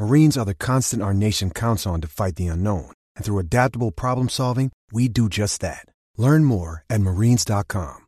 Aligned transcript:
Marines 0.00 0.38
are 0.38 0.46
the 0.46 0.54
constant 0.54 1.02
our 1.02 1.12
nation 1.12 1.50
counts 1.50 1.86
on 1.86 2.00
to 2.00 2.08
fight 2.08 2.36
the 2.36 2.46
unknown. 2.46 2.90
And 3.16 3.24
through 3.24 3.38
adaptable 3.38 3.90
problem 3.90 4.30
solving, 4.30 4.72
we 4.90 5.08
do 5.08 5.28
just 5.28 5.60
that. 5.60 5.84
Learn 6.16 6.46
more 6.46 6.84
at 6.88 7.02
marines.com. 7.02 8.06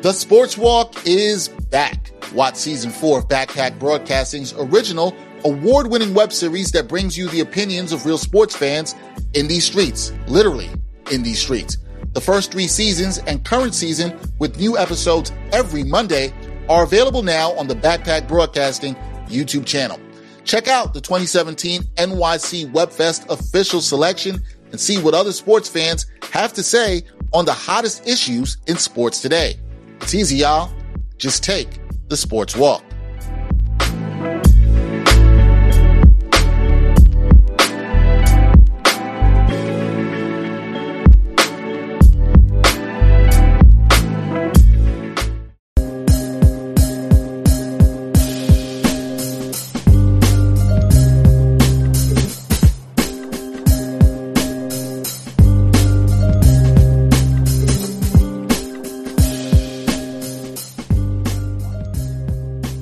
The 0.00 0.12
Sports 0.12 0.56
Walk 0.56 0.94
is 1.04 1.48
back. 1.48 2.12
Watch 2.32 2.54
season 2.54 2.92
four 2.92 3.18
of 3.18 3.26
Backpack 3.26 3.80
Broadcasting's 3.80 4.52
original 4.52 5.12
award 5.44 5.88
winning 5.88 6.14
web 6.14 6.32
series 6.32 6.70
that 6.70 6.86
brings 6.86 7.18
you 7.18 7.28
the 7.30 7.40
opinions 7.40 7.90
of 7.90 8.06
real 8.06 8.18
sports 8.18 8.54
fans 8.54 8.94
in 9.34 9.48
these 9.48 9.64
streets, 9.64 10.12
literally 10.28 10.70
in 11.10 11.24
these 11.24 11.40
streets. 11.40 11.78
The 12.18 12.24
first 12.24 12.50
three 12.50 12.66
seasons 12.66 13.18
and 13.18 13.44
current 13.44 13.76
season 13.76 14.18
with 14.40 14.58
new 14.58 14.76
episodes 14.76 15.30
every 15.52 15.84
Monday 15.84 16.32
are 16.68 16.82
available 16.82 17.22
now 17.22 17.52
on 17.52 17.68
the 17.68 17.76
Backpack 17.76 18.26
Broadcasting 18.26 18.96
YouTube 19.28 19.64
channel. 19.64 20.00
Check 20.42 20.66
out 20.66 20.94
the 20.94 21.00
2017 21.00 21.82
NYC 21.82 22.72
WebFest 22.72 23.30
official 23.30 23.80
selection 23.80 24.42
and 24.72 24.80
see 24.80 25.00
what 25.00 25.14
other 25.14 25.30
sports 25.30 25.68
fans 25.68 26.06
have 26.32 26.52
to 26.54 26.64
say 26.64 27.04
on 27.32 27.44
the 27.44 27.52
hottest 27.52 28.04
issues 28.04 28.56
in 28.66 28.78
sports 28.78 29.22
today. 29.22 29.54
It's 30.00 30.12
easy, 30.12 30.38
y'all. 30.38 30.72
Just 31.18 31.44
take 31.44 31.78
the 32.08 32.16
sports 32.16 32.56
walk. 32.56 32.82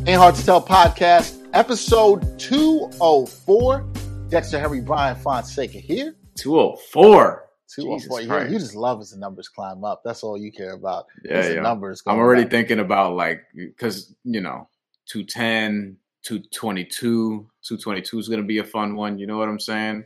Ain't 0.09 0.21
Hard 0.21 0.37
to 0.37 0.45
Tell 0.45 0.63
podcast, 0.63 1.49
episode 1.53 2.39
204. 2.39 3.85
Dexter 4.29 4.61
Henry 4.61 4.81
Brian 4.81 5.17
Fonseca 5.17 5.79
here. 5.79 6.15
204. 6.37 7.49
204. 7.75 8.21
Yeah, 8.23 8.45
you 8.49 8.57
just 8.61 8.77
love 8.77 9.01
as 9.01 9.11
the 9.11 9.19
numbers 9.19 9.49
climb 9.49 9.83
up. 9.83 10.03
That's 10.05 10.23
all 10.23 10.39
you 10.39 10.53
care 10.53 10.75
about. 10.75 11.07
Yeah, 11.25 11.49
yeah. 11.49 11.61
numbers. 11.61 12.05
I'm 12.07 12.19
already 12.19 12.45
up. 12.45 12.53
thinking 12.53 12.79
about 12.79 13.17
like 13.17 13.47
because 13.53 14.15
you 14.23 14.41
know 14.41 14.69
210, 15.07 15.97
222, 16.23 17.49
222 17.67 18.19
is 18.21 18.29
gonna 18.29 18.45
be 18.45 18.59
a 18.59 18.65
fun 18.65 18.95
one. 18.95 19.19
You 19.19 19.27
know 19.27 19.39
what 19.39 19.49
I'm 19.49 19.59
saying? 19.59 20.05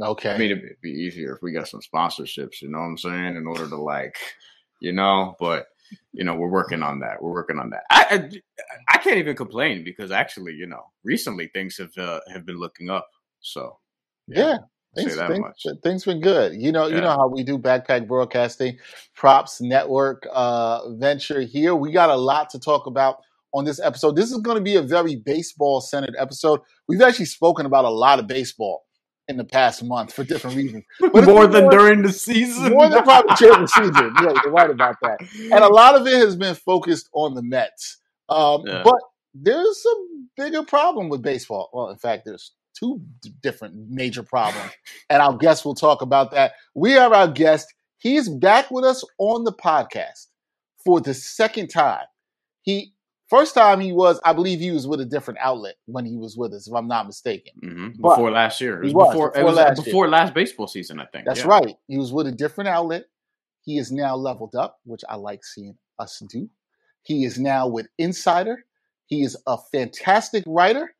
Okay. 0.00 0.32
I 0.32 0.38
mean, 0.38 0.52
it'd 0.52 0.80
be 0.80 0.92
easier 0.92 1.34
if 1.34 1.42
we 1.42 1.52
got 1.52 1.68
some 1.68 1.82
sponsorships. 1.82 2.62
You 2.62 2.70
know 2.70 2.78
what 2.78 2.84
I'm 2.84 2.96
saying? 2.96 3.36
In 3.36 3.46
order 3.46 3.68
to 3.68 3.76
like, 3.76 4.16
you 4.80 4.92
know, 4.92 5.36
but 5.38 5.66
you 6.12 6.24
know, 6.24 6.34
we're 6.34 6.50
working 6.50 6.82
on 6.82 7.00
that. 7.00 7.22
We're 7.22 7.32
working 7.32 7.58
on 7.58 7.70
that. 7.70 7.82
I 7.90 8.06
I, 8.10 8.94
I 8.94 8.98
can't 8.98 9.18
even 9.18 9.36
complain 9.36 9.84
because 9.84 10.10
actually, 10.10 10.52
you 10.52 10.66
know, 10.66 10.90
recently 11.04 11.48
things 11.52 11.78
have 11.78 11.96
uh, 11.98 12.20
have 12.32 12.46
been 12.46 12.58
looking 12.58 12.90
up. 12.90 13.08
So 13.40 13.78
yeah. 14.26 14.58
Say 14.96 15.02
Things, 15.02 15.16
that 15.16 15.28
things, 15.28 15.40
much. 15.40 15.66
things 15.82 16.04
been 16.04 16.20
good. 16.20 16.54
You 16.54 16.70
know, 16.70 16.86
you 16.86 17.00
know 17.00 17.10
how 17.10 17.26
we 17.26 17.42
do 17.42 17.58
backpack 17.58 18.06
broadcasting, 18.06 18.78
props 19.16 19.60
network 19.60 20.24
uh, 20.32 20.88
venture 20.92 21.40
here. 21.40 21.74
We 21.74 21.90
got 21.90 22.10
a 22.10 22.16
lot 22.16 22.50
to 22.50 22.60
talk 22.60 22.86
about 22.86 23.16
on 23.52 23.64
this 23.64 23.80
episode. 23.80 24.14
This 24.14 24.30
is 24.30 24.38
going 24.38 24.56
to 24.56 24.62
be 24.62 24.76
a 24.76 24.82
very 24.82 25.16
baseball 25.16 25.80
centered 25.80 26.14
episode. 26.16 26.60
We've 26.86 27.02
actually 27.02 27.24
spoken 27.24 27.66
about 27.66 27.84
a 27.84 27.90
lot 27.90 28.20
of 28.20 28.28
baseball 28.28 28.83
in 29.28 29.36
the 29.36 29.44
past 29.44 29.82
month 29.82 30.12
for 30.12 30.24
different 30.24 30.56
reasons. 30.56 30.84
But 31.12 31.24
more 31.24 31.46
than 31.46 31.68
during 31.70 32.02
the 32.02 32.12
season. 32.12 32.72
more 32.72 32.88
than 32.88 33.02
probably 33.02 33.34
during 33.38 33.62
the 33.62 33.68
season. 33.68 34.14
Yeah, 34.22 34.32
you're 34.44 34.52
right 34.52 34.70
about 34.70 34.96
that. 35.02 35.20
And 35.38 35.64
a 35.64 35.68
lot 35.68 35.94
of 35.94 36.06
it 36.06 36.14
has 36.16 36.36
been 36.36 36.54
focused 36.54 37.08
on 37.12 37.34
the 37.34 37.42
Mets. 37.42 37.98
Um, 38.28 38.62
Yeah. 38.66 38.82
But 38.84 38.98
there's 39.34 39.84
a 39.86 39.94
bigger 40.36 40.62
problem 40.62 41.08
with 41.08 41.22
baseball. 41.22 41.70
Well, 41.72 41.90
in 41.90 41.96
fact, 41.98 42.24
there's 42.24 42.52
two 42.78 43.00
d- 43.22 43.32
different 43.42 43.74
major 43.90 44.22
problems. 44.22 44.70
And 45.10 45.20
our 45.22 45.36
guest 45.36 45.64
will 45.64 45.74
talk 45.74 46.02
about 46.02 46.30
that. 46.32 46.52
We 46.74 46.92
have 46.92 47.12
our 47.12 47.28
guest. 47.28 47.72
He's 47.98 48.28
back 48.28 48.70
with 48.70 48.84
us 48.84 49.02
on 49.18 49.44
the 49.44 49.52
podcast 49.52 50.26
for 50.84 51.00
the 51.00 51.14
second 51.14 51.68
time. 51.68 52.04
He 52.62 52.93
first 53.28 53.54
time 53.54 53.80
he 53.80 53.92
was, 53.92 54.20
I 54.24 54.32
believe 54.32 54.60
he 54.60 54.70
was 54.70 54.86
with 54.86 55.00
a 55.00 55.04
different 55.04 55.40
outlet 55.40 55.76
when 55.86 56.04
he 56.04 56.16
was 56.16 56.36
with 56.36 56.52
us, 56.52 56.68
if 56.68 56.74
I'm 56.74 56.88
not 56.88 57.06
mistaken. 57.06 57.52
hmm 57.62 57.88
But- 57.98 58.16
Before 58.16 58.30
last 58.30 58.60
year, 58.60 58.82
it 58.82 58.84
was, 58.84 58.94
was, 58.94 59.08
before, 59.08 59.30
before 59.30 59.40
it 59.42 59.44
was 59.44 59.56
last 59.56 59.78
year. 59.78 59.84
before 59.84 60.08
last 60.08 60.34
baseball 60.34 60.66
season, 60.66 61.00
I 61.00 61.06
think. 61.06 61.26
That's 61.26 61.40
yeah. 61.40 61.48
right. 61.48 61.76
He 61.88 61.98
was 61.98 62.12
with 62.12 62.26
a 62.26 62.32
different 62.32 62.68
outlet. 62.68 63.04
He 63.64 63.78
is 63.78 63.90
now 63.90 64.14
leveled 64.16 64.54
up, 64.54 64.78
which 64.84 65.02
I 65.08 65.16
like 65.16 65.44
seeing 65.44 65.76
us 65.98 66.22
do. 66.28 66.48
He 67.02 67.24
is 67.24 67.38
now 67.38 67.66
with 67.66 67.86
Insider. 67.98 68.64
He 69.06 69.22
is 69.22 69.36
a 69.46 69.56
fantastic 69.72 70.44
writer, 70.46 70.94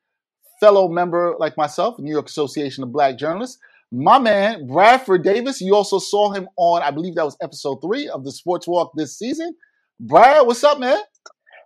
fellow 0.60 0.88
member 0.88 1.34
like 1.38 1.56
myself, 1.56 1.98
New 1.98 2.12
York 2.12 2.28
Association 2.28 2.84
of 2.84 2.92
Black 2.92 3.18
Journalists. 3.18 3.58
My 3.92 4.18
man, 4.18 4.66
Bradford 4.66 5.22
Davis. 5.22 5.60
You 5.60 5.74
also 5.74 5.98
saw 5.98 6.32
him 6.32 6.48
on, 6.56 6.82
I 6.82 6.91
believe 6.91 7.14
that 7.14 7.24
was 7.24 7.36
episode 7.42 7.80
three 7.82 8.08
of 8.08 8.24
the 8.24 8.32
Sports 8.32 8.66
Walk 8.66 8.92
this 8.96 9.18
season. 9.18 9.54
Brad, 10.00 10.46
what's 10.46 10.64
up, 10.64 10.78
man? 10.78 11.00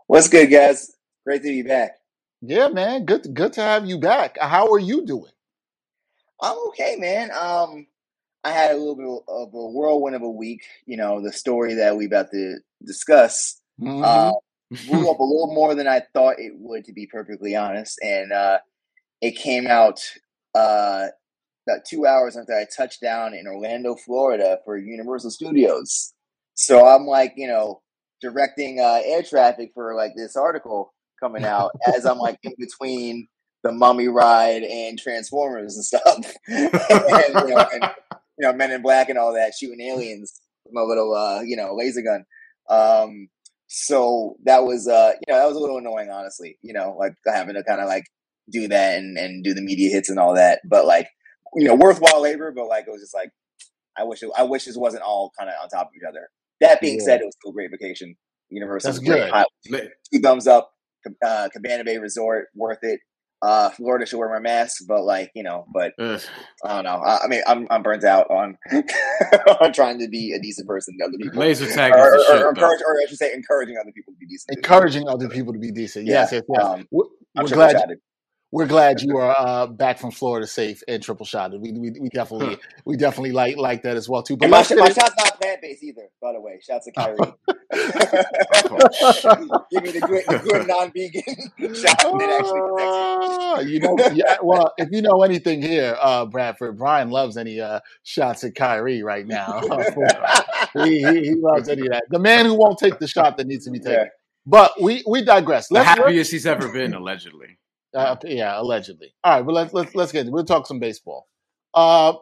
What's 0.08 0.28
good, 0.28 0.46
guys? 0.46 0.90
Great 1.26 1.42
to 1.42 1.48
be 1.48 1.60
back. 1.60 1.98
Yeah, 2.40 2.68
man. 2.68 3.04
Good, 3.04 3.34
good 3.34 3.52
to 3.52 3.60
have 3.60 3.84
you 3.84 3.98
back. 3.98 4.38
How 4.40 4.72
are 4.72 4.78
you 4.78 5.04
doing? 5.04 5.30
I'm 6.40 6.56
okay, 6.68 6.96
man. 6.96 7.30
Um, 7.30 7.86
I 8.42 8.52
had 8.52 8.70
a 8.70 8.78
little 8.78 8.96
bit 8.96 9.06
of 9.28 9.52
a 9.52 9.68
whirlwind 9.68 10.16
of 10.16 10.22
a 10.22 10.30
week. 10.30 10.62
You 10.86 10.96
know, 10.96 11.20
the 11.20 11.30
story 11.30 11.74
that 11.74 11.98
we 11.98 12.06
about 12.06 12.30
to 12.30 12.56
discuss 12.82 13.60
Mhm. 13.78 14.02
uh, 14.02 14.32
blew 14.86 15.10
up 15.10 15.18
a 15.18 15.22
little 15.22 15.52
more 15.52 15.74
than 15.74 15.86
I 15.86 16.00
thought 16.14 16.38
it 16.40 16.52
would, 16.56 16.86
to 16.86 16.94
be 16.94 17.06
perfectly 17.06 17.54
honest. 17.54 17.98
And 18.02 18.32
uh, 18.32 18.60
it 19.20 19.32
came 19.32 19.66
out 19.66 20.00
uh, 20.54 21.08
about 21.66 21.84
two 21.84 22.06
hours 22.06 22.34
after 22.34 22.54
I 22.54 22.64
touched 22.74 23.02
down 23.02 23.34
in 23.34 23.46
Orlando, 23.46 23.94
Florida, 23.94 24.58
for 24.64 24.78
Universal 24.78 25.32
Studios. 25.32 26.14
So 26.54 26.86
I'm 26.86 27.06
like, 27.06 27.34
you 27.36 27.46
know, 27.46 27.82
directing 28.20 28.80
uh, 28.80 29.00
air 29.04 29.22
traffic 29.22 29.70
for 29.74 29.94
like 29.94 30.12
this 30.16 30.36
article 30.36 30.94
coming 31.20 31.44
out 31.56 31.72
as 31.94 32.04
I'm 32.04 32.18
like 32.18 32.38
in 32.42 32.54
between 32.58 33.28
the 33.64 33.72
Mummy 33.72 34.08
ride 34.08 34.62
and 34.62 34.98
Transformers 34.98 35.76
and 35.76 35.84
stuff, 35.84 36.32
and, 36.48 37.48
you 37.48 37.54
know, 37.54 37.66
and 37.72 37.90
you 38.38 38.46
know, 38.46 38.52
Men 38.52 38.70
in 38.70 38.82
Black 38.82 39.08
and 39.08 39.18
all 39.18 39.34
that, 39.34 39.54
shooting 39.58 39.80
aliens 39.80 40.40
with 40.64 40.72
my 40.72 40.82
little 40.82 41.14
uh, 41.14 41.40
you 41.42 41.56
know 41.56 41.74
laser 41.74 42.02
gun. 42.02 42.24
Um, 42.70 43.28
so 43.66 44.36
that 44.44 44.64
was 44.64 44.88
uh, 44.88 45.12
you 45.14 45.32
know 45.32 45.38
that 45.40 45.46
was 45.46 45.56
a 45.56 45.60
little 45.60 45.78
annoying, 45.78 46.10
honestly. 46.10 46.58
You 46.62 46.72
know, 46.72 46.96
like 46.98 47.14
having 47.26 47.54
to 47.54 47.64
kind 47.64 47.80
of 47.80 47.88
like 47.88 48.04
do 48.50 48.68
that 48.68 48.98
and 48.98 49.18
and 49.18 49.44
do 49.44 49.54
the 49.54 49.60
media 49.60 49.90
hits 49.90 50.08
and 50.08 50.18
all 50.18 50.34
that, 50.34 50.60
but 50.64 50.86
like 50.86 51.08
you 51.54 51.66
know, 51.66 51.74
worthwhile 51.74 52.22
labor. 52.22 52.52
But 52.54 52.68
like 52.68 52.86
it 52.86 52.90
was 52.90 53.02
just 53.02 53.14
like 53.14 53.30
I 53.98 54.04
wish 54.04 54.22
it, 54.22 54.30
I 54.36 54.44
wish 54.44 54.64
this 54.64 54.76
wasn't 54.76 55.02
all 55.02 55.32
kind 55.38 55.50
of 55.50 55.56
on 55.62 55.68
top 55.68 55.88
of 55.88 55.92
each 55.96 56.06
other. 56.08 56.28
That 56.60 56.80
being 56.80 56.98
Yeah. 56.98 57.04
said, 57.04 57.20
it 57.20 57.24
was 57.26 57.34
still 57.40 57.50
a 57.50 57.54
great 57.54 57.70
vacation. 57.70 58.16
Universal 58.50 58.88
That's 58.92 59.00
was 59.00 59.08
great. 59.08 59.22
good. 59.24 59.30
Hot- 59.30 59.46
two 60.12 60.20
thumbs 60.20 60.46
up. 60.46 60.70
Uh, 61.24 61.48
Cabana 61.52 61.84
Bay 61.84 61.98
Resort, 61.98 62.48
worth 62.54 62.78
it. 62.82 63.00
uh, 63.40 63.70
Florida 63.70 64.04
should 64.04 64.18
wear 64.18 64.28
my 64.28 64.40
mask, 64.40 64.82
but 64.88 65.04
like 65.04 65.30
you 65.34 65.42
know, 65.44 65.64
but 65.72 65.92
Ugh. 66.00 66.20
I 66.64 66.74
don't 66.74 66.84
know. 66.84 66.96
I, 66.96 67.24
I, 67.24 67.28
mean, 67.28 67.40
I'm 67.46 67.66
I'm 67.70 67.82
burnt 67.84 68.02
out 68.04 68.28
on 68.30 68.58
on 69.60 69.72
trying 69.72 70.00
to 70.00 70.08
be 70.08 70.32
a 70.32 70.40
decent 70.40 70.66
person 70.66 70.96
to 70.98 71.04
other 71.04 71.16
people. 71.22 71.38
Laser 71.38 71.68
tag 71.72 71.92
or, 71.92 72.14
or, 72.16 72.24
shit, 72.24 72.42
or, 72.42 72.48
encourage, 72.48 72.80
or 72.80 72.96
I 73.00 73.06
should 73.08 73.16
say, 73.18 73.32
encouraging 73.32 73.76
other 73.80 73.92
people 73.92 74.12
to 74.12 74.18
be 74.18 74.26
decent. 74.26 74.56
Encouraging 74.58 75.08
other 75.08 75.28
people 75.28 75.52
to 75.52 75.58
be 75.60 75.70
decent. 75.70 76.06
Yeah. 76.06 76.22
Yes, 76.22 76.32
yes, 76.32 76.42
yes. 76.48 76.64
Um, 76.64 76.88
we're, 76.90 77.04
we're 77.36 77.48
glad 77.48 77.76
we're 78.50 78.66
glad 78.66 79.02
you 79.02 79.18
are 79.18 79.36
uh, 79.38 79.66
back 79.66 79.98
from 79.98 80.10
Florida 80.10 80.46
safe 80.46 80.82
and 80.88 81.02
triple 81.02 81.26
shotted. 81.26 81.60
We, 81.60 81.72
we, 81.72 81.90
we 82.00 82.08
definitely 82.08 82.56
we 82.86 82.96
definitely 82.96 83.32
like 83.32 83.58
like 83.58 83.82
that 83.82 83.96
as 83.96 84.08
well 84.08 84.22
too. 84.22 84.38
But 84.38 84.48
my, 84.48 84.58
my 84.58 84.62
shot's 84.62 85.14
not 85.18 85.38
plant 85.38 85.60
based 85.60 85.82
either, 85.82 86.08
by 86.22 86.32
the 86.32 86.40
way. 86.40 86.58
Shouts 86.62 86.86
to 86.86 86.92
Kyrie. 86.92 87.18
Give 89.70 89.82
me 89.82 89.90
the 89.90 90.00
good, 90.00 90.24
the 90.26 90.38
good 90.42 90.66
non 90.66 90.90
vegan 90.92 91.22
shot 91.74 91.98
that 91.98 92.40
actually 92.40 93.70
you. 93.70 93.74
You 93.74 93.80
know, 93.80 93.98
yeah, 94.14 94.38
well, 94.42 94.72
if 94.78 94.88
you 94.90 95.02
know 95.02 95.22
anything 95.22 95.60
here, 95.60 95.98
uh, 96.00 96.24
Bradford, 96.24 96.78
Brian 96.78 97.10
loves 97.10 97.36
any 97.36 97.60
uh, 97.60 97.80
shots 98.02 98.44
at 98.44 98.54
Kyrie 98.54 99.02
right 99.02 99.26
now. 99.26 99.60
he, 100.72 101.02
he, 101.02 101.20
he, 101.20 101.34
loves 101.34 101.68
any 101.68 101.82
of 101.82 101.88
that. 101.88 102.04
The 102.08 102.18
man 102.18 102.46
who 102.46 102.54
won't 102.54 102.78
take 102.78 102.98
the 102.98 103.06
shot 103.06 103.36
that 103.36 103.46
needs 103.46 103.66
to 103.66 103.70
be 103.70 103.78
taken. 103.78 103.92
Yeah. 103.92 104.04
But 104.46 104.80
we 104.80 105.04
we 105.06 105.20
digress. 105.22 105.70
Let's 105.70 105.94
the 105.94 106.02
happiest 106.02 106.30
he's 106.30 106.46
ever 106.46 106.72
been, 106.72 106.94
allegedly. 106.94 107.58
Uh, 107.94 108.16
yeah, 108.24 108.60
allegedly. 108.60 109.14
All 109.24 109.36
right, 109.36 109.46
but 109.46 109.54
let's 109.54 109.72
let's 109.72 109.94
let's 109.94 110.12
get. 110.12 110.26
It. 110.26 110.32
We'll 110.32 110.44
talk 110.44 110.66
some 110.66 110.78
baseball. 110.78 111.26
Uh, 111.74 112.12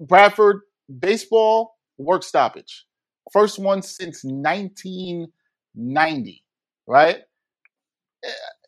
Bradford 0.00 0.60
baseball 1.00 1.76
work 1.98 2.22
stoppage, 2.22 2.86
first 3.32 3.58
one 3.58 3.82
since 3.82 4.22
1990, 4.22 6.44
right? 6.86 7.22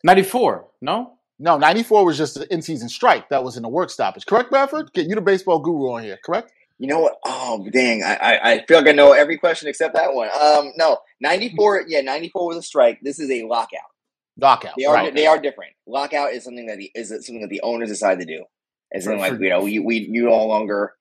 94, 0.03 0.67
no? 0.81 1.13
No, 1.39 1.57
94 1.57 2.05
was 2.05 2.17
just 2.17 2.37
an 2.37 2.45
in 2.51 2.61
season 2.61 2.89
strike. 2.89 3.29
That 3.29 3.43
was 3.43 3.57
in 3.57 3.63
a 3.63 3.69
work 3.69 3.89
stoppage. 3.89 4.25
Correct, 4.25 4.49
Bradford? 4.49 4.91
Get 4.93 5.07
you 5.07 5.15
the 5.15 5.21
baseball 5.21 5.59
guru 5.59 5.91
on 5.91 6.03
here, 6.03 6.19
correct? 6.23 6.51
You 6.79 6.87
know 6.87 6.99
what? 6.99 7.17
Oh, 7.25 7.65
dang. 7.71 8.03
I, 8.03 8.15
I, 8.15 8.51
I, 8.51 8.65
feel 8.65 8.77
like 8.77 8.87
I 8.87 8.93
know 8.93 9.13
every 9.13 9.37
question 9.37 9.67
except 9.67 9.95
that 9.95 10.13
one. 10.13 10.29
Um, 10.39 10.71
No, 10.77 10.97
94, 11.21 11.85
yeah, 11.87 12.01
94 12.01 12.47
was 12.47 12.57
a 12.57 12.61
strike. 12.61 12.99
This 13.01 13.19
is 13.19 13.29
a 13.29 13.43
lockout. 13.43 13.79
Lockout. 14.39 14.73
They 14.77 14.85
are 14.85 14.93
right. 14.93 15.13
they 15.13 15.27
are 15.27 15.39
different. 15.39 15.73
Lockout 15.87 16.33
is 16.33 16.43
something 16.43 16.67
that 16.67 16.77
the, 16.77 16.91
is 16.95 17.09
something 17.09 17.41
that 17.41 17.49
the 17.49 17.61
owners 17.61 17.89
decide 17.89 18.19
to 18.19 18.25
do. 18.25 18.45
It's 18.91 19.05
something 19.05 19.21
like 19.21 19.39
you 19.39 19.49
know 19.49 19.61
we 19.61 19.79
we 19.79 20.07
you 20.09 20.23
no 20.25 20.45
longer 20.45 20.93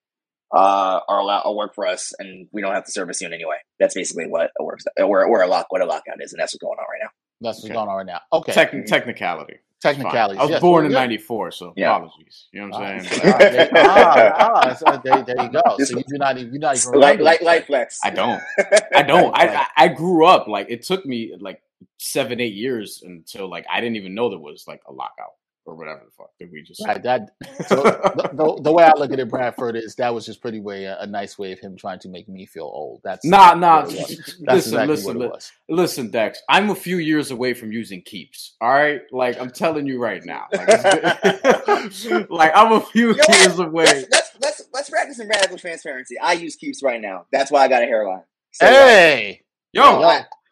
uh, 0.54 1.00
are 1.08 1.20
allowed 1.20 1.42
to 1.42 1.52
work 1.52 1.74
for 1.74 1.86
us, 1.86 2.12
and 2.18 2.48
we 2.52 2.62
don't 2.62 2.74
have 2.74 2.84
to 2.84 2.92
service 2.92 3.20
you 3.20 3.26
in 3.26 3.32
any 3.32 3.44
way. 3.44 3.56
That's 3.78 3.94
basically 3.94 4.26
what 4.26 4.50
a 4.58 4.64
works 4.64 4.84
where 4.96 5.28
where 5.28 5.42
a 5.42 5.46
lock 5.46 5.66
what 5.70 5.82
a 5.82 5.86
lockout 5.86 6.22
is, 6.22 6.32
and 6.32 6.40
that's 6.40 6.54
what's 6.54 6.62
going 6.62 6.78
on 6.78 6.84
right 6.90 7.00
now. 7.02 7.10
That's 7.40 7.58
what's 7.58 7.66
okay. 7.66 7.74
going 7.74 7.88
on 7.88 7.96
right 7.96 8.06
now. 8.06 8.20
Okay, 8.32 8.52
Techn- 8.52 8.86
technicality. 8.86 9.58
Technicality. 9.80 10.40
I 10.40 10.42
was 10.42 10.50
yes. 10.50 10.60
born 10.60 10.86
in 10.86 10.92
'94, 10.92 11.52
so 11.52 11.72
yeah. 11.76 11.94
apologies. 11.94 12.48
You 12.52 12.62
know 12.62 12.68
what 12.76 12.82
I'm 12.82 13.04
saying? 13.04 13.22
Ah, 13.24 13.38
there, 13.38 13.70
ah, 13.76 14.76
ah, 14.86 14.96
there, 15.04 15.22
there, 15.22 15.44
you 15.44 15.50
go. 15.50 15.62
So 15.84 15.98
you 15.98 16.04
do 16.04 16.18
not 16.18 16.36
even 16.36 16.52
you 16.52 16.58
not 16.58 16.76
even 16.76 16.98
light, 16.98 17.20
light, 17.20 17.42
light 17.42 17.66
flex. 17.66 18.00
I 18.02 18.10
don't. 18.10 18.42
I 18.94 19.02
don't. 19.02 19.32
I 19.36 19.66
I 19.76 19.86
grew 19.86 20.26
up 20.26 20.48
like 20.48 20.66
it 20.68 20.82
took 20.82 21.06
me 21.06 21.32
like 21.38 21.62
seven, 21.98 22.40
eight 22.40 22.54
years 22.54 23.02
until 23.04 23.48
like 23.48 23.66
I 23.70 23.80
didn't 23.80 23.96
even 23.96 24.14
know 24.14 24.30
there 24.30 24.38
was 24.38 24.64
like 24.66 24.82
a 24.86 24.92
lockout 24.92 25.34
or 25.68 25.74
whatever 25.74 26.00
the 26.04 26.10
fuck 26.10 26.30
that 26.40 26.50
we 26.50 26.62
just 26.62 26.82
right. 26.86 27.02
That 27.02 27.30
so 27.66 27.82
the, 27.82 28.30
the, 28.32 28.62
the, 28.62 28.72
way 28.72 28.84
I 28.84 28.92
look 28.96 29.12
at 29.12 29.20
it, 29.20 29.28
Bradford 29.28 29.76
is 29.76 29.94
that 29.96 30.12
was 30.12 30.24
just 30.24 30.40
pretty 30.40 30.60
way 30.60 30.84
a, 30.84 30.98
a, 31.00 31.06
nice 31.06 31.38
way 31.38 31.52
of 31.52 31.58
him 31.58 31.76
trying 31.76 31.98
to 32.00 32.08
make 32.08 32.28
me 32.28 32.46
feel 32.46 32.64
old. 32.64 33.02
That's 33.04 33.24
nah, 33.24 33.52
nah. 33.54 33.82
That's 33.86 33.98
listen, 34.00 34.46
exactly 34.48 34.86
listen, 34.86 35.18
li- 35.18 35.30
listen, 35.68 36.10
Dex. 36.10 36.40
I'm 36.48 36.70
a 36.70 36.74
few 36.74 36.98
years 36.98 37.30
away 37.30 37.52
from 37.52 37.70
using 37.70 38.02
Keeps. 38.02 38.56
All 38.60 38.70
right, 38.70 39.02
like 39.12 39.38
I'm 39.38 39.50
telling 39.50 39.86
you 39.86 40.00
right 40.00 40.24
now. 40.24 40.46
Like, 40.52 40.68
like 42.30 42.52
I'm 42.54 42.72
a 42.72 42.80
few 42.80 43.10
you 43.10 43.16
know 43.16 43.24
years 43.28 43.58
away. 43.58 43.84
Let's, 43.84 44.08
let's, 44.10 44.32
let's 44.40 44.62
let's 44.72 44.90
practice 44.90 45.18
some 45.18 45.28
radical 45.28 45.58
transparency. 45.58 46.18
I 46.18 46.32
use 46.32 46.56
Keeps 46.56 46.82
right 46.82 47.00
now. 47.00 47.26
That's 47.30 47.50
why 47.50 47.60
I 47.64 47.68
got 47.68 47.82
a 47.82 47.86
hairline. 47.86 48.22
So, 48.52 48.66
hey, 48.66 49.42
yo, 49.72 50.00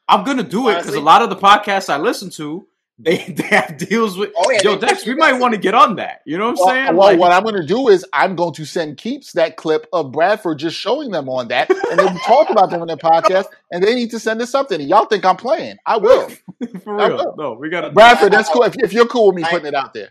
I'm 0.09 0.25
gonna 0.25 0.43
do 0.43 0.69
it 0.69 0.79
because 0.79 0.95
a 0.95 1.01
lot 1.01 1.23
of 1.23 1.31
the 1.31 1.37
podcasts 1.37 1.89
I 1.89 1.99
listen 1.99 2.31
to, 2.31 2.67
they 2.99 3.17
they 3.29 3.45
have 3.45 3.77
deals 3.77 4.17
with. 4.17 4.33
Oh 4.37 4.51
yeah, 4.51 4.61
yo, 4.63 4.79
Dex, 4.79 5.05
we 5.07 5.15
might 5.15 5.35
want 5.35 5.55
to 5.55 5.61
get 5.61 5.75
on 5.75 5.97
that. 5.97 6.23
You 6.25 6.39
know 6.39 6.53
what 6.53 6.69
I'm 6.69 6.75
saying? 6.75 6.97
Well, 6.97 7.09
like, 7.09 7.19
what 7.19 7.33
I'm 7.33 7.43
gonna 7.45 7.67
do 7.67 7.89
is 7.89 8.05
I'm 8.13 8.37
going 8.37 8.55
to 8.55 8.65
send 8.65 8.97
Keeps 8.97 9.33
that 9.33 9.57
clip 9.57 9.87
of 9.93 10.13
Bradford 10.13 10.59
just 10.59 10.77
showing 10.77 11.11
them 11.11 11.29
on 11.29 11.49
that, 11.49 11.71
and 11.71 11.99
then 11.99 12.17
talk 12.19 12.51
about 12.51 12.71
them 12.71 12.83
in 12.83 12.89
their 12.89 12.97
podcast, 12.97 13.47
and 13.71 13.83
they 13.83 13.95
need 13.95 14.11
to 14.13 14.19
send 14.19 14.41
us 14.41 14.51
something. 14.51 14.81
And 14.81 14.89
y'all 14.89 15.07
think 15.07 15.25
I'm 15.25 15.37
playing? 15.37 15.77
I 15.85 15.99
will. 15.99 16.29
For 16.85 16.97
real? 16.97 17.17
Will. 17.17 17.35
No, 17.37 17.53
we 17.55 17.69
got 17.69 17.83
to 17.83 17.91
Bradford. 17.91 18.33
That's 18.33 18.49
cool. 18.49 18.63
If, 18.63 18.77
if 18.79 18.93
you're 18.93 19.07
cool 19.07 19.29
with 19.29 19.37
me 19.37 19.45
putting 19.49 19.67
it 19.67 19.75
out 19.75 19.93
there. 19.93 20.11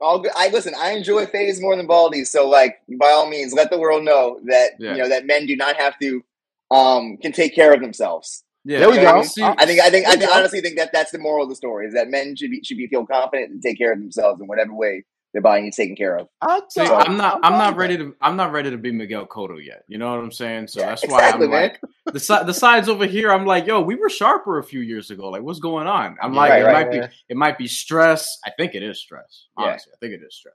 All 0.00 0.18
good. 0.18 0.32
I 0.36 0.48
listen. 0.48 0.74
I 0.76 0.92
enjoy 0.92 1.26
Faze 1.26 1.60
more 1.60 1.76
than 1.76 1.86
Baldy, 1.86 2.24
so 2.24 2.48
like 2.48 2.80
by 2.98 3.10
all 3.10 3.28
means, 3.28 3.52
let 3.52 3.70
the 3.70 3.78
world 3.78 4.04
know 4.04 4.40
that 4.46 4.70
yeah. 4.78 4.92
you 4.92 4.98
know 4.98 5.08
that 5.08 5.26
men 5.26 5.46
do 5.46 5.56
not 5.56 5.76
have 5.76 5.98
to 6.00 6.24
um 6.70 7.18
can 7.18 7.32
take 7.32 7.54
care 7.54 7.72
of 7.72 7.80
themselves. 7.80 8.44
Yeah, 8.64 8.80
there 8.80 8.90
we 8.90 8.96
go. 8.96 9.18
I 9.18 9.22
think 9.66 9.80
I 9.80 9.90
think 9.90 10.06
I 10.06 10.16
think, 10.16 10.30
honestly 10.30 10.60
think 10.60 10.76
that 10.76 10.90
that's 10.92 11.10
the 11.10 11.18
moral 11.18 11.44
of 11.44 11.48
the 11.48 11.56
story 11.56 11.86
is 11.86 11.94
that 11.94 12.08
men 12.08 12.36
should 12.36 12.50
be 12.50 12.60
should 12.62 12.76
be 12.76 12.86
feel 12.86 13.04
confident 13.04 13.50
and 13.50 13.62
take 13.62 13.78
care 13.78 13.92
of 13.92 13.98
themselves 13.98 14.40
in 14.40 14.46
whatever 14.46 14.72
way 14.72 15.04
their 15.32 15.42
body 15.42 15.62
needs 15.62 15.76
taken 15.76 15.96
care 15.96 16.16
of. 16.16 16.28
See, 16.68 16.82
I'm 16.82 17.16
not 17.16 17.36
I'm, 17.42 17.54
I'm 17.54 17.58
not 17.58 17.76
ready 17.76 17.96
to 17.96 18.14
I'm 18.20 18.36
not 18.36 18.52
ready 18.52 18.70
to 18.70 18.78
be 18.78 18.92
Miguel 18.92 19.26
Cotto 19.26 19.64
yet. 19.64 19.84
You 19.88 19.98
know 19.98 20.10
what 20.10 20.22
I'm 20.22 20.32
saying? 20.32 20.68
So 20.68 20.80
yeah, 20.80 20.90
that's 20.90 21.06
why 21.06 21.18
exactly, 21.18 21.46
I'm 21.46 21.50
man. 21.50 21.62
like 21.62 21.80
the 22.12 22.20
side 22.20 22.46
the 22.46 22.54
sides 22.54 22.88
over 22.88 23.06
here. 23.06 23.32
I'm 23.32 23.46
like, 23.46 23.66
yo, 23.66 23.80
we 23.80 23.94
were 23.94 24.10
sharper 24.10 24.58
a 24.58 24.64
few 24.64 24.80
years 24.80 25.10
ago. 25.10 25.30
Like, 25.30 25.42
what's 25.42 25.60
going 25.60 25.86
on? 25.86 26.16
I'm 26.22 26.34
like, 26.34 26.50
right, 26.50 26.62
it 26.62 26.64
right, 26.64 26.72
might 26.72 26.98
right. 26.98 27.10
be 27.10 27.16
it 27.30 27.36
might 27.36 27.58
be 27.58 27.66
stress. 27.66 28.38
I 28.44 28.50
think 28.56 28.74
it 28.74 28.82
is 28.82 29.00
stress. 29.00 29.46
Honestly, 29.56 29.90
yeah. 29.90 29.96
I 29.96 29.98
think 30.00 30.22
it 30.22 30.24
is 30.26 30.36
stress. 30.36 30.54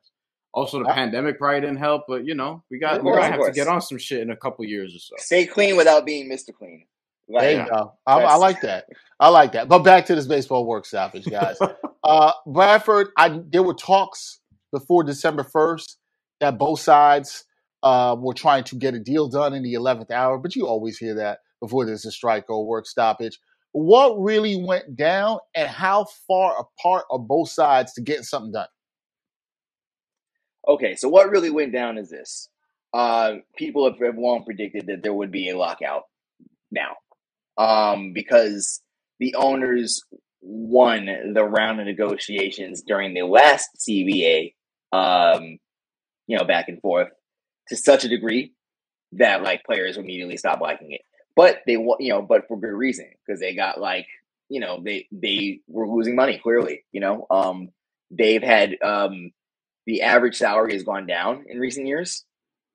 Also, 0.54 0.80
the 0.80 0.90
uh, 0.90 0.94
pandemic 0.94 1.38
probably 1.38 1.62
didn't 1.62 1.78
help, 1.78 2.04
but 2.08 2.26
you 2.26 2.36
know, 2.36 2.64
we 2.72 2.80
got 2.80 3.04
we're 3.04 3.14
gonna 3.14 3.32
have 3.32 3.46
to 3.46 3.52
get 3.52 3.68
on 3.68 3.82
some 3.82 3.98
shit 3.98 4.22
in 4.22 4.30
a 4.30 4.38
couple 4.38 4.64
years 4.66 4.96
or 4.96 5.00
so. 5.00 5.16
Stay 5.18 5.46
clean 5.46 5.76
without 5.76 6.06
being 6.06 6.30
Mr. 6.30 6.54
Clean. 6.54 6.86
Right. 7.30 7.42
There 7.42 7.64
you 7.64 7.70
go. 7.70 7.94
I, 8.06 8.22
I, 8.22 8.36
like 8.36 8.62
that. 8.62 8.86
I 9.20 9.28
like 9.30 9.52
that. 9.52 9.68
But 9.68 9.80
back 9.80 10.06
to 10.06 10.16
this 10.16 10.28
baseball 10.28 10.66
work 10.66 10.86
stoppage, 10.86 11.26
guys. 11.26 11.58
uh, 12.04 12.32
Bradford, 12.46 13.10
I 13.18 13.42
there 13.50 13.64
were 13.64 13.74
talks 13.74 14.40
before 14.72 15.04
December 15.04 15.44
first 15.44 15.98
that 16.40 16.58
both 16.58 16.80
sides 16.80 17.44
uh, 17.84 18.16
were 18.18 18.34
trying 18.34 18.64
to 18.66 18.76
get 18.76 18.94
a 18.94 19.00
deal 19.00 19.28
done 19.28 19.54
in 19.54 19.62
the 19.62 19.74
eleventh 19.74 20.10
hour, 20.10 20.38
but 20.38 20.56
you 20.56 20.68
always 20.68 20.98
hear 20.98 21.16
that 21.16 21.40
before 21.60 21.86
there's 21.86 22.06
a 22.06 22.12
strike 22.12 22.50
or 22.50 22.66
work 22.66 22.88
stoppage. 22.88 23.38
What 23.74 24.18
really 24.18 24.64
went 24.64 24.96
down, 24.96 25.40
and 25.54 25.68
how 25.68 26.06
far 26.28 26.56
apart 26.58 27.06
are 27.12 27.20
both 27.20 27.50
sides 27.50 27.94
to 27.94 28.02
getting 28.02 28.24
something 28.24 28.54
done? 28.54 28.68
Okay, 30.68 30.96
so 30.96 31.10
what 31.10 31.30
really 31.30 31.50
went 31.50 31.74
down 31.74 31.98
is 31.98 32.10
this: 32.10 32.48
uh, 32.94 33.34
people 33.58 33.84
have, 33.84 34.00
have 34.00 34.18
long 34.18 34.46
predicted 34.46 34.88
that 34.88 35.04
there 35.04 35.14
would 35.14 35.32
be 35.32 35.50
a 35.50 35.58
lockout 35.58 36.04
now 36.72 36.96
um, 37.58 38.14
because 38.14 38.82
the 39.20 39.36
owners 39.36 40.04
won 40.42 41.08
the 41.34 41.44
round 41.44 41.80
of 41.80 41.86
negotiations 41.86 42.82
during 42.82 43.14
the 43.14 43.24
last 43.24 43.70
CBA, 43.80 44.54
um, 44.92 45.58
you 46.28 46.38
know, 46.38 46.46
back 46.46 46.68
and 46.68 46.82
forth 46.82 47.10
to 47.70 47.76
such 47.76 48.04
a 48.04 48.10
degree 48.10 48.54
that 49.14 49.44
like 49.44 49.64
players 49.64 49.98
immediately 49.98 50.38
stopped 50.38 50.62
liking 50.62 50.92
it. 50.92 51.02
But 51.36 51.62
they, 51.66 51.74
you 51.74 52.10
know, 52.10 52.22
but 52.22 52.48
for 52.48 52.60
good 52.60 52.74
reason 52.74 53.10
because 53.26 53.40
they 53.40 53.56
got 53.56 53.80
like, 53.80 54.08
you 54.50 54.60
know, 54.60 54.82
they 54.84 55.08
they 55.12 55.60
were 55.68 55.88
losing 55.88 56.16
money 56.16 56.40
clearly. 56.42 56.84
You 56.92 57.02
know, 57.02 57.28
um, 57.30 57.70
they've 58.10 58.42
had 58.42 58.78
um, 58.82 59.32
the 59.86 60.02
average 60.02 60.36
salary 60.36 60.74
has 60.74 60.84
gone 60.84 61.06
down 61.06 61.46
in 61.48 61.60
recent 61.60 61.88
years. 61.88 62.26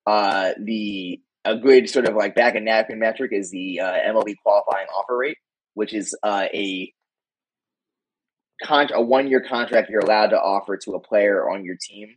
Uh, 0.07 0.53
the 0.61 1.21
a 1.45 1.57
good 1.57 1.89
sort 1.89 2.07
of 2.09 2.15
like 2.15 2.35
back 2.35 2.55
and 2.55 2.65
napkin 2.65 2.99
metric 2.99 3.33
is 3.33 3.51
the 3.51 3.81
uh, 3.81 3.93
MLB 3.93 4.35
qualifying 4.43 4.87
offer 4.89 5.17
rate, 5.17 5.39
which 5.75 5.93
is 5.93 6.17
uh, 6.23 6.47
a 6.53 6.93
con- 8.63 8.89
a 8.93 9.03
one 9.03 9.29
year 9.29 9.41
contract 9.41 9.91
you're 9.91 10.01
allowed 10.01 10.29
to 10.29 10.41
offer 10.41 10.77
to 10.77 10.93
a 10.93 11.01
player 11.01 11.51
on 11.51 11.65
your 11.65 11.77
team 11.81 12.09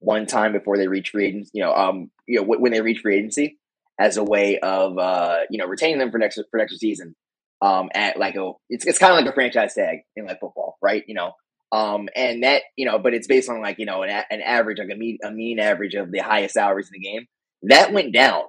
one 0.00 0.26
time 0.26 0.52
before 0.52 0.76
they 0.76 0.88
reach 0.88 1.10
free 1.10 1.26
agency. 1.26 1.50
You 1.54 1.64
know, 1.64 1.74
um, 1.74 2.10
you 2.26 2.36
know 2.36 2.42
w- 2.44 2.60
when 2.60 2.72
they 2.72 2.80
reach 2.80 3.00
free 3.00 3.16
agency 3.16 3.58
as 3.98 4.16
a 4.16 4.24
way 4.24 4.58
of 4.60 4.98
uh, 4.98 5.38
you 5.50 5.58
know 5.58 5.66
retaining 5.66 5.98
them 5.98 6.10
for 6.10 6.18
next 6.18 6.40
for 6.50 6.58
next 6.58 6.78
season. 6.78 7.14
Um, 7.60 7.88
at 7.92 8.16
like 8.18 8.36
a 8.36 8.52
it's 8.68 8.86
it's 8.86 9.00
kind 9.00 9.12
of 9.12 9.18
like 9.18 9.28
a 9.30 9.34
franchise 9.34 9.74
tag 9.74 9.98
in 10.14 10.26
like 10.26 10.38
football, 10.38 10.78
right? 10.80 11.02
You 11.08 11.14
know, 11.14 11.32
um, 11.72 12.08
and 12.14 12.44
that 12.44 12.62
you 12.76 12.86
know, 12.86 13.00
but 13.00 13.14
it's 13.14 13.26
based 13.26 13.50
on 13.50 13.60
like 13.60 13.80
you 13.80 13.86
know 13.86 14.02
an, 14.02 14.10
an 14.30 14.40
average, 14.42 14.78
like 14.78 14.90
a 14.92 14.96
mean 14.96 15.18
a 15.24 15.32
mean 15.32 15.58
average 15.58 15.94
of 15.94 16.12
the 16.12 16.20
highest 16.20 16.54
salaries 16.54 16.88
in 16.94 17.00
the 17.00 17.08
game. 17.08 17.26
That 17.62 17.92
went 17.92 18.12
down 18.12 18.44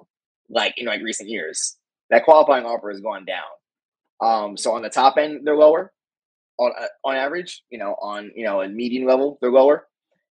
like 0.50 0.74
in 0.76 0.86
like 0.86 1.02
recent 1.02 1.28
years. 1.28 1.76
That 2.10 2.24
qualifying 2.24 2.64
offer 2.64 2.90
has 2.90 3.00
gone 3.00 3.24
down. 3.24 3.46
Um, 4.20 4.56
so 4.56 4.74
on 4.74 4.82
the 4.82 4.90
top 4.90 5.16
end, 5.16 5.42
they're 5.44 5.56
lower. 5.56 5.92
On 6.58 6.72
uh, 6.78 6.86
on 7.04 7.16
average, 7.16 7.62
you 7.70 7.78
know, 7.78 7.96
on 8.00 8.30
you 8.34 8.44
know 8.44 8.60
a 8.60 8.68
median 8.68 9.06
level, 9.06 9.38
they're 9.40 9.50
lower. 9.50 9.86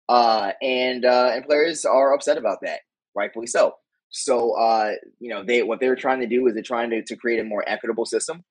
Uh, 0.07 0.51
and 0.61 1.05
uh, 1.05 1.31
and 1.33 1.45
players 1.45 1.85
are 1.85 2.13
upset 2.13 2.37
about 2.37 2.59
that, 2.61 2.81
rightfully 3.15 3.47
so. 3.47 3.73
So 4.09 4.57
uh, 4.59 4.91
you 5.19 5.33
know, 5.33 5.43
they 5.43 5.63
what 5.63 5.79
they're 5.79 5.95
trying 5.95 6.19
to 6.19 6.27
do 6.27 6.45
is 6.47 6.53
they're 6.53 6.63
trying 6.63 6.91
to, 6.91 7.01
to 7.03 7.15
create 7.15 7.39
a 7.39 7.43
more 7.43 7.63
equitable 7.65 8.05
system 8.05 8.43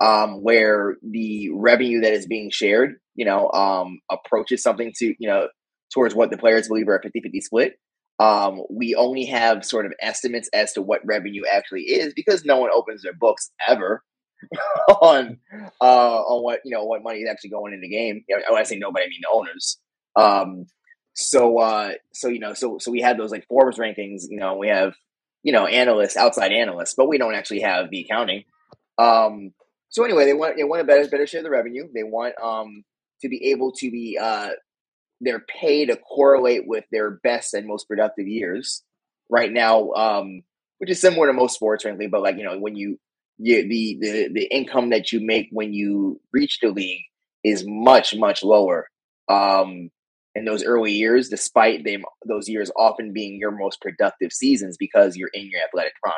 um, 0.00 0.42
where 0.42 0.96
the 1.02 1.50
revenue 1.52 2.00
that 2.00 2.12
is 2.12 2.26
being 2.26 2.50
shared, 2.50 2.94
you 3.14 3.24
know, 3.24 3.50
um, 3.50 4.00
approaches 4.10 4.62
something 4.62 4.92
to 4.96 5.14
you 5.18 5.28
know 5.28 5.48
towards 5.92 6.14
what 6.14 6.30
the 6.30 6.38
players 6.38 6.68
believe 6.68 6.88
are 6.88 6.96
a 6.96 7.02
50-50 7.02 7.42
split. 7.42 7.74
Um, 8.20 8.64
we 8.68 8.94
only 8.94 9.24
have 9.24 9.64
sort 9.64 9.86
of 9.86 9.94
estimates 9.98 10.50
as 10.52 10.74
to 10.74 10.82
what 10.82 11.00
revenue 11.06 11.42
actually 11.50 11.84
is 11.84 12.12
because 12.12 12.44
no 12.44 12.58
one 12.58 12.70
opens 12.70 13.02
their 13.02 13.14
books 13.14 13.50
ever 13.66 14.04
on 15.00 15.38
uh, 15.80 15.84
on 16.20 16.42
what 16.44 16.60
you 16.64 16.70
know 16.70 16.84
what 16.84 17.02
money 17.02 17.20
is 17.20 17.28
actually 17.30 17.50
going 17.50 17.72
in 17.72 17.80
the 17.80 17.88
game. 17.88 18.22
When 18.28 18.60
I 18.60 18.64
say 18.64 18.76
nobody, 18.76 19.06
I 19.06 19.08
mean 19.08 19.20
the 19.22 19.30
owners. 19.32 19.78
Um, 20.16 20.66
so 21.14 21.58
uh, 21.60 21.92
so 22.12 22.28
you 22.28 22.40
know, 22.40 22.52
so 22.52 22.76
so 22.78 22.90
we 22.90 23.00
have 23.00 23.16
those 23.16 23.30
like 23.30 23.46
Forbes 23.48 23.78
rankings. 23.78 24.24
You 24.28 24.38
know, 24.38 24.56
we 24.56 24.68
have 24.68 24.94
you 25.42 25.52
know 25.52 25.66
analysts, 25.66 26.18
outside 26.18 26.52
analysts, 26.52 26.94
but 26.94 27.08
we 27.08 27.16
don't 27.16 27.34
actually 27.34 27.60
have 27.60 27.88
the 27.90 28.02
accounting. 28.02 28.44
Um, 28.98 29.52
so 29.88 30.04
anyway, 30.04 30.26
they 30.26 30.34
want 30.34 30.56
they 30.56 30.64
want 30.64 30.82
a 30.82 30.84
better 30.84 31.08
better 31.08 31.26
share 31.26 31.40
of 31.40 31.44
the 31.44 31.50
revenue. 31.50 31.88
They 31.94 32.02
want 32.02 32.34
um 32.42 32.84
to 33.22 33.28
be 33.30 33.50
able 33.50 33.72
to 33.72 33.90
be 33.90 34.18
uh 34.20 34.50
their 35.20 35.40
pay 35.40 35.86
to 35.86 35.96
correlate 35.96 36.62
with 36.66 36.84
their 36.90 37.10
best 37.10 37.54
and 37.54 37.66
most 37.66 37.88
productive 37.88 38.26
years. 38.26 38.82
Right 39.28 39.52
now, 39.52 39.90
um, 39.92 40.42
which 40.78 40.90
is 40.90 41.00
similar 41.00 41.28
to 41.28 41.32
most 41.32 41.54
sports, 41.54 41.84
frankly, 41.84 42.08
but 42.08 42.22
like 42.22 42.36
you 42.36 42.44
know 42.44 42.58
when 42.58 42.74
you 42.74 42.98
you, 43.38 43.68
the 43.68 43.98
the 44.00 44.28
the 44.32 44.44
income 44.44 44.90
that 44.90 45.12
you 45.12 45.20
make 45.24 45.48
when 45.52 45.72
you 45.72 46.20
reach 46.32 46.58
the 46.60 46.68
league 46.68 47.04
is 47.44 47.64
much 47.66 48.14
much 48.16 48.42
lower 48.42 48.88
um, 49.28 49.90
in 50.34 50.44
those 50.44 50.64
early 50.64 50.92
years, 50.92 51.28
despite 51.28 51.84
them 51.84 52.02
those 52.26 52.48
years 52.48 52.70
often 52.76 53.12
being 53.12 53.38
your 53.38 53.50
most 53.50 53.80
productive 53.80 54.32
seasons 54.32 54.76
because 54.78 55.16
you're 55.16 55.30
in 55.32 55.48
your 55.50 55.60
athletic 55.62 55.92
prime. 56.02 56.14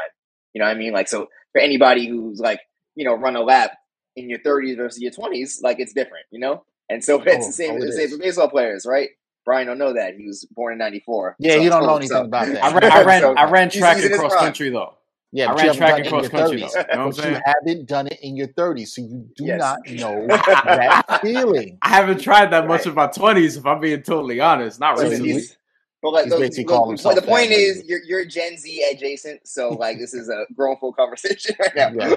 You 0.55 0.61
know 0.61 0.67
what 0.67 0.77
I 0.77 0.79
mean? 0.79 0.93
Like 0.93 1.09
so 1.09 1.27
for 1.53 1.61
anybody 1.61 2.09
who's 2.09 2.41
like 2.41 2.61
you 2.95 3.05
know 3.05 3.15
run 3.15 3.37
a 3.37 3.43
lap 3.43 3.73
in 4.17 4.29
your 4.29 4.39
30s 4.41 4.77
versus 4.77 5.01
your 5.01 5.13
20s, 5.13 5.63
like 5.63 5.81
it's 5.81 5.93
different. 5.93 6.27
You 6.31 6.41
know, 6.41 6.65
and 6.93 7.05
so 7.05 7.21
it's 7.27 7.45
Oh, 7.45 7.47
the 7.49 7.53
same 7.53 7.73
oh, 7.73 7.77
it 7.77 7.81
the 7.87 7.93
same 7.93 8.07
is. 8.07 8.13
for 8.13 8.19
baseball 8.19 8.49
players, 8.49 8.87
right? 8.87 9.09
Brian 9.45 9.67
don't 9.67 9.79
know 9.79 9.93
that 9.93 10.15
he 10.17 10.27
was 10.27 10.45
born 10.53 10.73
in 10.73 10.79
'94. 10.79 11.37
Yeah, 11.41 11.57
you 11.57 11.69
don't 11.69 11.85
know 11.85 11.97
anything 11.97 12.17
about 12.17 12.47
that. 12.53 12.63
I 12.63 12.73
ran, 12.73 12.93
I 12.93 13.03
ran, 13.03 13.21
So, 13.23 13.35
I 13.35 13.51
ran 13.51 13.71
he's- 13.71 13.81
track 13.81 13.97
he's 13.97 14.07
and 14.07 14.15
cross 14.19 14.35
country 14.37 14.71
though. 14.71 14.95
Yeah, 15.35 15.47
I 15.51 15.55
but 15.55 15.57
ran 15.57 15.65
you 15.65 15.73
haven't 15.73 15.79
track 15.79 15.91
done 15.91 15.97
and 15.99 16.07
it 16.07 16.11
cross 16.11 16.25
in 16.27 16.31
your 16.31 16.41
country, 16.41 16.61
30s. 16.61 16.73
though. 16.73 16.81
You 16.93 16.99
know 16.99 17.07
what 17.07 17.19
I'm 17.19 17.23
but 17.25 17.31
you 17.31 17.43
haven't 17.67 17.87
done 17.89 18.07
it 18.09 18.19
in 18.23 18.37
your 18.37 18.49
30s, 18.49 18.89
so 18.89 19.01
you 19.03 19.27
do 19.35 19.45
Yes. 19.47 19.59
not 19.61 19.79
know 19.89 20.27
that 20.27 21.19
feeling. 21.23 21.79
I 21.83 21.89
haven't 21.89 22.21
tried 22.21 22.51
that 22.53 22.69
much 22.69 22.81
Right. 22.81 22.87
in 22.89 22.95
my 22.95 23.07
twenties, 23.07 23.57
if 23.57 23.65
I'm 23.65 23.81
being 23.81 24.03
totally 24.03 24.41
honest. 24.41 24.79
Not 24.79 24.99
Listen, 24.99 25.09
Listen, 25.11 25.25
recently. 25.25 25.41
he's, 25.41 25.57
but 26.03 26.13
like 26.13 26.25
he's 26.25 26.33
the, 26.33 26.39
basically 26.41 26.65
the- 26.65 26.69
calling 26.69 26.97
the- 26.97 27.23
point 27.23 27.53
is, 27.53 27.79
like- 27.79 27.89
you're 27.89 28.03
you're 28.05 28.25
Gen 28.25 28.57
Z 28.59 28.85
adjacent, 28.93 29.47
so 29.47 29.71
like 29.71 29.99
this 29.99 30.13
is 30.15 30.29
a 30.29 30.45
grown 30.55 30.77
full 30.79 30.93
conversation 30.93 31.55
right 31.61 31.75
now. 31.75 31.91
Yeah. 31.95 32.17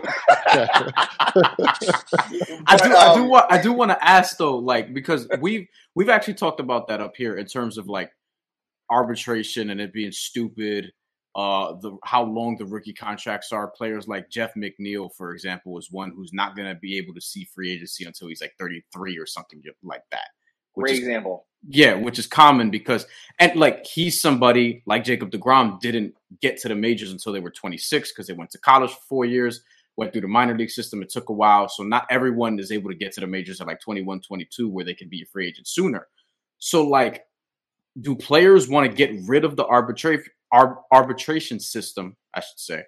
I 2.68 2.77
do, 2.82 2.89
But, 2.89 2.96
I 2.96 3.15
do 3.15 3.22
um, 3.24 3.30
want, 3.30 3.51
I 3.51 3.62
do 3.62 3.74
want 3.74 3.92
to 3.92 4.04
ask 4.08 4.38
though, 4.38 4.58
like 4.58 4.94
because 4.94 5.27
we've 5.39 5.68
we've 5.94 6.10
actually 6.10 6.34
talked 6.36 6.60
about 6.60 6.88
that 6.88 7.01
up 7.01 7.15
here 7.15 7.38
in 7.38 7.46
terms 7.46 7.77
of 7.77 7.88
like 7.88 8.12
arbitration 8.89 9.70
and 9.70 9.80
it 9.80 9.94
being 9.94 10.12
stupid. 10.12 10.92
Uh, 11.36 11.74
the 11.82 11.98
how 12.06 12.24
long 12.24 12.56
the 12.58 12.65
rookie 12.65 12.94
contracts 12.94 13.51
are. 13.51 13.68
Players 13.68 14.08
like 14.08 14.30
Jeff 14.30 14.54
McNeil, 14.56 15.10
for 15.18 15.34
example, 15.34 15.77
is 15.77 15.92
one 15.92 16.12
who's 16.15 16.32
not 16.32 16.56
going 16.56 16.68
to 16.70 16.75
be 16.80 16.98
able 16.98 17.13
to 17.13 17.20
see 17.20 17.44
free 17.54 17.74
agency 17.74 18.06
until 18.06 18.30
he's 18.30 18.39
like 18.39 18.54
33 18.58 19.18
or 19.18 19.25
something 19.25 19.62
like 19.84 20.04
that. 20.12 20.30
Which 20.75 20.86
Great 20.86 20.94
is 20.94 21.00
example. 21.00 21.46
Yeah, 21.67 21.95
which 21.95 22.19
is 22.19 22.27
common 22.27 22.69
because 22.69 23.05
and 23.39 23.55
like 23.55 23.86
he's 23.86 24.22
somebody 24.22 24.84
like 24.86 25.03
Jacob 25.03 25.31
DeGrom 25.31 25.79
didn't 25.79 26.13
get 26.41 26.57
to 26.62 26.67
the 26.67 26.75
majors 26.75 27.12
until 27.12 27.34
they 27.34 27.39
were 27.39 27.50
26 27.50 28.12
because 28.12 28.27
they 28.27 28.34
went 28.34 28.51
to 28.51 28.60
college 28.60 28.91
for 28.91 29.01
four 29.10 29.25
years, 29.25 29.62
went 29.98 30.12
through 30.12 30.22
the 30.22 30.27
minor 30.27 30.55
league 30.55 30.69
system. 30.69 31.01
It 31.01 31.10
took 31.10 31.29
a 31.29 31.34
while. 31.34 31.67
So 31.67 31.84
not 31.84 32.05
everyone 32.10 32.60
is 32.60 32.72
able 32.72 32.91
to 32.91 32.95
get 32.95 33.13
to 33.13 33.22
the 33.22 33.27
majors 33.27 33.62
at 33.62 33.67
like 33.67 33.81
21, 33.81 34.22
22, 34.22 34.69
where 34.69 34.86
they 34.86 34.93
can 34.93 35.10
be 35.10 35.24
a 35.24 35.25
free 35.25 35.48
agent 35.48 35.67
sooner. 35.67 36.07
So 36.60 36.88
like, 36.88 37.25
do 38.00 38.15
players 38.15 38.67
want 38.69 38.89
to 38.89 38.95
get 38.95 39.12
rid 39.27 39.43
of 39.43 39.55
the 39.55 39.65
arbitration 39.65 40.31
ar- 40.51 40.81
arbitration 40.91 41.60
system, 41.60 42.15
I 42.34 42.41
should 42.41 42.60
say? 42.60 42.84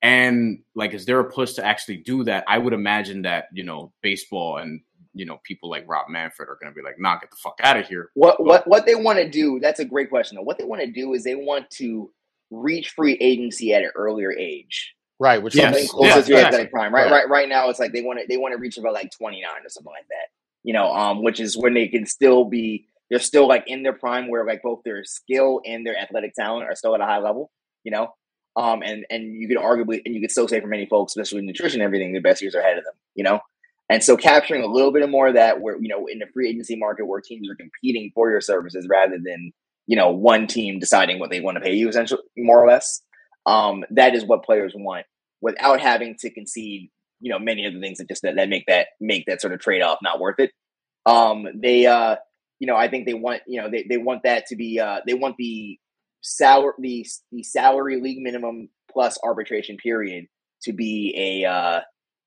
And 0.00 0.62
like, 0.74 0.94
is 0.94 1.06
there 1.06 1.20
a 1.20 1.30
push 1.30 1.54
to 1.54 1.64
actually 1.64 1.98
do 1.98 2.24
that? 2.24 2.44
I 2.48 2.58
would 2.58 2.72
imagine 2.72 3.22
that, 3.22 3.46
you 3.52 3.64
know, 3.64 3.92
baseball 4.02 4.58
and 4.58 4.80
you 5.14 5.26
know, 5.26 5.38
people 5.44 5.68
like 5.70 5.84
Rob 5.86 6.08
Manfred 6.08 6.48
are 6.48 6.58
going 6.60 6.72
to 6.72 6.76
be 6.76 6.82
like, 6.82 6.98
"Nah, 6.98 7.18
get 7.18 7.30
the 7.30 7.36
fuck 7.36 7.58
out 7.62 7.78
of 7.78 7.86
here." 7.86 8.10
What 8.14 8.42
what 8.42 8.66
what 8.66 8.86
they 8.86 8.94
want 8.94 9.18
to 9.18 9.28
do? 9.28 9.58
That's 9.60 9.80
a 9.80 9.84
great 9.84 10.08
question. 10.10 10.36
Though. 10.36 10.42
What 10.42 10.58
they 10.58 10.64
want 10.64 10.82
to 10.82 10.90
do 10.90 11.12
is 11.14 11.24
they 11.24 11.34
want 11.34 11.70
to 11.72 12.10
reach 12.50 12.90
free 12.90 13.14
agency 13.20 13.72
at 13.74 13.82
an 13.82 13.90
earlier 13.94 14.32
age, 14.32 14.94
right, 15.18 15.42
which 15.42 15.54
Yes. 15.54 15.64
something 15.64 15.84
is 15.84 15.90
closer 15.90 16.06
Yeah, 16.08 16.12
to 16.14 16.16
your 16.28 16.38
exactly. 16.38 16.42
athletic 16.46 16.70
prime. 16.72 16.94
Right, 16.94 17.04
Right. 17.04 17.12
right, 17.12 17.28
right 17.28 17.48
now 17.48 17.68
it's 17.70 17.78
like 17.78 17.92
they 17.92 18.02
want 18.02 18.20
to 18.20 18.26
they 18.28 18.36
want 18.36 18.52
to 18.52 18.58
reach 18.58 18.78
about 18.78 18.92
like 18.94 19.10
twenty 19.10 19.40
nine 19.40 19.64
or 19.64 19.68
something 19.68 19.92
like 19.92 20.08
that. 20.08 20.28
You 20.62 20.72
know, 20.74 20.92
um, 20.92 21.22
which 21.22 21.40
is 21.40 21.56
when 21.56 21.74
they 21.74 21.88
can 21.88 22.06
still 22.06 22.44
be 22.44 22.88
they're 23.10 23.18
still 23.18 23.46
like 23.48 23.64
in 23.66 23.82
their 23.82 23.92
prime 23.92 24.28
where 24.28 24.44
like 24.46 24.62
both 24.62 24.82
their 24.84 25.04
skill 25.04 25.60
and 25.66 25.86
their 25.86 25.96
athletic 25.98 26.34
talent 26.34 26.68
are 26.68 26.74
still 26.74 26.94
at 26.94 27.00
a 27.00 27.06
high 27.06 27.18
level. 27.18 27.50
You 27.84 27.92
know, 27.92 28.14
um, 28.56 28.82
and 28.82 29.04
and 29.10 29.34
you 29.40 29.48
could 29.48 29.56
arguably 29.58 30.00
and 30.06 30.14
you 30.14 30.20
could 30.20 30.30
still 30.30 30.48
say 30.48 30.60
for 30.60 30.66
many 30.68 30.86
folks, 30.86 31.12
especially 31.12 31.36
with 31.38 31.46
nutrition 31.46 31.80
and 31.80 31.86
everything, 31.86 32.12
the 32.12 32.20
best 32.20 32.40
years 32.42 32.54
are 32.54 32.60
ahead 32.60 32.78
of 32.78 32.84
them. 32.84 32.94
You 33.14 33.24
know. 33.24 33.40
And 33.92 34.02
so 34.02 34.16
capturing 34.16 34.62
a 34.62 34.66
little 34.66 34.90
bit 34.90 35.06
more 35.10 35.28
of 35.28 35.34
that 35.34 35.60
where, 35.60 35.76
you 35.78 35.88
know, 35.88 36.06
in 36.06 36.18
the 36.18 36.26
free 36.32 36.48
agency 36.48 36.76
market 36.76 37.04
where 37.04 37.20
teams 37.20 37.46
are 37.50 37.54
competing 37.54 38.10
for 38.14 38.30
your 38.30 38.40
services 38.40 38.86
rather 38.88 39.18
than, 39.22 39.52
you 39.86 39.96
know, 39.96 40.10
one 40.10 40.46
team 40.46 40.78
deciding 40.78 41.18
what 41.18 41.30
they 41.30 41.40
want 41.40 41.56
to 41.56 41.60
pay 41.60 41.74
you 41.74 41.90
essentially 41.90 42.22
more 42.38 42.64
or 42.64 42.66
less. 42.66 43.02
Um, 43.44 43.84
that 43.90 44.14
is 44.14 44.24
what 44.24 44.44
players 44.44 44.72
want 44.74 45.04
without 45.42 45.78
having 45.78 46.16
to 46.20 46.30
concede, 46.30 46.90
you 47.20 47.30
know, 47.30 47.38
many 47.38 47.66
of 47.66 47.74
the 47.74 47.80
things 47.80 47.98
that 47.98 48.08
just 48.08 48.22
that, 48.22 48.36
that 48.36 48.48
make 48.48 48.64
that 48.66 48.86
make 48.98 49.26
that 49.26 49.42
sort 49.42 49.52
of 49.52 49.60
trade 49.60 49.82
off 49.82 49.98
not 50.02 50.20
worth 50.20 50.38
it. 50.38 50.52
Um, 51.04 51.46
they 51.54 51.84
uh, 51.84 52.16
you 52.60 52.66
know, 52.66 52.76
I 52.76 52.88
think 52.88 53.04
they 53.04 53.14
want, 53.14 53.42
you 53.46 53.60
know, 53.60 53.68
they, 53.68 53.84
they 53.86 53.98
want 53.98 54.22
that 54.22 54.46
to 54.46 54.56
be 54.56 54.80
uh 54.80 55.00
they 55.06 55.14
want 55.14 55.36
the 55.36 55.78
salary 56.22 56.72
the 56.78 57.06
the 57.30 57.42
salary 57.42 58.00
league 58.00 58.22
minimum 58.22 58.70
plus 58.90 59.18
arbitration 59.22 59.76
period 59.76 60.26
to 60.62 60.72
be 60.72 61.12
a 61.44 61.46
uh 61.46 61.80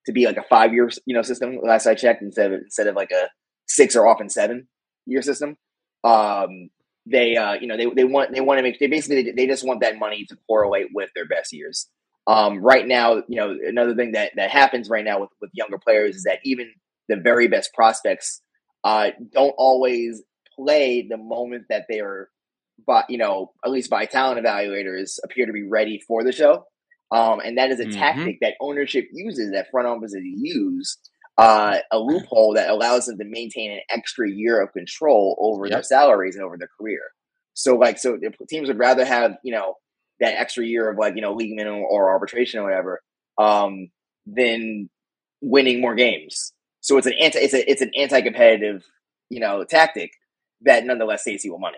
to 0.05 0.11
be 0.11 0.25
like 0.25 0.37
a 0.37 0.43
five 0.43 0.73
year 0.73 0.89
you 1.05 1.15
know 1.15 1.21
system 1.21 1.59
last 1.63 1.87
I 1.87 1.95
checked 1.95 2.21
instead 2.21 2.51
of 2.51 2.61
instead 2.61 2.87
of 2.87 2.95
like 2.95 3.11
a 3.11 3.29
six 3.67 3.95
or 3.95 4.07
often 4.07 4.29
seven 4.29 4.67
year 5.05 5.21
system. 5.21 5.57
Um, 6.03 6.69
they 7.05 7.35
uh, 7.35 7.53
you 7.53 7.67
know 7.67 7.77
they, 7.77 7.85
they 7.85 8.03
want 8.03 8.33
they 8.33 8.41
want 8.41 8.57
to 8.57 8.63
make 8.63 8.79
they 8.79 8.87
basically 8.87 9.31
they 9.31 9.47
just 9.47 9.65
want 9.65 9.81
that 9.81 9.99
money 9.99 10.25
to 10.29 10.37
correlate 10.47 10.87
with 10.93 11.09
their 11.15 11.27
best 11.27 11.53
years. 11.53 11.87
Um, 12.27 12.59
right 12.59 12.87
now, 12.87 13.17
you 13.27 13.35
know 13.35 13.55
another 13.65 13.95
thing 13.95 14.13
that 14.13 14.31
that 14.35 14.49
happens 14.49 14.89
right 14.89 15.05
now 15.05 15.21
with 15.21 15.29
with 15.41 15.51
younger 15.53 15.77
players 15.77 16.15
is 16.15 16.23
that 16.23 16.39
even 16.43 16.71
the 17.07 17.17
very 17.17 17.47
best 17.47 17.73
prospects 17.73 18.41
uh, 18.83 19.11
don't 19.31 19.53
always 19.57 20.23
play 20.55 21.05
the 21.07 21.17
moment 21.17 21.65
that 21.69 21.85
they 21.89 21.99
are, 21.99 22.29
but 22.87 23.09
you 23.09 23.19
know 23.19 23.51
at 23.63 23.71
least 23.71 23.89
by 23.89 24.05
talent 24.05 24.43
evaluators 24.43 25.19
appear 25.23 25.45
to 25.45 25.53
be 25.53 25.63
ready 25.63 26.01
for 26.07 26.23
the 26.23 26.31
show. 26.31 26.65
Um, 27.11 27.39
and 27.39 27.57
that 27.57 27.69
is 27.71 27.79
a 27.79 27.85
Mhm. 27.85 27.93
tactic 27.99 28.37
that 28.41 28.55
ownership 28.59 29.07
uses, 29.13 29.51
that 29.51 29.69
front 29.71 29.87
offices 29.87 30.21
use, 30.23 30.97
uh, 31.37 31.77
a 31.91 31.99
loophole 31.99 32.53
that 32.55 32.69
allows 32.69 33.05
them 33.05 33.17
to 33.17 33.25
maintain 33.25 33.71
an 33.71 33.81
extra 33.89 34.29
year 34.29 34.59
of 34.61 34.73
control 34.73 35.37
over 35.39 35.69
their 35.69 35.83
salaries 35.83 36.35
and 36.35 36.43
over 36.43 36.57
their 36.57 36.69
career. 36.79 37.01
So, 37.53 37.75
like, 37.75 37.97
so 37.99 38.17
teams 38.49 38.67
would 38.67 38.79
rather 38.79 39.05
have, 39.05 39.37
you 39.43 39.53
know, 39.53 39.75
that 40.19 40.39
extra 40.39 40.65
year 40.65 40.89
of 40.89 40.97
like, 40.97 41.15
you 41.15 41.21
know, 41.21 41.33
league 41.33 41.55
minimum 41.55 41.83
or 41.83 42.09
arbitration 42.09 42.59
or 42.59 42.63
whatever, 42.63 43.01
um, 43.37 43.89
than 44.25 44.89
winning 45.41 45.81
more 45.81 45.95
games. 45.95 46.53
So 46.81 46.97
it's 46.97 47.07
an 47.07 47.13
anti, 47.13 47.39
it's 47.39 47.53
a, 47.53 47.69
it's 47.69 47.81
an 47.81 47.91
anti-competitive, 47.97 48.83
you 49.29 49.39
know, 49.39 49.63
tactic 49.63 50.11
that 50.61 50.85
nonetheless 50.85 51.23
saves 51.23 51.43
you 51.45 51.57
money. 51.57 51.77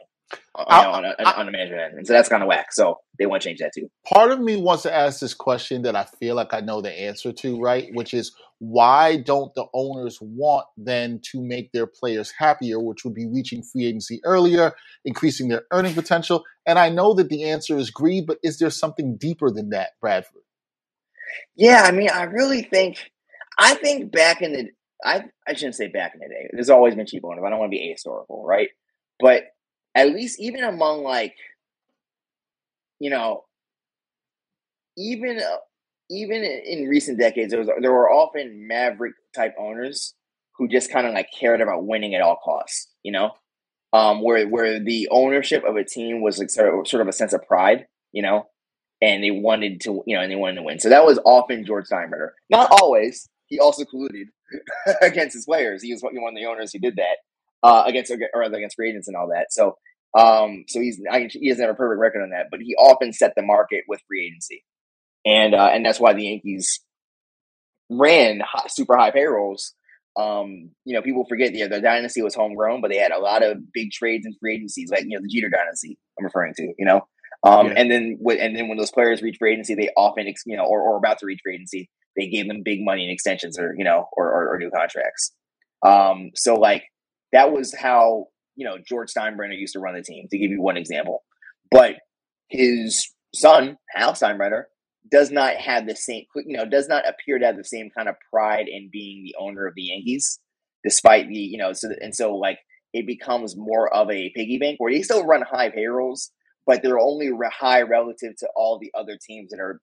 Uh, 0.55 0.65
I- 0.67 0.83
know, 0.83 0.91
on, 0.91 1.05
a, 1.05 1.15
on 1.37 1.45
the 1.47 1.51
management 1.51 1.81
end, 1.81 1.93
and 1.99 2.07
so 2.07 2.13
that's 2.13 2.29
kind 2.29 2.43
of 2.43 2.47
whack. 2.47 2.73
So 2.73 2.99
they 3.19 3.25
want 3.25 3.41
to 3.43 3.49
change 3.49 3.59
that 3.59 3.71
too. 3.73 3.89
part 4.07 4.31
of 4.31 4.39
me 4.41 4.57
wants 4.57 4.83
to 4.83 4.93
ask 4.95 5.19
this 5.19 5.33
question 5.33 5.83
that 5.83 5.95
I 5.95 6.05
feel 6.19 6.35
like 6.35 6.53
I 6.53 6.61
know 6.61 6.81
the 6.81 6.91
answer 6.91 7.31
to, 7.33 7.59
right? 7.59 7.89
Which 7.93 8.13
is 8.13 8.33
why 8.59 9.17
don't 9.17 9.53
the 9.55 9.65
owners 9.73 10.19
want 10.21 10.65
then 10.77 11.21
to 11.31 11.41
make 11.41 11.71
their 11.73 11.87
players 11.87 12.33
happier, 12.37 12.79
which 12.79 13.05
would 13.05 13.13
be 13.15 13.27
reaching 13.27 13.63
free 13.63 13.85
agency 13.85 14.21
earlier, 14.25 14.73
increasing 15.05 15.49
their 15.49 15.63
earning 15.71 15.93
potential? 15.93 16.43
And 16.65 16.79
I 16.79 16.89
know 16.89 17.13
that 17.15 17.29
the 17.29 17.49
answer 17.49 17.77
is 17.77 17.91
greed, 17.91 18.25
but 18.27 18.39
is 18.43 18.59
there 18.59 18.69
something 18.71 19.17
deeper 19.17 19.51
than 19.51 19.69
that, 19.71 19.91
Bradford? 20.01 20.43
Yeah, 21.55 21.83
I 21.85 21.91
mean, 21.91 22.09
I 22.09 22.23
really 22.23 22.63
think, 22.63 23.11
I 23.59 23.75
think 23.75 24.11
back 24.11 24.41
in 24.41 24.53
the, 24.53 24.67
I 25.05 25.25
I 25.47 25.53
shouldn't 25.53 25.75
say 25.75 25.87
back 25.87 26.13
in 26.15 26.21
the 26.21 26.27
day. 26.29 26.49
There's 26.53 26.69
always 26.71 26.95
been 26.95 27.05
cheap 27.05 27.23
owners. 27.25 27.43
I 27.45 27.49
don't 27.51 27.59
want 27.59 27.71
to 27.71 27.77
be 27.77 27.95
ahistorical, 27.95 28.43
right? 28.45 28.69
But 29.19 29.43
at 29.97 30.13
least 30.13 30.39
even 30.39 30.63
among 30.63 31.03
like, 31.03 31.35
you 32.99 33.09
know, 33.09 33.43
even 34.95 35.39
uh, 35.39 35.57
even 36.09 36.43
in 36.43 36.87
recent 36.87 37.19
decades, 37.19 37.51
there 37.51 37.59
was 37.59 37.69
there 37.81 37.91
were 37.91 38.09
often 38.09 38.67
maverick 38.67 39.13
type 39.35 39.55
owners 39.59 40.13
who 40.57 40.67
just 40.67 40.91
kind 40.91 41.07
of 41.07 41.13
like 41.13 41.29
cared 41.37 41.61
about 41.61 41.85
winning 41.85 42.15
at 42.15 42.21
all 42.21 42.37
costs. 42.43 42.87
You 43.03 43.11
know, 43.11 43.31
um, 43.91 44.21
where 44.21 44.47
where 44.47 44.79
the 44.79 45.07
ownership 45.11 45.63
of 45.63 45.75
a 45.75 45.83
team 45.83 46.21
was 46.21 46.37
like 46.37 46.51
sort 46.51 46.73
of, 46.73 46.87
sort 46.87 47.01
of 47.01 47.07
a 47.07 47.13
sense 47.13 47.33
of 47.33 47.45
pride. 47.47 47.87
You 48.11 48.21
know, 48.21 48.47
and 49.01 49.23
they 49.23 49.31
wanted 49.31 49.81
to, 49.81 50.03
you 50.05 50.15
know, 50.15 50.21
and 50.21 50.31
they 50.31 50.35
wanted 50.35 50.55
to 50.55 50.63
win. 50.63 50.79
So 50.79 50.89
that 50.89 51.05
was 51.05 51.19
often 51.25 51.65
George 51.65 51.85
Steinbrenner. 51.85 52.29
Not 52.49 52.69
always. 52.71 53.27
He 53.47 53.59
also 53.59 53.83
colluded 53.83 54.25
against 55.01 55.35
his 55.35 55.45
players. 55.45 55.81
He 55.81 55.91
was 55.91 56.01
one 56.01 56.15
of 56.15 56.35
the 56.35 56.45
owners 56.45 56.71
who 56.71 56.79
did 56.79 56.95
that 56.97 57.17
uh, 57.63 57.83
against 57.85 58.11
or 58.33 58.41
against 58.43 58.75
free 58.75 58.89
agents 58.89 59.07
and 59.07 59.15
all 59.15 59.27
that. 59.29 59.51
So 59.51 59.77
Um, 60.17 60.65
so 60.67 60.79
he's 60.79 61.01
I, 61.09 61.27
he 61.31 61.49
doesn't 61.49 61.63
have 61.63 61.73
a 61.73 61.77
perfect 61.77 61.99
record 61.99 62.23
on 62.23 62.29
that, 62.29 62.47
but 62.49 62.61
he 62.61 62.75
often 62.75 63.13
set 63.13 63.33
the 63.35 63.43
market 63.43 63.83
with 63.87 64.01
free 64.07 64.27
agency, 64.27 64.63
and 65.25 65.53
uh, 65.53 65.69
and 65.73 65.85
that's 65.85 65.99
why 65.99 66.13
the 66.13 66.25
Yankees 66.25 66.79
ran 67.89 68.39
high, 68.39 68.67
super 68.67 68.97
high 68.97 69.11
payrolls. 69.11 69.73
Um, 70.17 70.71
you 70.83 70.95
know, 70.95 71.01
people 71.01 71.25
forget 71.27 71.53
the 71.53 71.67
the 71.67 71.81
dynasty 71.81 72.21
was 72.21 72.35
homegrown, 72.35 72.81
but 72.81 72.89
they 72.89 72.97
had 72.97 73.11
a 73.11 73.19
lot 73.19 73.43
of 73.43 73.57
big 73.73 73.91
trades 73.91 74.25
and 74.25 74.35
free 74.39 74.55
agencies, 74.55 74.89
like 74.89 75.03
you 75.03 75.17
know 75.17 75.21
the 75.21 75.29
Jeter 75.29 75.49
dynasty. 75.49 75.99
I'm 76.17 76.25
referring 76.25 76.53
to, 76.55 76.73
you 76.77 76.85
know, 76.85 77.07
um, 77.43 77.67
yeah. 77.67 77.73
and 77.77 77.91
then 77.91 78.19
and 78.39 78.55
then 78.55 78.67
when 78.67 78.77
those 78.77 78.91
players 78.91 79.21
reach 79.21 79.37
free 79.37 79.53
agency, 79.53 79.75
they 79.75 79.89
often 79.95 80.25
you 80.45 80.57
know 80.57 80.65
or, 80.65 80.81
or 80.81 80.97
about 80.97 81.19
to 81.19 81.25
reach 81.25 81.41
free 81.43 81.55
agency, 81.55 81.89
they 82.15 82.27
gave 82.27 82.47
them 82.47 82.63
big 82.63 82.83
money 82.83 83.03
and 83.03 83.11
extensions 83.11 83.59
or 83.59 83.75
you 83.77 83.83
know 83.83 84.07
or, 84.13 84.25
or, 84.25 84.53
or 84.53 84.57
new 84.57 84.71
contracts. 84.71 85.33
Um, 85.85 86.31
so 86.33 86.55
like 86.55 86.83
that 87.31 87.51
was 87.51 87.75
how 87.75 88.25
you 88.57 88.65
know 88.65 88.77
George 88.85 89.13
Steinbrenner 89.13 89.57
used 89.57 89.73
to 89.73 89.79
run 89.79 89.95
the 89.95 90.01
team. 90.01 90.27
To 90.29 90.37
give 90.37 90.51
you 90.51 90.61
one 90.61 90.77
example, 90.77 91.23
but 91.71 91.95
his 92.49 93.09
son 93.33 93.77
Hal 93.95 94.13
Steinbrenner 94.13 94.63
does 95.09 95.31
not 95.31 95.55
have 95.55 95.87
the 95.87 95.95
same 95.95 96.25
you 96.35 96.57
know 96.57 96.65
does 96.65 96.89
not 96.89 97.07
appear 97.07 97.39
to 97.39 97.45
have 97.45 97.55
the 97.55 97.63
same 97.63 97.89
kind 97.95 98.09
of 98.09 98.15
pride 98.33 98.67
in 98.67 98.89
being 98.91 99.23
the 99.23 99.35
owner 99.39 99.65
of 99.65 99.73
the 99.75 99.83
Yankees, 99.83 100.39
despite 100.83 101.29
the 101.29 101.35
you 101.35 101.57
know 101.57 101.71
so 101.71 101.89
and 102.01 102.13
so 102.13 102.35
like 102.35 102.59
it 102.93 103.05
becomes 103.05 103.55
more 103.55 103.93
of 103.93 104.09
a 104.09 104.31
piggy 104.35 104.57
bank 104.57 104.79
where 104.79 104.91
they 104.91 105.01
still 105.01 105.25
run 105.25 105.41
high 105.41 105.69
payrolls, 105.69 106.31
but 106.65 106.81
they're 106.81 106.99
only 106.99 107.29
high 107.51 107.81
relative 107.81 108.35
to 108.39 108.47
all 108.55 108.79
the 108.79 108.91
other 108.97 109.17
teams 109.21 109.51
that 109.51 109.59
are 109.59 109.79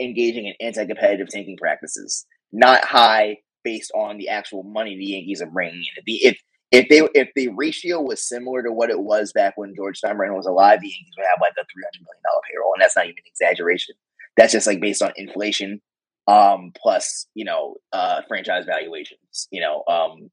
engaging 0.00 0.46
in 0.46 0.54
anti-competitive 0.66 1.28
tanking 1.28 1.56
practices, 1.56 2.26
not 2.52 2.84
high 2.84 3.36
based 3.64 3.92
on 3.94 4.18
the 4.18 4.28
actual 4.28 4.62
money 4.62 4.96
the 4.96 5.04
Yankees 5.04 5.42
are 5.42 5.50
bringing 5.50 5.80
in. 5.96 6.02
If 6.06 6.38
if 6.70 6.88
they 6.88 7.00
if 7.18 7.28
the 7.34 7.48
ratio 7.48 8.00
was 8.00 8.26
similar 8.26 8.62
to 8.62 8.72
what 8.72 8.90
it 8.90 9.00
was 9.00 9.32
back 9.32 9.54
when 9.56 9.74
George 9.74 10.00
Steinbrenner 10.00 10.36
was 10.36 10.46
alive, 10.46 10.80
the 10.80 10.88
Yankees 10.88 11.14
would 11.16 11.26
have 11.30 11.40
like 11.40 11.52
a 11.52 11.64
three 11.64 11.84
hundred 11.84 12.04
million 12.04 12.22
dollar 12.24 12.42
payroll, 12.50 12.72
and 12.74 12.82
that's 12.82 12.96
not 12.96 13.06
even 13.06 13.16
an 13.18 13.24
exaggeration. 13.26 13.94
That's 14.36 14.52
just 14.52 14.66
like 14.66 14.80
based 14.80 15.02
on 15.02 15.12
inflation, 15.16 15.80
um, 16.26 16.72
plus 16.80 17.26
you 17.34 17.44
know 17.44 17.76
uh, 17.92 18.20
franchise 18.28 18.66
valuations, 18.66 19.48
you 19.50 19.60
know, 19.60 19.82
um, 19.88 20.30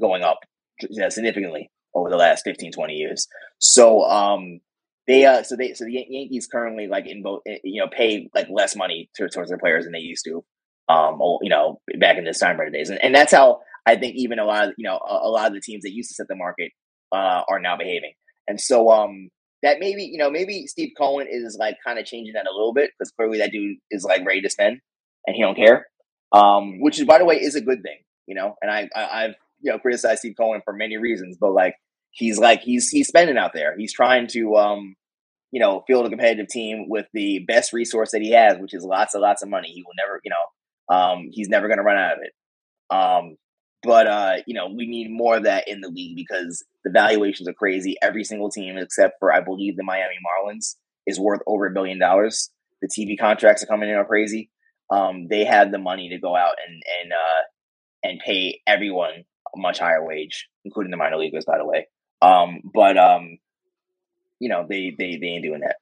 going 0.00 0.22
up 0.22 0.40
significantly 1.10 1.70
over 1.94 2.10
the 2.10 2.16
last 2.16 2.44
15, 2.44 2.72
20 2.72 2.94
years. 2.94 3.26
So 3.58 4.04
um, 4.04 4.60
they 5.08 5.24
uh 5.24 5.42
so 5.42 5.56
they 5.56 5.72
so 5.72 5.84
the 5.84 6.06
Yankees 6.08 6.46
currently 6.46 6.86
like 6.86 7.06
in 7.06 7.22
both 7.22 7.42
eh, 7.46 7.58
you 7.64 7.80
know 7.80 7.88
pay 7.88 8.30
like 8.34 8.46
less 8.50 8.76
money 8.76 9.10
to, 9.16 9.28
towards 9.28 9.50
their 9.50 9.58
players 9.58 9.84
than 9.84 9.92
they 9.92 9.98
used 9.98 10.24
to 10.26 10.44
um 10.88 11.18
you 11.42 11.48
know 11.48 11.80
back 11.98 12.16
in 12.18 12.24
this 12.24 12.38
time 12.38 12.58
days 12.70 12.90
and, 12.90 13.02
and 13.02 13.14
that's 13.14 13.32
how 13.32 13.58
I 13.88 13.96
think 13.96 14.16
even 14.16 14.38
a 14.38 14.44
lot 14.44 14.68
of 14.68 14.74
you 14.76 14.84
know 14.88 14.96
a, 14.96 15.28
a, 15.28 15.30
lot 15.30 15.46
of 15.46 15.54
the 15.54 15.60
teams 15.60 15.82
that 15.82 15.92
used 15.92 16.10
to 16.10 16.14
set 16.14 16.28
the 16.28 16.36
market 16.36 16.72
uh 17.12 17.42
are 17.48 17.60
now 17.60 17.76
behaving 17.76 18.12
and 18.46 18.60
so 18.60 18.90
um 18.90 19.28
that 19.62 19.78
maybe 19.80 20.04
you 20.04 20.18
know 20.18 20.30
maybe 20.30 20.66
Steve 20.66 20.92
Cohen 20.96 21.26
is 21.30 21.56
like 21.58 21.76
kind 21.84 21.98
of 21.98 22.04
changing 22.04 22.34
that 22.34 22.46
a 22.46 22.54
little 22.54 22.74
bit 22.74 22.90
because 22.98 23.10
clearly 23.12 23.38
that 23.38 23.52
dude 23.52 23.78
is 23.90 24.04
like 24.04 24.26
ready 24.26 24.42
to 24.42 24.50
spend 24.50 24.78
and 25.26 25.36
he 25.36 25.42
don't 25.42 25.56
care 25.56 25.86
um 26.32 26.80
which 26.80 26.98
is 26.98 27.06
by 27.06 27.18
the 27.18 27.24
way 27.24 27.36
is 27.36 27.54
a 27.54 27.60
good 27.60 27.82
thing 27.82 27.98
you 28.26 28.34
know 28.34 28.54
and 28.60 28.70
I, 28.70 28.88
I 28.94 29.24
I've 29.24 29.34
you 29.60 29.72
know 29.72 29.78
criticized 29.78 30.20
Steve 30.20 30.34
Cohen 30.38 30.60
for 30.64 30.72
many 30.72 30.96
reasons 30.96 31.36
but 31.40 31.52
like 31.52 31.74
he's 32.10 32.38
like 32.38 32.60
he's 32.60 32.88
he's 32.90 33.08
spending 33.08 33.38
out 33.38 33.52
there. 33.54 33.74
He's 33.76 33.92
trying 33.92 34.26
to 34.28 34.56
um, 34.56 34.96
you 35.50 35.60
know, 35.60 35.82
field 35.86 36.06
a 36.06 36.10
competitive 36.10 36.48
team 36.48 36.86
with 36.88 37.06
the 37.14 37.40
best 37.46 37.72
resource 37.72 38.10
that 38.12 38.20
he 38.20 38.32
has, 38.32 38.58
which 38.58 38.74
is 38.74 38.84
lots 38.84 39.14
and 39.14 39.22
lots 39.22 39.42
of 39.42 39.48
money. 39.48 39.68
He 39.68 39.82
will 39.82 39.94
never, 39.96 40.20
you 40.22 40.30
know, 40.30 40.94
um, 40.94 41.28
he's 41.30 41.48
never 41.48 41.68
going 41.68 41.78
to 41.78 41.84
run 41.84 41.96
out 41.96 42.12
of 42.12 42.18
it. 42.22 42.32
Um, 42.90 43.36
but 43.82 44.06
uh, 44.06 44.36
you 44.46 44.54
know, 44.54 44.66
we 44.68 44.86
need 44.86 45.10
more 45.10 45.36
of 45.36 45.44
that 45.44 45.68
in 45.68 45.80
the 45.80 45.88
league 45.88 46.16
because 46.16 46.64
the 46.84 46.90
valuations 46.90 47.48
are 47.48 47.54
crazy. 47.54 47.96
Every 48.02 48.24
single 48.24 48.50
team, 48.50 48.76
except 48.76 49.14
for 49.20 49.32
I 49.32 49.40
believe 49.40 49.76
the 49.76 49.84
Miami 49.84 50.16
Marlins, 50.24 50.76
is 51.06 51.20
worth 51.20 51.40
over 51.46 51.66
a 51.66 51.72
billion 51.72 51.98
dollars. 51.98 52.50
The 52.82 52.88
TV 52.88 53.18
contracts 53.18 53.62
are 53.62 53.66
coming 53.66 53.88
in 53.88 53.96
are 53.96 54.04
crazy. 54.04 54.50
Um, 54.90 55.28
they 55.28 55.44
have 55.44 55.70
the 55.70 55.78
money 55.78 56.08
to 56.10 56.18
go 56.18 56.34
out 56.34 56.54
and 56.66 56.82
and 57.02 57.12
uh, 57.12 57.42
and 58.04 58.20
pay 58.24 58.60
everyone 58.66 59.24
a 59.54 59.58
much 59.58 59.78
higher 59.78 60.04
wage, 60.04 60.48
including 60.64 60.90
the 60.90 60.96
minor 60.96 61.16
leaguers, 61.16 61.44
by 61.44 61.58
the 61.58 61.66
way. 61.66 61.88
Um, 62.20 62.60
but 62.74 62.96
um, 62.96 63.38
you 64.40 64.48
know, 64.48 64.66
they 64.68 64.94
they 64.96 65.16
they 65.16 65.26
ain't 65.26 65.44
doing 65.44 65.60
that. 65.60 65.76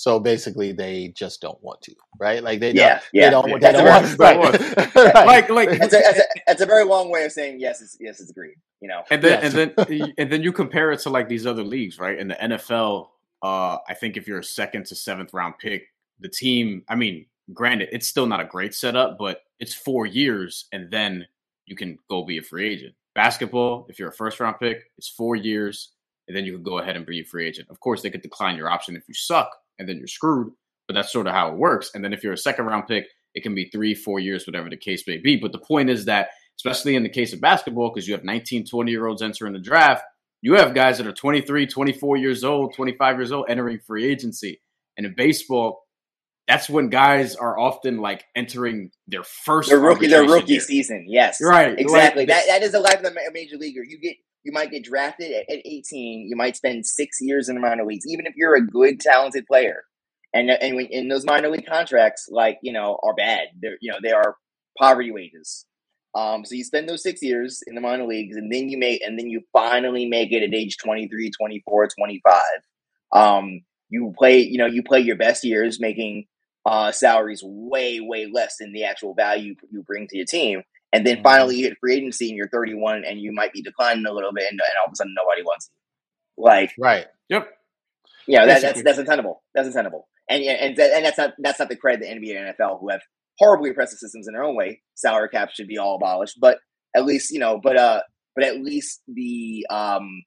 So 0.00 0.18
basically, 0.18 0.72
they 0.72 1.08
just 1.08 1.42
don't 1.42 1.62
want 1.62 1.82
to, 1.82 1.94
right? 2.18 2.42
Like 2.42 2.58
they 2.58 2.72
yeah, 2.72 2.88
don't, 2.88 3.02
yeah. 3.12 3.24
they 3.26 3.30
don't, 3.30 3.60
they 3.60 3.72
don't 3.72 3.84
want, 3.84 4.18
right. 4.18 4.94
right. 4.96 5.26
like 5.26 5.50
like 5.50 5.68
it's 5.68 5.92
a, 5.92 5.98
it's, 5.98 6.18
a, 6.18 6.22
it's 6.46 6.62
a, 6.62 6.64
very 6.64 6.86
long 6.86 7.10
way 7.10 7.26
of 7.26 7.32
saying 7.32 7.60
yes, 7.60 7.82
it's, 7.82 7.98
yes, 8.00 8.18
it's 8.18 8.30
agreed. 8.30 8.54
You 8.80 8.88
know, 8.88 9.02
and 9.10 9.20
then 9.20 9.42
yes. 9.42 9.54
and 9.54 9.74
then 9.76 10.14
and 10.16 10.32
then 10.32 10.42
you 10.42 10.54
compare 10.54 10.90
it 10.90 11.00
to 11.00 11.10
like 11.10 11.28
these 11.28 11.46
other 11.46 11.62
leagues, 11.62 11.98
right? 11.98 12.18
In 12.18 12.28
the 12.28 12.34
NFL, 12.34 13.08
uh, 13.42 13.76
I 13.86 13.92
think 13.92 14.16
if 14.16 14.26
you're 14.26 14.38
a 14.38 14.44
second 14.44 14.86
to 14.86 14.94
seventh 14.94 15.34
round 15.34 15.58
pick, 15.58 15.82
the 16.18 16.30
team, 16.30 16.82
I 16.88 16.94
mean, 16.94 17.26
granted, 17.52 17.90
it's 17.92 18.08
still 18.08 18.24
not 18.24 18.40
a 18.40 18.46
great 18.46 18.74
setup, 18.74 19.18
but 19.18 19.42
it's 19.58 19.74
four 19.74 20.06
years, 20.06 20.64
and 20.72 20.90
then 20.90 21.26
you 21.66 21.76
can 21.76 21.98
go 22.08 22.24
be 22.24 22.38
a 22.38 22.42
free 22.42 22.72
agent. 22.72 22.94
Basketball, 23.14 23.84
if 23.90 23.98
you're 23.98 24.08
a 24.08 24.14
first 24.14 24.40
round 24.40 24.56
pick, 24.58 24.78
it's 24.96 25.10
four 25.10 25.36
years, 25.36 25.92
and 26.26 26.34
then 26.34 26.46
you 26.46 26.54
can 26.54 26.62
go 26.62 26.78
ahead 26.78 26.96
and 26.96 27.04
be 27.04 27.20
a 27.20 27.24
free 27.24 27.46
agent. 27.46 27.68
Of 27.68 27.80
course, 27.80 28.00
they 28.00 28.08
could 28.08 28.22
decline 28.22 28.56
your 28.56 28.70
option 28.70 28.96
if 28.96 29.06
you 29.06 29.12
suck, 29.12 29.50
and 29.80 29.88
then 29.88 29.96
you're 29.98 30.06
screwed. 30.06 30.52
But 30.86 30.94
that's 30.94 31.12
sort 31.12 31.26
of 31.26 31.32
how 31.32 31.48
it 31.48 31.56
works. 31.56 31.90
And 31.94 32.04
then 32.04 32.12
if 32.12 32.22
you're 32.22 32.32
a 32.32 32.38
second 32.38 32.66
round 32.66 32.86
pick, 32.86 33.06
it 33.34 33.42
can 33.42 33.54
be 33.54 33.70
three, 33.70 33.94
four 33.94 34.20
years, 34.20 34.46
whatever 34.46 34.68
the 34.68 34.76
case 34.76 35.04
may 35.06 35.18
be. 35.18 35.36
But 35.36 35.52
the 35.52 35.58
point 35.58 35.90
is 35.90 36.04
that, 36.04 36.28
especially 36.58 36.94
in 36.96 37.02
the 37.02 37.08
case 37.08 37.32
of 37.32 37.40
basketball, 37.40 37.90
because 37.90 38.06
you 38.06 38.14
have 38.14 38.24
19, 38.24 38.66
20 38.66 38.90
year 38.90 39.06
olds 39.06 39.22
entering 39.22 39.52
the 39.52 39.60
draft, 39.60 40.02
you 40.42 40.54
have 40.54 40.74
guys 40.74 40.98
that 40.98 41.06
are 41.06 41.12
23, 41.12 41.66
24 41.66 42.16
years 42.16 42.44
old, 42.44 42.74
25 42.74 43.16
years 43.16 43.32
old 43.32 43.46
entering 43.48 43.78
free 43.86 44.04
agency. 44.04 44.60
And 44.96 45.06
in 45.06 45.14
baseball, 45.16 45.82
that's 46.48 46.68
when 46.68 46.88
guys 46.88 47.36
are 47.36 47.58
often 47.58 47.98
like 47.98 48.24
entering 48.34 48.90
their 49.06 49.22
first 49.22 49.68
their 49.68 49.78
rookie 49.78 50.08
their 50.08 50.24
rookie 50.24 50.54
year. 50.54 50.60
season. 50.60 51.06
Yes, 51.08 51.38
right, 51.40 51.78
exactly. 51.78 52.22
Like, 52.22 52.28
that 52.28 52.46
that 52.48 52.62
is 52.62 52.72
the 52.72 52.80
life 52.80 52.98
of 52.98 53.04
a 53.04 53.32
major 53.32 53.56
leaguer. 53.56 53.84
You 53.84 54.00
get 54.00 54.16
you 54.44 54.52
might 54.52 54.70
get 54.70 54.84
drafted 54.84 55.32
at, 55.32 55.50
at 55.50 55.60
18. 55.64 56.26
You 56.28 56.36
might 56.36 56.56
spend 56.56 56.86
six 56.86 57.18
years 57.20 57.48
in 57.48 57.54
the 57.56 57.60
minor 57.60 57.84
leagues, 57.84 58.06
even 58.08 58.26
if 58.26 58.34
you're 58.36 58.56
a 58.56 58.66
good, 58.66 59.00
talented 59.00 59.46
player. 59.46 59.82
And 60.32 60.50
and 60.50 60.76
when, 60.76 60.86
in 60.86 61.08
those 61.08 61.24
minor 61.24 61.48
league 61.48 61.66
contracts, 61.66 62.28
like 62.30 62.58
you 62.62 62.72
know, 62.72 62.98
are 63.02 63.14
bad. 63.14 63.48
They're 63.60 63.76
you 63.80 63.90
know 63.90 63.98
they 64.02 64.12
are 64.12 64.36
poverty 64.78 65.10
wages. 65.10 65.66
Um, 66.14 66.44
so 66.44 66.54
you 66.54 66.64
spend 66.64 66.88
those 66.88 67.02
six 67.02 67.22
years 67.22 67.60
in 67.66 67.74
the 67.74 67.80
minor 67.80 68.06
leagues, 68.06 68.36
and 68.36 68.52
then 68.52 68.68
you 68.68 68.78
make, 68.78 69.02
and 69.02 69.18
then 69.18 69.28
you 69.28 69.42
finally 69.52 70.06
make 70.06 70.32
it 70.32 70.42
at 70.42 70.54
age 70.54 70.76
23, 70.82 71.30
24, 71.30 71.88
25. 71.96 72.42
Um, 73.12 73.60
you 73.90 74.12
play, 74.18 74.40
you 74.40 74.58
know, 74.58 74.66
you 74.66 74.82
play 74.82 75.00
your 75.00 75.16
best 75.16 75.44
years, 75.44 75.78
making 75.80 76.26
uh, 76.66 76.90
salaries 76.92 77.42
way, 77.44 78.00
way 78.00 78.26
less 78.32 78.56
than 78.58 78.72
the 78.72 78.84
actual 78.84 79.14
value 79.14 79.54
you 79.70 79.82
bring 79.82 80.08
to 80.08 80.16
your 80.16 80.26
team. 80.26 80.62
And 80.92 81.06
then 81.06 81.16
mm-hmm. 81.16 81.22
finally 81.22 81.56
you 81.56 81.68
hit 81.68 81.78
free 81.80 81.94
agency 81.94 82.28
and 82.28 82.36
you're 82.36 82.48
31 82.48 83.04
and 83.06 83.20
you 83.20 83.32
might 83.32 83.52
be 83.52 83.62
declining 83.62 84.06
a 84.06 84.12
little 84.12 84.32
bit 84.32 84.44
and, 84.50 84.58
and 84.60 84.78
all 84.80 84.88
of 84.88 84.92
a 84.92 84.96
sudden 84.96 85.14
nobody 85.16 85.42
wants 85.42 85.70
you. 85.70 86.44
Like, 86.44 86.72
right. 86.78 87.06
Yep. 87.28 87.48
Yeah, 88.26 88.46
that, 88.46 88.62
that's 88.62 88.82
that's 88.82 88.98
untenable. 88.98 89.42
That's 89.54 89.66
untenable. 89.66 90.08
And 90.28 90.42
and 90.44 90.78
and 90.78 91.04
that's 91.04 91.18
not 91.18 91.32
that's 91.38 91.58
not 91.58 91.68
the 91.68 91.76
credit 91.76 92.00
the 92.00 92.06
NBA 92.06 92.36
and 92.38 92.54
NFL 92.54 92.80
who 92.80 92.90
have 92.90 93.00
horribly 93.38 93.70
oppressive 93.70 93.98
systems 93.98 94.28
in 94.28 94.34
their 94.34 94.44
own 94.44 94.54
way. 94.54 94.82
Salary 94.94 95.28
caps 95.30 95.54
should 95.54 95.66
be 95.66 95.78
all 95.78 95.96
abolished, 95.96 96.38
but 96.40 96.58
at 96.94 97.04
least 97.04 97.32
you 97.32 97.40
know, 97.40 97.58
but 97.60 97.76
uh, 97.76 98.02
but 98.36 98.44
at 98.44 98.60
least 98.60 99.00
the 99.08 99.66
um, 99.70 100.22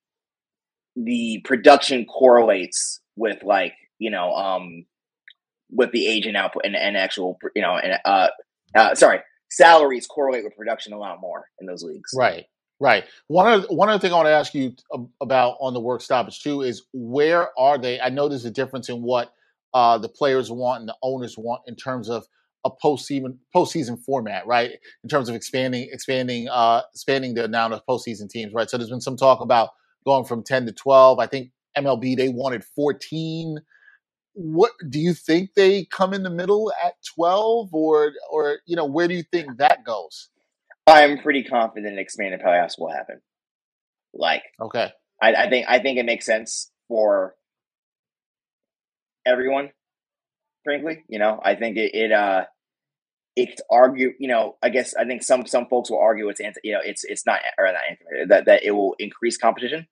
the 0.96 1.42
production 1.46 2.06
correlates 2.06 3.02
with 3.16 3.44
like 3.44 3.74
you 4.00 4.12
know 4.12 4.34
um, 4.34 4.86
with 5.72 5.92
the 5.92 6.08
agent 6.08 6.36
output 6.36 6.64
and, 6.66 6.76
and 6.76 6.98
actual 6.98 7.38
you 7.56 7.62
know 7.62 7.78
and 7.78 8.00
uh, 8.04 8.28
uh 8.76 8.96
sorry 8.96 9.20
salaries 9.56 10.08
correlate 10.08 10.44
with 10.44 10.56
production 10.56 10.94
a 10.94 10.98
lot 10.98 11.20
more 11.22 11.46
in 11.60 11.68
those 11.68 11.84
leagues. 11.84 12.12
Right. 12.16 12.46
Right. 12.80 13.06
One 13.28 13.48
other 13.48 13.68
one 13.68 13.88
other 13.90 14.00
thing 14.00 14.12
I 14.12 14.16
want 14.16 14.26
to 14.26 14.32
ask 14.32 14.54
you 14.54 14.74
about 15.22 15.58
on 15.62 15.74
the 15.74 15.80
work 15.80 16.02
stoppage 16.02 16.42
too 16.42 16.62
is 16.62 16.84
where 16.92 17.58
are 17.58 17.78
they? 17.78 18.00
I 18.00 18.10
know 18.10 18.28
there's 18.28 18.46
a 18.46 18.52
difference 18.52 18.90
in 18.90 19.02
what 19.02 19.32
uh, 19.74 19.98
the 19.98 20.10
players 20.10 20.52
want 20.52 20.82
and 20.82 20.90
the 20.90 20.96
owners 21.02 21.38
want 21.38 21.62
in 21.68 21.76
terms 21.76 22.10
of 22.10 22.26
a 22.66 22.72
postseason 22.72 23.38
postseason 23.56 24.00
format, 24.04 24.46
right? 24.48 24.72
In 25.04 25.10
terms 25.10 25.30
of 25.30 25.36
expanding 25.36 25.90
expanding 25.92 26.50
uh, 26.50 26.82
expanding 26.94 27.36
the 27.36 27.46
amount 27.46 27.74
of 27.74 27.86
postseason 27.88 28.30
teams, 28.30 28.54
right? 28.54 28.70
So 28.70 28.78
there's 28.78 28.90
been 28.90 29.02
some 29.02 29.18
talk 29.18 29.40
about 29.42 29.70
going 30.06 30.26
from 30.26 30.44
10 30.44 30.66
to 30.66 30.72
12. 30.74 31.20
I 31.20 31.28
think 31.28 31.52
MLB 31.78 32.18
they 32.18 32.30
wanted 32.30 32.64
14 32.64 33.60
what 34.34 34.72
do 34.90 35.00
you 35.00 35.14
think 35.14 35.54
they 35.54 35.86
come 35.86 36.14
in 36.14 36.24
the 36.24 36.30
middle 36.30 36.72
at 36.84 36.96
12 37.16 37.74
or 37.74 38.14
or 38.32 38.60
you 38.66 38.76
know 38.76 38.86
where 38.86 39.08
do 39.08 39.14
you 39.14 39.24
think 39.24 39.58
that 39.58 39.84
goes? 39.84 40.30
I'm 40.88 41.20
pretty 41.20 41.44
confident 41.44 42.00
expanded 42.00 42.42
playoffs 42.42 42.78
will 42.78 42.92
happen. 42.92 43.22
Like 44.14 44.44
okay. 44.60 44.92
I, 45.22 45.34
I 45.34 45.50
think 45.50 45.68
i 45.70 45.80
think 45.80 45.98
it 45.98 46.06
makes 46.06 46.26
sense 46.26 46.72
for 46.88 47.36
everyone 49.26 49.72
frankly 50.64 51.04
you 51.08 51.20
know? 51.20 51.40
I 51.44 51.56
think 51.56 51.78
it, 51.78 51.96
it 51.96 52.12
uh 52.12 52.46
it's 53.36 53.62
argue 53.72 54.14
you 54.20 54.28
know 54.28 54.58
i 54.62 54.70
guess 54.70 54.94
i 54.94 55.06
think 55.06 55.24
some 55.24 55.48
some 55.48 55.66
folks 55.68 55.90
will 55.90 56.00
argue 56.00 56.30
it's 56.30 56.40
anti 56.40 56.60
you 56.64 56.74
know 56.74 56.82
it's 56.84 57.04
it's 57.04 57.26
not 57.26 57.40
or 57.58 57.66
not 57.66 57.82
anti 57.90 58.26
that 58.28 58.46
that 58.46 58.64
it 58.64 58.72
will 58.72 58.96
increase 59.00 59.38
competition 59.38 59.88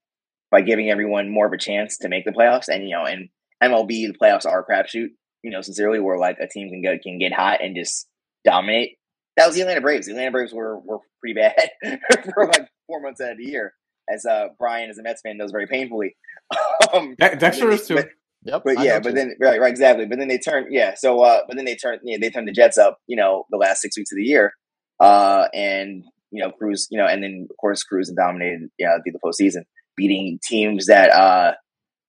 by 0.51 0.61
giving 0.61 0.89
everyone 0.89 1.29
more 1.29 1.47
of 1.47 1.53
a 1.53 1.57
chance 1.57 1.97
to 1.97 2.09
make 2.09 2.25
the 2.25 2.31
playoffs. 2.31 2.67
And 2.67 2.83
you 2.83 2.95
know, 2.95 3.05
and 3.05 3.29
MLB 3.61 3.87
the 3.87 4.15
playoffs 4.21 4.45
are 4.45 4.61
a 4.61 4.65
crapshoot. 4.65 5.09
You 5.43 5.51
know, 5.51 5.61
sincerely, 5.61 5.99
where 5.99 6.17
like 6.17 6.37
a 6.39 6.47
team 6.47 6.69
can 6.69 6.81
go 6.81 6.97
can 7.01 7.17
get 7.17 7.33
hot 7.33 7.61
and 7.61 7.75
just 7.75 8.07
dominate. 8.45 8.97
That 9.37 9.47
was 9.47 9.55
the 9.55 9.61
Atlanta 9.61 9.81
Braves. 9.81 10.05
The 10.05 10.13
Atlanta 10.13 10.31
Braves 10.31 10.53
were 10.53 10.79
were 10.79 10.99
pretty 11.19 11.39
bad 11.39 11.69
for 12.33 12.47
like 12.47 12.67
four 12.87 13.01
months 13.01 13.21
out 13.21 13.31
of 13.31 13.37
the 13.37 13.45
year, 13.45 13.73
as 14.09 14.25
uh, 14.25 14.47
Brian, 14.59 14.89
as 14.89 14.97
a 14.97 15.03
Mets 15.03 15.21
fan, 15.21 15.37
knows 15.37 15.51
very 15.51 15.67
painfully. 15.67 16.15
um, 16.93 17.15
Dexter 17.17 17.71
is 17.71 17.87
too. 17.87 17.95
But, 17.95 18.09
Yep. 18.43 18.63
But 18.65 18.79
yeah, 18.83 18.99
but 18.99 19.13
then 19.13 19.35
right, 19.39 19.59
right, 19.59 19.69
exactly. 19.69 20.05
But 20.05 20.17
then 20.17 20.27
they 20.27 20.39
turn, 20.39 20.65
yeah. 20.71 20.95
So, 20.95 21.21
uh, 21.21 21.41
but 21.47 21.55
then 21.57 21.65
they 21.65 21.75
turn, 21.75 21.99
yeah, 22.03 22.17
they 22.19 22.31
turn 22.31 22.45
the 22.45 22.51
Jets 22.51 22.77
up, 22.77 22.97
you 23.05 23.15
know, 23.15 23.45
the 23.51 23.57
last 23.57 23.81
six 23.81 23.95
weeks 23.95 24.11
of 24.11 24.15
the 24.15 24.23
year, 24.23 24.53
uh, 24.99 25.47
and 25.53 26.03
you 26.31 26.41
know, 26.41 26.51
Cruz, 26.51 26.87
you 26.89 26.97
know, 26.97 27.05
and 27.05 27.21
then 27.23 27.47
of 27.49 27.57
course 27.57 27.83
Cruz 27.83 28.07
and 28.07 28.17
dominated, 28.17 28.69
yeah, 28.79 28.97
through 29.03 29.13
the 29.13 29.19
postseason, 29.23 29.63
beating 29.95 30.39
teams 30.43 30.87
that 30.87 31.11
uh 31.11 31.53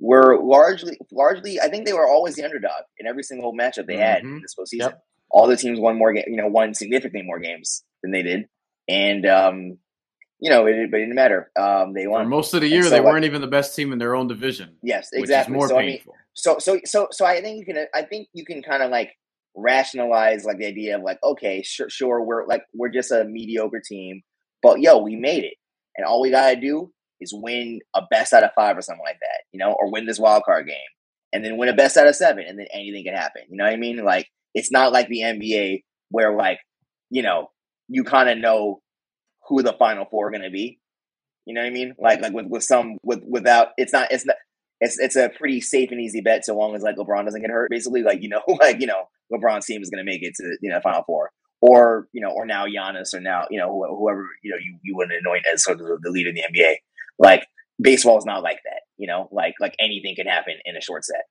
were 0.02 0.42
largely, 0.42 0.98
largely, 1.12 1.60
I 1.60 1.68
think 1.68 1.86
they 1.86 1.92
were 1.92 2.06
always 2.06 2.34
the 2.34 2.44
underdog 2.44 2.82
in 2.98 3.06
every 3.06 3.22
single 3.22 3.54
matchup 3.54 3.86
they 3.86 3.96
had 3.96 4.18
mm-hmm. 4.18 4.36
in 4.36 4.42
this 4.42 4.54
postseason. 4.58 4.90
Yep. 4.90 5.02
All 5.30 5.46
the 5.46 5.56
teams 5.56 5.78
won 5.78 5.96
more, 5.96 6.12
ga- 6.12 6.24
you 6.26 6.36
know, 6.36 6.48
won 6.48 6.74
significantly 6.74 7.22
more 7.22 7.38
games 7.38 7.84
than 8.02 8.10
they 8.10 8.22
did, 8.22 8.48
and 8.88 9.24
um, 9.24 9.78
you 10.40 10.50
know, 10.50 10.66
it, 10.66 10.90
but 10.90 10.98
it 10.98 11.04
didn't 11.04 11.14
matter. 11.14 11.50
Um, 11.56 11.94
they 11.94 12.06
won 12.06 12.24
For 12.24 12.28
most 12.28 12.52
of 12.52 12.60
the 12.60 12.68
year. 12.68 12.82
So, 12.82 12.90
they 12.90 13.00
weren't 13.00 13.24
even 13.24 13.40
the 13.40 13.46
best 13.46 13.74
team 13.74 13.92
in 13.92 13.98
their 13.98 14.14
own 14.14 14.26
division. 14.26 14.76
Yes, 14.82 15.08
exactly. 15.12 15.54
more 15.54 15.68
so, 15.68 15.78
painful. 15.78 16.12
I 16.12 16.16
mean, 16.16 16.22
so 16.34 16.56
so 16.58 16.80
so 16.84 17.08
so 17.12 17.24
I 17.24 17.40
think 17.40 17.60
you 17.60 17.64
can 17.64 17.86
I 17.94 18.02
think 18.02 18.28
you 18.34 18.44
can 18.44 18.62
kind 18.62 18.82
of 18.82 18.90
like 18.90 19.12
rationalize 19.54 20.44
like 20.44 20.58
the 20.58 20.66
idea 20.66 20.96
of 20.96 21.02
like 21.02 21.18
okay 21.22 21.62
sure 21.62 21.88
sure 21.88 22.22
we're 22.22 22.46
like 22.46 22.64
we're 22.74 22.88
just 22.88 23.12
a 23.12 23.24
mediocre 23.24 23.82
team 23.86 24.22
but 24.62 24.80
yo 24.80 24.98
we 24.98 25.14
made 25.14 25.44
it 25.44 25.54
and 25.94 26.06
all 26.06 26.22
we 26.22 26.30
gotta 26.30 26.58
do 26.58 26.90
is 27.22 27.34
win 27.34 27.80
a 27.94 28.02
best 28.10 28.32
out 28.32 28.44
of 28.44 28.50
five 28.54 28.76
or 28.76 28.82
something 28.82 29.04
like 29.04 29.18
that 29.20 29.42
you 29.52 29.58
know 29.58 29.72
or 29.78 29.90
win 29.90 30.06
this 30.06 30.18
wild 30.18 30.42
card 30.44 30.66
game 30.66 30.76
and 31.32 31.44
then 31.44 31.56
win 31.56 31.68
a 31.68 31.74
best 31.74 31.96
out 31.96 32.06
of 32.06 32.16
seven 32.16 32.44
and 32.46 32.58
then 32.58 32.66
anything 32.72 33.04
can 33.04 33.14
happen 33.14 33.42
you 33.48 33.56
know 33.56 33.64
what 33.64 33.72
I 33.72 33.76
mean 33.76 34.04
like 34.04 34.28
it's 34.54 34.70
not 34.70 34.92
like 34.92 35.08
the 35.08 35.20
NBA 35.20 35.82
where 36.10 36.36
like 36.36 36.58
you 37.10 37.22
know 37.22 37.50
you 37.88 38.04
kind 38.04 38.28
of 38.28 38.38
know 38.38 38.80
who 39.48 39.62
the 39.62 39.72
final 39.72 40.06
four 40.10 40.28
are 40.28 40.30
gonna 40.30 40.50
be 40.50 40.78
you 41.46 41.54
know 41.54 41.60
what 41.60 41.68
I 41.68 41.70
mean 41.70 41.94
like 41.98 42.20
like 42.20 42.32
with 42.32 42.46
with 42.46 42.64
some 42.64 42.98
with 43.02 43.22
without 43.28 43.68
it's 43.76 43.92
not 43.92 44.10
it's 44.10 44.26
not 44.26 44.36
it's 44.82 44.98
it's 44.98 45.16
a 45.16 45.28
pretty 45.28 45.60
safe 45.60 45.92
and 45.92 46.00
easy 46.00 46.20
bet 46.20 46.44
so 46.44 46.56
long 46.56 46.74
as 46.74 46.82
like 46.82 46.96
LeBron 46.96 47.24
doesn't 47.24 47.40
get 47.40 47.50
hurt. 47.50 47.70
Basically, 47.70 48.02
like 48.02 48.20
you 48.20 48.28
know, 48.28 48.42
like 48.60 48.80
you 48.80 48.86
know, 48.86 49.04
LeBron's 49.32 49.64
team 49.64 49.80
is 49.80 49.88
going 49.88 50.04
to 50.04 50.10
make 50.10 50.22
it 50.22 50.34
to 50.34 50.56
you 50.60 50.70
know 50.70 50.80
Final 50.80 51.04
Four, 51.06 51.30
or 51.60 52.08
you 52.12 52.20
know, 52.20 52.30
or 52.30 52.44
now 52.44 52.66
Giannis, 52.66 53.14
or 53.14 53.20
now 53.20 53.46
you 53.48 53.58
know 53.58 53.68
whoever 53.70 54.26
you 54.42 54.50
know 54.50 54.56
you 54.60 54.78
you 54.82 54.96
would 54.96 55.10
anoint 55.10 55.44
as 55.54 55.62
sort 55.62 55.80
of 55.80 55.86
the 56.02 56.10
leader 56.10 56.30
in 56.30 56.34
the 56.34 56.42
NBA. 56.42 56.74
Like 57.18 57.46
baseball 57.80 58.18
is 58.18 58.26
not 58.26 58.42
like 58.42 58.58
that. 58.64 58.82
You 58.96 59.06
know, 59.06 59.28
like 59.32 59.54
like 59.60 59.74
anything 59.78 60.14
can 60.16 60.26
happen 60.26 60.54
in 60.64 60.76
a 60.76 60.80
short 60.80 61.04
set. 61.04 61.22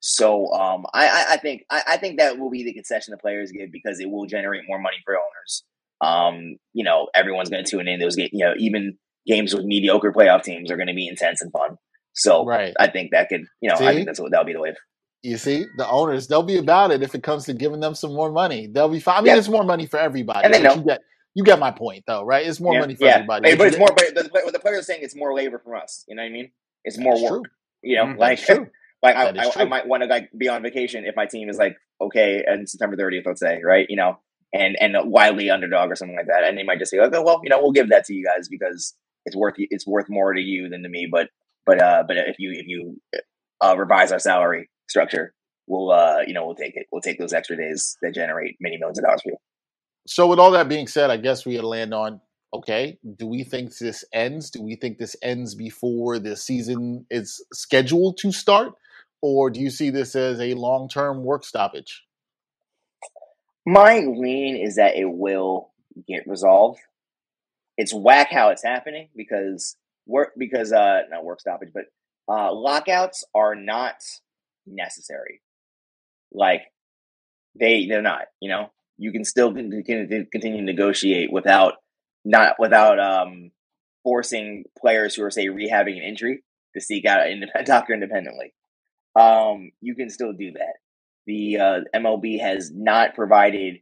So 0.00 0.52
um, 0.52 0.86
I, 0.94 1.08
I, 1.08 1.26
I 1.32 1.36
think 1.38 1.62
I, 1.70 1.82
I, 1.88 1.96
think 1.96 2.18
that 2.18 2.38
will 2.38 2.50
be 2.50 2.62
the 2.62 2.72
concession 2.72 3.10
the 3.10 3.18
players 3.18 3.50
give 3.50 3.72
because 3.72 3.98
it 3.98 4.08
will 4.08 4.26
generate 4.26 4.62
more 4.68 4.78
money 4.78 4.98
for 5.04 5.14
owners. 5.14 5.64
Um, 6.00 6.56
you 6.72 6.84
know, 6.84 7.08
everyone's 7.16 7.50
going 7.50 7.64
to 7.64 7.70
tune 7.70 7.88
in 7.88 7.98
those 7.98 8.14
games. 8.14 8.30
You 8.32 8.44
know, 8.44 8.54
even 8.58 8.96
games 9.26 9.54
with 9.54 9.64
mediocre 9.64 10.12
playoff 10.12 10.44
teams 10.44 10.70
are 10.70 10.76
going 10.76 10.86
to 10.88 10.94
be 10.94 11.08
intense 11.08 11.42
and 11.42 11.50
fun. 11.50 11.78
So 12.14 12.44
right. 12.44 12.74
I 12.78 12.88
think 12.88 13.10
that 13.10 13.28
could, 13.28 13.42
you 13.60 13.70
know, 13.70 13.76
see? 13.76 13.86
I 13.86 13.94
think 13.94 14.06
that's 14.06 14.20
what 14.20 14.30
that'll 14.30 14.46
be 14.46 14.52
the 14.52 14.60
wave. 14.60 14.74
You 15.22 15.36
see, 15.36 15.66
the 15.76 15.88
owners, 15.88 16.28
they'll 16.28 16.44
be 16.44 16.58
about 16.58 16.92
it 16.92 17.02
if 17.02 17.14
it 17.14 17.24
comes 17.24 17.44
to 17.46 17.52
giving 17.52 17.80
them 17.80 17.94
some 17.94 18.14
more 18.14 18.30
money. 18.30 18.68
They'll 18.68 18.88
be 18.88 19.00
fine. 19.00 19.16
I 19.16 19.20
mean, 19.20 19.26
yeah. 19.26 19.38
it's 19.38 19.48
more 19.48 19.64
money 19.64 19.86
for 19.86 19.98
everybody. 19.98 20.44
And 20.44 20.54
they 20.54 20.62
know. 20.62 20.76
You 20.76 20.82
get, 20.82 21.00
you 21.38 21.44
get 21.44 21.60
my 21.60 21.70
point, 21.70 22.02
though, 22.04 22.24
right? 22.24 22.44
It's 22.44 22.58
more 22.58 22.74
yeah. 22.74 22.80
money 22.80 22.96
for 22.96 23.04
yeah. 23.04 23.12
everybody. 23.12 23.52
But, 23.52 23.58
but 23.58 23.66
it's 23.68 23.78
more, 23.78 23.90
but 23.94 24.12
the, 24.12 24.28
what 24.32 24.52
the 24.52 24.58
player's 24.58 24.86
saying 24.86 25.02
it's 25.04 25.14
more 25.14 25.32
labor 25.32 25.60
from 25.60 25.76
us. 25.76 26.04
You 26.08 26.16
know 26.16 26.22
what 26.22 26.30
I 26.30 26.32
mean? 26.32 26.50
It's 26.82 26.98
more 26.98 27.14
work. 27.14 27.44
True. 27.44 27.52
You 27.80 27.94
know, 27.94 28.06
mm-hmm. 28.06 28.18
like, 28.18 28.48
like 29.04 29.14
I, 29.14 29.28
I, 29.28 29.52
I, 29.54 29.64
might 29.64 29.86
want 29.86 30.02
to 30.02 30.08
like 30.08 30.30
be 30.36 30.48
on 30.48 30.64
vacation 30.64 31.04
if 31.04 31.14
my 31.14 31.26
team 31.26 31.48
is 31.48 31.56
like 31.56 31.76
okay 32.00 32.42
and 32.44 32.68
September 32.68 32.96
30th, 32.96 33.24
let's 33.24 33.38
say, 33.38 33.60
right? 33.64 33.86
You 33.88 33.94
know, 33.94 34.18
and 34.52 34.76
and 34.80 34.96
a 34.96 35.06
wildly 35.06 35.48
underdog 35.48 35.92
or 35.92 35.94
something 35.94 36.16
like 36.16 36.26
that, 36.26 36.42
and 36.42 36.58
they 36.58 36.64
might 36.64 36.80
just 36.80 36.90
say, 36.90 36.98
okay, 36.98 37.20
well, 37.24 37.40
you 37.44 37.50
know, 37.50 37.60
we'll 37.62 37.70
give 37.70 37.90
that 37.90 38.04
to 38.06 38.14
you 38.14 38.24
guys 38.24 38.48
because 38.48 38.96
it's 39.24 39.36
worth 39.36 39.54
it's 39.58 39.86
worth 39.86 40.08
more 40.08 40.32
to 40.32 40.40
you 40.40 40.68
than 40.68 40.82
to 40.82 40.88
me, 40.88 41.06
but 41.08 41.28
but 41.64 41.80
uh, 41.80 42.02
but 42.08 42.16
if 42.16 42.40
you 42.40 42.50
if 42.50 42.66
you 42.66 43.00
uh, 43.62 43.76
revise 43.78 44.10
our 44.10 44.18
salary 44.18 44.70
structure, 44.88 45.34
we'll 45.68 45.92
uh, 45.92 46.22
you 46.26 46.34
know 46.34 46.44
we'll 46.46 46.56
take 46.56 46.74
it. 46.74 46.86
We'll 46.90 47.00
take 47.00 47.20
those 47.20 47.32
extra 47.32 47.56
days 47.56 47.96
that 48.02 48.12
generate 48.12 48.56
many 48.58 48.76
millions 48.76 48.98
of 48.98 49.04
dollars 49.04 49.22
for 49.22 49.28
you. 49.28 49.36
So 50.08 50.26
with 50.26 50.38
all 50.38 50.52
that 50.52 50.70
being 50.70 50.86
said, 50.86 51.10
I 51.10 51.18
guess 51.18 51.44
we 51.44 51.54
had 51.54 51.60
to 51.60 51.68
land 51.68 51.92
on 51.92 52.22
okay. 52.54 52.98
Do 53.18 53.26
we 53.26 53.44
think 53.44 53.76
this 53.76 54.06
ends? 54.10 54.50
Do 54.50 54.62
we 54.62 54.74
think 54.74 54.96
this 54.96 55.14
ends 55.22 55.54
before 55.54 56.18
the 56.18 56.34
season 56.34 57.04
is 57.10 57.44
scheduled 57.52 58.16
to 58.18 58.32
start, 58.32 58.72
or 59.20 59.50
do 59.50 59.60
you 59.60 59.68
see 59.68 59.90
this 59.90 60.16
as 60.16 60.40
a 60.40 60.54
long 60.54 60.88
term 60.88 61.24
work 61.24 61.44
stoppage? 61.44 62.04
My 63.66 63.98
lean 63.98 64.56
is 64.56 64.76
that 64.76 64.96
it 64.96 65.04
will 65.04 65.72
get 66.08 66.26
resolved. 66.26 66.80
It's 67.76 67.92
whack 67.92 68.32
how 68.32 68.48
it's 68.48 68.64
happening 68.64 69.10
because 69.14 69.76
work 70.06 70.32
because 70.38 70.72
uh 70.72 71.02
not 71.10 71.22
work 71.22 71.40
stoppage, 71.40 71.68
but 71.74 71.84
uh 72.32 72.50
lockouts 72.54 73.24
are 73.34 73.54
not 73.54 73.96
necessary. 74.66 75.42
Like 76.32 76.62
they 77.54 77.84
they're 77.86 78.00
not, 78.00 78.22
you 78.40 78.48
know. 78.48 78.70
You 78.98 79.12
can 79.12 79.24
still 79.24 79.52
continue 79.52 80.26
to 80.32 80.62
negotiate 80.62 81.32
without 81.32 81.74
not 82.24 82.56
without 82.58 82.98
um 82.98 83.50
forcing 84.04 84.64
players 84.78 85.14
who 85.14 85.24
are 85.24 85.30
say 85.30 85.46
rehabbing 85.46 85.96
an 85.96 86.02
injury 86.02 86.42
to 86.74 86.80
seek 86.80 87.04
out 87.06 87.26
a 87.26 87.62
doctor 87.64 87.94
independently. 87.94 88.52
Um, 89.18 89.70
you 89.80 89.94
can 89.94 90.10
still 90.10 90.32
do 90.32 90.52
that. 90.52 90.74
The 91.26 91.58
uh, 91.58 91.80
MLB 91.94 92.40
has 92.40 92.70
not 92.72 93.14
provided 93.14 93.80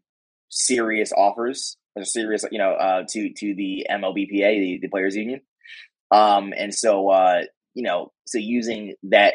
serious 0.48 1.12
offers 1.12 1.76
or 1.94 2.04
serious, 2.04 2.44
you 2.50 2.58
know, 2.58 2.72
uh, 2.72 3.04
to 3.10 3.32
to 3.32 3.54
the 3.54 3.86
MLBPA, 3.90 4.30
the, 4.30 4.78
the 4.82 4.88
players 4.88 5.16
union, 5.16 5.40
um, 6.10 6.52
and 6.56 6.74
so, 6.74 7.08
uh, 7.10 7.42
you 7.74 7.82
know, 7.82 8.12
so 8.26 8.38
using 8.38 8.94
that 9.04 9.34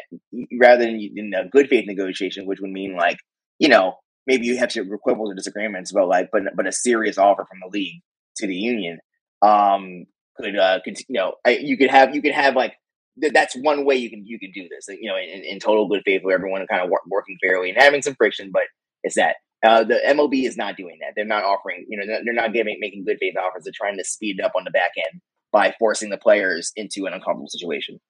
rather 0.60 0.84
than 0.84 0.96
in 1.16 1.32
a 1.34 1.48
good 1.48 1.68
faith 1.68 1.86
negotiation, 1.86 2.46
which 2.46 2.60
would 2.60 2.70
mean 2.70 2.96
like, 2.96 3.18
you 3.58 3.68
know, 3.68 3.98
maybe 4.26 4.46
you 4.46 4.58
have 4.58 4.74
your 4.74 4.98
quibbles 4.98 5.30
or 5.30 5.34
disagreements, 5.34 5.92
but 5.92 6.08
like, 6.08 6.30
but 6.32 6.42
but 6.54 6.66
a 6.66 6.72
serious 6.72 7.18
offer 7.18 7.44
from 7.48 7.58
the 7.62 7.68
league 7.68 8.02
to 8.36 8.46
the 8.46 8.54
union, 8.54 8.98
um, 9.42 10.04
could 10.36 10.56
uh, 10.56 10.80
could 10.84 10.98
you 11.08 11.18
know, 11.18 11.34
I, 11.44 11.58
you 11.58 11.76
could 11.76 11.90
have 11.90 12.14
you 12.14 12.22
could 12.22 12.34
have 12.34 12.56
like 12.56 12.74
that's 13.16 13.54
one 13.54 13.84
way 13.84 13.96
you 13.96 14.10
can 14.10 14.24
you 14.26 14.38
can 14.38 14.52
do 14.52 14.68
this, 14.68 14.86
you 14.88 15.10
know, 15.10 15.16
in, 15.16 15.42
in 15.44 15.58
total 15.58 15.88
good 15.88 16.02
faith, 16.04 16.22
where 16.22 16.34
everyone 16.34 16.66
kind 16.66 16.82
of 16.82 16.90
work, 16.90 17.02
working 17.08 17.36
fairly 17.42 17.70
and 17.70 17.78
having 17.80 18.02
some 18.02 18.14
friction, 18.14 18.50
but 18.52 18.62
it's 19.02 19.16
that 19.16 19.36
uh, 19.64 19.84
the 19.84 20.00
MLB 20.06 20.44
is 20.44 20.56
not 20.56 20.76
doing 20.76 20.98
that. 21.00 21.12
They're 21.14 21.24
not 21.24 21.44
offering, 21.44 21.86
you 21.88 21.98
know, 21.98 22.04
they're 22.06 22.34
not 22.34 22.52
giving 22.52 22.78
making 22.80 23.04
good 23.04 23.18
faith 23.20 23.34
offers. 23.36 23.64
They're 23.64 23.72
trying 23.74 23.98
to 23.98 24.04
speed 24.04 24.36
it 24.38 24.44
up 24.44 24.52
on 24.56 24.64
the 24.64 24.70
back 24.70 24.92
end 24.96 25.20
by 25.52 25.74
forcing 25.78 26.10
the 26.10 26.16
players 26.16 26.72
into 26.74 27.06
an 27.06 27.12
uncomfortable 27.12 27.48
situation. 27.48 28.00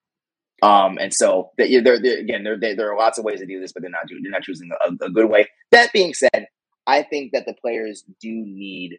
Um, 0.62 0.96
and 1.00 1.12
so 1.12 1.50
they're, 1.58 1.82
they're, 1.82 2.00
they're 2.00 2.18
again, 2.20 2.44
there 2.44 2.56
there 2.58 2.92
are 2.92 2.96
lots 2.96 3.18
of 3.18 3.24
ways 3.24 3.40
to 3.40 3.46
do 3.46 3.60
this, 3.60 3.72
but 3.72 3.82
they're 3.82 3.90
not 3.90 4.04
they're 4.08 4.30
not 4.30 4.42
choosing 4.42 4.70
a, 4.70 5.04
a, 5.04 5.10
good 5.10 5.28
way. 5.28 5.48
That 5.72 5.92
being 5.92 6.14
said, 6.14 6.46
I 6.86 7.02
think 7.02 7.32
that 7.32 7.46
the 7.46 7.54
players 7.54 8.04
do 8.20 8.30
need, 8.30 8.98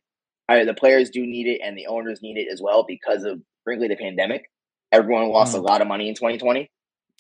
uh, 0.50 0.66
the 0.66 0.74
players 0.74 1.10
do 1.10 1.26
need 1.26 1.48
it, 1.48 1.62
and 1.64 1.78
the 1.78 1.88
owners 1.88 2.22
need 2.22 2.38
it 2.38 2.50
as 2.52 2.62
well 2.62 2.84
because 2.86 3.24
of 3.24 3.42
frankly 3.64 3.88
the 3.88 3.96
pandemic. 3.96 4.44
Everyone 4.92 5.30
lost 5.30 5.56
mm. 5.56 5.60
a 5.60 5.62
lot 5.62 5.82
of 5.82 5.88
money 5.88 6.10
in 6.10 6.16
2020, 6.16 6.70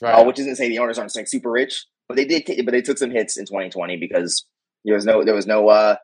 right. 0.02 0.12
uh, 0.12 0.26
which 0.26 0.40
isn't 0.40 0.52
to 0.52 0.56
say 0.58 0.68
the 0.68 0.80
owners 0.80 1.00
aren't 1.00 1.16
like 1.16 1.30
super 1.30 1.50
rich, 1.50 1.86
but 2.10 2.18
they 2.18 2.26
did, 2.26 2.46
t- 2.46 2.62
but 2.64 2.72
they 2.72 2.82
took 2.82 2.98
some 2.98 3.12
hits 3.12 3.38
in 3.38 3.46
2020 3.46 3.96
because 3.96 4.46
there 4.84 4.96
was 4.96 5.06
no 5.06 5.24
there 5.24 5.36
was 5.36 5.48
no 5.48 5.70
uh 5.70 5.96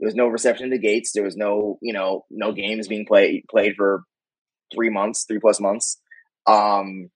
there 0.00 0.06
was 0.06 0.14
no 0.14 0.28
reception 0.28 0.70
to 0.70 0.78
gates. 0.78 1.12
There 1.12 1.24
was 1.24 1.36
no 1.36 1.78
you 1.82 1.92
know 1.92 2.24
no 2.30 2.52
games 2.52 2.88
being 2.88 3.04
played 3.04 3.44
played 3.50 3.74
for 3.76 4.04
three 4.74 4.88
months, 4.88 5.24
three 5.24 5.40
plus 5.40 5.60
months. 5.60 6.00
Um, 6.46 7.10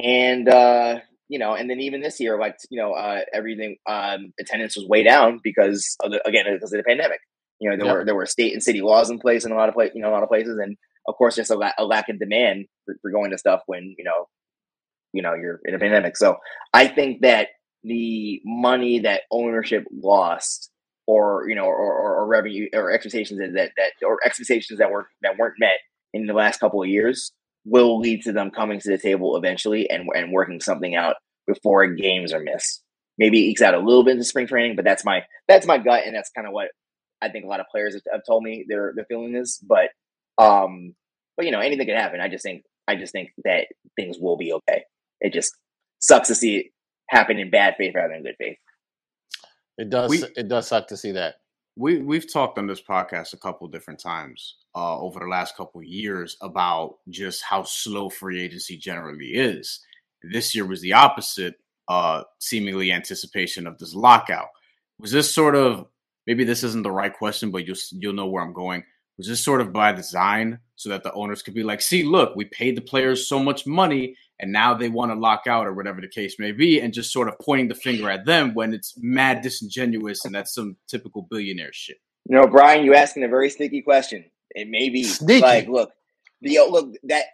and 0.00 0.48
uh, 0.48 1.00
you 1.28 1.38
know, 1.38 1.54
and 1.54 1.70
then 1.70 1.80
even 1.80 2.00
this 2.00 2.20
year, 2.20 2.38
like 2.38 2.56
you 2.70 2.80
know, 2.80 2.92
uh, 2.92 3.20
everything 3.32 3.76
um, 3.88 4.32
attendance 4.38 4.76
was 4.76 4.86
way 4.86 5.02
down 5.02 5.40
because 5.42 5.96
of 6.02 6.12
the, 6.12 6.26
again 6.26 6.44
because 6.52 6.72
of 6.72 6.78
the 6.78 6.84
pandemic. 6.84 7.20
You 7.58 7.70
know, 7.70 7.76
there 7.76 7.86
yep. 7.86 7.94
were 7.94 8.04
there 8.04 8.14
were 8.14 8.26
state 8.26 8.52
and 8.52 8.62
city 8.62 8.80
laws 8.80 9.08
in 9.08 9.18
place 9.18 9.44
in 9.44 9.52
a 9.52 9.54
lot 9.54 9.68
of 9.68 9.74
place, 9.74 9.92
you 9.94 10.02
know, 10.02 10.10
a 10.10 10.12
lot 10.12 10.22
of 10.22 10.28
places, 10.28 10.58
and 10.62 10.76
of 11.06 11.14
course, 11.16 11.36
just 11.36 11.50
a, 11.50 11.54
la- 11.54 11.72
a 11.78 11.84
lack 11.84 12.08
of 12.08 12.18
demand 12.18 12.66
for, 12.84 12.96
for 13.02 13.10
going 13.10 13.30
to 13.30 13.38
stuff 13.38 13.62
when 13.66 13.94
you 13.96 14.04
know, 14.04 14.28
you 15.12 15.22
know, 15.22 15.34
you're 15.34 15.60
in 15.64 15.74
a 15.74 15.78
pandemic. 15.78 16.16
So 16.16 16.36
I 16.74 16.88
think 16.88 17.22
that 17.22 17.48
the 17.84 18.40
money 18.44 19.00
that 19.00 19.22
ownership 19.30 19.84
lost 19.90 20.70
or 21.06 21.48
you 21.48 21.54
know 21.54 21.64
or, 21.64 21.76
or, 21.76 22.16
or, 22.18 22.26
revenue 22.26 22.68
or 22.74 22.92
expectations 22.92 23.40
that, 23.40 23.52
that 23.54 23.72
that 23.76 24.06
or 24.06 24.18
expectations 24.24 24.78
that 24.78 24.90
were 24.90 25.08
that 25.22 25.36
weren't 25.38 25.58
met 25.58 25.78
in 26.12 26.26
the 26.26 26.34
last 26.34 26.60
couple 26.60 26.82
of 26.82 26.88
years 26.88 27.32
will 27.64 27.98
lead 27.98 28.22
to 28.22 28.32
them 28.32 28.50
coming 28.50 28.80
to 28.80 28.90
the 28.90 28.98
table 28.98 29.36
eventually 29.36 29.88
and 29.88 30.08
and 30.14 30.32
working 30.32 30.60
something 30.60 30.94
out 30.94 31.16
before 31.46 31.86
games 31.88 32.32
are 32.32 32.40
missed. 32.40 32.82
Maybe 33.18 33.48
ekes 33.50 33.62
out 33.62 33.74
a 33.74 33.78
little 33.78 34.04
bit 34.04 34.16
in 34.16 34.24
spring 34.24 34.46
training, 34.46 34.76
but 34.76 34.84
that's 34.84 35.04
my 35.04 35.22
that's 35.48 35.66
my 35.66 35.78
gut, 35.78 36.04
and 36.06 36.14
that's 36.14 36.30
kind 36.30 36.46
of 36.46 36.52
what 36.52 36.68
I 37.20 37.28
think 37.28 37.44
a 37.44 37.48
lot 37.48 37.60
of 37.60 37.66
players 37.70 38.00
have 38.10 38.22
told 38.26 38.42
me 38.42 38.64
they're 38.68 38.92
they're 38.96 39.06
feeling 39.06 39.34
is. 39.36 39.58
But 39.62 39.90
um, 40.38 40.94
but 41.36 41.46
you 41.46 41.52
know 41.52 41.60
anything 41.60 41.86
can 41.86 41.96
happen. 41.96 42.20
I 42.20 42.28
just 42.28 42.42
think 42.42 42.64
I 42.88 42.96
just 42.96 43.12
think 43.12 43.30
that 43.44 43.66
things 43.96 44.18
will 44.18 44.36
be 44.36 44.52
okay. 44.52 44.84
it 45.20 45.32
just 45.32 45.54
sucks 46.00 46.28
to 46.28 46.34
see 46.34 46.56
it 46.56 46.66
happen 47.08 47.38
in 47.38 47.50
bad 47.50 47.74
faith 47.76 47.94
rather 47.94 48.12
than 48.12 48.22
good 48.22 48.36
faith. 48.38 48.56
It 49.78 49.90
does. 49.90 50.10
We- 50.10 50.24
it 50.36 50.48
does 50.48 50.66
suck 50.66 50.88
to 50.88 50.96
see 50.96 51.12
that. 51.12 51.36
We 51.76 51.98
we've 51.98 52.30
talked 52.30 52.58
on 52.58 52.66
this 52.66 52.82
podcast 52.82 53.32
a 53.32 53.38
couple 53.38 53.66
different 53.68 54.00
times 54.00 54.56
uh, 54.74 54.98
over 54.98 55.20
the 55.20 55.26
last 55.26 55.56
couple 55.56 55.82
years 55.82 56.36
about 56.40 56.96
just 57.08 57.42
how 57.42 57.62
slow 57.62 58.08
free 58.08 58.42
agency 58.42 58.76
generally 58.76 59.28
is. 59.28 59.80
This 60.22 60.54
year 60.54 60.66
was 60.66 60.80
the 60.80 60.92
opposite, 60.92 61.54
uh, 61.88 62.24
seemingly 62.38 62.92
anticipation 62.92 63.66
of 63.66 63.78
this 63.78 63.94
lockout. 63.94 64.48
Was 64.98 65.12
this 65.12 65.34
sort 65.34 65.56
of 65.56 65.86
maybe 66.26 66.44
this 66.44 66.62
isn't 66.62 66.82
the 66.82 66.90
right 66.90 67.12
question, 67.12 67.50
but 67.50 67.66
you'll 67.66 67.76
you'll 67.92 68.12
know 68.12 68.26
where 68.26 68.42
I'm 68.42 68.52
going. 68.52 68.84
Was 69.18 69.28
this 69.28 69.44
sort 69.44 69.60
of 69.60 69.72
by 69.72 69.92
design 69.92 70.58
so 70.76 70.88
that 70.88 71.02
the 71.02 71.12
owners 71.12 71.42
could 71.42 71.54
be 71.54 71.62
like, 71.62 71.80
see, 71.80 72.02
look, 72.02 72.34
we 72.34 72.44
paid 72.46 72.76
the 72.76 72.82
players 72.82 73.28
so 73.28 73.38
much 73.38 73.66
money 73.66 74.16
and 74.42 74.52
now 74.52 74.74
they 74.74 74.88
want 74.90 75.10
to 75.12 75.18
lock 75.18 75.46
out 75.46 75.66
or 75.66 75.72
whatever 75.72 76.00
the 76.02 76.08
case 76.08 76.36
may 76.38 76.52
be, 76.52 76.80
and 76.80 76.92
just 76.92 77.12
sort 77.12 77.28
of 77.28 77.38
pointing 77.38 77.68
the 77.68 77.74
finger 77.74 78.10
at 78.10 78.26
them 78.26 78.52
when 78.54 78.74
it's 78.74 78.92
mad 78.98 79.40
disingenuous 79.40 80.24
and 80.26 80.34
that's 80.34 80.52
some 80.54 80.76
typical 80.88 81.22
billionaire 81.30 81.72
shit. 81.72 81.96
You 82.28 82.36
know, 82.36 82.46
Brian, 82.46 82.84
you 82.84 82.94
asking 82.94 83.24
a 83.24 83.28
very 83.28 83.48
sneaky 83.48 83.80
question. 83.82 84.24
It 84.50 84.68
may 84.68 84.90
be 84.90 85.04
Sneaky. 85.04 85.40
like, 85.40 85.68
look, 85.68 85.92
the 86.42 86.58
look 86.68 86.94
that 87.04 87.24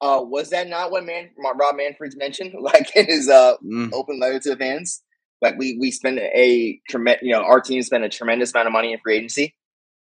uh 0.00 0.20
was 0.22 0.50
that 0.50 0.68
not 0.68 0.90
what 0.90 1.04
man 1.04 1.30
Rob 1.36 1.76
Manfred's 1.76 2.16
mentioned, 2.16 2.54
like 2.60 2.94
in 2.94 3.06
his 3.06 3.28
uh 3.28 3.54
Mm. 3.64 3.90
open 3.92 4.20
letter 4.20 4.38
to 4.38 4.50
the 4.50 4.56
fans? 4.56 5.02
Like 5.42 5.56
we 5.58 5.76
we 5.80 5.90
spend 5.90 6.18
a 6.18 6.80
tremendous, 6.88 7.22
you 7.22 7.32
know, 7.32 7.42
our 7.42 7.60
team 7.60 7.82
spent 7.82 8.04
a 8.04 8.08
tremendous 8.08 8.52
amount 8.54 8.66
of 8.68 8.72
money 8.72 8.92
in 8.92 8.98
free 9.00 9.16
agency, 9.16 9.54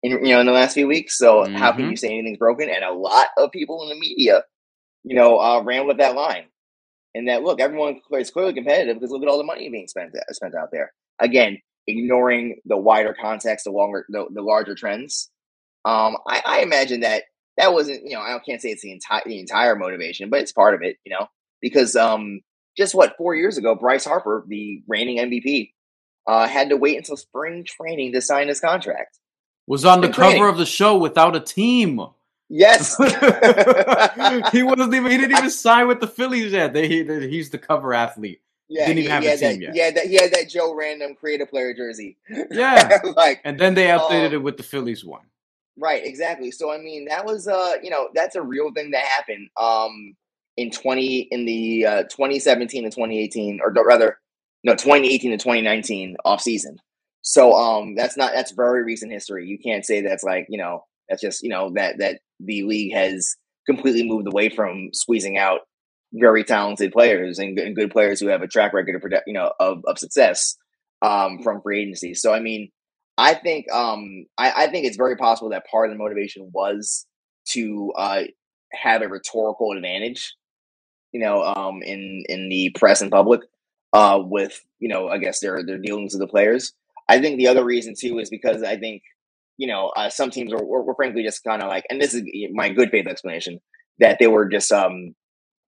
in 0.04 0.12
you 0.26 0.34
know, 0.34 0.40
in 0.40 0.48
the 0.48 0.52
last 0.52 0.74
few 0.74 0.88
weeks. 0.88 1.18
So 1.18 1.48
how 1.58 1.72
can 1.72 1.90
you 1.92 1.96
say 1.96 2.08
anything's 2.08 2.40
broken? 2.40 2.70
And 2.70 2.84
a 2.84 2.92
lot 2.92 3.28
of 3.38 3.52
people 3.52 3.84
in 3.84 3.90
the 3.90 4.00
media, 4.00 4.44
you 5.04 5.16
know, 5.16 5.40
uh, 5.40 5.62
ran 5.64 5.88
with 5.88 5.98
that 5.98 6.16
line, 6.16 6.46
and 7.16 7.28
that 7.28 7.44
look, 7.44 7.60
everyone 7.60 8.02
is 8.14 8.32
clearly 8.32 8.54
competitive 8.54 8.96
because 8.96 9.12
look 9.12 9.24
at 9.24 9.30
all 9.30 9.38
the 9.38 9.44
money 9.44 9.70
being 9.70 9.88
spent 9.88 10.16
spent 10.32 10.56
out 10.56 10.70
there. 10.72 10.92
Again, 11.20 11.60
ignoring 11.88 12.60
the 12.66 12.78
wider 12.78 13.16
context, 13.20 13.66
the 13.66 13.72
longer, 13.72 14.06
the, 14.10 14.26
the 14.32 14.42
larger 14.42 14.76
trends. 14.76 15.30
Um, 15.86 16.18
I, 16.28 16.42
I 16.46 16.60
imagine 16.62 17.02
that 17.02 17.24
that 17.58 17.74
wasn't, 17.74 18.04
you 18.06 18.16
know, 18.16 18.22
I 18.22 18.40
can't 18.46 18.62
say 18.62 18.70
it's 18.70 18.82
the 18.82 18.92
entire 18.92 19.24
the 19.26 19.40
entire 19.40 19.76
motivation, 19.76 20.30
but 20.30 20.42
it's 20.42 20.52
part 20.52 20.76
of 20.76 20.82
it, 20.82 20.98
you 21.06 21.12
know, 21.12 21.28
because 21.62 21.96
um, 21.96 22.42
just 22.78 22.96
what 22.96 23.18
four 23.18 23.36
years 23.36 23.58
ago, 23.58 23.76
Bryce 23.76 24.06
Harper, 24.06 24.46
the 24.48 24.82
reigning 24.88 25.18
MVP, 25.18 25.72
uh, 26.28 26.48
had 26.48 26.70
to 26.70 26.78
wait 26.78 26.98
until 26.98 27.18
spring 27.18 27.66
training 27.66 28.14
to 28.14 28.22
sign 28.22 28.48
his 28.48 28.60
contract. 28.60 29.18
Was 29.68 29.86
on 29.86 30.02
the 30.02 30.08
Spring 30.08 30.14
training. 30.14 30.38
cover 30.40 30.50
of 30.50 30.58
the 30.58 30.66
show 30.66 30.98
without 30.98 31.36
a 31.36 31.40
team. 31.40 32.02
Yes, 32.50 32.98
he 34.52 34.64
wasn't 34.64 34.94
even. 34.94 35.12
He 35.12 35.18
didn't 35.18 35.38
even 35.38 35.50
sign 35.52 35.88
with 35.88 36.00
the 36.00 36.08
Phillies 36.08 36.52
yet. 36.52 36.74
They, 36.74 36.88
he, 36.88 37.04
he's 37.30 37.52
the 37.52 37.60
cover 37.60 37.94
athlete. 37.94 38.42
yeah, 38.68 38.86
Didn't 38.88 38.98
he, 38.98 39.04
even 39.04 39.12
have 39.12 39.24
he 39.24 39.28
a 39.28 39.32
had 39.32 39.40
that, 39.42 39.60
team 39.60 39.62
yet. 39.62 39.74
He 39.74 39.92
that, 39.92 40.06
he 40.08 40.16
had 40.16 40.32
that 40.34 40.50
Joe 40.50 40.74
Random 40.74 41.16
creative 41.16 41.50
player 41.50 41.74
jersey. 41.76 42.18
Yeah, 42.52 43.00
like 43.16 43.42
and 43.44 43.60
then 43.60 43.76
they 43.76 43.88
updated 43.88 44.28
Um, 44.28 44.34
it 44.34 44.44
with 44.44 44.58
the 44.58 44.64
Phillies 44.64 45.06
one. 45.06 45.26
Right, 45.78 46.04
exactly. 46.06 46.52
So 46.52 46.72
I 46.72 46.78
mean, 46.80 47.06
that 47.06 47.26
was 47.26 47.48
uh, 47.48 47.76
you 47.82 47.90
know, 47.90 48.10
that's 48.14 48.36
a 48.36 48.42
real 48.42 48.72
thing 48.74 48.92
that 48.92 49.06
happened 49.06 49.50
um 49.58 50.16
in 50.58 50.72
20 50.72 51.20
in 51.32 51.46
the 51.46 51.86
uh 51.86 52.04
2017 52.04 52.84
and 52.84 52.92
2018 52.94 53.60
or 53.64 53.72
rather 53.72 54.20
no, 54.64 54.74
2018 54.74 55.32
to 55.32 55.38
2019 55.38 56.18
off 56.26 56.42
season. 56.42 56.78
So 57.22 57.54
um 57.54 57.96
that's 57.96 58.18
not 58.18 58.34
that's 58.34 58.52
very 58.52 58.84
recent 58.84 59.12
history. 59.12 59.48
You 59.48 59.58
can't 59.58 59.86
say 59.86 60.02
that's 60.02 60.24
like, 60.24 60.48
you 60.50 60.58
know, 60.58 60.86
that's 61.08 61.22
just, 61.22 61.44
you 61.44 61.50
know, 61.50 61.72
that 61.76 62.00
that 62.00 62.20
the 62.40 62.64
league 62.64 62.94
has 62.94 63.36
completely 63.66 64.08
moved 64.08 64.28
away 64.28 64.50
from 64.50 64.90
squeezing 64.94 65.38
out 65.38 65.62
very 66.14 66.44
talented 66.44 66.92
players 66.92 67.38
and 67.38 67.56
good, 67.76 67.92
players 67.92 68.20
who 68.20 68.28
have 68.28 68.42
a 68.42 68.48
track 68.48 68.74
record 68.74 68.96
of 68.96 69.04
you 69.28 69.34
know, 69.34 69.52
of, 69.60 69.84
of 69.86 70.00
success 70.00 70.56
um 71.02 71.42
from 71.44 71.62
free 71.62 71.82
agency. 71.84 72.14
So 72.14 72.34
I 72.34 72.40
mean, 72.40 72.72
I 73.18 73.34
think 73.34 73.72
um 73.72 74.26
I, 74.38 74.64
I 74.64 74.68
think 74.68 74.86
it's 74.86 74.98
very 74.98 75.16
possible 75.16 75.52
that 75.52 75.68
part 75.70 75.88
of 75.90 75.94
the 75.94 76.04
motivation 76.04 76.50
was 76.54 77.06
to 77.50 77.94
uh 77.96 78.24
have 78.74 79.02
a 79.02 79.08
rhetorical 79.08 79.72
advantage, 79.72 80.34
you 81.12 81.20
know, 81.20 81.44
um 81.44 81.82
in 81.84 82.24
in 82.28 82.50
the 82.50 82.72
press 82.78 83.02
and 83.02 83.12
public, 83.12 83.42
uh 83.94 84.20
with, 84.22 84.60
you 84.80 84.90
know, 84.90 85.08
I 85.10 85.20
guess 85.20 85.40
their 85.40 85.64
their 85.64 85.78
dealings 85.78 86.14
with 86.14 86.22
the 86.22 86.28
players. 86.28 86.74
I 87.08 87.20
think 87.20 87.38
the 87.38 87.48
other 87.48 87.66
reason 87.66 87.94
too 87.98 88.20
is 88.20 88.30
because 88.30 88.62
I 88.64 88.78
think, 88.78 89.02
you 89.60 89.68
know, 89.68 89.90
uh, 89.90 90.10
some 90.10 90.32
teams 90.32 90.52
were, 90.52 90.64
were, 90.64 90.82
were 90.82 90.96
frankly 90.96 91.24
just 91.24 91.44
kind 91.44 91.62
of 91.62 91.70
like, 91.70 91.86
and 91.90 92.02
this 92.02 92.14
is 92.14 92.24
my 92.52 92.70
good 92.70 92.90
faith 92.90 93.08
explanation, 93.08 93.60
that 94.00 94.18
they 94.20 94.28
were 94.28 94.48
just 94.48 94.72
um 94.72 95.14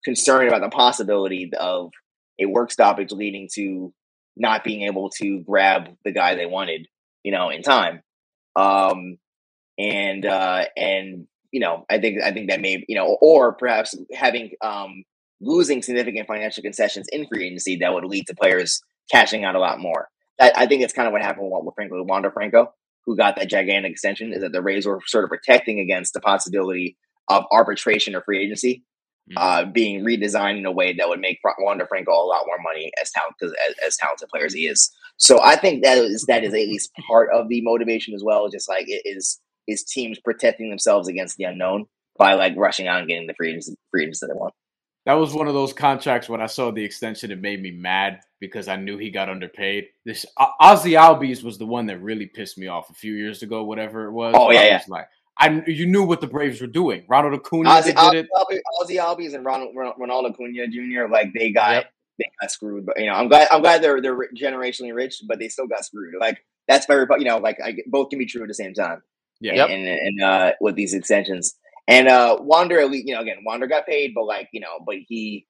concerned 0.06 0.48
about 0.48 0.62
the 0.62 0.70
possibility 0.70 1.52
of 1.60 1.92
a 2.40 2.46
work 2.46 2.72
stoppage 2.72 3.12
leading 3.12 3.50
to 3.56 3.94
not 4.38 4.64
being 4.64 4.84
able 4.84 5.10
to 5.10 5.42
grab 5.42 5.90
the 6.06 6.12
guy 6.14 6.36
they 6.36 6.46
wanted 6.46 6.88
you 7.24 7.32
know, 7.32 7.50
in 7.50 7.62
time. 7.62 8.02
Um, 8.56 9.18
and 9.78 10.26
uh, 10.26 10.66
and 10.76 11.28
you 11.52 11.60
know, 11.60 11.86
I 11.90 12.00
think 12.00 12.22
I 12.22 12.32
think 12.32 12.50
that 12.50 12.62
may 12.62 12.84
you 12.88 12.96
know, 12.96 13.18
or 13.22 13.54
perhaps 13.54 13.96
having 14.14 14.52
um, 14.62 15.04
losing 15.42 15.82
significant 15.82 16.28
financial 16.28 16.64
concessions 16.64 17.08
in 17.12 17.28
free 17.28 17.48
agency 17.48 17.78
that 17.78 17.94
would 17.94 18.06
lead 18.06 18.28
to 18.28 18.36
players 18.36 18.82
cashing 19.12 19.44
out 19.46 19.56
a 19.56 19.60
lot 19.60 19.80
more. 19.80 20.10
I, 20.40 20.52
I 20.56 20.66
think 20.68 20.82
it's 20.82 20.94
kind 20.94 21.08
of 21.08 21.12
what 21.12 21.22
happened 21.22 21.50
with, 21.52 21.64
with 21.64 21.76
frankly 21.76 22.00
with 22.00 22.10
Wander 22.10 22.32
Franco, 22.32 22.74
who 23.10 23.18
got 23.18 23.36
that 23.36 23.50
gigantic 23.50 23.92
extension, 23.92 24.34
is 24.34 24.42
that 24.42 24.52
the 24.52 24.62
Rays 24.62 24.86
were 24.86 25.00
sort 25.08 25.24
of 25.24 25.32
protecting 25.32 25.80
against 25.80 26.14
the 26.14 26.22
possibility 26.22 26.96
of 27.28 27.44
arbitration 27.52 28.16
or 28.16 28.22
free 28.22 28.44
agency 28.44 28.84
uh, 29.38 29.66
being 29.66 30.04
redesigned 30.04 30.58
in 30.58 30.66
a 30.66 30.72
way 30.72 30.94
that 30.94 31.08
would 31.08 31.20
make 31.20 31.40
Wander 31.60 31.86
Franco 31.86 32.12
a 32.12 32.26
lot 32.26 32.46
more 32.48 32.58
money 32.64 32.92
as 33.02 33.12
talented 33.12 33.58
as, 33.70 33.76
as 33.86 33.98
talented 33.98 34.30
player 34.30 34.46
as 34.46 34.54
he 34.54 34.62
is. 34.62 34.92
So 35.18 35.42
I 35.42 35.56
think 35.56 35.84
that 35.84 35.98
is 35.98 36.26
that 36.28 36.44
is 36.44 36.54
at 36.54 36.60
least 36.60 36.92
part 37.08 37.30
of 37.34 37.48
the 37.50 37.62
motivation 37.62 38.14
as 38.14 38.24
well. 38.24 38.50
Just 38.50 38.68
like 38.68 38.86
it 38.88 39.02
is 39.06 39.40
is 39.68 39.84
teams 39.84 40.20
protecting 40.20 40.70
themselves 40.70 41.08
against 41.08 41.38
the 41.38 41.44
unknown 41.44 41.86
by 42.18 42.34
like 42.34 42.54
rushing 42.58 42.88
out 42.88 43.00
and 43.00 43.08
getting 43.08 43.28
the 43.28 43.36
free 43.36 43.50
agents, 43.50 43.74
free 43.92 44.04
agents 44.04 44.20
that 44.20 44.28
they 44.28 44.38
want. 44.38 44.54
That 45.10 45.16
was 45.16 45.34
one 45.34 45.48
of 45.48 45.56
those 45.56 45.74
contracts 45.74 46.30
when 46.30 46.40
I 46.40 46.46
saw 46.46 46.70
the 46.70 46.84
extension, 46.84 47.32
it 47.32 47.42
made 47.42 47.64
me 47.64 47.72
mad 47.72 48.20
because 48.40 48.68
I 48.68 48.76
knew 48.76 48.96
he 49.00 49.10
got 49.10 49.28
underpaid. 49.28 49.88
This 50.06 50.24
Ozzy 50.38 50.96
Albies 50.96 51.42
was 51.42 51.58
the 51.58 51.66
one 51.66 51.88
that 51.88 51.98
really 51.98 52.28
pissed 52.28 52.60
me 52.60 52.68
off 52.68 52.92
a 52.92 52.94
few 52.94 53.16
years 53.16 53.42
ago, 53.42 53.64
whatever 53.64 54.06
it 54.06 54.12
was. 54.12 54.36
Oh, 54.38 54.52
yeah, 54.52 54.60
I 54.60 54.66
yeah. 54.66 54.84
like 54.88 55.08
I 55.36 55.64
you 55.66 55.88
knew 55.88 56.04
what 56.04 56.22
the 56.22 56.28
Braves 56.28 56.62
were 56.62 56.68
doing. 56.68 57.06
Ronald 57.08 57.34
Acuna 57.34 57.72
Ozzy, 57.72 58.12
did 58.12 58.26
it. 58.26 58.30
Ozzy 58.84 58.98
Albies 58.98 59.34
and 59.34 59.44
Ronald, 59.44 59.76
Ronaldo 59.76 60.30
Acuna 60.30 60.68
Jr. 60.68 61.12
like 61.12 61.34
they 61.34 61.50
got 61.50 61.72
Yep. 61.72 61.92
they 62.20 62.32
got 62.40 62.52
screwed. 62.52 62.86
But 62.86 63.00
you 63.00 63.08
know, 63.08 63.14
I'm 63.14 63.30
glad 63.30 63.48
I'm 63.50 63.62
glad 63.62 63.82
they're 63.82 64.04
they're 64.04 64.30
generationally 64.38 64.94
rich, 64.94 65.24
but 65.28 65.40
they 65.40 65.50
still 65.50 65.66
got 65.66 65.84
screwed. 65.86 66.14
Like 66.20 66.46
that's 66.68 66.86
very 66.86 67.08
you 67.18 67.26
know 67.26 67.40
like 67.40 67.58
I, 67.60 67.78
both 67.88 68.12
can 68.12 68.20
be 68.20 68.28
true 68.28 68.44
at 68.44 68.48
the 68.48 68.54
same 68.54 68.76
time. 68.76 69.02
Yeah. 69.42 69.56
Yep. 69.56 69.70
and 69.72 69.88
and 69.88 70.22
uh, 70.22 70.52
with 70.62 70.76
these 70.76 70.94
extensions. 70.94 71.56
And 71.90 72.08
uh, 72.08 72.38
Wander, 72.40 72.80
at 72.80 72.90
lea- 72.92 73.04
you 73.06 73.16
know, 73.16 73.22
again, 73.22 73.38
Wander 73.46 73.68
got 73.68 73.86
paid, 73.88 74.12
but 74.16 74.24
like 74.26 74.48
you 74.54 74.62
know, 74.62 74.80
but 74.86 74.96
he 75.08 75.46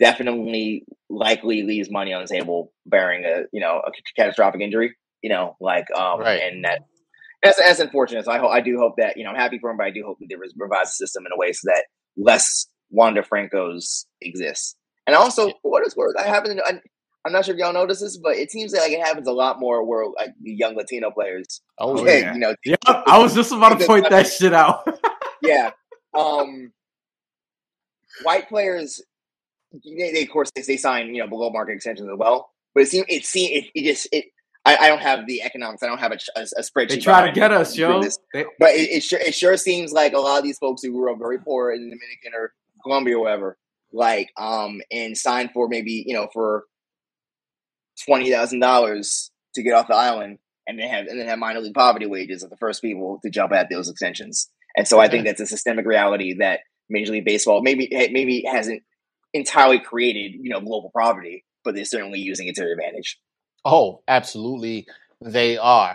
definitely 0.00 0.84
likely 1.10 1.62
leaves 1.62 1.90
money 1.90 2.12
on 2.12 2.22
the 2.22 2.28
table, 2.28 2.72
bearing 2.86 3.24
a 3.24 3.42
you 3.52 3.60
know 3.60 3.82
a 3.86 3.90
catastrophic 4.16 4.60
injury. 4.60 4.94
You 5.22 5.30
know, 5.30 5.56
like 5.60 5.86
um, 5.96 6.20
Right. 6.20 6.40
and 6.42 6.64
that 6.64 6.80
that's 7.42 7.58
that's 7.58 7.80
unfortunate. 7.80 8.24
So 8.24 8.32
I 8.32 8.38
hope 8.38 8.50
I 8.50 8.60
do 8.60 8.78
hope 8.78 8.94
that 8.98 9.16
you 9.16 9.24
know 9.24 9.30
I'm 9.30 9.36
happy 9.36 9.58
for 9.58 9.70
him, 9.70 9.76
but 9.76 9.86
I 9.86 9.90
do 9.90 10.02
hope 10.06 10.18
that 10.20 10.26
they 10.28 10.36
revise 10.36 10.86
the 10.86 11.06
system 11.06 11.24
in 11.26 11.32
a 11.32 11.36
way 11.38 11.52
so 11.52 11.60
that 11.66 11.84
less 12.16 12.66
Wander 12.90 13.22
Francos 13.22 14.04
exists. 14.20 14.76
And 15.06 15.14
also, 15.16 15.48
for 15.62 15.70
what 15.70 15.84
it's 15.84 15.96
worth, 15.96 16.14
I 16.18 16.26
haven't. 16.28 16.60
I, 16.64 16.80
I'm 17.26 17.32
not 17.32 17.46
sure 17.46 17.54
if 17.54 17.58
y'all 17.58 17.72
notice 17.72 18.00
this, 18.00 18.18
but 18.18 18.36
it 18.36 18.50
seems 18.50 18.74
like 18.74 18.92
it 18.92 19.00
happens 19.00 19.26
a 19.26 19.32
lot 19.32 19.58
more 19.58 19.82
where 19.82 20.04
like 20.18 20.30
young 20.42 20.76
Latino 20.76 21.10
players, 21.10 21.62
Oh, 21.78 21.98
Oh, 21.98 22.04
yeah, 22.06 22.16
yeah. 22.18 22.34
you 22.34 22.38
know, 22.38 22.54
Yeah, 22.66 22.74
I 22.86 23.16
was 23.18 23.34
just 23.34 23.50
about 23.50 23.78
to 23.80 23.86
point 23.86 24.10
that 24.10 24.26
shit 24.26 24.52
out. 24.52 24.86
yeah. 25.44 25.70
Um, 26.18 26.72
white 28.22 28.48
players, 28.48 29.02
they, 29.84 30.12
they 30.12 30.22
of 30.22 30.30
course 30.30 30.50
they, 30.54 30.62
they 30.62 30.76
sign 30.76 31.14
you 31.14 31.22
know 31.22 31.28
below 31.28 31.50
market 31.50 31.72
extensions 31.72 32.08
as 32.08 32.18
well. 32.18 32.50
But 32.74 32.84
it 32.84 32.88
seems 32.88 33.06
it 33.08 33.24
seems 33.24 33.64
it, 33.64 33.70
it 33.74 33.84
just 33.84 34.08
it. 34.12 34.26
I, 34.66 34.76
I 34.76 34.88
don't 34.88 35.02
have 35.02 35.26
the 35.26 35.42
economics. 35.42 35.82
I 35.82 35.86
don't 35.86 35.98
have 35.98 36.12
a, 36.12 36.18
a, 36.36 36.42
a 36.42 36.62
spreadsheet. 36.62 36.88
they 36.88 36.96
try 36.98 37.26
to 37.26 37.32
get 37.32 37.52
us, 37.52 37.76
yo. 37.76 38.02
They, 38.02 38.44
But 38.58 38.70
it, 38.70 38.90
it 38.90 39.02
sure 39.02 39.20
it 39.20 39.34
sure 39.34 39.56
seems 39.56 39.92
like 39.92 40.14
a 40.14 40.18
lot 40.18 40.38
of 40.38 40.44
these 40.44 40.58
folks 40.58 40.82
who 40.82 40.92
grew 40.92 41.12
up 41.12 41.18
very 41.18 41.38
poor 41.38 41.70
in 41.70 41.82
the 41.82 41.90
Dominican 41.90 42.32
or 42.34 42.52
Colombia 42.82 43.16
or 43.16 43.24
whatever, 43.24 43.58
like 43.92 44.30
um, 44.38 44.80
and 44.90 45.16
signed 45.16 45.50
for 45.52 45.68
maybe 45.68 46.04
you 46.06 46.14
know 46.14 46.28
for 46.32 46.64
twenty 48.06 48.30
thousand 48.30 48.60
dollars 48.60 49.30
to 49.54 49.62
get 49.62 49.74
off 49.74 49.88
the 49.88 49.94
island, 49.94 50.38
and 50.66 50.78
then 50.78 50.88
have 50.88 51.06
and 51.06 51.20
then 51.20 51.26
have 51.26 51.38
minor 51.38 51.60
league 51.60 51.74
poverty 51.74 52.06
wages 52.06 52.42
are 52.42 52.48
the 52.48 52.56
first 52.56 52.80
people 52.82 53.20
to 53.22 53.30
jump 53.30 53.52
at 53.52 53.68
those 53.70 53.90
extensions. 53.90 54.48
And 54.76 54.88
so 54.88 54.98
I 55.00 55.08
think 55.08 55.24
that's 55.24 55.40
a 55.40 55.46
systemic 55.46 55.86
reality 55.86 56.34
that 56.40 56.60
Major 56.88 57.12
League 57.12 57.24
Baseball 57.24 57.62
maybe 57.62 57.88
maybe 57.90 58.44
hasn't 58.50 58.82
entirely 59.32 59.78
created 59.78 60.32
you 60.40 60.50
know 60.50 60.60
global 60.60 60.90
poverty, 60.96 61.44
but 61.64 61.74
they're 61.74 61.84
certainly 61.84 62.18
using 62.18 62.48
it 62.48 62.54
to 62.56 62.62
their 62.62 62.72
advantage. 62.72 63.18
oh, 63.64 64.02
absolutely, 64.08 64.86
they 65.20 65.56
are. 65.56 65.94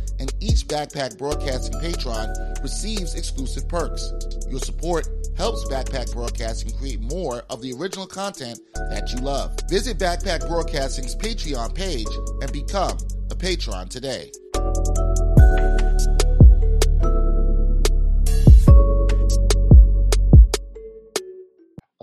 and 0.21 0.31
each 0.39 0.67
Backpack 0.67 1.17
Broadcasting 1.17 1.79
patron 1.79 2.31
receives 2.61 3.15
exclusive 3.15 3.67
perks. 3.67 4.13
Your 4.47 4.59
support 4.59 5.09
helps 5.35 5.65
Backpack 5.65 6.13
Broadcasting 6.13 6.71
create 6.77 7.01
more 7.01 7.41
of 7.49 7.59
the 7.63 7.73
original 7.73 8.05
content 8.05 8.59
that 8.75 9.11
you 9.11 9.17
love. 9.17 9.57
Visit 9.67 9.97
Backpack 9.97 10.47
Broadcasting's 10.47 11.15
Patreon 11.15 11.73
page 11.73 12.05
and 12.41 12.51
become 12.53 12.95
a 13.31 13.35
patron 13.35 13.89
today. 13.89 14.31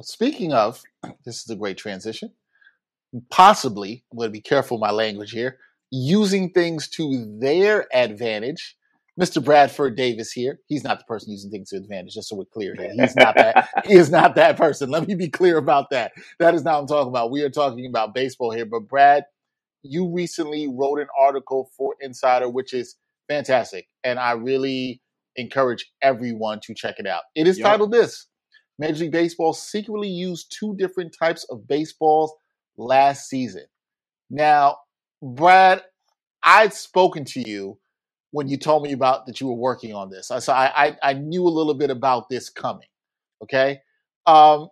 Speaking 0.02 0.52
of, 0.52 0.82
this 1.24 1.44
is 1.44 1.50
a 1.50 1.54
great 1.54 1.76
transition. 1.76 2.32
Possibly, 3.30 4.04
I'm 4.10 4.18
going 4.18 4.28
to 4.28 4.32
be 4.32 4.40
careful 4.40 4.78
my 4.78 4.90
language 4.90 5.30
here, 5.30 5.58
using 5.92 6.50
things 6.50 6.88
to 6.90 7.38
their 7.40 7.86
advantage. 7.94 8.76
Mr. 9.20 9.44
Bradford 9.44 9.96
Davis 9.96 10.32
here. 10.32 10.60
He's 10.68 10.84
not 10.84 10.98
the 11.00 11.06
person 11.06 11.32
using 11.32 11.50
things 11.50 11.70
to 11.70 11.76
advantage, 11.78 12.14
just 12.14 12.28
so 12.28 12.36
we're 12.36 12.46
clear 12.46 12.76
here. 12.76 12.92
He's 12.94 13.16
not 13.16 13.36
that 13.38 13.68
he 13.86 13.94
is 13.94 14.10
not 14.10 14.36
that 14.36 14.56
person. 14.58 14.90
Let 14.90 15.08
me 15.08 15.16
be 15.16 15.28
clear 15.28 15.58
about 15.58 15.90
that. 15.90 16.12
That 16.40 16.54
is 16.54 16.64
not 16.64 16.74
what 16.74 16.80
I'm 16.82 16.88
talking 16.88 17.08
about. 17.10 17.32
We 17.32 17.42
are 17.42 17.50
talking 17.50 17.86
about 17.86 18.14
baseball 18.14 18.52
here. 18.52 18.66
But 18.66 18.88
Brad, 18.88 19.24
you 19.84 20.10
recently 20.12 20.68
wrote 20.68 21.00
an 21.00 21.08
article 21.18 21.70
for 21.76 21.96
Insider, 22.00 22.50
which 22.50 22.74
is 22.74 22.96
fantastic. 23.28 23.88
And 24.04 24.20
I 24.20 24.32
really 24.32 25.02
encourage 25.36 25.86
everyone 26.02 26.60
to 26.64 26.74
check 26.74 26.96
it 26.98 27.08
out. 27.08 27.24
It 27.36 27.48
is 27.48 27.58
Yep. 27.58 27.66
titled 27.66 27.92
this 27.92 28.28
Major 28.78 29.04
League 29.04 29.12
Baseball 29.12 29.54
secretly 29.54 30.08
used 30.10 30.54
two 30.58 30.76
different 30.76 31.16
types 31.18 31.44
of 31.50 31.68
baseballs 31.68 32.34
last 32.78 33.28
season. 33.30 33.64
Now, 34.30 34.78
Brad, 35.22 35.82
I'd 36.42 36.74
spoken 36.74 37.24
to 37.26 37.48
you 37.48 37.78
when 38.30 38.48
you 38.48 38.56
told 38.56 38.82
me 38.82 38.92
about 38.92 39.26
that 39.26 39.40
you 39.40 39.48
were 39.48 39.54
working 39.54 39.94
on 39.94 40.10
this. 40.10 40.28
So 40.28 40.52
I, 40.52 40.88
I, 40.88 40.96
I 41.02 41.12
knew 41.14 41.46
a 41.46 41.50
little 41.50 41.74
bit 41.74 41.90
about 41.90 42.28
this 42.28 42.50
coming. 42.50 42.88
Okay. 43.42 43.80
Um, 44.26 44.68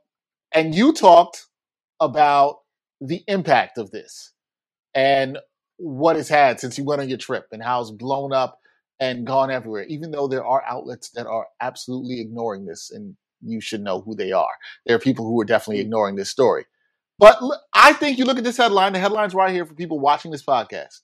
and 0.53 0.75
you 0.75 0.93
talked 0.93 1.47
about 2.01 2.59
the 3.01 3.25
impact 3.29 3.79
of 3.79 3.91
this 3.91 4.33
and 4.95 5.39
what 5.79 6.17
it's 6.17 6.29
had 6.29 6.61
since 6.61 6.79
you 6.79 6.85
went 6.85 7.03
on 7.03 7.09
your 7.09 7.19
trip 7.19 7.49
and 7.53 7.63
how 7.63 7.81
it's 7.81 7.91
blown 7.91 8.33
up 8.33 8.61
and 9.01 9.27
gone 9.27 9.51
everywhere, 9.51 9.85
even 9.85 10.11
though 10.11 10.29
there 10.29 10.45
are 10.45 10.65
outlets 10.67 11.11
that 11.11 11.27
are 11.27 11.47
absolutely 11.61 12.21
ignoring 12.21 12.67
this, 12.67 12.91
and 12.91 13.17
you 13.43 13.61
should 13.61 13.83
know 13.83 14.01
who 14.01 14.15
they 14.15 14.33
are. 14.33 14.49
There 14.87 14.97
are 14.97 15.01
people 15.01 15.27
who 15.27 15.41
are 15.41 15.45
definitely 15.47 15.81
ignoring 15.83 16.17
this 16.17 16.31
story. 16.31 16.67
But 17.19 17.39
I 17.73 17.93
think 17.95 18.19
you 18.19 18.25
look 18.25 18.39
at 18.39 18.45
this 18.45 18.57
headline, 18.57 18.93
the 18.93 18.99
headline's 18.99 19.35
right 19.35 19.53
here 19.53 19.65
for 19.65 19.75
people 19.75 19.99
watching 19.99 20.31
this 20.31 20.45
podcast. 20.45 21.01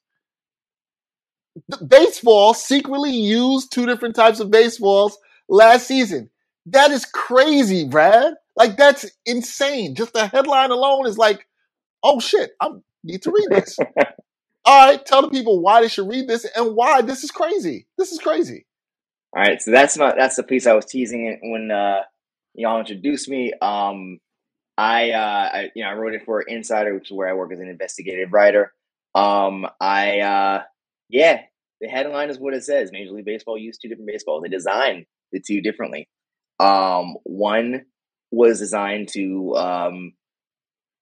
The 1.68 1.84
baseball 1.84 2.54
secretly 2.54 3.12
used 3.12 3.72
two 3.72 3.86
different 3.86 4.14
types 4.14 4.40
of 4.40 4.50
baseballs 4.50 5.18
last 5.48 5.86
season. 5.86 6.30
That 6.66 6.90
is 6.90 7.04
crazy, 7.04 7.86
Brad. 7.88 8.34
Like, 8.56 8.76
that's 8.76 9.10
insane. 9.26 9.94
Just 9.94 10.12
the 10.12 10.26
headline 10.26 10.70
alone 10.70 11.06
is 11.06 11.18
like, 11.18 11.46
oh 12.02 12.20
shit, 12.20 12.52
I 12.60 12.68
need 13.04 13.22
to 13.22 13.30
read 13.30 13.48
this. 13.50 13.78
All 14.64 14.86
right, 14.86 15.04
tell 15.04 15.22
the 15.22 15.30
people 15.30 15.60
why 15.60 15.80
they 15.80 15.88
should 15.88 16.08
read 16.08 16.28
this 16.28 16.46
and 16.54 16.76
why 16.76 17.02
this 17.02 17.24
is 17.24 17.30
crazy. 17.30 17.86
This 17.98 18.12
is 18.12 18.18
crazy. 18.18 18.66
All 19.34 19.42
right, 19.42 19.60
so 19.60 19.70
that's 19.70 19.96
my 19.98 20.14
that's 20.16 20.36
the 20.36 20.42
piece 20.42 20.66
I 20.66 20.74
was 20.74 20.84
teasing 20.84 21.38
when 21.42 21.70
uh, 21.70 22.02
y'all 22.54 22.78
introduced 22.78 23.28
me. 23.28 23.52
Um, 23.60 24.20
I, 24.78 25.10
uh, 25.10 25.50
I 25.52 25.70
you 25.74 25.84
know 25.84 25.90
I 25.90 25.94
wrote 25.94 26.14
it 26.14 26.24
for 26.24 26.42
Insider, 26.42 26.94
which 26.94 27.10
is 27.10 27.16
where 27.16 27.28
I 27.28 27.34
work 27.34 27.52
as 27.52 27.60
an 27.60 27.68
investigative 27.68 28.32
writer. 28.32 28.72
Um, 29.14 29.66
I 29.80 30.20
uh, 30.20 30.62
yeah, 31.08 31.42
the 31.80 31.88
headline 31.88 32.30
is 32.30 32.38
what 32.38 32.54
it 32.54 32.64
says. 32.64 32.90
Major 32.92 33.12
League 33.12 33.24
Baseball 33.24 33.58
used 33.58 33.80
two 33.82 33.88
different 33.88 34.08
baseballs. 34.08 34.42
They 34.42 34.48
designed 34.48 35.06
the 35.32 35.40
two 35.40 35.60
differently. 35.60 36.08
Um, 36.58 37.16
one 37.24 37.86
was 38.30 38.60
designed 38.60 39.08
to 39.12 39.54
um, 39.56 40.12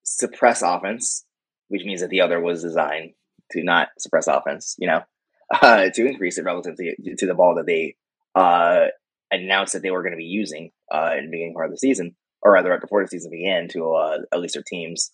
suppress 0.04 0.62
offense, 0.62 1.24
which 1.68 1.84
means 1.84 2.00
that 2.00 2.10
the 2.10 2.22
other 2.22 2.40
was 2.40 2.62
designed 2.62 3.12
to 3.52 3.62
not 3.62 3.88
suppress 3.98 4.26
offense. 4.26 4.74
You 4.78 4.88
know, 4.88 5.00
uh, 5.62 5.90
to 5.94 6.06
increase 6.06 6.38
it 6.38 6.44
relative 6.44 6.76
to, 6.76 7.16
to 7.16 7.26
the 7.26 7.34
ball 7.34 7.54
that 7.56 7.66
they 7.66 7.96
uh, 8.34 8.86
announced 9.30 9.72
that 9.74 9.82
they 9.82 9.90
were 9.90 10.02
going 10.02 10.12
to 10.12 10.18
be 10.18 10.24
using 10.24 10.70
uh, 10.92 11.14
in 11.16 11.26
the 11.26 11.30
beginning 11.30 11.54
part 11.54 11.66
of 11.66 11.72
the 11.72 11.78
season, 11.78 12.16
or 12.42 12.52
rather, 12.52 12.70
right 12.70 12.80
before 12.80 13.02
the 13.02 13.08
season 13.08 13.30
began, 13.30 13.68
to 13.68 13.92
uh, 13.92 14.18
at 14.32 14.40
least 14.40 14.54
their 14.54 14.64
teams, 14.66 15.12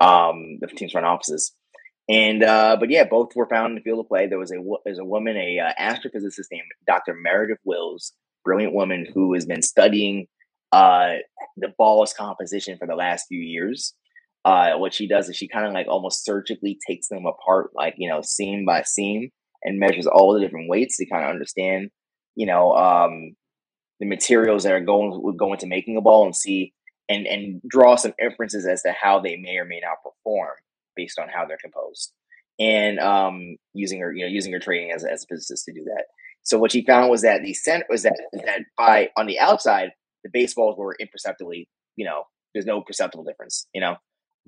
um, 0.00 0.58
the 0.60 0.66
teams 0.66 0.92
front 0.92 1.06
offices. 1.06 1.52
And 2.08 2.42
uh, 2.42 2.76
but 2.78 2.90
yeah, 2.90 3.04
both 3.04 3.34
were 3.34 3.48
found 3.48 3.72
in 3.72 3.74
the 3.76 3.80
field 3.80 4.00
of 4.00 4.08
play. 4.08 4.26
There 4.26 4.38
was 4.38 4.52
a 4.52 4.58
there's 4.84 4.98
a 4.98 5.04
woman, 5.04 5.36
a 5.36 5.58
uh, 5.58 5.72
astrophysicist 5.80 6.46
named 6.52 6.68
Dr. 6.86 7.14
Meredith 7.14 7.58
Wills, 7.64 8.12
brilliant 8.44 8.74
woman 8.74 9.06
who 9.12 9.34
has 9.34 9.44
been 9.44 9.62
studying 9.62 10.28
uh, 10.72 11.14
the 11.56 11.72
ball's 11.76 12.12
composition 12.12 12.78
for 12.78 12.86
the 12.86 12.94
last 12.94 13.26
few 13.28 13.40
years. 13.40 13.94
Uh, 14.44 14.74
what 14.76 14.94
she 14.94 15.08
does 15.08 15.28
is 15.28 15.34
she 15.34 15.48
kind 15.48 15.66
of 15.66 15.72
like 15.72 15.88
almost 15.88 16.24
surgically 16.24 16.78
takes 16.86 17.08
them 17.08 17.26
apart, 17.26 17.70
like 17.74 17.94
you 17.96 18.08
know, 18.08 18.20
seam 18.22 18.64
by 18.64 18.82
seam, 18.82 19.30
and 19.64 19.80
measures 19.80 20.06
all 20.06 20.32
the 20.32 20.40
different 20.40 20.68
weights 20.68 20.96
to 20.98 21.06
kind 21.06 21.24
of 21.24 21.30
understand, 21.30 21.90
you 22.36 22.46
know, 22.46 22.72
um, 22.72 23.34
the 24.00 24.06
materials 24.06 24.64
that 24.64 24.72
are 24.72 24.80
going 24.80 25.20
would 25.22 25.38
go 25.38 25.52
into 25.52 25.66
making 25.66 25.96
a 25.96 26.00
ball 26.00 26.24
and 26.24 26.36
see 26.36 26.72
and 27.08 27.26
and 27.26 27.60
draw 27.68 27.96
some 27.96 28.14
inferences 28.20 28.66
as 28.66 28.82
to 28.82 28.92
how 28.92 29.20
they 29.20 29.36
may 29.36 29.56
or 29.56 29.64
may 29.64 29.80
not 29.80 30.02
perform 30.02 30.54
based 30.94 31.18
on 31.18 31.28
how 31.28 31.44
they're 31.44 31.58
composed. 31.62 32.12
And 32.58 32.98
um 32.98 33.56
using 33.74 34.00
her 34.00 34.12
you 34.12 34.24
know 34.24 34.30
using 34.30 34.52
her 34.52 34.58
training 34.58 34.92
as, 34.92 35.04
as 35.04 35.24
a 35.24 35.26
physicist 35.26 35.64
to 35.66 35.72
do 35.72 35.84
that. 35.84 36.04
So 36.42 36.58
what 36.58 36.72
she 36.72 36.84
found 36.84 37.10
was 37.10 37.22
that 37.22 37.42
the 37.42 37.54
center 37.54 37.84
was 37.88 38.02
that 38.02 38.18
that 38.32 38.60
by 38.76 39.10
on 39.16 39.26
the 39.26 39.38
outside 39.38 39.90
the 40.24 40.30
baseballs 40.32 40.76
were 40.76 40.96
imperceptibly 40.98 41.68
you 41.96 42.04
know 42.04 42.24
there's 42.54 42.66
no 42.66 42.80
perceptible 42.80 43.24
difference 43.24 43.66
you 43.74 43.80
know? 43.80 43.96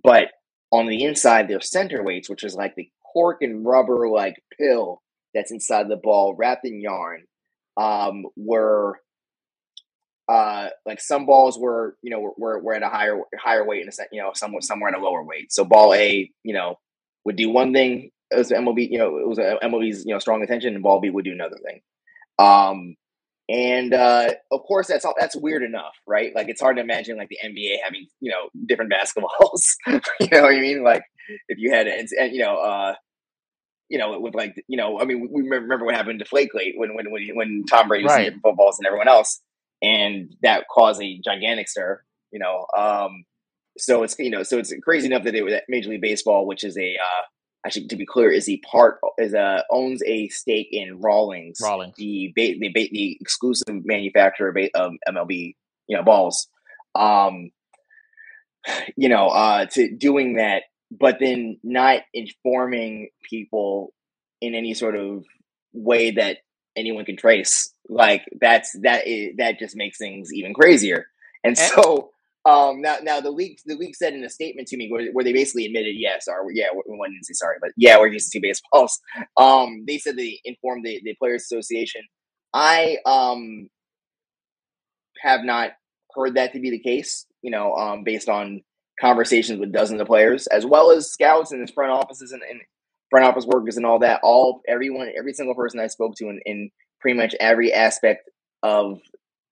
But 0.03 0.29
on 0.71 0.87
the 0.87 1.03
inside 1.05 1.49
their 1.49 1.61
center 1.61 2.03
weights 2.03 2.29
which 2.29 2.45
is 2.45 2.55
like 2.55 2.75
the 2.75 2.89
cork 3.13 3.39
and 3.41 3.65
rubber 3.65 4.09
like 4.09 4.43
pill 4.59 5.03
that's 5.35 5.51
inside 5.51 5.89
the 5.89 5.97
ball 5.97 6.35
wrapped 6.37 6.67
in 6.67 6.81
yarn 6.81 7.25
um 7.77 8.25
were 8.37 9.01
uh 10.29 10.69
like 10.85 11.01
some 11.01 11.25
balls 11.27 11.59
were 11.59 11.97
you 12.03 12.11
know 12.11 12.35
were, 12.37 12.59
were 12.61 12.75
at 12.75 12.83
a 12.83 12.89
higher 12.89 13.21
higher 13.39 13.67
weight 13.67 13.83
in 13.83 13.89
a 13.89 13.93
set 13.93 14.09
you 14.13 14.21
know 14.21 14.31
some 14.35 14.55
somewhere 14.61 14.91
at 14.91 14.99
a 14.99 15.03
lower 15.03 15.23
weight. 15.25 15.53
So 15.53 15.65
ball 15.65 15.95
a 15.95 16.31
you 16.43 16.55
know 16.55 16.79
would 17.25 17.37
do 17.37 17.51
one 17.51 17.73
thing 17.73 18.11
as 18.33 18.51
MLB 18.51 18.91
you 18.91 18.99
know 18.99 19.19
it 19.19 19.27
was 19.29 19.39
a 19.39 19.59
MLB's 19.63 20.05
you 20.05 20.13
know 20.13 20.19
strong 20.19 20.43
attention 20.43 20.75
and 20.75 20.83
ball 20.83 21.01
B 21.01 21.11
would 21.11 21.25
do 21.25 21.33
another 21.33 21.57
thing. 21.65 21.81
Um 22.39 22.97
and 23.49 23.95
uh 23.95 24.35
of 24.53 24.61
course 24.69 24.89
that's 24.89 25.07
all 25.07 25.15
that's 25.19 25.35
weird 25.37 25.63
enough 25.63 25.95
right? 26.07 26.35
Like 26.35 26.49
it's 26.51 26.61
hard 26.61 26.77
to 26.77 26.83
imagine 26.83 27.17
like 27.17 27.29
the 27.31 27.39
NBA 27.43 27.77
having 27.83 28.07
you 28.21 28.31
know 28.31 28.51
different 28.67 28.93
basketballs. 28.99 29.63
You 30.21 30.29
know 30.31 30.43
what 30.43 30.55
I 30.55 30.61
mean? 30.61 30.83
Like 30.85 31.03
if 31.49 31.59
you 31.59 31.73
had 31.73 31.87
and, 31.87 32.09
and 32.21 32.33
you 32.33 32.41
know 32.43 32.57
uh 32.59 32.95
you 33.91 33.99
know, 33.99 34.21
with 34.21 34.35
like, 34.35 34.55
you 34.69 34.77
know, 34.77 35.01
I 35.01 35.05
mean, 35.07 35.29
we 35.33 35.49
remember 35.49 35.87
what 35.87 35.95
happened 35.95 36.19
to 36.19 36.25
Flake 36.27 36.53
Late 36.53 36.75
when 36.77 36.95
when 36.95 37.11
when 37.11 37.27
when 37.35 37.65
Tom 37.69 37.89
Brady 37.89 38.05
was 38.05 38.13
Right. 38.13 38.25
different 38.25 38.43
footballs 38.43 38.79
and 38.79 38.87
everyone 38.87 39.09
else, 39.09 39.41
and 39.83 40.35
that 40.43 40.65
caused 40.73 41.03
a 41.03 41.21
gigantic 41.25 41.69
stir. 41.69 42.03
You 42.33 42.41
know, 42.41 42.67
um, 42.77 43.25
so 43.79 44.03
it's 44.03 44.17
you 44.19 44.31
know, 44.31 44.43
so 44.43 44.59
it's 44.59 44.73
crazy 44.83 45.07
enough 45.07 45.25
that 45.25 45.33
they 45.33 45.43
were 45.43 45.51
that 45.51 45.65
Major 45.69 45.91
League 45.91 46.03
Baseball, 46.03 46.47
which 46.47 46.65
is 46.65 46.77
a 46.77 46.97
uh, 46.97 47.23
actually 47.65 47.87
to 47.89 47.97
be 47.97 48.07
clear, 48.07 48.31
is 48.31 48.49
a 48.49 48.61
part 48.71 48.99
is 49.19 49.35
a 49.35 49.65
owns 49.71 50.03
a 50.05 50.29
stake 50.29 50.69
in 50.71 51.01
Rawlings, 51.01 51.59
Rawlings. 51.63 51.95
the 51.97 52.33
ba- 52.37 52.59
the 52.59 52.71
ba- 52.75 52.89
the 52.93 53.17
exclusive 53.21 53.85
manufacturer 53.85 54.55
of 54.75 54.93
MLB, 55.09 55.55
you 55.87 55.97
know, 55.97 56.03
balls. 56.03 56.49
Um, 56.95 57.51
you 58.97 59.09
know, 59.09 59.29
uh, 59.29 59.67
to 59.67 59.95
doing 59.97 60.35
that, 60.37 60.65
but 60.91 61.19
then 61.21 61.59
not 61.63 62.03
informing 62.13 63.09
people 63.29 63.93
in 64.41 64.55
any 64.55 64.75
sort 64.75 64.97
of 64.97 65.25
way 65.73 66.11
that 66.13 66.39
anyone 66.79 67.05
can 67.05 67.17
trace. 67.17 67.73
Like 67.89 68.25
that's 68.41 68.77
that 68.83 69.07
is 69.07 69.37
that 69.39 69.59
just 69.59 69.77
makes 69.77 69.99
things 69.99 70.33
even 70.33 70.55
crazier. 70.55 71.07
And 71.45 71.57
so 71.57 72.11
um 72.45 72.81
now 72.81 72.97
now 73.03 73.21
the 73.21 73.31
league 73.31 73.59
the 73.67 73.75
league 73.75 73.97
said 73.97 74.15
in 74.15 74.25
a 74.25 74.31
statement 74.31 74.69
to 74.69 74.77
me 74.77 74.89
where, 74.91 75.11
where 75.13 75.25
they 75.25 75.33
basically 75.33 75.67
admitted 75.67 75.95
yes 75.99 76.27
or 76.29 76.51
yeah 76.53 76.67
we 76.73 76.83
we 76.87 77.09
didn't 77.09 77.27
say 77.27 77.35
sorry 77.35 77.57
but 77.61 77.71
yeah 77.77 77.99
we're 77.99 78.09
using 78.09 78.31
two 78.33 78.43
baseballs. 78.43 79.01
Um 79.37 79.85
they 79.87 79.99
said 79.99 80.17
they 80.17 80.41
informed 80.45 80.85
the, 80.85 81.01
the 81.05 81.15
players 81.15 81.43
association. 81.43 82.03
I 82.55 82.99
um 83.05 83.69
have 85.21 85.43
not 85.43 85.73
heard 86.15 86.37
that 86.37 86.53
to 86.53 86.61
be 86.61 86.71
the 86.71 86.79
case, 86.79 87.27
you 87.43 87.51
know, 87.51 87.75
um 87.75 88.05
based 88.05 88.29
on 88.29 88.63
conversations 89.01 89.61
with 89.61 89.73
dozens 89.73 90.01
of 90.01 90.07
players, 90.07 90.47
as 90.49 90.65
well 90.67 90.91
as 90.91 91.11
scouts 91.11 91.53
and 91.53 91.61
his 91.61 91.71
front 91.71 91.93
offices 91.93 92.33
and, 92.33 92.43
and 92.49 92.61
front 93.11 93.27
office 93.27 93.47
workers 93.47 93.77
and 93.77 93.87
all 93.87 93.99
that. 94.01 94.21
All 94.23 94.63
everyone, 94.69 95.11
every 95.17 95.33
single 95.33 95.55
person 95.55 95.81
I 95.81 95.87
spoke 95.87 96.15
to 96.17 96.29
in, 96.29 96.41
in 96.45 96.71
pretty 97.01 97.19
much 97.19 97.35
every 97.41 97.73
aspect 97.73 98.29
of 98.63 99.01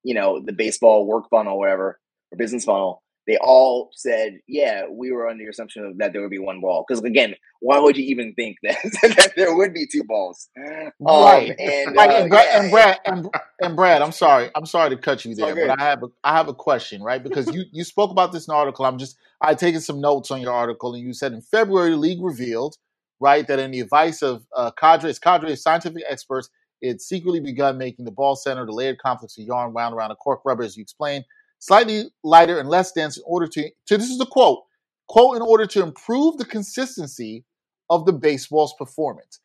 you 0.03 0.15
know 0.15 0.41
the 0.45 0.53
baseball 0.53 1.07
work 1.07 1.25
funnel, 1.31 1.59
whatever, 1.59 1.99
or 2.33 2.39
business 2.39 2.65
funnel, 2.65 3.03
they 3.27 3.37
all 3.39 3.91
said, 3.93 4.39
"Yeah, 4.47 4.85
we 4.89 5.11
were 5.11 5.29
under 5.29 5.45
the 5.45 5.51
assumption 5.51 5.97
that 5.99 6.13
there 6.13 6.23
would 6.23 6.31
be 6.31 6.39
one 6.39 6.61
ball." 6.61 6.85
Because 6.87 7.03
again, 7.03 7.35
why 7.61 7.81
would 7.81 7.97
you 7.97 8.05
even 8.05 8.35
think 8.35 8.57
that, 8.63 8.77
that 9.03 9.33
there 9.37 9.55
would 9.55 9.75
be 9.75 9.87
two 9.91 10.05
balls? 10.05 10.49
Um, 10.57 10.91
right. 11.01 11.55
And, 11.59 11.97
right. 11.97 12.11
Uh, 12.11 12.13
and, 12.13 12.31
Brad, 12.31 12.47
yeah. 12.47 12.61
and, 12.61 12.71
Brad, 12.71 12.99
and, 13.05 13.29
and 13.61 13.77
Brad, 13.77 14.03
I'm 14.03 14.13
sorry, 14.13 14.51
I'm 14.55 14.67
sorry 14.67 14.91
to 14.91 14.97
cut 14.97 15.25
you 15.25 15.35
there, 15.35 15.55
but 15.55 15.81
I 15.81 15.83
have 15.83 16.03
a, 16.05 16.07
I 16.23 16.37
have 16.37 16.49
a 16.49 16.55
question, 16.55 17.03
right? 17.03 17.23
Because 17.23 17.53
you 17.53 17.65
you 17.73 17.83
spoke 17.83 18.13
about 18.13 18.33
this 18.33 18.47
in 18.47 18.55
an 18.55 18.59
article. 18.59 18.85
I'm 18.85 18.99
just 18.99 19.17
I 19.41 19.55
taken 19.55 19.81
some 19.81 20.01
notes 20.01 20.31
on 20.31 20.41
your 20.41 20.53
article, 20.53 20.95
and 20.95 21.03
you 21.03 21.13
said 21.13 21.33
in 21.33 21.43
February 21.43 21.91
the 21.91 21.97
league 21.97 22.23
revealed, 22.23 22.77
right, 23.21 23.47
that 23.47 23.59
in 23.59 23.71
the 23.71 23.81
advice 23.81 24.23
of 24.23 24.47
uh, 24.55 24.71
cadres, 24.73 25.19
cadre 25.19 25.53
of 25.53 25.59
scientific 25.59 26.03
experts, 26.09 26.51
it 26.83 27.01
secretly 27.01 27.41
begun 27.41 27.79
making 27.79 28.05
the 28.05 28.11
ball 28.11 28.37
center 28.37 28.67
the 28.67 28.73
layered 28.73 28.99
complex 28.99 29.39
of 29.39 29.45
yarn 29.45 29.73
wound 29.73 29.95
around 29.95 30.11
a 30.11 30.17
cork 30.17 30.41
rubber, 30.45 30.63
as 30.63 30.77
you 30.77 30.83
explained 30.83 31.25
slightly 31.59 32.05
lighter 32.23 32.59
and 32.59 32.69
less 32.69 32.93
dense 32.93 33.17
in 33.17 33.23
order 33.27 33.47
to, 33.47 33.71
to 33.87 33.97
this 33.97 34.11
is 34.11 34.19
the 34.19 34.27
quote, 34.27 34.65
quote, 35.09 35.37
in 35.37 35.43
order 35.43 35.67
to 35.67 35.83
improve 35.83 36.37
the 36.37 36.45
consistency 36.45 37.45
of 37.89 38.05
the 38.07 38.13
baseball's 38.13 38.75
performance. 38.75 39.41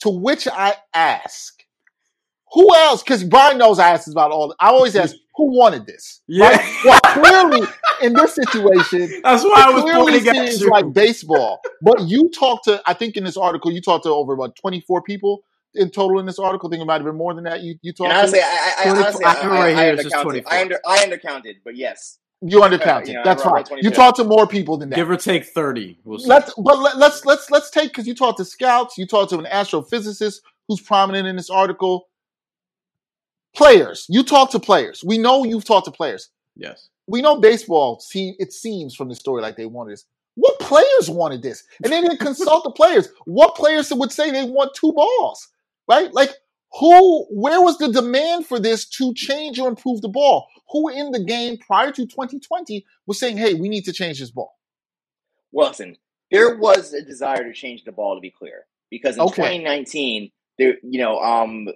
To 0.00 0.10
which 0.10 0.48
I 0.48 0.74
ask, 0.94 1.62
who 2.52 2.74
else? 2.74 3.02
Because 3.02 3.22
Brian 3.24 3.58
knows 3.58 3.78
I 3.78 3.90
ask 3.90 4.10
about 4.10 4.30
all. 4.30 4.54
I 4.58 4.68
always 4.68 4.96
ask, 4.96 5.14
who 5.36 5.56
wanted 5.56 5.86
this? 5.86 6.20
Yeah. 6.26 6.48
Right? 6.48 6.76
Well, 6.84 7.00
clearly 7.02 7.66
in 8.02 8.12
this 8.12 8.34
situation, 8.34 9.20
that's 9.24 9.44
why 9.44 9.64
I 9.66 9.70
was 9.70 9.82
clearly 9.82 10.12
pointing 10.12 10.28
at 10.28 10.48
seems 10.48 10.60
you. 10.62 10.70
like 10.70 10.92
baseball. 10.92 11.60
But 11.82 12.08
you 12.08 12.30
talked 12.30 12.64
to, 12.64 12.82
I 12.86 12.94
think 12.94 13.16
in 13.16 13.24
this 13.24 13.36
article, 13.36 13.70
you 13.70 13.80
talked 13.80 14.04
to 14.04 14.10
over 14.10 14.32
about 14.32 14.56
twenty 14.56 14.80
four 14.80 15.02
people 15.02 15.42
in 15.74 15.90
total 15.90 16.18
in 16.18 16.26
this 16.26 16.38
article. 16.38 16.68
I 16.68 16.70
think 16.72 16.82
it 16.82 16.86
might 16.86 16.94
have 16.94 17.04
been 17.04 17.16
more 17.16 17.34
than 17.34 17.44
that. 17.44 17.62
You 17.62 17.76
you 17.82 17.92
talked. 17.92 18.10
And 18.10 18.18
honestly, 18.18 18.40
to? 18.40 18.44
I, 18.44 18.48
I, 18.48 18.74
I 18.84 18.90
honestly, 18.90 19.24
I, 19.24 19.34
I, 19.34 19.46
right 19.48 19.76
I, 19.76 19.84
here, 19.84 19.92
it's 19.94 20.02
just 20.04 20.14
undercounted. 20.14 20.44
I 20.46 20.60
under, 20.62 20.80
I 20.86 20.98
undercounted, 20.98 21.54
but 21.64 21.76
yes. 21.76 22.18
You 22.42 22.62
uh, 22.62 22.70
undercounted. 22.70 23.08
you 23.08 23.14
know, 23.14 23.22
That's 23.22 23.44
I 23.44 23.62
fine. 23.62 23.78
You 23.82 23.90
talked 23.90 24.16
to 24.16 24.24
more 24.24 24.46
people 24.46 24.78
than 24.78 24.88
that. 24.90 24.96
Give 24.96 25.10
or 25.10 25.16
take 25.16 25.44
thirty. 25.44 25.98
We'll 26.04 26.18
see. 26.18 26.28
let's 26.28 26.54
but 26.54 26.78
let, 26.78 26.96
let's 26.96 27.24
let's 27.26 27.50
let's 27.50 27.70
take 27.70 27.90
because 27.90 28.06
you 28.06 28.14
talked 28.14 28.38
to 28.38 28.44
scouts, 28.44 28.96
you 28.96 29.06
talked 29.06 29.30
to 29.30 29.38
an 29.38 29.44
astrophysicist 29.44 30.40
who's 30.66 30.80
prominent 30.80 31.28
in 31.28 31.36
this 31.36 31.50
article. 31.50 32.08
Players, 33.54 34.06
you 34.08 34.22
talk 34.22 34.52
to 34.52 34.60
players. 34.60 35.02
We 35.04 35.18
know 35.18 35.44
you've 35.44 35.64
talked 35.64 35.86
to 35.86 35.90
players. 35.90 36.30
yes. 36.56 36.88
We 37.10 37.22
know 37.22 37.40
baseball. 37.40 37.98
See, 38.00 38.36
it 38.38 38.52
seems 38.52 38.94
from 38.94 39.08
the 39.08 39.16
story 39.16 39.42
like 39.42 39.56
they 39.56 39.66
wanted 39.66 39.92
this. 39.92 40.04
What 40.36 40.58
players 40.60 41.10
wanted 41.10 41.42
this? 41.42 41.64
And 41.82 41.92
they 41.92 42.00
didn't 42.00 42.20
consult 42.20 42.62
the 42.64 42.70
players. 42.70 43.08
What 43.24 43.56
players 43.56 43.92
would 43.92 44.12
say 44.12 44.30
they 44.30 44.44
want 44.44 44.74
two 44.74 44.92
balls? 44.92 45.48
Right? 45.88 46.12
Like 46.14 46.30
who? 46.78 47.24
Where 47.30 47.60
was 47.60 47.78
the 47.78 47.90
demand 47.92 48.46
for 48.46 48.60
this 48.60 48.88
to 48.90 49.12
change 49.14 49.58
or 49.58 49.68
improve 49.68 50.02
the 50.02 50.08
ball? 50.08 50.46
Who 50.70 50.88
in 50.88 51.10
the 51.10 51.22
game 51.24 51.58
prior 51.58 51.90
to 51.90 52.06
2020 52.06 52.86
was 53.06 53.18
saying, 53.18 53.38
"Hey, 53.38 53.54
we 53.54 53.68
need 53.68 53.84
to 53.86 53.92
change 53.92 54.20
this 54.20 54.30
ball"? 54.30 54.56
Well, 55.50 55.68
listen, 55.68 55.96
there 56.30 56.56
was 56.56 56.92
a 56.92 57.02
desire 57.02 57.42
to 57.42 57.52
change 57.52 57.82
the 57.82 57.90
ball, 57.92 58.14
to 58.14 58.20
be 58.20 58.30
clear, 58.30 58.66
because 58.88 59.16
in 59.16 59.22
Okay. 59.22 59.58
2019, 59.58 60.30
there, 60.58 60.76
you 60.84 61.00
know, 61.00 61.18
um, 61.18 61.66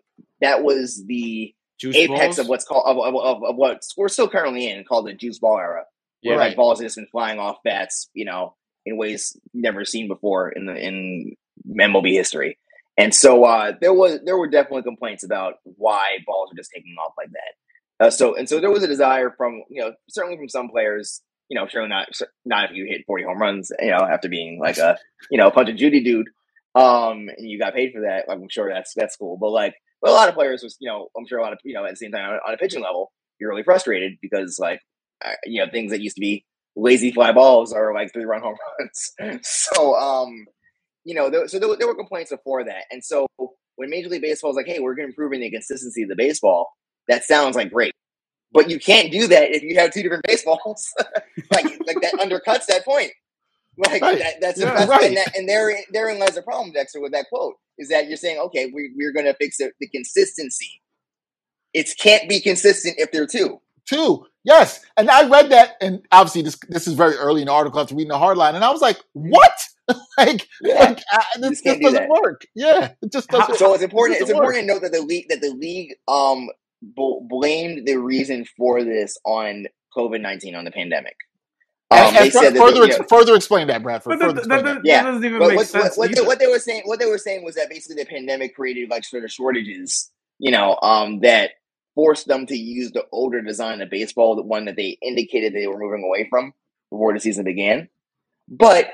that 0.40 0.62
was 0.62 1.04
the 1.06 1.52
Juice 1.92 1.96
apex 1.96 2.36
balls? 2.36 2.38
of 2.38 2.48
what's 2.48 2.64
called 2.64 2.84
of, 2.86 2.96
of, 2.98 3.14
of, 3.14 3.44
of 3.44 3.56
what 3.56 3.82
we're 3.96 4.08
still 4.08 4.28
currently 4.28 4.68
in, 4.68 4.84
called 4.84 5.06
the 5.06 5.12
juice 5.14 5.38
ball 5.38 5.58
era, 5.58 5.84
where 6.22 6.38
Right. 6.38 6.48
like 6.48 6.56
balls 6.56 6.78
have 6.80 6.86
just 6.86 6.96
been 6.96 7.06
flying 7.12 7.38
off 7.38 7.58
bats, 7.64 8.08
you 8.14 8.24
know, 8.24 8.54
in 8.86 8.96
ways 8.96 9.36
never 9.52 9.84
seen 9.84 10.08
before 10.08 10.48
in 10.50 10.66
the 10.66 10.74
in 10.74 11.36
MLB 11.68 12.12
history. 12.12 12.58
And 12.96 13.14
so 13.14 13.44
uh, 13.44 13.72
there 13.80 13.92
was 13.92 14.20
there 14.24 14.36
were 14.38 14.48
definitely 14.48 14.82
complaints 14.82 15.24
about 15.24 15.54
why 15.64 16.18
balls 16.26 16.50
are 16.52 16.56
just 16.56 16.70
taking 16.74 16.94
off 17.04 17.12
like 17.18 17.30
that. 17.32 18.06
Uh, 18.06 18.10
so 18.10 18.34
and 18.36 18.48
so 18.48 18.60
there 18.60 18.70
was 18.70 18.82
a 18.82 18.88
desire 18.88 19.32
from 19.36 19.62
you 19.68 19.82
know 19.82 19.92
certainly 20.08 20.36
from 20.36 20.48
some 20.48 20.68
players, 20.68 21.20
you 21.48 21.58
know, 21.58 21.66
sure 21.66 21.86
not 21.88 22.08
not 22.44 22.70
if 22.70 22.76
you 22.76 22.86
hit 22.86 23.02
forty 23.06 23.24
home 23.24 23.38
runs, 23.38 23.72
you 23.80 23.90
know, 23.90 23.98
after 23.98 24.28
being 24.28 24.60
like 24.60 24.78
a 24.78 24.96
you 25.30 25.38
know 25.38 25.50
punch 25.50 25.68
a 25.68 25.72
Judy 25.72 26.02
dude, 26.04 26.28
um, 26.74 27.28
and 27.36 27.48
you 27.48 27.58
got 27.58 27.74
paid 27.74 27.92
for 27.92 28.02
that. 28.02 28.28
Like 28.28 28.38
I'm 28.38 28.48
sure 28.48 28.72
that's 28.72 28.92
that's 28.94 29.16
cool. 29.16 29.36
But 29.38 29.50
like, 29.50 29.74
but 30.02 30.10
a 30.10 30.14
lot 30.14 30.28
of 30.28 30.34
players 30.34 30.62
was 30.62 30.76
you 30.80 30.88
know 30.88 31.08
I'm 31.16 31.26
sure 31.26 31.38
a 31.38 31.42
lot 31.42 31.52
of 31.52 31.58
you 31.64 31.74
know 31.74 31.84
at 31.84 31.90
the 31.90 31.96
same 31.96 32.12
time 32.12 32.38
on, 32.46 32.54
a 32.54 32.56
pitching 32.56 32.82
level, 32.82 33.12
you're 33.38 33.50
really 33.50 33.62
frustrated 33.62 34.14
because 34.20 34.58
like 34.58 34.80
you 35.44 35.64
know 35.64 35.70
things 35.70 35.90
that 35.90 36.00
used 36.00 36.16
to 36.16 36.20
be 36.20 36.44
lazy 36.76 37.12
fly 37.12 37.32
balls 37.32 37.72
are 37.72 37.94
like 37.94 38.12
three 38.12 38.24
run 38.24 38.42
home 38.42 38.56
runs. 38.78 39.40
so 39.46 39.94
um, 39.94 40.46
you 41.04 41.14
know, 41.14 41.30
there, 41.30 41.46
so 41.48 41.58
there, 41.58 41.76
there 41.76 41.86
were 41.86 41.94
complaints 41.94 42.30
before 42.30 42.64
that, 42.64 42.84
and 42.90 43.04
so 43.04 43.26
when 43.76 43.90
Major 43.90 44.08
League 44.08 44.22
Baseball 44.22 44.50
is 44.50 44.56
like, 44.56 44.66
"Hey, 44.66 44.80
we're 44.80 44.98
improving 44.98 45.40
the 45.40 45.50
consistency 45.50 46.02
of 46.02 46.08
the 46.08 46.16
baseball," 46.16 46.70
that 47.08 47.24
sounds 47.24 47.56
like 47.56 47.72
great, 47.72 47.92
but 48.52 48.70
you 48.70 48.78
can't 48.78 49.12
do 49.12 49.26
that 49.28 49.50
if 49.50 49.62
you 49.62 49.78
have 49.78 49.92
two 49.92 50.02
different 50.02 50.24
baseballs. 50.26 50.88
like, 51.52 51.64
like 51.86 52.00
that 52.00 52.14
undercuts 52.20 52.66
that 52.66 52.84
point. 52.84 53.12
Like 53.76 54.02
Right. 54.02 54.18
that, 54.18 54.34
that's, 54.40 54.60
Yeah, 54.60 54.74
that's 54.74 54.88
right. 54.88 55.04
and, 55.04 55.16
that, 55.16 55.36
and 55.36 55.48
there, 55.48 55.76
therein 55.92 56.18
lies 56.18 56.34
the 56.36 56.42
problem, 56.42 56.72
Dexter, 56.72 57.00
with 57.00 57.12
that 57.12 57.26
quote 57.28 57.54
is 57.78 57.88
that 57.88 58.06
you're 58.08 58.16
saying, 58.16 58.38
okay, 58.38 58.70
we, 58.74 58.92
we're 58.96 59.12
going 59.12 59.26
to 59.26 59.34
fix 59.34 59.56
the, 59.58 59.72
the 59.80 59.88
consistency. 59.88 60.80
It 61.72 61.88
can't 61.98 62.28
be 62.28 62.40
consistent 62.40 62.96
if 62.98 63.10
they're 63.10 63.26
two. 63.26 63.60
Two. 63.86 64.26
Yes. 64.44 64.80
And 64.96 65.10
I 65.10 65.28
read 65.28 65.50
that, 65.50 65.72
and 65.80 66.06
obviously 66.12 66.42
this 66.42 66.56
this 66.68 66.86
is 66.86 66.94
very 66.94 67.16
early 67.16 67.40
in 67.42 67.46
the 67.46 67.52
article 67.52 67.80
after 67.80 67.94
reading 67.94 68.10
the 68.10 68.14
hardline, 68.18 68.54
and 68.54 68.62
I 68.64 68.70
was 68.70 68.80
like, 68.80 68.98
what? 69.12 69.66
like, 70.18 70.46
Yeah. 70.62 70.74
like 70.84 70.96
this 70.98 71.04
just 71.40 71.50
just 71.50 71.64
can't 71.64 71.78
do 71.80 71.84
doesn't 71.86 72.02
that. 72.08 72.20
work. 72.22 72.42
Yeah. 72.54 72.92
It 73.02 73.10
just 73.12 73.28
doesn't 73.28 73.56
So 73.56 73.74
it's 73.74 73.82
important. 73.82 74.18
it 74.18 74.22
It's 74.22 74.30
work. 74.30 74.38
important 74.38 74.68
to 74.68 74.72
note 74.74 74.82
that 74.82 74.92
the 74.92 75.02
league 75.02 75.26
that 75.30 75.40
the 75.40 75.50
league 75.50 75.94
um 76.08 76.48
bl- 76.80 77.20
blamed 77.28 77.86
the 77.86 77.96
reason 77.96 78.46
for 78.56 78.84
this 78.84 79.16
on 79.26 79.66
COVID 79.96 80.20
nineteen 80.20 80.54
on 80.54 80.64
the 80.64 80.70
pandemic. 80.70 81.16
Um, 81.90 81.98
And, 81.98 82.16
and 82.16 82.16
they 82.26 82.30
fur- 82.30 82.38
said 82.40 82.54
that 82.54 82.58
further, 82.58 82.72
they, 82.72 82.78
you 82.78 82.84
ex- 82.86 82.98
know, 82.98 83.06
further 83.08 83.34
explain 83.36 83.66
that, 83.68 83.82
Bradford. 83.82 84.18
But 84.18 84.20
Further 84.20 84.32
that, 84.34 84.38
explain 84.40 84.64
that, 84.64 84.74
that. 84.74 84.82
that, 84.82 84.88
Yeah. 84.88 85.02
doesn't 85.02 85.24
even 85.24 85.38
but 85.38 85.48
make 85.48 85.56
what, 85.58 85.66
what, 85.72 85.82
sense. 85.82 85.96
what, 85.98 86.14
they, 86.14 86.20
what 86.22 86.38
they 86.38 86.46
were 86.46 86.58
saying, 86.58 86.82
what 86.86 86.98
they 86.98 87.06
were 87.06 87.18
saying 87.18 87.44
was 87.44 87.54
that 87.56 87.68
basically 87.68 88.02
the 88.02 88.08
pandemic 88.08 88.54
created 88.56 88.90
like 88.90 89.04
sort 89.04 89.24
of 89.24 89.30
shortages, 89.30 90.10
you 90.38 90.50
know, 90.50 90.78
um, 90.82 91.20
that 91.20 91.50
forced 91.94 92.26
them 92.26 92.46
to 92.46 92.56
use 92.56 92.90
the 92.92 93.04
older 93.12 93.40
design 93.42 93.80
of 93.80 93.90
baseball, 93.90 94.34
the 94.34 94.42
one 94.42 94.64
that 94.64 94.76
they 94.76 94.98
indicated 95.02 95.52
they 95.52 95.66
were 95.66 95.78
moving 95.78 96.02
away 96.04 96.26
from 96.28 96.52
before 96.90 97.12
the 97.12 97.20
season 97.20 97.44
began. 97.44 97.88
But 98.48 98.86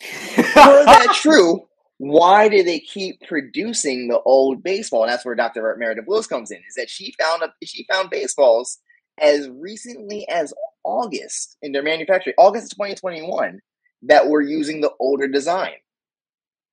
were 0.36 0.42
that 0.44 1.12
true? 1.20 1.66
Why 1.98 2.48
do 2.48 2.62
they 2.62 2.80
keep 2.80 3.20
producing 3.28 4.08
the 4.08 4.20
old 4.20 4.62
baseball? 4.62 5.02
And 5.02 5.12
that's 5.12 5.24
where 5.24 5.34
Dr. 5.34 5.76
Meredith 5.78 6.06
Wills 6.06 6.26
comes 6.26 6.50
in. 6.50 6.56
Is 6.66 6.74
that 6.76 6.88
she 6.88 7.12
found 7.20 7.42
a, 7.42 7.52
she 7.66 7.84
found 7.92 8.08
baseballs 8.08 8.78
as 9.20 9.50
recently 9.50 10.26
as 10.30 10.54
August 10.84 11.56
in 11.62 11.72
their 11.72 11.82
manufacturing, 11.82 12.34
August 12.38 12.72
2021, 12.72 13.60
that 14.02 14.28
were 14.28 14.40
using 14.40 14.80
the 14.80 14.92
older 14.98 15.28
design, 15.28 15.74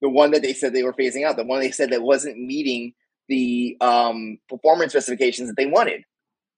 the 0.01 0.09
one 0.09 0.31
that 0.31 0.41
they 0.41 0.53
said 0.53 0.73
they 0.73 0.83
were 0.83 0.93
phasing 0.93 1.25
out, 1.25 1.37
the 1.37 1.43
one 1.43 1.59
they 1.59 1.71
said 1.71 1.91
that 1.91 2.01
wasn't 2.01 2.37
meeting 2.37 2.93
the 3.27 3.77
um, 3.81 4.37
performance 4.49 4.93
specifications 4.93 5.49
that 5.49 5.57
they 5.57 5.65
wanted. 5.65 6.03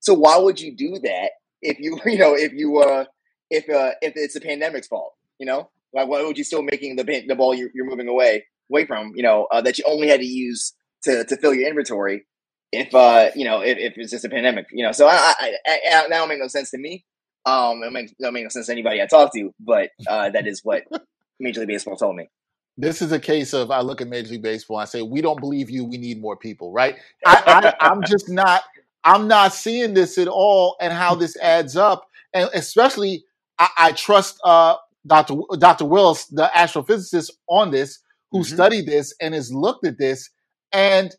So 0.00 0.14
why 0.14 0.38
would 0.38 0.60
you 0.60 0.74
do 0.74 0.98
that 1.02 1.30
if 1.62 1.78
you 1.78 1.98
you 2.06 2.18
know 2.18 2.34
if 2.34 2.52
you 2.52 2.78
uh 2.78 3.04
if 3.50 3.68
uh 3.68 3.92
if 4.02 4.14
it's 4.16 4.34
the 4.34 4.40
pandemic's 4.40 4.88
fault? 4.88 5.14
You 5.38 5.46
know, 5.46 5.70
like 5.92 6.08
why 6.08 6.22
would 6.22 6.38
you 6.38 6.44
still 6.44 6.62
making 6.62 6.96
the 6.96 7.04
the 7.26 7.34
ball 7.34 7.54
you're, 7.54 7.70
you're 7.74 7.86
moving 7.86 8.08
away 8.08 8.44
away 8.70 8.86
from? 8.86 9.12
You 9.14 9.22
know 9.22 9.46
uh, 9.50 9.60
that 9.62 9.78
you 9.78 9.84
only 9.86 10.08
had 10.08 10.20
to 10.20 10.26
use 10.26 10.72
to 11.04 11.24
to 11.24 11.36
fill 11.36 11.54
your 11.54 11.68
inventory 11.68 12.26
if 12.72 12.94
uh 12.94 13.30
you 13.34 13.44
know 13.44 13.60
if, 13.60 13.78
if 13.78 13.94
it's 13.96 14.10
just 14.10 14.24
a 14.24 14.28
pandemic. 14.28 14.66
You 14.72 14.84
know, 14.84 14.92
so 14.92 15.06
I, 15.06 15.34
I, 15.38 15.56
I, 15.66 15.80
that 15.90 16.08
don't 16.08 16.28
make 16.28 16.40
no 16.40 16.48
sense 16.48 16.70
to 16.70 16.78
me. 16.78 17.04
Um, 17.46 17.82
it 17.82 17.92
makes 17.92 18.12
don't 18.20 18.32
make 18.34 18.42
no 18.44 18.48
sense 18.50 18.66
to 18.66 18.72
anybody 18.72 19.00
I 19.00 19.06
talk 19.06 19.32
to, 19.34 19.50
but 19.60 19.90
uh, 20.08 20.30
that 20.30 20.46
is 20.46 20.60
what 20.64 20.84
Major 21.40 21.60
League 21.60 21.68
Baseball 21.68 21.96
told 21.96 22.16
me. 22.16 22.28
This 22.76 23.02
is 23.02 23.12
a 23.12 23.18
case 23.18 23.52
of 23.52 23.70
I 23.70 23.80
look 23.80 24.00
at 24.00 24.08
Major 24.08 24.30
League 24.32 24.42
Baseball 24.42 24.78
and 24.78 24.82
I 24.82 24.86
say, 24.90 25.02
we 25.02 25.20
don't 25.20 25.40
believe 25.40 25.68
you. 25.70 25.84
We 25.84 25.98
need 25.98 26.20
more 26.20 26.36
people, 26.36 26.72
right? 26.72 26.96
I, 27.26 27.74
I, 27.80 27.86
I'm 27.88 28.02
just 28.04 28.28
not. 28.28 28.62
I'm 29.04 29.28
not 29.28 29.54
seeing 29.54 29.94
this 29.94 30.18
at 30.18 30.28
all, 30.28 30.76
and 30.80 30.92
how 30.92 31.14
this 31.14 31.36
adds 31.38 31.74
up, 31.76 32.06
and 32.34 32.50
especially 32.54 33.24
I, 33.58 33.68
I 33.78 33.92
trust 33.92 34.38
uh, 34.44 34.76
Dr. 35.06 35.34
W- 35.34 35.46
Dr. 35.58 35.86
Wills, 35.86 36.26
the 36.26 36.50
astrophysicist, 36.54 37.30
on 37.48 37.70
this, 37.70 37.98
who 38.30 38.40
Mhm. 38.40 38.54
studied 38.54 38.86
this 38.86 39.14
and 39.20 39.32
has 39.34 39.52
looked 39.52 39.86
at 39.86 39.96
this. 39.98 40.28
And 40.72 41.14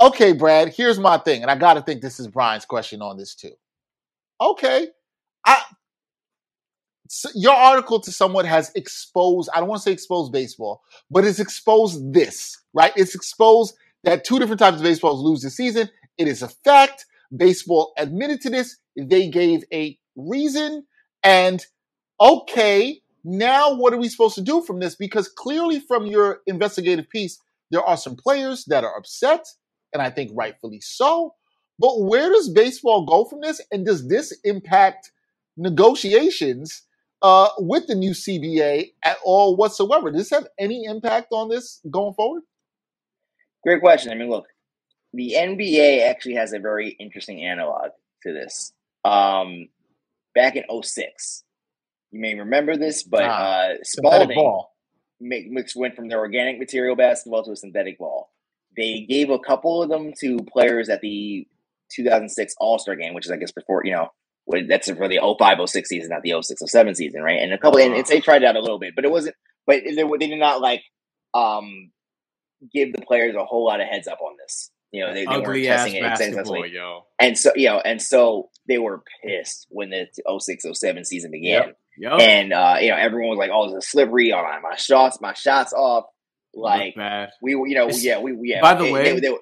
okay, 0.00 0.32
Brad, 0.32 0.70
here's 0.74 0.98
my 0.98 1.18
thing, 1.18 1.42
and 1.42 1.50
I 1.50 1.56
got 1.56 1.74
to 1.74 1.82
think 1.82 2.00
this 2.00 2.18
is 2.18 2.26
Brian's 2.28 2.64
question 2.64 3.02
on 3.02 3.18
this 3.18 3.34
too. 3.34 3.52
Okay, 4.40 4.88
I 5.44 5.62
your 7.34 7.54
article 7.54 8.00
to 8.00 8.12
somewhat 8.12 8.46
has 8.46 8.70
exposed, 8.74 9.50
I 9.52 9.58
don't 9.58 9.68
want 9.68 9.80
to 9.80 9.84
say 9.84 9.92
exposed 9.92 10.32
baseball, 10.32 10.82
but 11.10 11.24
it's 11.24 11.40
exposed 11.40 12.12
this, 12.12 12.56
right? 12.72 12.92
It's 12.96 13.14
exposed 13.14 13.74
that 14.04 14.24
two 14.24 14.38
different 14.38 14.60
types 14.60 14.76
of 14.76 14.82
baseballs 14.82 15.20
lose 15.20 15.42
this 15.42 15.56
season. 15.56 15.90
It 16.18 16.28
is 16.28 16.42
a 16.42 16.48
fact. 16.48 17.06
Baseball 17.36 17.92
admitted 17.98 18.40
to 18.42 18.50
this. 18.50 18.76
They 18.96 19.28
gave 19.28 19.64
a 19.72 19.98
reason. 20.16 20.86
And 21.22 21.64
okay, 22.20 23.00
now 23.24 23.74
what 23.74 23.92
are 23.92 23.98
we 23.98 24.08
supposed 24.08 24.36
to 24.36 24.42
do 24.42 24.62
from 24.62 24.80
this? 24.80 24.94
Because 24.94 25.28
clearly, 25.28 25.80
from 25.80 26.06
your 26.06 26.40
investigative 26.46 27.08
piece, 27.08 27.38
there 27.70 27.82
are 27.82 27.96
some 27.96 28.16
players 28.16 28.64
that 28.66 28.84
are 28.84 28.96
upset, 28.96 29.46
and 29.92 30.02
I 30.02 30.10
think 30.10 30.32
rightfully 30.34 30.80
so. 30.80 31.34
But 31.78 32.00
where 32.02 32.28
does 32.28 32.48
baseball 32.48 33.06
go 33.06 33.24
from 33.24 33.40
this? 33.40 33.60
And 33.70 33.86
does 33.86 34.08
this 34.08 34.36
impact 34.44 35.12
negotiations 35.60 36.82
uh, 37.22 37.48
with 37.58 37.86
the 37.86 37.94
new 37.94 38.12
CBA 38.12 38.92
at 39.04 39.18
all 39.24 39.56
whatsoever? 39.56 40.10
Does 40.10 40.22
this 40.22 40.30
have 40.30 40.48
any 40.58 40.84
impact 40.84 41.28
on 41.32 41.48
this 41.48 41.80
going 41.90 42.14
forward? 42.14 42.42
Great 43.62 43.80
question. 43.80 44.10
I 44.10 44.14
mean, 44.14 44.30
look, 44.30 44.46
the 45.12 45.34
NBA 45.36 46.08
actually 46.08 46.34
has 46.34 46.52
a 46.52 46.58
very 46.58 46.96
interesting 46.98 47.44
analog 47.44 47.90
to 48.22 48.32
this. 48.32 48.72
Um, 49.04 49.68
back 50.34 50.56
in 50.56 50.64
06, 50.82 51.44
you 52.12 52.20
may 52.20 52.34
remember 52.34 52.76
this, 52.76 53.02
but 53.02 53.24
Ah, 53.24 53.70
uh, 53.70 53.74
Spalding 53.82 54.64
mix 55.20 55.76
went 55.76 55.94
from 55.94 56.08
their 56.08 56.18
organic 56.18 56.58
material 56.58 56.96
basketball 56.96 57.44
to 57.44 57.52
a 57.52 57.56
synthetic 57.56 57.98
ball. 57.98 58.30
They 58.76 59.00
gave 59.00 59.28
a 59.28 59.38
couple 59.38 59.82
of 59.82 59.90
them 59.90 60.12
to 60.20 60.38
players 60.50 60.88
at 60.88 61.02
the 61.02 61.46
2006 61.92 62.54
All 62.58 62.78
Star 62.78 62.96
game, 62.96 63.14
which 63.14 63.26
is, 63.26 63.32
I 63.32 63.36
guess, 63.36 63.52
before, 63.52 63.82
you 63.84 63.92
know, 63.92 64.08
that's 64.68 64.90
for 64.90 65.08
the 65.08 65.20
05 65.38 65.58
06 65.68 65.88
season, 65.88 66.10
not 66.10 66.22
the 66.22 66.40
06 66.42 66.60
07 66.66 66.94
season, 66.94 67.22
right? 67.22 67.40
And 67.40 67.52
a 67.52 67.58
couple, 67.58 67.78
and 67.80 67.94
it's, 67.94 68.10
they 68.10 68.20
tried 68.20 68.42
it 68.42 68.46
out 68.46 68.56
a 68.56 68.60
little 68.60 68.78
bit, 68.78 68.94
but 68.96 69.04
it 69.04 69.10
wasn't, 69.10 69.36
but 69.66 69.82
they, 69.84 69.94
they 69.94 70.26
did 70.26 70.38
not 70.38 70.60
like 70.60 70.82
um, 71.34 71.90
give 72.72 72.92
the 72.92 73.02
players 73.02 73.34
a 73.36 73.44
whole 73.44 73.64
lot 73.66 73.80
of 73.80 73.86
heads 73.88 74.08
up 74.08 74.18
on 74.20 74.36
this. 74.44 74.70
You 74.92 75.02
know, 75.02 75.14
they, 75.14 75.20
they 75.20 75.26
weren't 75.42 75.44
testing 75.76 75.94
it 75.94 76.02
extensively. 76.10 76.70
yo. 76.72 77.06
And 77.20 77.38
so, 77.38 77.52
you 77.54 77.68
know, 77.68 77.78
and 77.78 78.02
so 78.02 78.50
they 78.66 78.78
were 78.78 79.02
pissed 79.24 79.66
when 79.70 79.90
the 79.90 80.06
06 80.40 80.64
07 80.72 81.04
season 81.04 81.30
began. 81.30 81.62
Yo. 81.96 82.16
And, 82.16 82.52
uh, 82.52 82.76
you 82.80 82.88
know, 82.90 82.96
everyone 82.96 83.28
was 83.30 83.38
like, 83.38 83.50
oh, 83.52 83.72
this 83.72 83.84
is 83.84 83.90
slippery. 83.90 84.32
Oh, 84.32 84.42
my, 84.42 84.58
my 84.70 84.76
shots, 84.76 85.20
my 85.20 85.32
shots 85.34 85.72
off. 85.72 86.06
Like, 86.54 86.96
we, 87.40 87.54
were- 87.54 87.68
you 87.68 87.76
know, 87.76 87.84
It's- 87.84 88.02
yeah, 88.02 88.18
we, 88.18 88.36
yeah. 88.42 88.60
by 88.60 88.74
the 88.74 88.84
they- 88.84 88.92
way- 88.92 89.04
they- 89.14 89.20
they- 89.20 89.36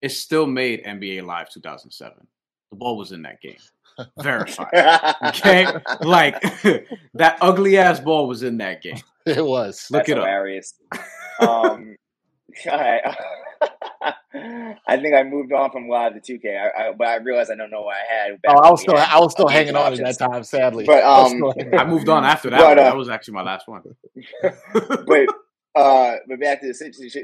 It 0.00 0.08
still 0.12 0.46
made 0.46 0.82
NBA 0.84 1.22
Live 1.26 1.50
2007. 1.50 2.26
The 2.70 2.76
ball 2.76 2.96
was 2.96 3.12
in 3.12 3.22
that 3.22 3.40
game. 3.42 3.56
Verified. 4.20 4.68
Okay? 5.24 5.66
like 6.02 6.40
that 7.14 7.38
ugly 7.40 7.78
ass 7.78 8.00
ball 8.00 8.28
was 8.28 8.42
in 8.42 8.58
that 8.58 8.82
game. 8.82 8.98
It 9.26 9.44
was. 9.44 9.86
Look 9.90 10.06
That's 10.06 10.10
it 10.10 10.18
up. 10.18 11.48
um, 11.48 11.96
I, 12.70 13.16
I 14.86 14.96
think 14.96 15.14
I 15.14 15.22
moved 15.22 15.52
on 15.52 15.70
from 15.70 15.88
live 15.88 16.20
to 16.20 16.38
2K, 16.38 16.56
I, 16.56 16.88
I, 16.88 16.92
but 16.92 17.08
I 17.08 17.16
realized 17.16 17.50
I 17.50 17.56
don't 17.56 17.70
know 17.70 17.82
what 17.82 17.96
I 17.96 18.14
had. 18.14 18.38
Oh, 18.46 18.60
I 18.60 18.70
was 18.70 18.80
we 18.80 18.82
still, 18.82 18.96
I 18.96 19.18
was 19.18 19.32
still 19.32 19.48
hanging 19.48 19.76
on 19.76 19.92
at 19.92 19.98
that 19.98 20.18
time, 20.18 20.44
sadly. 20.44 20.84
But, 20.84 21.02
I 21.02 21.22
um, 21.22 21.28
still 21.28 21.54
hanging 21.56 21.78
I 21.78 21.84
moved 21.86 22.08
on 22.08 22.24
after 22.24 22.50
that. 22.50 22.58
But, 22.60 22.78
uh, 22.78 22.84
that 22.84 22.96
was 22.96 23.08
actually 23.08 23.34
my 23.34 23.42
last 23.42 23.66
one. 23.66 23.82
but 24.42 25.26
uh 25.74 26.16
but 26.28 26.40
back 26.40 26.60
to 26.60 26.68
the 26.68 26.74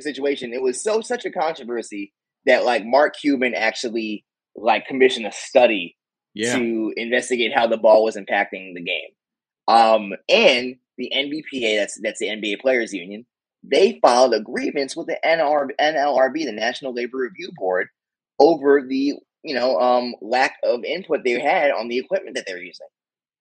situation 0.00 0.52
it 0.52 0.60
was 0.60 0.82
so 0.82 1.00
such 1.00 1.24
a 1.24 1.30
controversy 1.30 2.12
that 2.46 2.64
like 2.64 2.84
mark 2.84 3.14
cuban 3.20 3.54
actually 3.54 4.24
like 4.56 4.86
commissioned 4.86 5.26
a 5.26 5.32
study 5.32 5.96
yeah. 6.34 6.56
to 6.56 6.92
investigate 6.96 7.52
how 7.54 7.66
the 7.66 7.76
ball 7.76 8.04
was 8.04 8.16
impacting 8.16 8.74
the 8.74 8.82
game 8.82 9.10
um 9.68 10.12
and 10.28 10.76
the 10.96 11.12
nbpa 11.14 11.78
that's 11.78 11.98
that's 12.02 12.18
the 12.18 12.28
nba 12.28 12.60
players 12.60 12.92
union 12.92 13.24
they 13.62 13.98
filed 14.00 14.32
a 14.32 14.40
grievance 14.40 14.96
with 14.96 15.06
the 15.06 15.18
NR, 15.24 15.68
nlrb 15.78 16.32
the 16.32 16.52
national 16.52 16.94
labor 16.94 17.18
review 17.18 17.50
board 17.56 17.88
over 18.38 18.82
the 18.86 19.14
you 19.42 19.54
know 19.54 19.78
um 19.78 20.14
lack 20.22 20.56
of 20.64 20.84
input 20.84 21.20
they 21.24 21.38
had 21.38 21.70
on 21.70 21.88
the 21.88 21.98
equipment 21.98 22.36
that 22.36 22.44
they're 22.46 22.62
using 22.62 22.86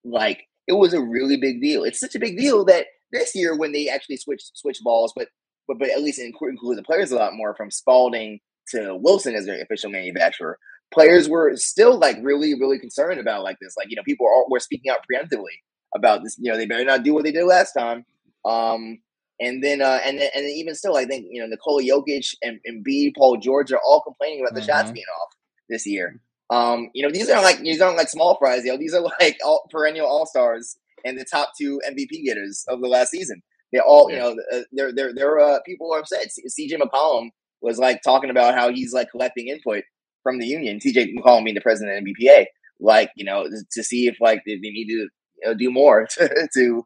like 0.04 0.46
it 0.68 0.74
was 0.74 0.94
a 0.94 1.02
really 1.02 1.38
big 1.38 1.62
deal 1.62 1.84
it's 1.84 2.00
such 2.00 2.16
a 2.16 2.20
big 2.20 2.38
deal 2.38 2.66
that 2.66 2.86
this 3.12 3.36
year 3.36 3.56
when 3.56 3.72
they 3.72 3.90
actually 3.90 4.18
switched 4.18 4.58
switch 4.58 4.80
balls, 4.84 5.14
but 5.16 5.30
but 5.68 5.80
but 5.80 5.90
at 5.90 6.02
least 6.02 6.20
include, 6.20 6.58
the 6.78 6.84
players 6.84 7.12
a 7.12 7.16
lot 7.16 7.36
more 7.36 7.56
from 7.56 7.72
Spalding 7.72 8.40
to 8.70 8.98
Wilson 9.00 9.36
as 9.36 9.46
their 9.46 9.62
official 9.62 9.90
manufacturer. 9.90 10.58
Players 10.94 11.30
were 11.30 11.56
still 11.56 11.98
like 12.00 12.18
really 12.22 12.54
really 12.60 12.80
concerned 12.80 13.20
about 13.20 13.44
like 13.44 13.58
this. 13.62 13.76
Like 13.78 13.88
you 13.90 13.96
know 13.96 14.04
people 14.04 14.28
are, 14.28 14.50
were 14.50 14.60
speaking 14.60 14.92
out 14.92 15.00
preemptively 15.12 15.58
about 15.96 16.24
this. 16.24 16.36
You 16.40 16.52
know 16.52 16.58
they 16.58 16.66
better 16.66 16.86
not 16.86 17.04
do 17.04 17.14
what 17.14 17.24
they 17.24 17.32
did 17.32 17.46
last 17.46 17.74
time. 17.74 18.06
Um, 18.46 19.00
and 19.40 19.64
then 19.64 19.82
uh, 19.82 20.00
and 20.04 20.20
then, 20.20 20.30
and 20.36 20.46
even 20.46 20.76
still, 20.76 20.98
I 20.98 21.06
think 21.06 21.26
you 21.30 21.42
know 21.42 21.48
Nikola 21.48 21.84
Jokic 21.84 22.34
and, 22.42 22.60
and 22.66 22.84
B 22.84 23.14
Paul 23.18 23.38
George 23.38 23.72
are 23.72 23.80
all 23.88 24.02
complaining 24.02 24.42
about 24.42 24.56
the 24.56 24.62
shots 24.66 24.90
Mhm. 24.90 24.96
being 24.96 25.06
off 25.22 25.30
this 25.70 25.86
year. 25.86 26.20
Um, 26.50 26.90
you 26.96 27.04
know 27.06 27.12
these 27.12 27.30
aren't 27.30 27.44
like 27.44 27.60
these 27.60 27.80
aren't 27.82 27.98
like 27.98 28.10
small 28.10 28.36
fries. 28.38 28.66
You 28.66 28.72
know 28.72 28.78
these 28.78 28.94
are 28.94 29.02
like 29.20 29.38
all, 29.46 29.68
perennial 29.72 30.08
all 30.08 30.26
stars 30.26 30.78
and 31.06 31.18
the 31.18 31.24
top 31.26 31.52
two 31.60 31.80
MVP 31.88 32.26
getters 32.26 32.66
of 32.68 32.82
the 32.82 32.88
last 32.88 33.12
season. 33.12 33.42
They 33.72 33.80
all, 33.80 34.10
you 34.10 34.18
know, 34.18 34.36
uh, 34.52 34.62
they're 34.72 34.92
they're 34.92 35.14
they're 35.14 35.40
uh, 35.40 35.60
people 35.66 35.94
are 35.94 36.00
upset. 36.00 36.32
C- 36.32 36.68
CJ 36.68 36.80
McCollum 36.82 37.30
was 37.62 37.78
like 37.78 38.02
talking 38.02 38.32
about 38.32 38.56
how 38.56 38.72
he's 38.74 38.94
like 38.94 39.12
collecting 39.12 39.48
input 39.48 39.84
from 40.30 40.40
the 40.40 40.46
union. 40.48 40.80
CJ 40.80 41.16
McCollum 41.16 41.44
being 41.44 41.56
the 41.56 41.62
president 41.62 41.98
of 41.98 42.04
NBPA, 42.04 42.46
like 42.80 43.12
you 43.16 43.26
know, 43.26 43.46
to 43.74 43.84
see 43.84 44.08
if 44.08 44.18
like 44.22 44.42
they, 44.46 44.56
need 44.56 44.88
to 44.88 44.94
you 44.94 45.10
know, 45.46 45.54
do 45.54 45.72
more 45.72 46.08
to, 46.18 46.50
to 46.56 46.86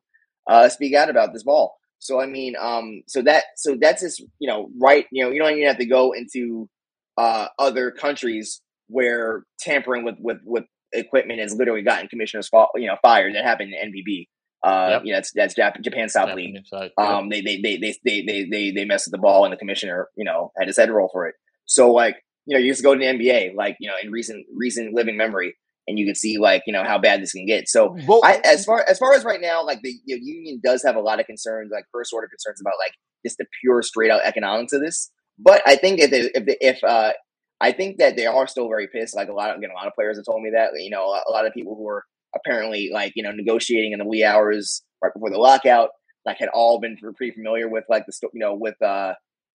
uh, 0.50 0.70
speak 0.70 0.94
out 0.96 1.10
about 1.10 1.34
this 1.34 1.44
ball. 1.44 1.76
So 2.00 2.20
I 2.20 2.26
mean, 2.26 2.56
um, 2.60 3.04
so 3.08 3.22
that 3.24 3.44
so 3.58 3.78
that's 3.80 4.02
just 4.02 4.22
you 4.40 4.48
know 4.48 4.70
right. 4.82 5.06
You 5.12 5.24
know, 5.26 5.32
you 5.32 5.40
don't 5.40 5.52
even 5.54 5.68
have 5.68 5.78
to 5.78 5.86
go 5.86 6.12
into 6.14 6.70
uh, 7.18 7.48
other 7.60 7.92
countries 7.92 8.62
where 8.88 9.44
tampering 9.60 10.04
with 10.04 10.16
with 10.20 10.38
with 10.46 10.66
equipment 10.92 11.40
has 11.40 11.54
literally 11.56 11.82
gotten 11.82 12.08
commissioners 12.08 12.48
fa- 12.50 12.66
you 12.76 12.88
know 12.88 12.98
fired. 13.02 13.36
That 13.36 13.46
happened 13.46 13.74
in 13.74 13.92
NPB. 13.92 14.28
Uh, 14.66 14.88
Yep. 14.92 15.02
you 15.06 15.12
know, 15.12 15.18
that's 15.18 15.32
that's 15.34 15.56
Jap- 15.56 15.82
Japan 15.82 16.08
South 16.10 16.34
League. 16.36 16.56
Side, 16.66 16.92
yeah. 16.98 17.18
Um, 17.18 17.30
they 17.30 17.42
they 17.42 17.60
they 17.62 17.78
they 17.78 17.96
they 18.06 18.22
they 18.26 18.44
they, 18.50 18.72
they 18.72 18.86
messed 18.86 19.08
with 19.08 19.12
the 19.12 19.18
ball, 19.18 19.44
and 19.46 19.52
the 19.54 19.58
commissioner, 19.58 20.08
you 20.16 20.24
know, 20.24 20.52
had 20.58 20.68
his 20.68 20.78
head 20.78 20.90
roll 20.90 21.10
for 21.12 21.26
it. 21.28 21.36
So 21.66 21.92
like, 21.92 22.16
you 22.46 22.56
know, 22.58 22.64
you 22.64 22.72
just 22.72 22.84
go 22.84 22.94
to 22.94 23.00
the 23.00 23.06
NBA, 23.06 23.56
like 23.56 23.78
you 23.80 23.90
know, 23.90 23.96
in 24.02 24.12
recent 24.12 24.46
recent 24.56 24.94
living 24.94 25.18
memory, 25.18 25.56
and 25.88 25.98
you 25.98 26.06
can 26.06 26.16
see 26.16 26.38
like 26.38 26.64
you 26.66 26.74
know 26.74 26.84
how 26.84 26.98
bad 26.98 27.22
this 27.22 27.32
can 27.32 27.46
get. 27.46 27.68
So 27.68 27.96
Well, 28.08 28.22
I, 28.24 28.42
as 28.44 28.66
far 28.66 28.86
as 28.88 28.98
far 28.98 29.14
as 29.14 29.24
right 29.24 29.42
now, 29.42 29.66
like 29.66 29.82
the 29.82 29.94
you 30.06 30.16
know, 30.16 30.22
union 30.22 30.62
does 30.64 30.84
have 30.84 30.96
a 30.96 31.02
lot 31.02 31.20
of 31.20 31.26
concerns, 31.26 31.72
like 31.74 31.86
first 31.92 32.14
order 32.14 32.28
concerns 32.28 32.62
about 32.62 32.74
like 32.80 32.94
just 33.26 33.38
the 33.38 33.46
pure 33.62 33.82
straight 33.82 34.12
out 34.12 34.22
economics 34.24 34.74
of 34.74 34.82
this. 34.82 35.12
But 35.40 35.62
I 35.66 35.76
think 35.76 36.00
if 36.00 36.12
they, 36.12 36.30
if 36.34 36.46
they, 36.46 36.58
if 36.62 36.84
uh, 36.84 37.14
I 37.62 37.72
think 37.72 37.98
that 37.98 38.18
they 38.18 38.26
are 38.26 38.48
still 38.48 38.68
very 38.68 38.88
pissed. 38.88 39.16
Like 39.16 39.30
a 39.30 39.34
lot 39.34 39.50
of 39.50 39.58
again, 39.58 39.72
a 39.72 39.74
lot 39.74 39.88
of 39.88 39.94
players 39.94 40.18
have 40.18 40.26
told 40.26 40.42
me 40.42 40.52
that. 40.54 40.72
You 40.76 40.90
know, 40.90 41.06
a, 41.06 41.24
a 41.28 41.32
lot 41.32 41.48
of 41.48 41.54
people 41.54 41.76
who 41.76 41.88
are 41.88 42.04
apparently 42.36 42.90
like 42.94 43.14
you 43.16 43.24
know 43.24 43.32
negotiating 43.32 43.94
in 43.94 44.00
the 44.00 44.06
wee 44.06 44.24
hours 44.24 44.84
right 45.02 45.14
before 45.14 45.30
the 45.30 45.38
lockout, 45.38 45.90
like 46.26 46.38
had 46.38 46.50
all 46.50 46.80
been 46.80 46.98
pretty 46.98 47.34
familiar 47.34 47.70
with 47.70 47.86
like 47.90 48.06
the 48.06 48.14
you 48.34 48.40
know 48.40 48.54
with 48.54 48.80
uh, 48.82 49.14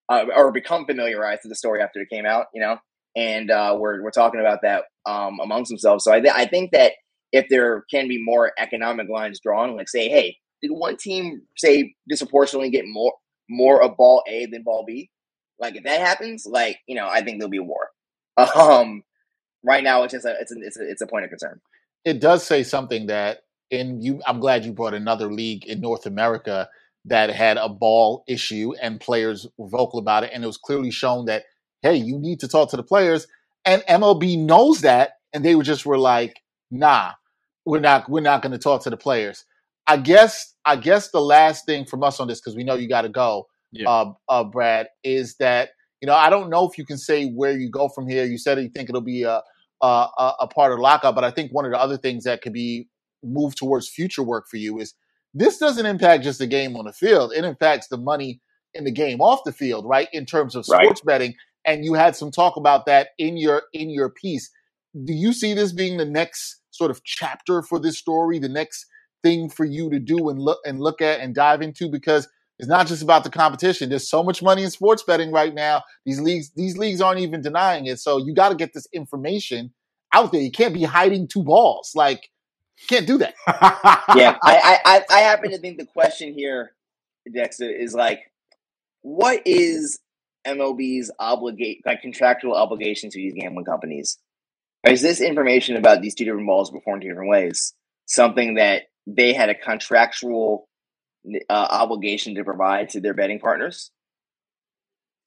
uh 0.09 0.25
or 0.37 0.53
become 0.53 0.85
familiarized 0.87 1.41
with 1.45 1.51
the 1.51 1.57
story 1.57 1.81
after 1.83 2.01
it 2.01 2.09
came 2.11 2.27
out. 2.27 2.47
You 2.55 2.61
know, 2.63 2.79
and 3.17 3.51
uh, 3.51 3.77
we're 3.79 4.03
we're 4.03 4.11
talking 4.11 4.41
about 4.41 4.61
that 4.63 4.85
um 5.07 5.39
amongst 5.43 5.69
themselves. 5.71 6.05
So 6.05 6.13
I 6.13 6.21
th- 6.21 6.35
I 6.35 6.47
think 6.47 6.73
that 6.73 6.93
if 7.33 7.47
there 7.51 7.85
can 7.91 8.09
be 8.09 8.23
more 8.23 8.53
economic 8.59 9.09
lines 9.09 9.41
drawn, 9.41 9.77
like 9.77 9.89
say, 9.89 10.09
hey, 10.09 10.37
did 10.63 10.71
one 10.71 10.97
team 10.97 11.43
say 11.57 11.95
disproportionately 12.09 12.71
get 12.71 12.85
more 12.87 13.13
more 13.51 13.83
of 13.83 13.97
ball 13.97 14.23
A 14.29 14.47
than 14.47 14.63
ball 14.63 14.85
B? 14.87 15.11
Like 15.59 15.77
if 15.77 15.85
that 15.85 16.01
happens, 16.01 16.47
like 16.47 16.79
you 16.87 16.95
know, 16.95 17.09
I 17.09 17.23
think 17.23 17.39
there'll 17.39 17.51
be 17.51 17.59
a 17.59 17.63
war. 17.63 17.89
Um, 18.57 19.03
right 19.65 19.83
now 19.83 20.05
it's 20.05 20.13
just 20.13 20.25
a 20.25 20.35
it's 20.41 20.53
a, 20.53 20.57
it's 20.61 20.79
a, 20.79 20.89
it's 20.89 21.03
a 21.03 21.07
point 21.07 21.25
of 21.25 21.31
concern. 21.31 21.61
it 22.05 22.21
does 22.21 22.45
say 22.47 22.63
something 22.63 23.07
that 23.09 23.41
in 23.71 24.01
you 24.01 24.21
i'm 24.27 24.39
glad 24.39 24.65
you 24.65 24.73
brought 24.73 24.95
another 24.95 25.33
league 25.33 25.67
in 25.67 25.81
north 25.81 26.07
america 26.07 26.69
that 27.09 27.31
had 27.31 27.57
a 27.57 27.69
ball 27.69 28.25
issue 28.29 28.73
and 28.81 29.01
players 29.01 29.47
were 29.57 29.69
vocal 29.69 29.99
about 29.99 30.25
it 30.25 30.31
and 30.33 30.45
it 30.45 30.47
was 30.47 30.57
clearly 30.57 30.91
shown 30.91 31.27
that 31.27 31.45
hey 31.83 31.95
you 31.97 32.19
need 32.19 32.41
to 32.41 32.49
talk 32.49 32.71
to 32.71 32.77
the 32.77 32.83
players 32.83 33.27
and 33.65 33.83
mlb 33.83 34.39
knows 34.39 34.81
that 34.83 35.13
and 35.33 35.45
they 35.45 35.55
were 35.55 35.63
just 35.63 35.87
were 35.87 35.99
like 35.99 36.41
nah 36.71 37.13
we're 37.65 37.81
not 37.81 38.09
we're 38.09 38.21
not 38.21 38.43
going 38.43 38.53
to 38.53 38.59
talk 38.59 38.83
to 38.83 38.91
the 38.91 38.97
players 38.97 39.45
i 39.87 39.97
guess 39.97 40.55
i 40.65 40.77
guess 40.77 41.11
the 41.11 41.21
last 41.21 41.67
thing 41.67 41.85
from 41.85 42.03
us 42.03 42.21
on 42.21 42.29
this 42.29 42.41
because 42.41 42.57
we 42.57 42.65
know 42.65 42.75
you 42.75 42.89
got 42.89 43.03
to 43.03 43.09
go 43.09 43.47
Yeah. 43.73 43.89
uh, 43.89 44.13
uh 44.29 44.45
brad 44.45 44.89
is 45.05 45.37
that 45.37 45.71
you 46.01 46.07
know 46.07 46.15
i 46.15 46.31
don't 46.31 46.51
know 46.51 46.69
if 46.69 46.79
you 46.79 46.85
can 46.85 46.99
say 46.99 47.27
where 47.27 47.53
you 47.59 47.71
go 47.71 47.89
from 47.89 48.09
here 48.09 48.25
you 48.25 48.39
said 48.39 48.59
you 48.61 48.69
think 48.69 48.89
it'll 48.89 49.01
be 49.01 49.23
a 49.23 49.43
uh, 49.81 50.09
a, 50.19 50.33
a 50.41 50.49
part 50.49 50.73
of 50.73 50.79
lockout. 50.79 51.15
But 51.15 51.25
I 51.25 51.31
think 51.31 51.53
one 51.53 51.65
of 51.65 51.71
the 51.71 51.79
other 51.81 51.97
things 51.97 52.25
that 52.25 52.43
could 52.43 52.53
be 52.53 52.89
moved 53.23 53.59
towards 53.59 53.89
future 53.89 54.23
work 54.23 54.47
for 54.49 54.57
you 54.57 54.79
is 54.79 54.95
this 55.35 55.59
doesn't 55.59 55.87
impact 55.87 56.25
just 56.25 56.39
the 56.39 56.47
game 56.47 56.77
on 56.77 56.87
the 56.87 56.93
field. 56.93 57.33
It 57.35 57.45
impacts 57.45 57.89
the 57.89 57.97
money 57.99 58.41
in 58.75 58.85
the 58.85 58.91
game 58.93 59.21
off 59.21 59.41
the 59.45 59.53
field, 59.53 59.87
right? 59.87 60.09
In 60.13 60.27
terms 60.27 60.55
of 60.55 60.67
Right. 60.69 60.85
sports 60.85 61.01
betting. 61.03 61.35
And 61.65 61.85
you 61.85 61.95
had 61.95 62.17
some 62.17 62.31
talk 62.31 62.57
about 62.57 62.87
that 62.87 63.09
in 63.19 63.37
your 63.37 63.65
in 63.73 63.91
your 63.91 64.09
piece. 64.11 64.51
Do 65.05 65.13
you 65.13 65.33
see 65.33 65.55
this 65.55 65.73
being 65.73 65.97
the 65.99 66.05
next 66.05 66.61
sort 66.71 66.91
of 66.91 67.05
chapter 67.05 67.63
for 67.63 67.79
this 67.79 67.99
story, 67.99 68.39
the 68.39 68.49
next 68.49 68.87
thing 69.23 69.49
for 69.51 69.65
you 69.65 69.91
to 69.91 69.99
do 69.99 70.29
and 70.29 70.41
look 70.41 70.59
and 70.65 70.81
look 70.81 71.01
at 71.03 71.21
and 71.21 71.35
dive 71.35 71.61
into? 71.63 71.91
Because 71.91 72.29
it's 72.59 72.69
not 72.69 72.87
just 72.87 73.03
about 73.03 73.23
the 73.23 73.31
competition. 73.31 73.89
There's 73.89 74.09
so 74.09 74.23
much 74.23 74.43
money 74.43 74.65
in 74.65 74.71
sports 74.71 75.03
betting 75.03 75.31
right 75.31 75.55
now. 75.55 75.83
These 76.05 76.21
leagues, 76.21 76.51
these 76.57 76.77
leagues 76.77 77.01
aren't 77.01 77.21
even 77.21 77.41
denying 77.41 77.87
it. 77.87 78.01
So 78.01 78.19
you 78.19 78.35
got 78.35 78.49
to 78.49 78.57
get 78.57 78.73
this 78.73 78.87
information 78.93 79.73
out 80.13 80.33
there. 80.33 80.41
You 80.41 80.51
can't 80.51 80.75
be 80.75 80.83
hiding 80.85 81.29
two 81.29 81.45
balls. 81.45 81.93
Like 81.95 82.31
Can't 82.87 83.07
do 83.07 83.19
that. 83.19 83.35
yeah, 84.17 84.37
I, 84.43 84.79
I 84.85 85.03
I 85.11 85.21
happen 85.21 85.51
to 85.51 85.59
think 85.59 85.79
the 85.79 85.87
question 85.87 86.33
here, 86.33 86.73
Dexter, 87.33 87.69
is 87.71 87.95
like, 87.95 88.21
what 89.03 89.43
is 89.47 89.99
MLB's 90.47 91.11
obligate 91.19 91.79
like 91.85 92.01
contractual 92.01 92.55
obligation 92.55 93.11
to 93.11 93.19
these 93.19 93.35
gambling 93.35 93.65
companies? 93.65 94.19
Is 94.87 95.03
this 95.03 95.21
information 95.21 95.77
about 95.77 96.01
these 96.01 96.15
two 96.15 96.25
different 96.25 96.47
balls 96.47 96.71
performed 96.71 97.03
two 97.03 97.09
different 97.09 97.31
ways 97.31 97.75
something 98.07 98.55
that 98.55 98.85
they 99.07 99.33
had 99.33 99.51
a 99.51 99.55
contractual 99.55 100.69
uh, 101.51 101.53
obligation 101.53 102.37
to 102.37 102.45
provide 102.45 102.91
to 102.91 103.01
their 103.01 103.15
betting 103.15 103.41
partners? 103.41 103.91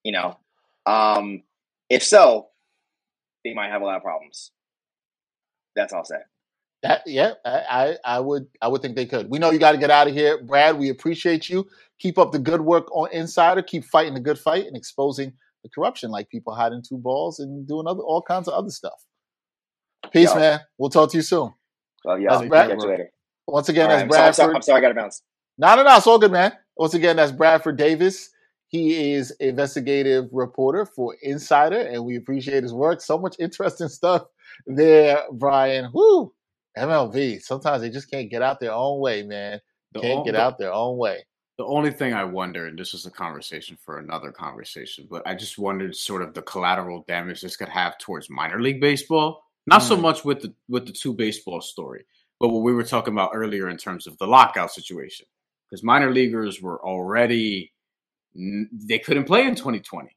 You 0.04 0.14
know, 0.14 0.39
um, 0.86 1.43
if 1.89 2.04
so, 2.04 2.47
they 3.43 3.54
might 3.54 3.70
have 3.70 3.82
a 3.82 3.86
lot 3.86 3.97
of 3.97 4.04
problems. 4.04 4.52
That's 5.76 5.93
all 5.93 6.06
say. 6.06 6.16
That 6.84 7.03
yeah, 7.05 7.34
I, 7.45 7.97
I 8.03 8.19
would 8.19 8.47
I 8.61 8.67
would 8.67 8.82
think 8.82 8.95
they 8.95 9.05
could. 9.05 9.29
We 9.29 9.38
know 9.38 9.51
you 9.51 9.59
got 9.59 9.73
to 9.73 9.77
get 9.77 9.91
out 9.91 10.07
of 10.07 10.13
here, 10.13 10.41
Brad. 10.43 10.79
We 10.79 10.89
appreciate 10.89 11.47
you. 11.47 11.67
Keep 11.99 12.17
up 12.17 12.32
the 12.32 12.39
good 12.39 12.61
work 12.61 12.88
on 12.95 13.11
Insider. 13.11 13.61
Keep 13.61 13.86
fighting 13.86 14.15
the 14.15 14.19
good 14.19 14.39
fight 14.39 14.65
and 14.65 14.75
exposing 14.75 15.32
the 15.63 15.69
corruption, 15.69 16.09
like 16.09 16.29
people 16.29 16.55
hiding 16.55 16.82
two 16.82 16.97
balls 16.97 17.39
and 17.39 17.67
doing 17.67 17.86
other 17.86 18.01
all 18.01 18.23
kinds 18.23 18.47
of 18.47 18.55
other 18.55 18.71
stuff. 18.71 19.05
Peace, 20.11 20.34
Yo. 20.34 20.39
man. 20.39 20.59
We'll 20.79 20.89
talk 20.89 21.11
to 21.11 21.17
you 21.17 21.21
soon. 21.21 21.53
Well, 22.03 22.19
yeah, 22.19 22.43
Brad, 22.47 22.69
you 22.69 22.77
later. 22.77 23.11
Once 23.47 23.69
again, 23.69 23.88
right, 23.88 23.97
that's 23.97 24.09
Bradford. 24.09 24.27
I'm 24.27 24.34
sorry, 24.34 24.55
I'm 24.55 24.61
sorry, 24.63 24.77
I 24.79 24.82
got 24.82 24.88
to 24.89 24.95
bounce. 24.95 25.21
No, 25.57 25.75
no, 25.75 25.84
no. 25.84 25.97
It's 25.97 26.07
all 26.07 26.17
good, 26.17 26.32
man. 26.32 26.53
Once 26.77 26.95
again, 26.95 27.17
that's 27.17 27.32
Bradford 27.32 27.77
Davis. 27.77 28.29
He 28.69 29.13
is 29.13 29.32
investigative 29.39 30.29
reporter 30.32 30.86
for 30.86 31.15
Insider, 31.21 31.82
and 31.82 32.05
we 32.05 32.15
appreciate 32.15 32.63
his 32.63 32.73
work. 32.73 33.01
So 33.01 33.19
much 33.19 33.36
interesting 33.38 33.89
stuff 33.89 34.23
there, 34.65 35.19
Brian. 35.34 35.91
Whoo! 35.93 36.34
MLB. 36.78 37.41
Sometimes 37.41 37.82
they 37.82 37.89
just 37.89 38.09
can't 38.09 38.30
get 38.30 38.41
out 38.41 38.59
their 38.59 38.74
own 38.74 38.99
way, 38.99 39.24
man. 39.24 39.59
The 39.93 39.99
can't 40.01 40.26
get 40.26 40.36
out 40.36 40.57
their 40.57 40.74
own 40.74 40.97
way. 40.97 41.26
The 41.57 41.65
only 41.65 41.91
thing 41.91 42.13
I 42.13 42.24
wonder, 42.24 42.65
and 42.65 42.80
this 42.80 42.93
is 42.93 43.05
a 43.05 43.11
conversation 43.11 43.78
for 43.84 43.99
another 43.99 44.32
conversation, 44.32 45.07
but 45.09 45.22
I 45.28 45.36
just 45.36 45.59
wondered 45.59 45.95
sort 45.95 46.22
of 46.22 46.34
the 46.34 46.41
collateral 46.41 47.03
damage 47.07 47.41
this 47.41 47.57
could 47.57 47.69
have 47.69 47.97
towards 47.97 48.30
minor 48.30 48.59
league 48.59 48.82
baseball. 48.82 49.43
Not 49.67 49.82
mm. 49.82 49.88
so 49.88 49.97
much 49.97 50.26
with 50.26 50.41
the 50.41 50.53
with 50.69 50.88
the 50.88 50.93
two 50.93 51.13
baseball 51.13 51.61
story, 51.61 52.05
but 52.39 52.49
what 52.49 52.63
we 52.63 52.74
were 52.74 52.84
talking 52.84 53.13
about 53.13 53.32
earlier 53.34 53.69
in 53.69 53.78
terms 53.78 54.07
of 54.07 54.17
the 54.17 54.26
lockout 54.26 54.72
situation. 54.72 55.28
Because 55.69 55.84
minor 55.84 56.11
leaguers 56.11 56.61
were 56.61 56.84
already 56.84 57.74
they 58.34 58.99
couldn't 58.99 59.26
play 59.26 59.45
in 59.45 59.55
2020. 59.55 60.09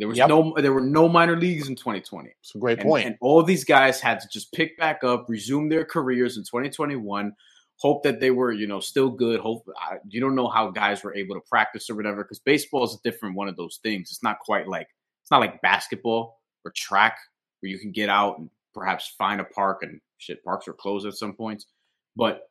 There 0.00 0.08
was 0.08 0.16
yep. 0.16 0.30
no 0.30 0.54
there 0.56 0.72
were 0.72 0.80
no 0.80 1.10
minor 1.10 1.36
leagues 1.36 1.68
in 1.68 1.76
2020. 1.76 2.30
It's 2.40 2.54
a 2.54 2.58
great 2.58 2.78
and, 2.78 2.88
point. 2.88 3.06
And 3.06 3.16
all 3.20 3.42
these 3.42 3.64
guys 3.64 4.00
had 4.00 4.18
to 4.20 4.28
just 4.28 4.50
pick 4.50 4.78
back 4.78 5.04
up, 5.04 5.26
resume 5.28 5.68
their 5.68 5.84
careers 5.84 6.38
in 6.38 6.42
2021. 6.44 7.34
Hope 7.76 8.02
that 8.04 8.18
they 8.18 8.30
were, 8.30 8.50
you 8.50 8.66
know, 8.66 8.80
still 8.80 9.10
good. 9.10 9.40
Hope 9.40 9.68
I, 9.78 9.96
you 10.08 10.18
don't 10.22 10.34
know 10.34 10.48
how 10.48 10.70
guys 10.70 11.04
were 11.04 11.14
able 11.14 11.34
to 11.34 11.42
practice 11.42 11.90
or 11.90 11.96
whatever 11.96 12.24
because 12.24 12.38
baseball 12.38 12.82
is 12.84 12.94
a 12.94 13.08
different 13.08 13.36
one 13.36 13.46
of 13.46 13.56
those 13.56 13.78
things. 13.82 14.10
It's 14.10 14.22
not 14.22 14.38
quite 14.38 14.66
like 14.66 14.88
it's 15.20 15.30
not 15.30 15.40
like 15.40 15.60
basketball 15.60 16.40
or 16.64 16.72
track 16.74 17.18
where 17.60 17.68
you 17.68 17.78
can 17.78 17.92
get 17.92 18.08
out 18.08 18.38
and 18.38 18.48
perhaps 18.72 19.14
find 19.18 19.38
a 19.38 19.44
park 19.44 19.82
and 19.82 20.00
shit. 20.16 20.42
Parks 20.42 20.66
are 20.66 20.72
closed 20.72 21.06
at 21.06 21.12
some 21.12 21.34
points, 21.34 21.66
but 22.16 22.48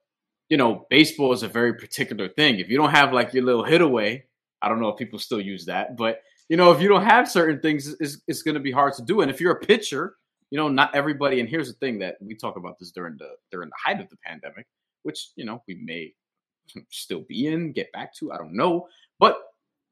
you 0.50 0.58
know, 0.58 0.86
baseball 0.92 1.34
is 1.34 1.42
a 1.42 1.48
very 1.48 1.74
particular 1.74 2.30
thing. 2.30 2.60
If 2.60 2.70
you 2.70 2.78
don't 2.78 2.92
have 2.92 3.12
like 3.12 3.34
your 3.34 3.44
little 3.44 3.66
hitaway, 3.66 4.22
I 4.62 4.70
don't 4.70 4.80
know 4.80 4.90
if 4.90 4.98
people 4.98 5.18
still 5.18 5.42
use 5.42 5.66
that, 5.66 5.98
but 5.98 6.22
you 6.50 6.58
know, 6.58 6.72
if 6.72 6.82
you 6.82 6.90
don't 6.90 7.06
have 7.06 7.30
certain 7.30 7.62
things, 7.62 7.96
it's, 8.00 8.18
it's 8.28 8.42
going 8.42 8.56
to 8.56 8.60
be 8.60 8.72
hard 8.72 8.94
to 8.96 9.04
do. 9.04 9.22
And 9.22 9.30
if 9.30 9.40
you're 9.40 9.54
a 9.54 9.60
pitcher, 9.60 10.16
you 10.50 10.58
know, 10.58 10.68
not 10.68 10.94
everybody. 10.96 11.40
And 11.40 11.48
here's 11.48 11.68
the 11.68 11.78
thing 11.78 12.00
that 12.00 12.18
we 12.20 12.36
talk 12.36 12.58
about 12.58 12.80
this 12.80 12.92
during 12.92 13.18
the 13.18 13.30
during 13.52 13.70
the 13.70 13.76
height 13.84 14.02
of 14.02 14.10
the 14.10 14.18
pandemic, 14.18 14.66
which 15.04 15.30
you 15.36 15.46
know 15.46 15.64
we 15.68 15.76
may 15.76 16.14
still 16.90 17.22
be 17.22 17.48
in, 17.48 17.72
get 17.72 17.92
back 17.92 18.14
to. 18.16 18.32
I 18.32 18.38
don't 18.38 18.56
know, 18.56 18.88
but 19.20 19.38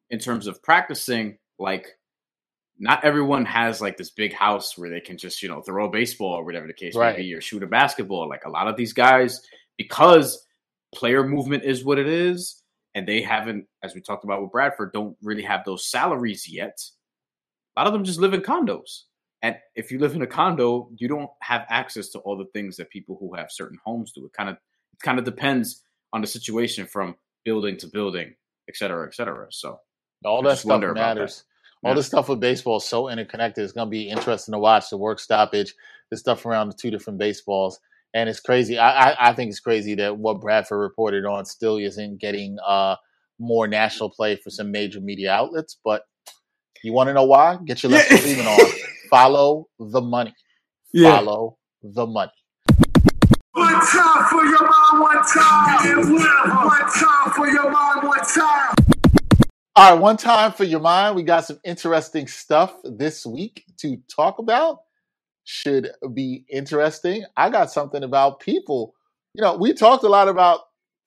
in 0.10 0.20
terms 0.20 0.48
of 0.48 0.62
practicing, 0.64 1.38
like 1.60 1.88
not 2.80 3.04
everyone 3.04 3.46
has 3.46 3.82
like 3.82 3.98
this 3.98 4.12
big 4.12 4.34
house 4.34 4.78
where 4.78 4.90
they 4.90 5.00
can 5.00 5.18
just 5.18 5.44
you 5.44 5.50
know 5.50 5.62
throw 5.62 5.86
a 5.86 5.92
baseball 5.92 6.34
or 6.34 6.44
whatever 6.44 6.66
the 6.66 6.74
case 6.74 6.96
right. 6.96 7.16
may 7.18 7.24
be, 7.24 7.34
or 7.36 7.42
shoot 7.42 7.62
a 7.62 7.68
basketball. 7.68 8.28
Like 8.28 8.46
a 8.46 8.50
lot 8.50 8.68
of 8.68 8.76
these 8.76 8.94
guys, 8.94 9.42
because 9.78 10.44
player 10.96 11.28
movement 11.28 11.64
is 11.64 11.86
what 11.86 12.00
it 12.00 12.08
is 12.08 12.64
and 12.98 13.08
they 13.08 13.22
haven't, 13.22 13.68
as 13.84 13.94
we 13.94 14.02
talked 14.02 14.24
about 14.24 14.42
with 14.42 14.52
Bradford, 14.52 14.92
don't 14.92 15.16
really 15.22 15.44
have 15.44 15.64
those 15.64 15.86
salaries 15.86 16.52
yet. 16.52 16.80
A 17.76 17.80
lot 17.80 17.86
of 17.86 17.94
them 17.94 18.04
just 18.04 18.20
live 18.20 18.34
in 18.34 18.42
condos. 18.42 19.04
And 19.44 19.56
if 19.76 19.92
you 19.92 20.00
live 20.00 20.16
in 20.16 20.24
a 20.24 20.28
condo, 20.28 20.90
you 20.98 21.08
don't 21.08 21.30
have 21.44 21.64
access 21.70 22.10
to 22.10 22.20
all 22.20 22.36
the 22.36 22.48
things 22.54 22.76
that 22.78 22.90
people 22.90 23.16
who 23.20 23.36
have 23.36 23.52
certain 23.52 23.78
homes 23.86 24.14
do. 24.14 24.26
It 24.26 24.34
kind 24.34 24.50
of 24.50 24.56
it 24.56 25.00
kind 25.04 25.20
of 25.20 25.26
depends 25.26 25.84
on 26.12 26.22
the 26.22 26.28
situation 26.28 26.88
from 26.88 27.16
building 27.46 27.78
to 27.78 27.88
building, 27.88 28.34
et 28.68 28.76
cetera, 28.76 29.06
et 29.06 29.14
cetera. 29.14 29.46
So 29.52 29.80
all 30.26 30.42
that 30.42 30.58
stuff 30.58 30.82
matters. 30.96 31.44
That. 31.84 31.88
All 31.88 31.92
yeah. 31.92 31.98
this 31.98 32.08
stuff 32.08 32.30
with 32.30 32.40
baseball 32.40 32.78
is 32.78 32.86
so 32.86 33.10
interconnected. 33.10 33.64
It's 33.64 33.74
going 33.74 33.86
to 33.86 33.92
be 33.92 34.10
interesting 34.10 34.54
to 34.54 34.60
watch 34.60 34.90
the 34.90 34.98
work 34.98 35.20
stoppage, 35.20 35.76
the 36.10 36.18
stuff 36.18 36.48
around 36.48 36.70
the 36.70 36.74
two 36.74 36.90
different 36.90 37.20
baseballs 37.20 37.80
and 38.14 38.30
it's 38.30 38.40
crazy. 38.40 38.78
I, 38.78 39.12
I, 39.12 39.30
I 39.30 39.34
think 39.34 39.50
it's 39.50 39.60
crazy 39.60 39.96
that 39.96 40.18
what 40.18 40.42
Bradford 40.42 40.80
reported 40.80 41.26
on 41.26 41.46
still 41.46 41.78
isn't 41.78 42.20
getting 42.20 42.58
uh, 42.66 42.96
more 43.40 43.68
national 43.68 44.10
play 44.10 44.36
for 44.36 44.50
some 44.50 44.72
major 44.72 45.00
media 45.00 45.32
outlets. 45.32 45.78
But 45.84 46.04
you 46.84 46.94
want 46.94 47.08
to 47.08 47.14
know 47.14 47.26
why? 47.26 47.58
Get 47.66 47.84
your 47.84 47.92
Lester 47.92 48.16
Freamon 48.16 48.48
on. 48.48 48.72
Follow 49.10 49.68
the 49.80 50.02
money. 50.02 50.34
Yeah. 50.94 51.18
Follow 51.18 51.58
the 51.84 52.08
money. 52.08 52.32
One 53.52 53.74
time 53.74 54.26
for 54.30 54.46
your 54.46 54.66
mom, 54.66 55.02
one 55.02 55.22
time. 55.28 56.14
One 56.66 56.90
time 56.90 57.32
for 57.36 57.48
your 57.50 57.70
mom, 57.70 58.08
one 58.08 58.20
time. 58.22 58.74
All 59.76 59.92
right, 59.92 60.02
one 60.02 60.16
time 60.16 60.54
for 60.54 60.64
your 60.64 60.80
mind. 60.80 61.18
We 61.18 61.24
got 61.24 61.44
some 61.44 61.60
interesting 61.66 62.26
stuff 62.28 62.74
this 62.86 63.26
week 63.26 63.66
to 63.80 63.98
talk 64.08 64.40
about 64.40 64.80
should 65.50 65.90
be 66.14 66.44
interesting. 66.50 67.24
I 67.38 67.50
got 67.50 67.72
something 67.72 68.04
about 68.04 68.42
people. 68.42 68.94
You 69.34 69.42
know, 69.42 69.56
we 69.56 69.74
talked 69.74 70.04
a 70.04 70.10
lot 70.10 70.28
about 70.28 70.60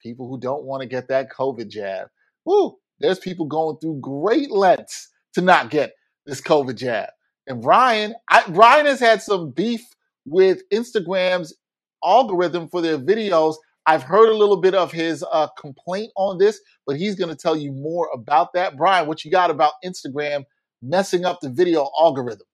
people 0.02 0.28
who 0.28 0.40
don't 0.40 0.64
want 0.64 0.80
to 0.80 0.88
get 0.88 1.08
that 1.08 1.30
COVID 1.30 1.68
jab. 1.68 2.08
Woo, 2.46 2.78
there's 3.00 3.18
people 3.18 3.44
going 3.44 3.76
through 3.78 4.00
great 4.00 4.50
lengths 4.50 5.10
to 5.34 5.42
not 5.42 5.68
get 5.68 5.92
this 6.24 6.40
COVID 6.40 6.76
jab. 6.76 7.10
And 7.46 7.62
Ryan, 7.62 8.14
I, 8.30 8.44
Brian 8.48 8.86
has 8.86 8.98
had 8.98 9.20
some 9.20 9.50
beef 9.50 9.82
with 10.24 10.62
Instagram's 10.70 11.54
algorithm 12.02 12.66
for 12.68 12.80
their 12.80 12.98
videos. 12.98 13.56
I've 13.84 14.04
heard 14.04 14.30
a 14.30 14.36
little 14.36 14.62
bit 14.62 14.74
of 14.74 14.90
his 14.90 15.22
uh, 15.30 15.48
complaint 15.58 16.12
on 16.16 16.38
this, 16.38 16.62
but 16.86 16.96
he's 16.96 17.14
going 17.14 17.30
to 17.30 17.36
tell 17.36 17.56
you 17.56 17.72
more 17.72 18.08
about 18.14 18.54
that. 18.54 18.78
Brian, 18.78 19.06
what 19.06 19.22
you 19.22 19.30
got 19.30 19.50
about 19.50 19.74
Instagram 19.84 20.44
messing 20.80 21.26
up 21.26 21.40
the 21.42 21.50
video 21.50 21.90
algorithm? 22.00 22.46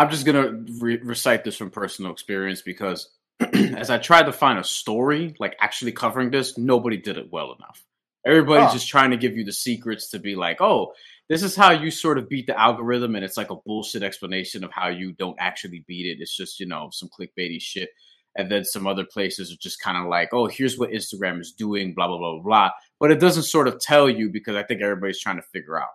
I'm 0.00 0.08
just 0.08 0.24
gonna 0.24 0.64
re- 0.80 1.02
recite 1.02 1.44
this 1.44 1.58
from 1.58 1.68
personal 1.68 2.10
experience 2.10 2.62
because 2.62 3.10
as 3.52 3.90
I 3.90 3.98
tried 3.98 4.22
to 4.22 4.32
find 4.32 4.58
a 4.58 4.64
story 4.64 5.34
like 5.38 5.56
actually 5.60 5.92
covering 5.92 6.30
this, 6.30 6.56
nobody 6.56 6.96
did 6.96 7.18
it 7.18 7.30
well 7.30 7.54
enough. 7.54 7.84
Everybody's 8.24 8.70
oh. 8.70 8.72
just 8.72 8.88
trying 8.88 9.10
to 9.10 9.18
give 9.18 9.36
you 9.36 9.44
the 9.44 9.52
secrets 9.52 10.08
to 10.12 10.18
be 10.18 10.36
like, 10.36 10.62
oh, 10.62 10.94
this 11.28 11.42
is 11.42 11.54
how 11.54 11.72
you 11.72 11.90
sort 11.90 12.16
of 12.16 12.30
beat 12.30 12.46
the 12.46 12.58
algorithm, 12.58 13.14
and 13.14 13.22
it's 13.22 13.36
like 13.36 13.50
a 13.50 13.56
bullshit 13.66 14.02
explanation 14.02 14.64
of 14.64 14.72
how 14.72 14.88
you 14.88 15.12
don't 15.12 15.36
actually 15.38 15.84
beat 15.86 16.06
it. 16.06 16.22
It's 16.22 16.34
just 16.34 16.60
you 16.60 16.66
know 16.66 16.88
some 16.90 17.10
clickbaity 17.10 17.60
shit. 17.60 17.90
And 18.36 18.50
then 18.50 18.64
some 18.64 18.86
other 18.86 19.04
places 19.04 19.52
are 19.52 19.58
just 19.60 19.82
kind 19.82 19.98
of 19.98 20.06
like, 20.06 20.30
oh, 20.32 20.46
here's 20.46 20.78
what 20.78 20.92
Instagram 20.92 21.40
is 21.40 21.52
doing, 21.52 21.92
blah 21.92 22.06
blah 22.06 22.16
blah 22.16 22.32
blah 22.36 22.42
blah. 22.42 22.70
But 22.98 23.10
it 23.10 23.20
doesn't 23.20 23.42
sort 23.42 23.68
of 23.68 23.78
tell 23.78 24.08
you 24.08 24.30
because 24.30 24.56
I 24.56 24.62
think 24.62 24.80
everybody's 24.80 25.20
trying 25.20 25.36
to 25.36 25.42
figure 25.52 25.78
out. 25.78 25.90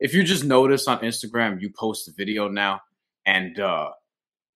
If 0.00 0.12
you 0.12 0.24
just 0.24 0.42
notice 0.42 0.88
on 0.88 0.98
Instagram, 1.02 1.60
you 1.60 1.70
post 1.70 2.08
a 2.08 2.12
video 2.12 2.48
now 2.48 2.80
and 3.26 3.58
uh 3.60 3.90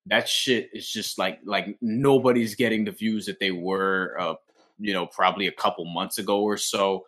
that 0.06 0.28
shit 0.28 0.70
is 0.72 0.90
just 0.90 1.18
like 1.18 1.38
like 1.44 1.76
nobody's 1.80 2.54
getting 2.54 2.84
the 2.84 2.92
views 2.92 3.26
that 3.26 3.40
they 3.40 3.50
were 3.50 4.16
uh 4.18 4.34
you 4.78 4.92
know 4.92 5.06
probably 5.06 5.46
a 5.46 5.52
couple 5.52 5.84
months 5.84 6.18
ago 6.18 6.42
or 6.42 6.56
so. 6.56 7.04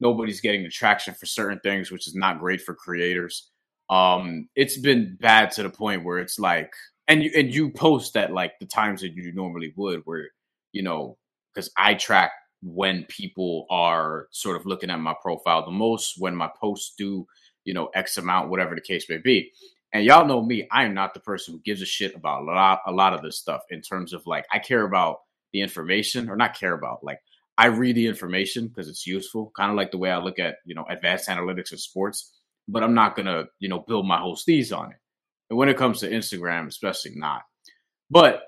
Nobody's 0.00 0.40
getting 0.40 0.64
the 0.64 0.68
traction 0.68 1.14
for 1.14 1.26
certain 1.26 1.60
things 1.60 1.90
which 1.90 2.06
is 2.06 2.14
not 2.14 2.40
great 2.40 2.60
for 2.60 2.74
creators. 2.74 3.50
Um 3.90 4.48
it's 4.56 4.78
been 4.78 5.16
bad 5.20 5.50
to 5.52 5.62
the 5.62 5.70
point 5.70 6.04
where 6.04 6.18
it's 6.18 6.38
like 6.38 6.72
and 7.08 7.22
you 7.22 7.30
and 7.36 7.54
you 7.54 7.70
post 7.70 8.16
at 8.16 8.32
like 8.32 8.58
the 8.60 8.66
times 8.66 9.00
that 9.00 9.14
you 9.14 9.32
normally 9.32 9.72
would 9.76 10.00
where 10.04 10.28
you 10.72 10.82
know 10.82 11.16
because 11.54 11.70
i 11.76 11.94
track 11.94 12.32
when 12.62 13.04
people 13.04 13.66
are 13.70 14.28
sort 14.30 14.56
of 14.56 14.66
looking 14.66 14.90
at 14.90 15.00
my 15.00 15.14
profile 15.20 15.64
the 15.64 15.70
most 15.70 16.14
when 16.18 16.34
my 16.34 16.48
posts 16.60 16.94
do 16.96 17.26
you 17.64 17.74
know 17.74 17.86
x 17.94 18.16
amount 18.16 18.50
whatever 18.50 18.74
the 18.74 18.80
case 18.80 19.06
may 19.08 19.18
be 19.18 19.50
and 19.92 20.04
y'all 20.04 20.26
know 20.26 20.42
me, 20.42 20.66
I 20.70 20.84
am 20.84 20.94
not 20.94 21.14
the 21.14 21.20
person 21.20 21.54
who 21.54 21.60
gives 21.60 21.82
a 21.82 21.86
shit 21.86 22.14
about 22.14 22.42
a 22.42 22.44
lot, 22.44 22.80
a 22.86 22.92
lot 22.92 23.12
of 23.12 23.22
this 23.22 23.38
stuff 23.38 23.62
in 23.70 23.80
terms 23.82 24.12
of 24.12 24.26
like, 24.26 24.46
I 24.52 24.58
care 24.58 24.84
about 24.84 25.18
the 25.52 25.60
information 25.60 26.30
or 26.30 26.36
not 26.36 26.58
care 26.58 26.72
about, 26.74 27.04
like, 27.04 27.20
I 27.58 27.66
read 27.66 27.96
the 27.96 28.06
information 28.06 28.68
because 28.68 28.88
it's 28.88 29.06
useful, 29.06 29.52
kind 29.54 29.70
of 29.70 29.76
like 29.76 29.90
the 29.90 29.98
way 29.98 30.10
I 30.10 30.18
look 30.18 30.38
at, 30.38 30.56
you 30.64 30.74
know, 30.74 30.86
advanced 30.88 31.28
analytics 31.28 31.72
of 31.72 31.80
sports, 31.80 32.32
but 32.66 32.82
I'm 32.82 32.94
not 32.94 33.14
going 33.14 33.26
to, 33.26 33.46
you 33.58 33.68
know, 33.68 33.84
build 33.86 34.06
my 34.06 34.16
whole 34.16 34.36
steez 34.36 34.76
on 34.76 34.90
it. 34.90 34.96
And 35.50 35.58
when 35.58 35.68
it 35.68 35.76
comes 35.76 36.00
to 36.00 36.10
Instagram, 36.10 36.66
especially 36.66 37.12
not. 37.14 37.42
But 38.10 38.42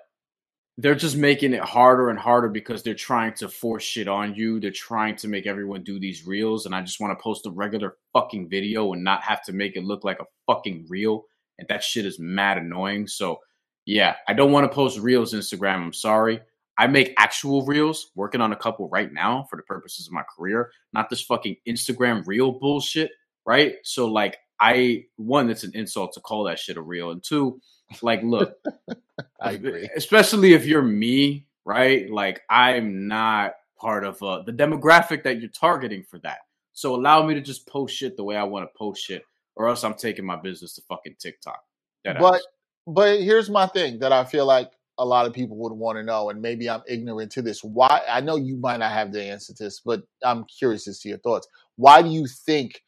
they're 0.78 0.94
just 0.94 1.16
making 1.16 1.52
it 1.52 1.60
harder 1.60 2.08
and 2.08 2.18
harder 2.18 2.48
because 2.48 2.82
they're 2.82 2.94
trying 2.94 3.34
to 3.34 3.48
force 3.48 3.84
shit 3.84 4.08
on 4.08 4.34
you. 4.34 4.58
They're 4.58 4.70
trying 4.72 5.16
to 5.16 5.28
make 5.28 5.46
everyone 5.46 5.84
do 5.84 6.00
these 6.00 6.26
reels, 6.26 6.66
and 6.66 6.74
I 6.74 6.80
just 6.80 6.98
want 6.98 7.16
to 7.16 7.22
post 7.22 7.46
a 7.46 7.50
regular 7.50 7.96
fucking 8.12 8.48
video 8.48 8.92
and 8.92 9.04
not 9.04 9.22
have 9.22 9.44
to 9.44 9.52
make 9.52 9.76
it 9.76 9.84
look 9.84 10.02
like 10.02 10.18
a 10.20 10.52
fucking 10.52 10.86
reel. 10.88 11.24
And 11.58 11.68
that 11.68 11.82
shit 11.82 12.06
is 12.06 12.18
mad 12.18 12.58
annoying. 12.58 13.06
So, 13.06 13.40
yeah, 13.86 14.16
I 14.26 14.32
don't 14.32 14.52
want 14.52 14.70
to 14.70 14.74
post 14.74 14.98
reels 14.98 15.34
Instagram. 15.34 15.82
I'm 15.82 15.92
sorry. 15.92 16.40
I 16.76 16.88
make 16.88 17.14
actual 17.16 17.64
reels, 17.64 18.10
working 18.16 18.40
on 18.40 18.52
a 18.52 18.56
couple 18.56 18.88
right 18.88 19.12
now 19.12 19.46
for 19.48 19.56
the 19.56 19.62
purposes 19.62 20.08
of 20.08 20.12
my 20.12 20.24
career, 20.36 20.72
not 20.92 21.08
this 21.08 21.22
fucking 21.22 21.56
Instagram 21.68 22.26
reel 22.26 22.52
bullshit, 22.52 23.12
right? 23.46 23.76
So, 23.84 24.06
like, 24.08 24.38
I 24.60 25.04
one, 25.16 25.50
it's 25.50 25.64
an 25.64 25.72
insult 25.74 26.14
to 26.14 26.20
call 26.20 26.44
that 26.44 26.58
shit 26.58 26.76
a 26.76 26.82
reel, 26.82 27.10
and 27.10 27.22
two, 27.22 27.60
like, 28.02 28.22
look, 28.22 28.54
I 29.40 29.52
agree. 29.52 29.88
Especially 29.96 30.54
if 30.54 30.66
you're 30.66 30.82
me, 30.82 31.46
right? 31.64 32.10
Like, 32.10 32.42
I'm 32.50 33.06
not 33.06 33.52
part 33.78 34.04
of 34.04 34.22
uh, 34.22 34.42
the 34.42 34.52
demographic 34.52 35.24
that 35.24 35.40
you're 35.40 35.50
targeting 35.50 36.02
for 36.02 36.18
that. 36.20 36.38
So 36.72 36.94
allow 36.94 37.24
me 37.24 37.34
to 37.34 37.40
just 37.40 37.68
post 37.68 37.94
shit 37.94 38.16
the 38.16 38.24
way 38.24 38.36
I 38.36 38.44
want 38.44 38.68
to 38.68 38.78
post 38.78 39.04
shit, 39.04 39.24
or 39.56 39.68
else 39.68 39.84
I'm 39.84 39.94
taking 39.94 40.24
my 40.24 40.36
business 40.36 40.74
to 40.74 40.82
fucking 40.82 41.16
TikTok. 41.18 41.62
That 42.04 42.18
but 42.18 42.42
but 42.86 43.20
here's 43.20 43.48
my 43.50 43.66
thing 43.66 44.00
that 44.00 44.12
I 44.12 44.24
feel 44.24 44.46
like 44.46 44.70
a 44.98 45.04
lot 45.04 45.26
of 45.26 45.32
people 45.32 45.56
would 45.58 45.72
want 45.72 45.98
to 45.98 46.04
know, 46.04 46.30
and 46.30 46.40
maybe 46.40 46.68
I'm 46.70 46.82
ignorant 46.86 47.32
to 47.32 47.42
this. 47.42 47.64
Why 47.64 48.02
I 48.08 48.20
know 48.20 48.36
you 48.36 48.56
might 48.56 48.78
not 48.78 48.92
have 48.92 49.12
the 49.12 49.24
answer 49.24 49.52
to 49.54 49.64
this, 49.64 49.80
but 49.80 50.02
I'm 50.22 50.44
curious 50.44 50.86
as 50.86 51.00
to 51.00 51.08
your 51.08 51.18
thoughts. 51.18 51.48
Why 51.76 52.02
do 52.02 52.10
you 52.10 52.26
think 52.26 52.82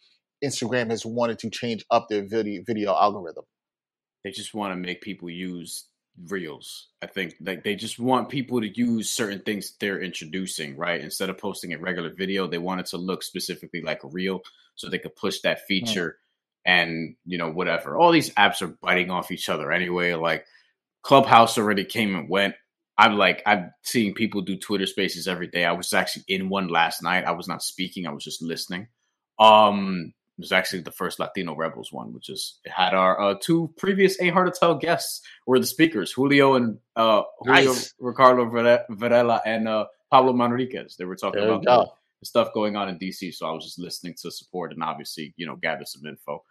Instagram 0.44 0.90
has 0.90 1.04
wanted 1.06 1.38
to 1.40 1.50
change 1.50 1.84
up 1.90 2.08
their 2.08 2.24
video 2.24 2.62
video 2.66 2.94
algorithm? 2.94 3.44
they 4.24 4.32
just 4.32 4.54
want 4.54 4.72
to 4.72 4.76
make 4.76 5.00
people 5.02 5.30
use 5.30 5.84
reels. 6.28 6.88
I 7.00 7.06
think 7.06 7.36
like 7.40 7.62
they 7.62 7.76
just 7.76 8.00
want 8.00 8.28
people 8.28 8.60
to 8.60 8.68
use 8.68 9.08
certain 9.08 9.40
things 9.40 9.74
they're 9.78 10.00
introducing, 10.02 10.76
right? 10.76 11.00
Instead 11.00 11.30
of 11.30 11.38
posting 11.38 11.72
a 11.72 11.78
regular 11.78 12.10
video, 12.10 12.48
they 12.48 12.58
want 12.58 12.80
it 12.80 12.86
to 12.86 12.96
look 12.96 13.22
specifically 13.22 13.82
like 13.82 14.02
a 14.02 14.08
reel 14.08 14.42
so 14.74 14.88
they 14.88 14.98
could 14.98 15.14
push 15.14 15.40
that 15.42 15.58
Mm. 15.58 15.66
feature 15.68 16.18
and 16.66 17.16
you 17.24 17.38
know 17.38 17.50
whatever. 17.50 17.96
All 17.96 18.12
these 18.12 18.30
apps 18.34 18.60
are 18.60 18.76
biting 18.82 19.10
off 19.10 19.30
each 19.30 19.48
other 19.48 19.72
anyway. 19.72 20.14
Like 20.14 20.44
Clubhouse 21.02 21.56
already 21.56 21.84
came 21.84 22.14
and 22.16 22.28
went. 22.28 22.56
I'm 22.98 23.16
like 23.16 23.42
I'm 23.46 23.72
seeing 23.82 24.14
people 24.14 24.42
do 24.42 24.58
Twitter 24.58 24.86
Spaces 24.86 25.28
every 25.28 25.46
day. 25.46 25.64
I 25.64 25.72
was 25.72 25.92
actually 25.92 26.24
in 26.28 26.50
one 26.50 26.68
last 26.68 27.02
night. 27.02 27.24
I 27.24 27.32
was 27.32 27.48
not 27.48 27.62
speaking. 27.62 28.06
I 28.06 28.12
was 28.12 28.24
just 28.24 28.42
listening. 28.42 28.88
Um, 29.38 30.12
it 30.38 30.42
was 30.42 30.52
actually 30.52 30.82
the 30.82 30.90
first 30.92 31.20
Latino 31.20 31.54
Rebels 31.56 31.92
one, 31.92 32.12
which 32.12 32.28
is 32.28 32.58
it 32.64 32.72
had 32.72 32.94
our 32.94 33.20
uh, 33.20 33.34
two 33.40 33.72
previous 33.78 34.20
Ain't 34.20 34.34
Hard 34.34 34.52
to 34.52 34.58
Tell 34.58 34.74
guests 34.74 35.22
were 35.46 35.60
the 35.60 35.66
speakers, 35.66 36.12
Julio 36.12 36.54
and 36.56 36.78
uh, 36.96 37.22
Julio 37.40 37.72
Nice. 37.72 37.94
Ricardo 38.00 38.46
Varela 38.90 39.42
and 39.46 39.68
uh, 39.68 39.86
Pablo 40.10 40.34
Manriquez. 40.34 40.96
They 40.96 41.06
were 41.06 41.16
talking 41.16 41.40
There 41.40 41.52
about 41.52 41.64
the, 41.64 41.90
the 42.20 42.26
stuff 42.26 42.52
going 42.52 42.76
on 42.76 42.88
in 42.88 42.98
DC, 42.98 43.32
so 43.34 43.46
I 43.46 43.52
was 43.52 43.64
just 43.64 43.78
listening 43.78 44.14
to 44.22 44.30
support 44.30 44.72
and 44.72 44.82
obviously 44.82 45.32
you 45.36 45.46
know 45.46 45.56
gather 45.56 45.86
some 45.86 46.04
info. 46.06 46.42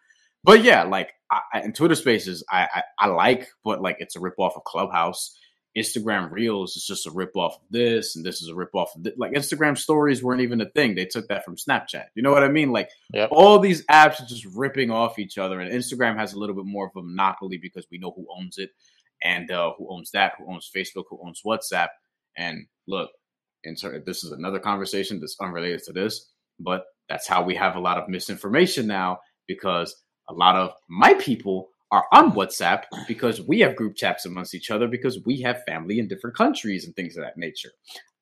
But 0.45 0.63
yeah, 0.63 0.83
like 0.85 1.13
I, 1.31 1.61
Twitter 1.75 1.95
Spaces, 1.95 2.45
I, 2.51 2.69
I 2.75 2.83
I 2.99 3.07
like, 3.09 3.49
but 3.65 3.81
like 3.81 3.97
it's 3.99 4.17
a 4.17 4.21
rip 4.21 4.35
off 4.39 4.57
of 4.57 4.65
Clubhouse. 4.65 5.37
Instagram 5.77 6.31
Reels 6.31 6.77
is 6.77 6.85
just 6.85 7.07
a 7.07 7.11
rip 7.11 7.35
off 7.37 7.55
of 7.55 7.61
this, 7.71 8.17
and 8.17 8.25
this 8.25 8.41
is 8.43 8.49
a 8.49 8.55
rip 8.55 8.75
off 8.75 8.95
of 8.97 9.03
this. 9.03 9.13
Like 9.17 9.33
Instagram 9.33 9.77
Stories 9.77 10.23
weren't 10.23 10.41
even 10.41 10.61
a 10.61 10.69
thing; 10.71 10.95
they 10.95 11.05
took 11.05 11.27
that 11.29 11.45
from 11.45 11.57
Snapchat. 11.57 12.05
You 12.15 12.23
know 12.23 12.31
what 12.33 12.43
I 12.45 12.49
mean? 12.49 12.71
Like 12.73 12.89
Yep. 13.13 13.29
all 13.33 13.59
these 13.59 13.85
apps 13.87 14.21
are 14.21 14.27
just 14.27 14.45
ripping 14.55 14.91
off 14.91 15.19
each 15.19 15.39
other, 15.39 15.61
and 15.61 15.71
Instagram 15.73 16.17
has 16.17 16.33
a 16.33 16.39
little 16.39 16.55
bit 16.55 16.65
more 16.67 16.87
of 16.87 16.93
a 16.97 17.05
monopoly 17.05 17.59
because 17.59 17.87
we 17.91 17.99
know 17.99 18.13
who 18.15 18.27
owns 18.37 18.59
it, 18.59 18.71
and 19.23 19.51
uh, 19.51 19.73
who 19.77 19.87
owns 19.91 20.11
that, 20.13 20.33
who 20.39 20.51
owns 20.53 20.71
Facebook, 20.75 21.05
who 21.09 21.19
owns 21.25 21.43
WhatsApp. 21.45 21.89
And 22.37 22.67
look, 22.87 23.11
so 23.75 23.99
this 24.05 24.23
is 24.25 24.31
another 24.33 24.59
conversation 24.59 25.19
that's 25.21 25.37
unrelated 25.41 25.83
to 25.85 25.93
this, 25.93 26.31
but 26.59 26.85
that's 27.09 27.27
how 27.27 27.43
we 27.43 27.55
have 27.55 27.77
a 27.77 27.81
lot 27.81 27.97
of 27.99 28.09
misinformation 28.09 28.87
now 28.87 29.19
because 29.47 30.03
a 30.29 30.33
lot 30.33 30.55
of 30.55 30.73
my 30.87 31.13
people 31.15 31.69
are 31.91 32.05
on 32.11 32.31
WhatsApp 32.31 32.83
because 33.07 33.41
we 33.41 33.59
have 33.59 33.75
group 33.75 33.95
chats 33.95 34.25
amongst 34.25 34.55
each 34.55 34.71
other 34.71 34.87
because 34.87 35.23
we 35.25 35.41
have 35.41 35.63
family 35.65 35.99
in 35.99 36.07
different 36.07 36.35
countries 36.35 36.85
and 36.85 36.95
things 36.95 37.15
of 37.15 37.23
that 37.23 37.37
nature. 37.37 37.71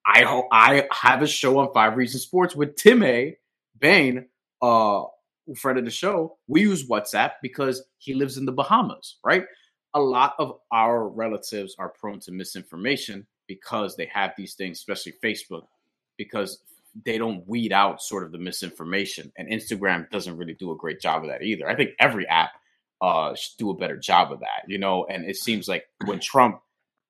I 0.05 0.23
hope 0.23 0.47
I 0.51 0.87
have 0.91 1.21
a 1.21 1.27
show 1.27 1.59
on 1.59 1.73
Five 1.73 1.95
Reasons 1.95 2.23
Sports 2.23 2.55
with 2.55 2.75
Tim 2.75 3.03
A. 3.03 3.37
Bain, 3.79 4.25
uh, 4.61 5.03
friend 5.55 5.79
of 5.79 5.85
the 5.85 5.91
show. 5.91 6.37
We 6.47 6.61
use 6.61 6.87
WhatsApp 6.87 7.33
because 7.41 7.83
he 7.97 8.13
lives 8.13 8.37
in 8.37 8.45
the 8.45 8.51
Bahamas, 8.51 9.17
right? 9.23 9.45
A 9.93 9.99
lot 9.99 10.35
of 10.39 10.59
our 10.71 11.07
relatives 11.07 11.75
are 11.79 11.89
prone 11.89 12.19
to 12.21 12.31
misinformation 12.31 13.25
because 13.47 13.95
they 13.95 14.09
have 14.13 14.33
these 14.37 14.55
things, 14.55 14.79
especially 14.79 15.13
Facebook, 15.23 15.63
because 16.17 16.59
they 17.05 17.17
don't 17.17 17.47
weed 17.47 17.73
out 17.73 18.01
sort 18.01 18.23
of 18.23 18.31
the 18.31 18.37
misinformation. 18.37 19.31
And 19.37 19.49
Instagram 19.49 20.09
doesn't 20.09 20.37
really 20.37 20.53
do 20.53 20.71
a 20.71 20.77
great 20.77 21.01
job 21.01 21.23
of 21.23 21.29
that 21.29 21.41
either. 21.41 21.67
I 21.67 21.75
think 21.75 21.91
every 21.99 22.27
app 22.27 22.51
uh, 23.01 23.35
should 23.35 23.57
do 23.57 23.69
a 23.71 23.77
better 23.77 23.97
job 23.97 24.31
of 24.31 24.39
that, 24.41 24.63
you 24.67 24.77
know. 24.77 25.05
And 25.05 25.25
it 25.25 25.35
seems 25.35 25.67
like 25.67 25.85
when 26.05 26.19
Trump 26.19 26.61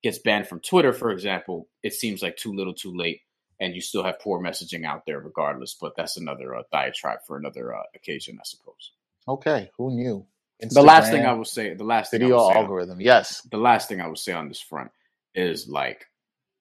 gets 0.02 0.18
banned 0.18 0.48
from 0.48 0.60
Twitter, 0.60 0.92
for 0.92 1.10
example, 1.10 1.68
it 1.82 1.94
seems 1.94 2.22
like 2.22 2.36
too 2.36 2.52
little, 2.52 2.74
too 2.74 2.94
late, 2.96 3.20
and 3.60 3.74
you 3.74 3.80
still 3.80 4.02
have 4.02 4.20
poor 4.20 4.40
messaging 4.42 4.84
out 4.84 5.02
there, 5.06 5.20
regardless. 5.20 5.76
But 5.80 5.92
that's 5.96 6.16
another 6.16 6.56
uh, 6.56 6.62
diatribe 6.72 7.20
for 7.26 7.36
another 7.36 7.74
uh, 7.74 7.82
occasion, 7.94 8.38
I 8.40 8.44
suppose. 8.44 8.92
Okay, 9.28 9.70
who 9.76 9.90
knew? 9.94 10.26
The 10.60 10.82
last 10.82 11.10
thing 11.10 11.26
I 11.26 11.32
will 11.32 11.44
say, 11.44 11.74
the 11.74 11.84
last 11.84 12.10
thing 12.10 12.22
I 12.22 12.24
video 12.24 12.36
will 12.38 12.50
say, 12.50 12.56
algorithm. 12.56 13.00
Yes. 13.00 13.42
the 13.50 13.58
last 13.58 13.88
thing 13.88 14.00
I 14.00 14.06
will 14.06 14.16
say 14.16 14.32
on 14.32 14.48
this 14.48 14.60
front 14.60 14.90
is 15.34 15.68
like 15.68 16.06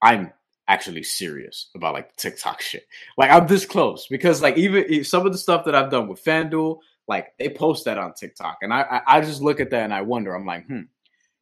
I'm 0.02 0.32
actually 0.68 1.04
serious 1.04 1.70
about 1.76 1.94
like 1.94 2.16
TikTok 2.16 2.62
shit. 2.62 2.88
Like 3.18 3.32
I'm 3.32 3.48
this 3.48 3.66
close 3.66 4.08
because 4.10 4.42
like 4.42 4.58
even 4.58 5.04
some 5.04 5.26
of 5.26 5.32
the 5.32 5.38
stuff 5.38 5.66
that 5.66 5.76
I've 5.76 5.92
done 5.92 6.08
with 6.08 6.24
FanDuel, 6.24 6.80
like 7.08 7.34
they 7.38 7.50
post 7.50 7.86
that 7.86 7.98
on 7.98 8.14
TikTok, 8.14 8.58
and 8.62 8.74
I, 8.74 9.02
I 9.06 9.22
just 9.22 9.42
look 9.42 9.60
at 9.60 9.70
that 9.72 9.84
and 9.84 9.94
I 9.94 10.02
wonder. 10.02 10.34
I'm 10.34 10.46
like, 10.46 10.66
hmm, 10.68 10.82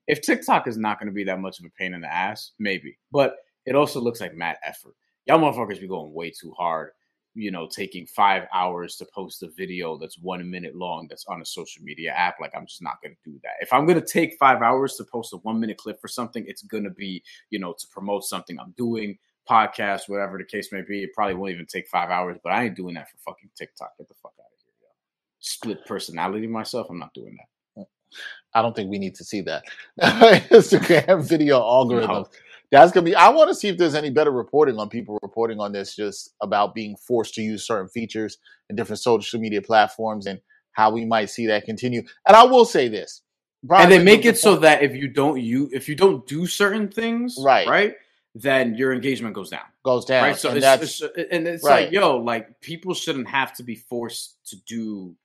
if 0.08 0.22
TikTok 0.22 0.68
is 0.68 0.78
not 0.78 1.00
going 1.00 1.08
to 1.08 1.14
be 1.14 1.24
that 1.26 1.40
much 1.40 1.60
of 1.60 1.66
a 1.66 1.70
pain 1.70 1.94
in 1.94 2.02
the 2.02 2.12
ass, 2.12 2.52
maybe, 2.60 2.98
but 3.12 3.36
it 3.66 3.76
also 3.76 4.02
looks 4.02 4.22
like 4.22 4.34
mad 4.36 4.58
effort. 4.64 4.96
Y'all 5.26 5.40
motherfuckers 5.40 5.80
be 5.80 5.88
going 5.88 6.14
way 6.14 6.32
too 6.32 6.52
hard. 6.58 6.92
You 7.34 7.52
know, 7.52 7.68
taking 7.68 8.06
five 8.06 8.44
hours 8.54 8.98
to 8.98 9.06
post 9.06 9.42
a 9.44 9.50
video 9.50 9.98
that's 9.98 10.20
one 10.20 10.50
minute 10.50 10.76
long 10.76 11.08
that's 11.10 11.26
on 11.28 11.42
a 11.42 11.46
social 11.46 11.84
media 11.84 12.12
app. 12.12 12.36
Like, 12.42 12.52
I'm 12.56 12.66
just 12.66 12.82
not 12.82 13.02
going 13.02 13.16
to 13.16 13.32
do 13.32 13.40
that. 13.44 13.54
If 13.62 13.72
I'm 13.72 13.86
going 13.86 14.00
to 14.00 14.06
take 14.06 14.38
five 14.38 14.62
hours 14.62 14.96
to 14.96 15.06
post 15.06 15.34
a 15.34 15.38
one 15.38 15.60
minute 15.60 15.78
clip 15.78 16.02
for 16.02 16.08
something, 16.08 16.44
it's 16.48 16.62
going 16.64 16.84
to 16.84 16.90
be, 16.90 17.24
you 17.50 17.60
know, 17.60 17.74
to 17.74 17.88
promote 17.88 18.26
something 18.26 18.60
I'm 18.60 18.74
doing, 18.78 19.18
podcast, 19.50 20.08
whatever 20.08 20.38
the 20.38 20.44
case 20.44 20.72
may 20.72 20.82
be. 20.82 21.04
It 21.04 21.14
probably 21.14 21.36
won't 21.36 21.52
even 21.52 21.66
take 21.66 21.88
five 21.88 22.10
hours, 22.10 22.38
but 22.44 22.52
I 22.52 22.66
ain't 22.66 22.76
doing 22.76 22.96
that 22.96 23.10
for 23.10 23.18
fucking 23.32 23.50
TikTok. 23.56 23.98
Get 23.98 24.08
the 24.08 24.16
fuck 24.16 24.34
out 24.40 24.46
of 24.46 24.60
here, 24.64 24.74
yo. 24.82 24.88
Split 25.40 25.86
personality 25.86 26.48
myself. 26.48 26.88
I'm 26.90 27.00
not 27.00 27.14
doing 27.14 27.38
that. 27.38 27.48
I 28.54 28.62
don't 28.62 28.76
think 28.76 28.90
we 28.90 29.00
need 29.00 29.16
to 29.16 29.24
see 29.24 29.42
that. 29.42 29.64
Instagram 30.02 31.24
video 31.24 31.58
algorithm. 31.62 32.26
That's 32.72 32.92
gonna 32.92 33.06
be. 33.06 33.16
I 33.16 33.30
want 33.30 33.50
to 33.50 33.56
see 33.56 33.68
if 33.68 33.78
there's 33.78 33.96
any 33.96 34.10
better 34.10 34.32
reporting 34.32 34.80
on 34.80 34.90
people 34.90 35.20
reporting 35.22 35.60
on 35.60 35.74
this, 35.74 35.96
just 35.96 36.34
about 36.42 36.74
being 36.74 36.96
forced 36.96 37.34
to 37.36 37.42
use 37.42 37.68
certain 37.68 37.90
features 37.90 38.38
and 38.70 38.78
different 38.78 39.00
social 39.02 39.40
media 39.40 39.62
platforms 39.62 40.26
and 40.26 40.40
how 40.72 40.92
we 40.92 41.04
might 41.04 41.30
see 41.30 41.48
that 41.48 41.66
continue. 41.66 42.02
And 42.26 42.36
I 42.36 42.44
will 42.44 42.64
say 42.64 42.88
this, 42.88 43.22
Brian 43.64 43.84
and 43.84 43.92
they 43.92 44.04
make 44.04 44.26
it 44.26 44.38
so 44.38 44.56
that 44.58 44.84
if 44.84 44.96
you 44.96 45.10
don't 45.10 45.42
you 45.42 45.70
if 45.74 45.90
you 45.90 45.96
don't 45.96 46.26
do 46.26 46.48
certain 46.48 46.88
things, 46.90 47.38
Right. 47.38 47.68
right, 47.68 47.94
then 48.36 48.76
your 48.76 48.94
engagement 48.94 49.36
goes 49.36 49.50
down. 49.50 49.66
goes 49.84 50.06
down, 50.06 50.24
right? 50.24 50.38
So 50.38 50.50
and 50.50 50.58
it's, 50.58 50.66
that's 50.66 51.02
it's 51.02 51.32
and 51.32 51.48
it's 51.48 51.64
right. 51.66 51.86
like, 51.86 51.92
yo, 51.92 52.18
like 52.18 52.62
people 52.62 52.94
shouldn't 52.94 53.28
have 53.28 53.54
to 53.56 53.64
be 53.64 53.76
forced 53.76 54.38
to 54.46 54.56
do 54.66 55.16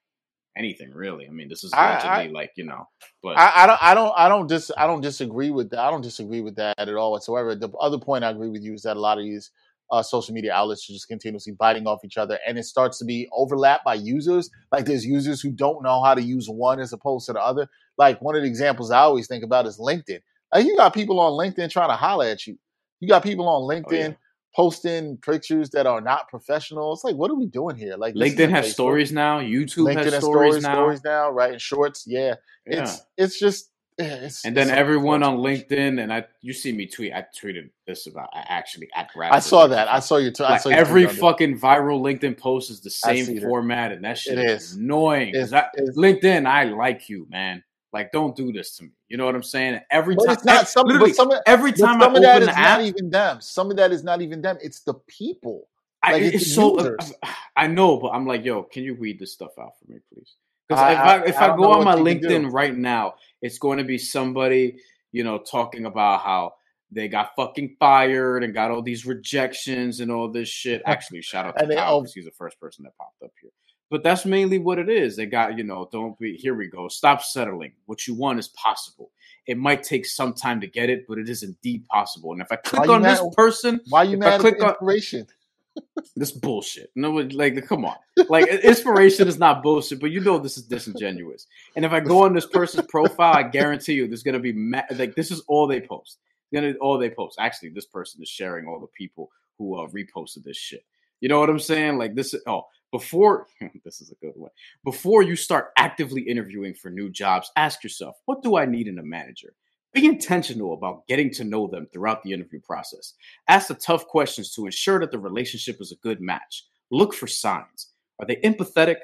anything, 0.57 0.91
really. 0.93 1.27
I 1.27 1.31
mean, 1.31 1.49
this 1.49 1.65
is 1.65 1.73
I- 1.73 1.99
allegedly 1.99 2.33
like 2.33 2.53
you 2.57 2.65
know, 2.65 2.89
but 3.23 3.39
I, 3.39 3.65
I 3.65 3.67
don't 3.67 3.83
I 3.83 3.95
don't 3.95 4.13
I 4.17 4.29
don't 4.29 4.47
dis 4.49 4.71
I 4.77 4.87
don't 4.87 5.01
disagree 5.01 5.51
with 5.51 5.71
that. 5.71 5.81
I 5.81 5.91
don't 5.91 6.03
disagree 6.03 6.41
with 6.41 6.57
that 6.57 6.79
at 6.79 6.89
all 6.95 7.13
whatsoever. 7.13 7.55
The 7.55 7.71
other 7.81 7.99
point 7.99 8.25
I 8.25 8.31
agree 8.31 8.49
with 8.49 8.63
you 8.63 8.75
is 8.75 8.83
that 8.83 8.97
a 8.97 9.01
lot 9.01 9.19
of 9.19 9.25
these 9.25 9.51
uh, 9.91 10.03
social 10.03 10.35
media 10.35 10.53
outlets 10.53 10.89
are 10.91 10.93
just 10.93 11.09
continuously 11.09 11.53
biting 11.53 11.87
off 11.87 12.05
each 12.05 12.17
other, 12.17 12.39
and 12.47 12.59
it 12.59 12.65
starts 12.65 12.99
to 12.99 13.05
be 13.05 13.29
overlapped 13.33 13.85
by 13.85 13.95
users. 13.95 14.51
Like 14.73 14.85
there's 14.85 15.07
users 15.07 15.41
who 15.41 15.51
don't 15.51 15.83
know 15.83 16.03
how 16.03 16.15
to 16.15 16.23
use 16.23 16.49
one 16.49 16.81
as 16.81 16.93
opposed 16.93 17.27
to 17.27 17.33
the 17.35 17.41
other. 17.41 17.69
Like 17.99 18.21
one 18.21 18.35
of 18.37 18.43
the 18.43 18.49
examples 18.49 18.91
I 18.91 18.99
always 19.01 19.29
think 19.29 19.45
about 19.45 19.67
is 19.67 19.79
LinkedIn. 19.79 20.21
Like 20.53 20.67
you 20.67 20.77
got 20.77 20.95
people 20.95 21.21
on 21.21 21.33
LinkedIn 21.33 21.71
trying 21.71 21.91
to 21.91 21.97
holler 21.97 22.27
at 22.27 22.47
you. 22.47 22.59
You 23.01 23.09
got 23.09 23.23
people 23.23 23.49
on 23.49 23.63
LinkedIn 23.63 23.85
Oh, 23.87 23.95
yeah. 23.95 24.13
Posting 24.57 25.19
pictures 25.19 25.69
that 25.71 25.87
are 25.87 26.01
not 26.01 26.29
professional. 26.29 26.95
It's 26.95 27.05
like, 27.05 27.15
what 27.15 27.31
are 27.31 27.35
we 27.35 27.47
doing 27.47 27.77
here? 27.77 27.95
Like 27.97 28.15
LinkedIn 28.15 28.49
has 28.51 28.67
Facebook. 28.67 28.73
stories 28.73 29.13
now. 29.13 29.39
YouTube 29.39 29.85
LinkedIn 29.93 30.05
has 30.05 30.15
has 30.15 30.25
stories, 30.25 30.51
stories, 30.55 30.63
now. 30.63 30.73
stories 30.75 31.05
now, 31.05 31.31
right? 31.31 31.53
And 31.53 31.61
shorts, 31.61 32.05
yeah. 32.07 32.35
Yeah. 32.67 32.83
It's 32.83 33.03
it's 33.19 33.39
just 33.39 33.71
it's 33.99 34.45
and 34.45 34.57
then 34.57 34.69
everyone 34.71 35.23
on. 35.23 35.39
LinkedIn, 35.39 36.03
and 36.03 36.13
I, 36.13 36.25
you 36.43 36.53
see 36.53 36.73
me 36.73 36.87
tweet. 36.87 37.13
I 37.15 37.25
tweeted 37.39 37.71
this 37.87 38.07
about 38.07 38.29
I 38.35 38.45
actually 38.49 38.89
at 38.95 39.09
I 39.17 39.39
saw 39.39 39.67
that. 39.69 39.89
I 39.89 40.01
saw 40.01 40.17
your. 40.17 40.33
T- 40.33 40.43
I 40.45 40.51
Like 40.53 40.61
saw 40.63 40.69
your 40.71 40.79
every 40.79 41.03
tweet 41.05 41.11
on 41.11 41.17
it. 41.17 41.21
fucking 41.21 41.59
viral 41.61 42.01
LinkedIn 42.03 42.39
post 42.39 42.71
is 42.71 42.81
the 42.81 42.91
same 42.91 43.25
see 43.27 43.35
that. 43.39 43.43
format, 43.43 43.93
and 43.93 44.05
that 44.05 44.19
shit 44.19 44.39
It 44.39 44.51
is 44.51 44.63
is. 44.73 44.77
annoying. 44.77 45.29
It's- 45.31 45.53
I- 45.53 45.69
it's- 45.79 45.97
LinkedIn, 45.97 46.47
I 46.47 46.65
like 46.65 47.09
you, 47.09 47.27
man. 47.31 47.63
Like, 47.93 48.13
don't 48.13 48.37
do 48.37 48.53
this 48.53 48.77
to 48.77 48.85
me. 48.85 48.91
You 49.09 49.17
know 49.17 49.27
what 49.27 49.35
I'm 49.35 49.43
saying? 49.43 49.81
Every 49.91 50.17
But 50.17 50.27
time, 50.27 50.35
it's 50.35 50.45
not 50.45 50.69
some, 50.69 50.87
literally, 50.89 51.13
some 51.15 51.31
of, 51.33 51.41
every 51.47 51.73
time 51.73 52.03
I 52.03 52.07
some 52.07 52.17
of 52.17 52.23
that 52.23 52.37
open 52.37 52.43
is 52.43 52.49
the 52.51 52.59
not 52.59 52.81
app, 52.81 52.81
even 52.83 53.11
them. 53.11 53.41
Some 53.41 53.71
of 53.71 53.77
that 53.79 53.93
is 53.93 54.05
not 54.05 54.23
even 54.23 54.43
them. 54.43 54.59
It's 54.63 54.81
the 54.81 54.95
people. 55.09 55.69
I, 56.03 56.15
it's 56.17 56.37
it's 56.37 56.45
the 56.45 56.51
so. 56.55 56.77
Uh, 56.77 56.85
users. 56.85 57.13
I 57.57 57.69
know, 57.69 57.99
but 57.99 58.09
I'm 58.11 58.27
like, 58.27 58.45
yo, 58.45 58.63
can 58.65 58.85
you 58.85 58.95
read 58.95 59.19
this 59.19 59.33
stuff 59.33 59.53
out 59.61 59.73
for 59.79 59.93
me, 59.93 59.99
please? 60.13 60.35
Because 60.69 60.83
if 60.83 60.89
I, 60.99 61.17
I- 61.17 61.25
if 61.27 61.43
I 61.43 61.49
I, 61.51 61.57
go 61.57 61.73
on 61.73 61.85
my 61.85 61.95
you 61.97 62.05
can 62.05 62.21
do. 62.21 62.29
LinkedIn 62.29 62.53
right 62.53 62.77
now, 62.77 63.15
it's 63.43 63.59
going 63.59 63.79
to 63.79 63.85
be 63.85 63.99
somebody, 63.99 64.79
you 65.13 65.25
know, 65.25 65.39
talking 65.39 65.87
about 65.87 66.21
how 66.23 66.55
they 66.93 67.09
got 67.09 67.33
fucking 67.37 67.77
fired 67.81 68.45
and 68.45 68.55
got 68.55 68.71
all 68.71 68.83
these 68.83 69.07
rejections 69.07 70.01
and 70.01 70.11
all 70.13 70.31
this 70.31 70.49
shit. 70.49 70.83
Actually, 70.87 71.23
shout 71.23 71.47
out 71.47 71.59
to 71.59 71.67
Kyle 71.67 72.01
because 72.01 72.13
oh, 72.13 72.15
he's 72.15 72.25
the 72.27 72.31
first 72.33 72.61
person 72.61 72.85
that 72.85 72.97
popped 72.99 73.23
up 73.25 73.33
here. 73.41 73.51
But 73.91 74.03
that's 74.03 74.25
mainly 74.25 74.59
what 74.59 74.79
it 74.79 74.89
is. 74.89 75.17
They 75.17 75.27
got, 75.27 75.57
you 75.57 75.63
know, 75.65 75.89
don't 75.93 76.19
be 76.19 76.37
here 76.37 76.55
we 76.55 76.67
go. 76.67 76.89
Stop 76.89 77.23
settling. 77.23 77.73
What 77.87 78.07
you 78.07 78.15
want 78.15 78.39
is 78.41 78.49
possible. 78.49 79.13
It 79.47 79.59
might 79.59 79.85
take 79.85 80.07
some 80.07 80.35
time 80.35 80.61
to 80.61 80.67
get 80.67 80.91
it, 80.91 81.07
but 81.09 81.19
it 81.19 81.29
is 81.29 81.45
indeed 81.45 81.87
possible. 81.87 82.33
And 82.33 82.41
if 82.41 82.49
I 82.51 82.57
click 82.57 82.89
on 82.89 83.03
this 83.03 83.21
person, 83.37 83.81
Why 83.89 84.03
you 84.03 84.17
If 84.17 84.23
I 84.23 84.25
mad 84.25 84.35
at 84.35 84.41
click 84.41 84.63
on- 84.63 84.71
inspiration? 84.71 85.27
this 86.17 86.33
bullshit. 86.33 86.91
No, 86.97 87.11
like, 87.13 87.65
come 87.67 87.85
on. 87.85 87.97
Like, 88.29 88.49
inspiration 88.49 89.29
is 89.29 89.39
not 89.39 89.63
bullshit, 89.63 90.01
but 90.01 90.11
you 90.11 90.21
know 90.21 90.39
this 90.39 90.57
is 90.57 90.65
disingenuous. 90.65 91.47
And 91.77 91.85
if 91.85 91.93
I 91.93 92.01
go 92.01 92.25
on 92.25 92.33
this 92.33 92.47
person's 92.47 92.87
profile, 92.89 93.35
I 93.37 93.43
guarantee 93.45 93.93
you, 93.93 94.09
there's 94.09 94.23
gonna 94.23 94.41
be 94.41 94.53
ma- 94.53 94.83
like 94.97 95.15
this 95.15 95.31
is 95.31 95.41
all 95.49 95.67
they 95.67 95.81
post. 95.81 96.19
Gonna 96.53 96.73
all 96.81 96.99
they 96.99 97.11
post. 97.11 97.37
Actually, 97.39 97.69
this 97.71 97.85
person 97.87 98.23
is 98.23 98.29
sharing 98.29 98.67
all 98.67 98.81
the 98.81 98.87
people 98.89 99.31
who 99.59 99.77
uh, 99.79 99.87
reposted 99.89 100.45
this 100.45 100.57
shit. 100.57 100.85
You 101.21 101.29
know 101.29 101.41
what 101.41 101.51
I'm 101.51 101.59
saying? 101.59 101.99
Like 101.99 102.15
this. 102.15 102.35
Oh, 102.47 102.65
before 102.93 103.47
this 103.85 104.01
is 104.01 104.11
a 104.11 104.25
good 104.25 104.35
one. 104.35 104.51
Before 104.85 105.23
you 105.23 105.37
start 105.37 105.69
actively 105.77 106.23
interviewing 106.23 106.75
for 106.75 106.91
new 106.91 107.11
jobs, 107.11 107.51
ask 107.57 107.83
yourself, 107.83 108.17
what 108.27 108.43
do 108.43 108.57
I 108.57 108.67
need 108.67 108.89
in 108.89 108.99
a 108.99 109.03
manager? 109.03 109.55
Be 109.93 110.05
intentional 110.07 110.75
about 110.75 111.07
getting 111.07 111.31
to 111.33 111.45
know 111.45 111.69
them 111.69 111.87
throughout 111.93 112.23
the 112.23 112.33
interview 112.33 112.61
process. 112.61 113.15
Ask 113.49 113.69
the 113.69 113.75
tough 113.75 114.07
questions 114.07 114.53
to 114.53 114.67
ensure 114.67 115.01
that 115.01 115.11
the 115.11 115.19
relationship 115.19 115.77
is 115.81 115.91
a 115.93 116.07
good 116.07 116.21
match. 116.21 116.65
Look 116.91 117.15
for 117.15 117.27
signs. 117.27 117.93
Are 118.21 118.27
they 118.27 118.37
empathetic? 118.37 118.97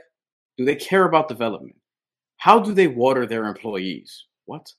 Do 0.58 0.64
they 0.64 0.76
care 0.76 1.04
about 1.04 1.28
development? 1.28 1.76
How 2.36 2.58
do 2.58 2.74
they 2.74 2.88
water 2.88 3.26
their 3.26 3.44
employees? 3.44 4.26
What? 4.44 4.72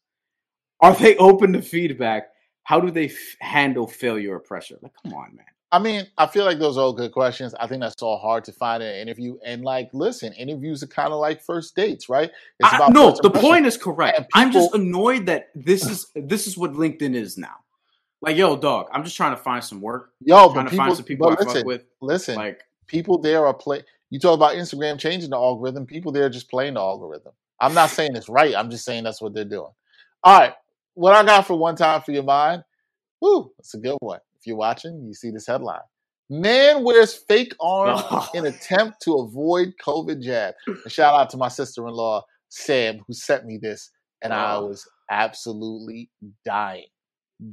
Are 0.82 0.96
they 0.96 1.16
open 1.18 1.54
to 1.54 1.62
feedback? 1.62 2.28
How 2.64 2.80
do 2.80 2.92
they 2.92 3.06
f- 3.06 3.36
handle 3.40 3.88
failure 3.88 4.36
or 4.36 4.40
pressure? 4.40 4.78
Like, 4.82 4.94
come 5.04 5.14
on, 5.14 5.36
man. 5.36 5.46
I 5.74 5.80
mean, 5.80 6.06
I 6.20 6.28
feel 6.28 6.46
like 6.46 6.60
those 6.60 6.78
are 6.78 6.82
all 6.82 6.94
good 6.94 7.12
questions. 7.12 7.56
I 7.56 7.66
think 7.66 7.82
that's 7.82 8.04
all 8.04 8.20
hard 8.20 8.44
to 8.44 8.52
find 8.52 8.84
in 8.84 8.90
an 8.90 8.96
interview. 8.96 9.38
And 9.44 9.64
like, 9.64 9.90
listen, 9.92 10.32
interviews 10.34 10.84
are 10.84 10.88
kind 10.88 11.12
of 11.12 11.20
like 11.20 11.42
first 11.42 11.76
dates, 11.76 12.08
right? 12.08 12.30
It's 12.60 12.72
I- 12.72 12.76
about 12.76 12.94
no, 12.94 13.18
the 13.24 13.32
point 13.32 13.66
is 13.66 13.76
correct. 13.76 14.18
And 14.18 14.28
I'm 14.36 14.52
just 14.52 14.76
annoyed 14.76 15.26
that 15.26 15.50
this 15.56 15.84
hmm. 15.84 15.92
is 15.92 16.12
this 16.14 16.46
is 16.46 16.56
what 16.56 16.74
LinkedIn 16.74 17.16
is 17.16 17.40
now. 17.40 17.56
Like, 18.22 18.38
yo, 18.38 18.56
dog, 18.56 18.88
I'm 18.94 19.04
just 19.04 19.18
trying 19.18 19.36
to 19.36 19.42
find 19.42 19.64
some 19.64 19.82
work. 19.82 20.12
Yo, 20.22 20.54
trying 20.54 20.66
but 20.66 20.70
to 20.70 20.78
find 20.78 20.96
some 20.96 21.06
people 21.06 21.30
I 21.30 21.44
fuck 21.44 21.66
with. 21.66 21.86
listen, 22.02 22.36
Like, 22.36 22.62
people 22.86 23.18
there 23.18 23.48
are 23.48 23.54
play. 23.54 23.82
You 24.12 24.20
talk 24.20 24.36
about 24.36 24.54
Instagram 24.54 25.00
changing 25.00 25.32
the 25.32 25.38
algorithm. 25.38 25.88
People 25.88 26.12
there 26.12 26.26
are 26.26 26.30
just 26.30 26.52
playing 26.52 26.76
the 26.76 26.82
algorithm. 26.82 27.32
I'm 27.60 27.74
not 27.74 27.90
saying 27.90 28.16
it's 28.16 28.30
right. 28.30 28.56
I'm 28.56 28.70
just 28.70 28.86
saying 28.86 29.06
that's 29.06 29.24
what 29.24 29.34
they're 29.34 29.44
doing. 29.44 29.72
All 30.24 30.40
right, 30.40 30.54
what 30.94 31.16
I 31.16 31.26
got 31.26 31.48
for 31.48 31.58
one 31.58 31.76
time 31.76 32.02
for 32.02 32.12
your 32.12 32.24
mind. 32.24 32.64
Whoo, 33.20 33.52
that's 33.58 33.74
a 33.74 33.80
good 33.80 33.98
one. 34.00 34.20
If 34.44 34.48
you're 34.48 34.58
watching, 34.58 35.06
you 35.08 35.14
see 35.14 35.32
this 35.32 35.48
headline: 35.48 35.80
Man 36.30 36.84
wears 36.84 37.14
fake 37.16 37.54
arm 37.62 37.98
in 38.34 38.46
attempt 38.46 39.02
to 39.04 39.14
avoid 39.16 39.74
COVID 39.82 40.22
jab. 40.22 40.54
And 40.68 40.92
shout 40.92 41.16
out 41.20 41.30
to 41.30 41.38
my 41.38 41.48
sister-in-law 41.48 42.24
Sam 42.50 43.00
who 43.08 43.14
sent 43.14 43.46
me 43.46 43.58
this, 43.62 43.90
and 44.22 44.34
I 44.34 44.56
Oh. 44.58 44.68
was 44.68 44.86
absolutely 45.10 46.10
dying, 46.46 46.88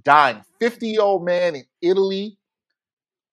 dying. 0.05 0.43
Fifty-year-old 0.61 1.25
man 1.25 1.55
in 1.55 1.65
Italy 1.81 2.39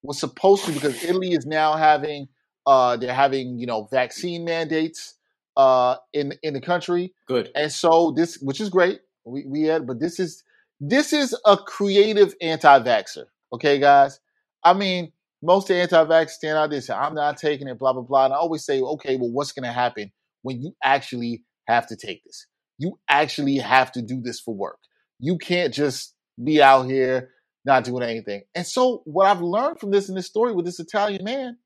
was 0.04 0.20
supposed 0.20 0.66
to 0.66 0.72
because 0.72 1.04
Italy 1.04 1.32
is 1.34 1.48
now 1.48 1.76
having 1.76 2.28
uh 2.68 2.96
they're 2.98 3.14
having 3.14 3.58
you 3.58 3.66
know 3.66 3.88
vaccine 3.92 4.46
mandates 4.46 5.16
uh 5.58 5.96
in 6.14 6.34
in 6.44 6.54
the 6.54 6.62
country 6.62 7.14
good. 7.28 7.50
and 7.56 7.72
so 7.72 8.12
this 8.16 8.38
which 8.42 8.62
is 8.62 8.70
great 8.70 9.00
we 9.26 9.46
we 9.48 9.64
had 9.64 9.88
but 9.88 10.00
this 10.00 10.20
is 10.20 10.44
this 10.80 11.14
is 11.14 11.36
a 11.46 11.58
creative 11.58 12.36
anti-vaxxer 12.42 13.26
okay 13.54 13.80
guys 13.80 14.20
I 14.64 14.74
mean 14.74 15.12
most 15.42 15.70
anti-vax 15.70 16.32
stand 16.32 16.58
out 16.58 16.70
there 16.70 16.82
say 16.82 16.94
I'm 16.94 17.14
not 17.14 17.38
taking 17.38 17.68
it 17.68 17.78
blah 17.80 17.94
blah 17.94 18.02
blah 18.02 18.26
and 18.26 18.34
I 18.34 18.38
always 18.38 18.66
say 18.66 18.82
okay 18.82 19.16
well 19.16 19.32
what's 19.32 19.52
going 19.52 19.66
to 19.66 19.72
happen 19.72 20.12
when 20.42 20.62
you 20.62 20.74
actually 20.84 21.44
have 21.68 21.88
to 21.88 21.96
take 21.96 22.24
this 22.24 22.48
you 22.78 23.00
actually 23.10 23.58
have 23.58 23.92
to 23.94 24.02
do 24.02 24.22
this 24.22 24.40
for 24.40 24.56
work 24.56 24.80
you 25.20 25.38
can't 25.38 25.74
just 25.74 26.16
be 26.44 26.62
out 26.62 26.84
here 26.84 27.30
not 27.68 27.84
doing 27.84 28.02
anything. 28.02 28.44
And 28.56 28.66
so, 28.66 29.02
what 29.06 29.28
I've 29.28 29.42
learned 29.42 29.80
from 29.80 29.92
this 29.92 30.10
in 30.10 30.16
this 30.16 30.26
story 30.26 30.54
with 30.54 30.66
this 30.66 30.80
Italian 30.80 31.24
man 31.24 31.58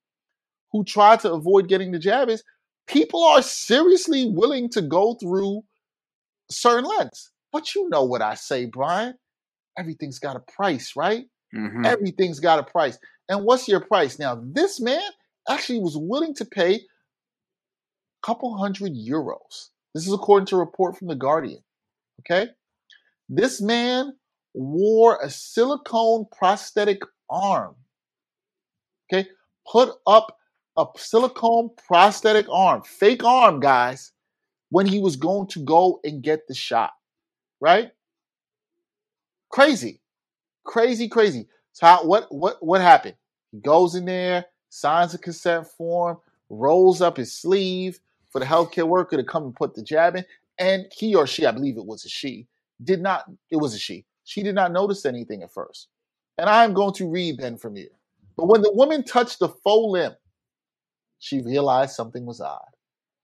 who 0.72 0.84
tried 0.84 1.20
to 1.22 1.32
avoid 1.32 1.70
getting 1.70 1.92
the 1.92 2.00
jab 2.00 2.28
is 2.28 2.44
people 2.88 3.24
are 3.24 3.42
seriously 3.42 4.26
willing 4.28 4.68
to 4.70 4.82
go 4.82 5.14
through 5.14 5.62
certain 6.50 6.86
lengths. 6.86 7.32
But 7.54 7.76
you 7.76 7.88
know 7.90 8.04
what 8.04 8.22
I 8.22 8.34
say, 8.34 8.66
Brian? 8.66 9.14
Everything's 9.78 10.20
got 10.20 10.36
a 10.36 10.52
price, 10.52 10.94
right? 10.98 11.26
Mhm. 11.54 11.86
Everything's 11.86 12.40
got 12.40 12.60
a 12.60 12.64
price. 12.64 12.98
And 13.30 13.44
what's 13.46 13.68
your 13.68 13.82
price? 13.82 14.20
Now, 14.20 14.36
this 14.44 14.80
man 14.80 15.02
actually 15.50 15.80
was 15.80 15.98
willing 15.98 16.34
to 16.36 16.46
pay 16.46 16.76
a 16.76 16.80
couple 18.24 18.58
hundred 18.58 18.94
euros. 18.94 19.70
This 19.94 20.08
is 20.08 20.14
according 20.14 20.48
to 20.48 20.56
a 20.56 20.60
report 20.60 20.98
from 20.98 21.08
The 21.08 21.16
Guardian. 21.16 21.64
Okay? 22.22 22.50
This 23.30 23.62
man 23.62 24.18
wore 24.54 25.20
a 25.22 25.30
silicone 25.30 26.26
prosthetic 26.32 27.02
arm. 27.30 27.76
Okay? 29.12 29.30
Put 29.72 29.96
up 30.08 30.38
a 30.78 30.86
silicone 30.98 31.70
prosthetic 31.88 32.48
arm, 32.50 32.82
fake 32.84 33.24
arm, 33.24 33.60
guys, 33.60 34.12
when 34.70 34.86
he 34.86 35.00
was 35.00 35.16
going 35.16 35.48
to 35.48 35.60
go 35.64 36.00
and 36.04 36.24
get 36.24 36.48
the 36.48 36.54
shot. 36.56 36.92
Right? 37.60 37.92
Crazy. 39.50 40.01
Crazy, 40.72 41.10
crazy. 41.10 41.50
So 41.74 41.86
how, 41.86 42.06
what 42.06 42.34
what 42.34 42.66
what 42.66 42.80
happened? 42.80 43.16
He 43.52 43.60
goes 43.60 43.94
in 43.94 44.06
there, 44.06 44.46
signs 44.70 45.14
a 45.14 45.18
consent 45.18 45.68
form, 45.68 46.18
rolls 46.50 47.02
up 47.02 47.18
his 47.18 47.34
sleeve 47.34 48.00
for 48.30 48.40
the 48.40 48.46
healthcare 48.46 48.88
worker 48.88 49.18
to 49.18 49.24
come 49.26 49.44
and 49.44 49.54
put 49.54 49.76
the 49.76 49.84
jab 49.84 50.16
in, 50.16 50.24
and 50.58 50.86
he 50.96 51.14
or 51.14 51.28
she, 51.28 51.46
I 51.46 51.52
believe 51.52 51.76
it 51.76 51.86
was 51.86 52.06
a 52.06 52.10
she, 52.10 52.48
did 52.82 53.02
not. 53.02 53.26
It 53.50 53.58
was 53.58 53.76
a 53.76 53.78
she. 53.78 54.06
She 54.24 54.44
did 54.44 54.56
not 54.56 54.72
notice 54.72 55.06
anything 55.06 55.44
at 55.44 55.54
first. 55.54 55.90
And 56.38 56.50
I'm 56.50 56.74
going 56.74 56.94
to 56.94 57.10
read 57.10 57.40
then 57.40 57.58
from 57.58 57.76
here. 57.76 57.92
But 58.38 58.48
when 58.48 58.62
the 58.62 58.72
woman 58.72 59.04
touched 59.04 59.40
the 59.40 59.50
faux 59.50 59.92
limb, 59.92 60.16
she 61.20 61.42
realized 61.42 61.96
something 61.96 62.26
was 62.26 62.40
odd. 62.40 62.62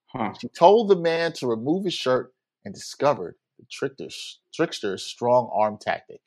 Huh. 0.08 0.34
She 0.38 0.48
told 0.48 0.88
the 0.88 0.96
man 0.96 1.32
to 1.34 1.46
remove 1.46 1.86
his 1.86 1.94
shirt 1.94 2.34
and 2.66 2.74
discovered 2.74 3.36
the 3.58 3.64
trickster's, 3.70 4.40
trickster's 4.52 5.02
strong 5.02 5.50
arm 5.50 5.78
tactic. 5.80 6.20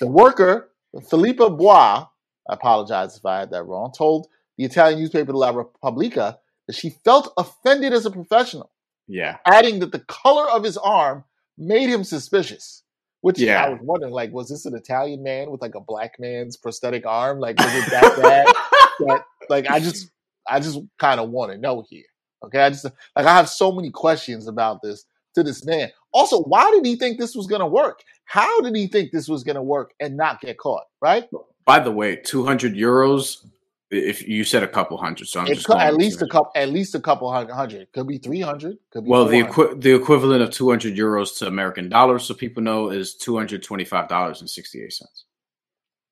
The 0.00 0.06
worker, 0.06 0.70
Filippa 1.08 1.50
Bua, 1.50 2.08
I 2.48 2.54
apologize 2.54 3.16
if 3.16 3.24
I 3.26 3.40
had 3.40 3.50
that 3.50 3.64
wrong, 3.64 3.92
told 3.96 4.28
the 4.56 4.64
Italian 4.64 5.00
newspaper 5.00 5.32
La 5.32 5.50
Repubblica 5.50 6.38
that 6.66 6.76
she 6.76 6.90
felt 7.04 7.32
offended 7.36 7.92
as 7.92 8.06
a 8.06 8.10
professional, 8.10 8.70
Yeah. 9.06 9.38
adding 9.46 9.80
that 9.80 9.92
the 9.92 10.00
color 10.00 10.48
of 10.50 10.64
his 10.64 10.76
arm 10.76 11.24
made 11.58 11.88
him 11.88 12.04
suspicious. 12.04 12.82
Which 13.22 13.38
Yeah. 13.38 13.64
I 13.64 13.70
was 13.70 13.80
wondering, 13.82 14.12
like, 14.12 14.32
was 14.32 14.48
this 14.48 14.66
an 14.66 14.76
Italian 14.76 15.22
man 15.22 15.50
with 15.50 15.60
like 15.62 15.74
a 15.74 15.80
black 15.80 16.20
man's 16.20 16.56
prosthetic 16.56 17.06
arm? 17.06 17.40
Like, 17.40 17.58
was 17.58 17.74
it 17.74 17.90
that 17.90 18.22
bad? 18.22 18.46
that, 19.06 19.24
like, 19.48 19.68
I 19.68 19.80
just, 19.80 20.10
I 20.48 20.60
just 20.60 20.78
kind 20.98 21.18
of 21.18 21.30
want 21.30 21.50
to 21.52 21.58
know 21.58 21.84
here. 21.88 22.04
Okay, 22.44 22.60
I 22.60 22.68
just 22.70 22.84
like 22.84 23.26
I 23.26 23.34
have 23.34 23.48
so 23.48 23.72
many 23.72 23.90
questions 23.90 24.46
about 24.46 24.82
this 24.82 25.06
to 25.34 25.42
this 25.42 25.64
man. 25.64 25.90
Also, 26.16 26.40
why 26.44 26.70
did 26.70 26.86
he 26.86 26.96
think 26.96 27.18
this 27.18 27.34
was 27.36 27.46
going 27.46 27.60
to 27.60 27.66
work? 27.66 28.02
How 28.24 28.60
did 28.62 28.74
he 28.74 28.86
think 28.86 29.12
this 29.12 29.28
was 29.28 29.44
going 29.44 29.56
to 29.56 29.62
work 29.62 29.92
and 30.00 30.16
not 30.16 30.40
get 30.40 30.56
caught? 30.56 30.84
Right? 31.02 31.28
By 31.66 31.78
the 31.78 31.92
way, 31.92 32.16
200 32.16 32.74
euros. 32.74 33.44
If 33.90 34.26
you 34.26 34.42
said 34.42 34.62
a 34.62 34.68
couple 34.68 34.96
hundred, 34.96 35.28
so 35.28 35.40
I'm 35.40 35.46
It 35.46 35.54
just 35.56 35.66
could, 35.66 35.76
at 35.76 35.94
least 35.94 36.20
a 36.22 36.26
couple, 36.26 36.50
at 36.56 36.70
least 36.70 36.94
a 36.94 37.00
couple 37.00 37.30
hundred, 37.30 37.52
hundred. 37.52 37.92
Could 37.92 38.08
be 38.08 38.18
three 38.18 38.40
hundred. 38.40 38.78
Could 38.90 39.04
be 39.04 39.10
Well, 39.10 39.26
the 39.26 39.40
equi- 39.42 39.74
the 39.76 39.94
equivalent 39.94 40.42
of 40.42 40.50
200 40.50 40.96
euros 40.96 41.38
to 41.38 41.46
American 41.46 41.88
dollars, 41.88 42.24
so 42.24 42.34
people 42.34 42.62
know, 42.64 42.88
is 42.88 43.14
225 43.14 44.08
dollars 44.08 44.40
and 44.40 44.50
68 44.50 44.92
cents. 44.92 45.24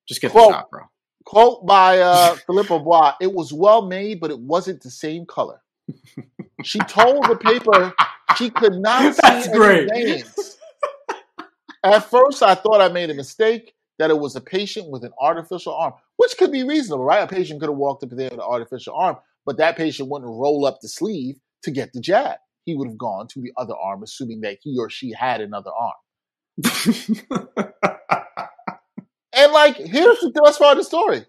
Just 0.07 0.21
get 0.21 0.31
Quote. 0.31 0.49
the 0.49 0.53
top, 0.53 0.69
bro. 0.69 0.81
quote 1.25 1.65
by 1.65 1.99
uh, 1.99 2.35
Filippa 2.47 2.79
Bua. 2.79 3.15
It 3.19 3.33
was 3.33 3.51
well 3.51 3.81
made, 3.87 4.19
but 4.21 4.29
it 4.31 4.39
wasn't 4.39 4.81
the 4.81 4.91
same 4.91 5.25
color. 5.25 5.61
She 6.63 6.79
told 6.79 7.25
the 7.25 7.35
paper 7.35 7.93
she 8.37 8.49
could 8.49 8.75
not 8.75 9.15
see 9.15 9.19
That's 9.21 9.47
any 9.47 9.57
great. 9.57 9.89
veins. 9.89 10.57
At 11.83 12.09
first, 12.09 12.41
I 12.43 12.55
thought 12.55 12.81
I 12.81 12.89
made 12.89 13.09
a 13.09 13.13
mistake 13.13 13.73
that 13.99 14.09
it 14.09 14.17
was 14.19 14.35
a 14.35 14.41
patient 14.41 14.89
with 14.89 15.03
an 15.03 15.13
artificial 15.19 15.73
arm, 15.75 15.93
which 16.17 16.35
could 16.37 16.51
be 16.51 16.63
reasonable, 16.63 17.05
right? 17.05 17.23
A 17.23 17.27
patient 17.27 17.59
could 17.59 17.69
have 17.69 17.77
walked 17.77 18.03
up 18.03 18.09
there 18.11 18.25
with 18.29 18.39
an 18.39 18.39
artificial 18.41 18.95
arm, 18.95 19.17
but 19.45 19.57
that 19.57 19.77
patient 19.77 20.09
wouldn't 20.09 20.29
roll 20.29 20.65
up 20.65 20.79
the 20.81 20.89
sleeve 20.89 21.37
to 21.63 21.71
get 21.71 21.93
the 21.93 22.01
jab. 22.01 22.37
he 22.65 22.75
would 22.75 22.87
have 22.87 22.97
gone 22.97 23.27
to 23.27 23.41
the 23.41 23.53
other 23.57 23.75
arm, 23.75 24.03
assuming 24.03 24.41
that 24.41 24.57
he 24.61 24.77
or 24.79 24.89
she 24.89 25.13
had 25.13 25.41
another 25.41 25.71
arm. 25.71 25.93
and 29.33 29.51
like, 29.53 29.77
here's 29.77 30.19
the 30.19 30.31
best 30.43 30.59
part 30.59 30.73
of 30.73 30.77
the 30.77 30.83
story: 30.83 31.25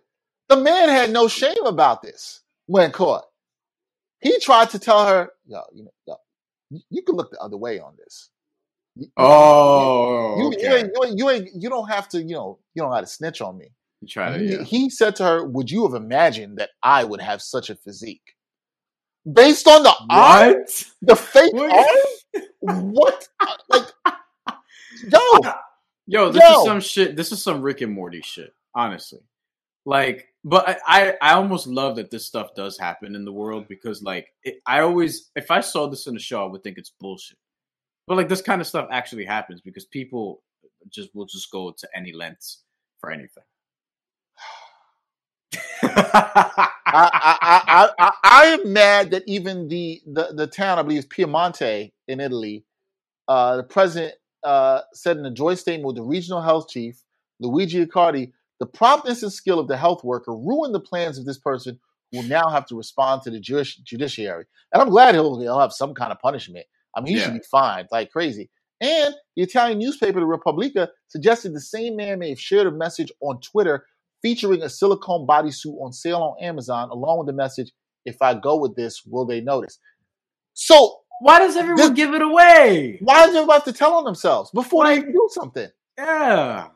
the 0.48 0.56
man 0.56 0.88
had 0.88 1.10
no 1.10 1.28
shame 1.28 1.64
about 1.66 2.02
this 2.02 2.40
when 2.66 2.90
caught. 2.92 3.24
He 4.20 4.38
tried 4.40 4.70
to 4.70 4.78
tell 4.78 5.06
her, 5.06 5.30
"Yo, 5.46 5.60
you 5.74 5.84
know, 5.84 5.90
yo, 6.06 6.14
you, 6.70 7.02
can 7.02 7.14
look 7.16 7.30
the 7.30 7.38
other 7.40 7.56
way 7.56 7.78
on 7.78 7.94
this." 7.96 8.30
oh, 9.16 10.38
You, 10.38 10.46
okay. 10.48 10.62
you, 10.62 10.74
ain't, 10.74 10.90
you, 10.94 11.04
ain't, 11.04 11.18
you 11.18 11.30
ain't 11.30 11.48
you 11.54 11.68
don't 11.68 11.88
have 11.88 12.08
to 12.10 12.22
you 12.22 12.34
know 12.34 12.58
you 12.74 12.82
don't 12.82 12.92
have 12.92 13.04
to 13.04 13.10
snitch 13.10 13.40
on 13.40 13.58
me. 13.58 13.68
You 14.00 14.08
try 14.08 14.32
to, 14.32 14.38
He, 14.38 14.52
yeah. 14.52 14.62
he 14.62 14.90
said 14.90 15.16
to 15.16 15.24
her, 15.24 15.44
"Would 15.44 15.70
you 15.70 15.86
have 15.86 15.94
imagined 15.94 16.58
that 16.58 16.70
I 16.82 17.04
would 17.04 17.20
have 17.20 17.42
such 17.42 17.70
a 17.70 17.74
physique 17.76 18.34
based 19.30 19.66
on 19.68 19.82
the 19.82 19.94
arm, 20.10 20.54
What? 20.54 20.84
the 21.02 21.16
fake 21.16 21.54
arm? 21.54 22.42
What? 22.60 23.28
Like, 23.68 23.84
yo, 25.08 25.20
Yo, 26.08 26.30
this 26.30 26.42
Yo. 26.42 26.60
is 26.60 26.64
some 26.64 26.80
shit. 26.80 27.16
This 27.16 27.32
is 27.32 27.42
some 27.42 27.62
Rick 27.62 27.80
and 27.80 27.92
Morty 27.92 28.20
shit, 28.22 28.54
honestly. 28.74 29.20
Like, 29.84 30.28
but 30.46 30.78
I, 30.86 31.14
I, 31.20 31.32
almost 31.32 31.66
love 31.66 31.96
that 31.96 32.12
this 32.12 32.24
stuff 32.24 32.54
does 32.54 32.78
happen 32.78 33.16
in 33.16 33.24
the 33.24 33.32
world 33.32 33.66
because, 33.68 34.00
like, 34.00 34.28
it, 34.44 34.60
I 34.64 34.78
always, 34.78 35.32
if 35.34 35.50
I 35.50 35.60
saw 35.60 35.88
this 35.88 36.06
in 36.06 36.14
a 36.14 36.20
show, 36.20 36.40
I 36.40 36.48
would 36.48 36.62
think 36.62 36.78
it's 36.78 36.92
bullshit. 37.00 37.36
But 38.06 38.16
like, 38.16 38.28
this 38.28 38.42
kind 38.42 38.60
of 38.60 38.68
stuff 38.68 38.86
actually 38.92 39.24
happens 39.24 39.60
because 39.60 39.86
people 39.86 40.44
just 40.88 41.12
will 41.16 41.26
just 41.26 41.50
go 41.50 41.72
to 41.76 41.88
any 41.96 42.12
lengths 42.12 42.62
for 43.00 43.10
anything. 43.10 43.42
I, 45.82 46.70
I, 46.86 47.60
I, 47.66 47.88
I, 47.98 48.12
I 48.22 48.44
am 48.46 48.72
mad 48.72 49.10
that 49.10 49.24
even 49.26 49.66
the, 49.66 50.00
the, 50.06 50.28
the 50.32 50.46
town, 50.46 50.78
I 50.78 50.82
believe 50.82 51.00
is 51.00 51.06
Piemonte 51.06 51.90
in 52.06 52.20
Italy, 52.20 52.64
uh, 53.26 53.56
the 53.56 53.64
president 53.64 54.14
uh, 54.44 54.82
said 54.92 55.16
in 55.16 55.26
a 55.26 55.30
joint 55.32 55.58
statement 55.58 55.88
with 55.88 55.96
the 55.96 56.02
regional 56.02 56.40
health 56.40 56.68
chief, 56.68 57.02
Luigi 57.40 57.84
Icardi, 57.84 58.30
the 58.60 58.66
promptness 58.66 59.22
and 59.22 59.32
skill 59.32 59.58
of 59.58 59.68
the 59.68 59.76
health 59.76 60.02
worker 60.04 60.34
ruined 60.34 60.74
the 60.74 60.80
plans 60.80 61.18
of 61.18 61.24
this 61.26 61.38
person 61.38 61.78
who 62.12 62.18
will 62.18 62.24
now 62.28 62.48
have 62.48 62.66
to 62.66 62.76
respond 62.76 63.22
to 63.22 63.30
the 63.30 63.40
Jewish 63.40 63.76
judiciary. 63.78 64.44
And 64.72 64.80
I'm 64.82 64.90
glad 64.90 65.14
he'll, 65.14 65.38
he'll 65.40 65.58
have 65.60 65.72
some 65.72 65.94
kind 65.94 66.12
of 66.12 66.20
punishment. 66.20 66.66
I 66.96 67.00
mean, 67.00 67.16
he 67.16 67.20
should 67.22 67.34
be 67.34 67.40
fined 67.50 67.88
like 67.92 68.10
crazy. 68.10 68.48
And 68.80 69.14
the 69.36 69.42
Italian 69.42 69.78
newspaper, 69.78 70.20
the 70.20 70.26
Repubblica, 70.26 70.90
suggested 71.08 71.54
the 71.54 71.60
same 71.60 71.96
man 71.96 72.18
may 72.18 72.30
have 72.30 72.40
shared 72.40 72.66
a 72.66 72.70
message 72.70 73.10
on 73.20 73.40
Twitter 73.40 73.84
featuring 74.22 74.62
a 74.62 74.68
silicone 74.68 75.26
bodysuit 75.26 75.80
on 75.82 75.92
sale 75.92 76.18
on 76.22 76.42
Amazon, 76.44 76.88
along 76.90 77.18
with 77.18 77.26
the 77.26 77.32
message, 77.32 77.72
if 78.04 78.20
I 78.22 78.34
go 78.34 78.56
with 78.56 78.74
this, 78.76 79.02
will 79.04 79.24
they 79.26 79.40
notice? 79.40 79.78
So 80.54 81.00
Why 81.20 81.38
does 81.38 81.56
everyone 81.56 81.76
This- 81.80 81.90
give 81.90 82.12
it 82.14 82.20
away? 82.22 82.98
why 83.02 83.24
does 83.26 83.34
everybody 83.34 83.54
have 83.56 83.64
to 83.64 83.72
tell 83.72 83.94
on 83.94 84.04
themselves 84.04 84.50
before 84.52 84.84
they 84.84 84.96
Like- 84.96 85.00
even 85.00 85.12
do 85.12 85.28
something? 85.32 85.68
Yeah. 85.98 86.68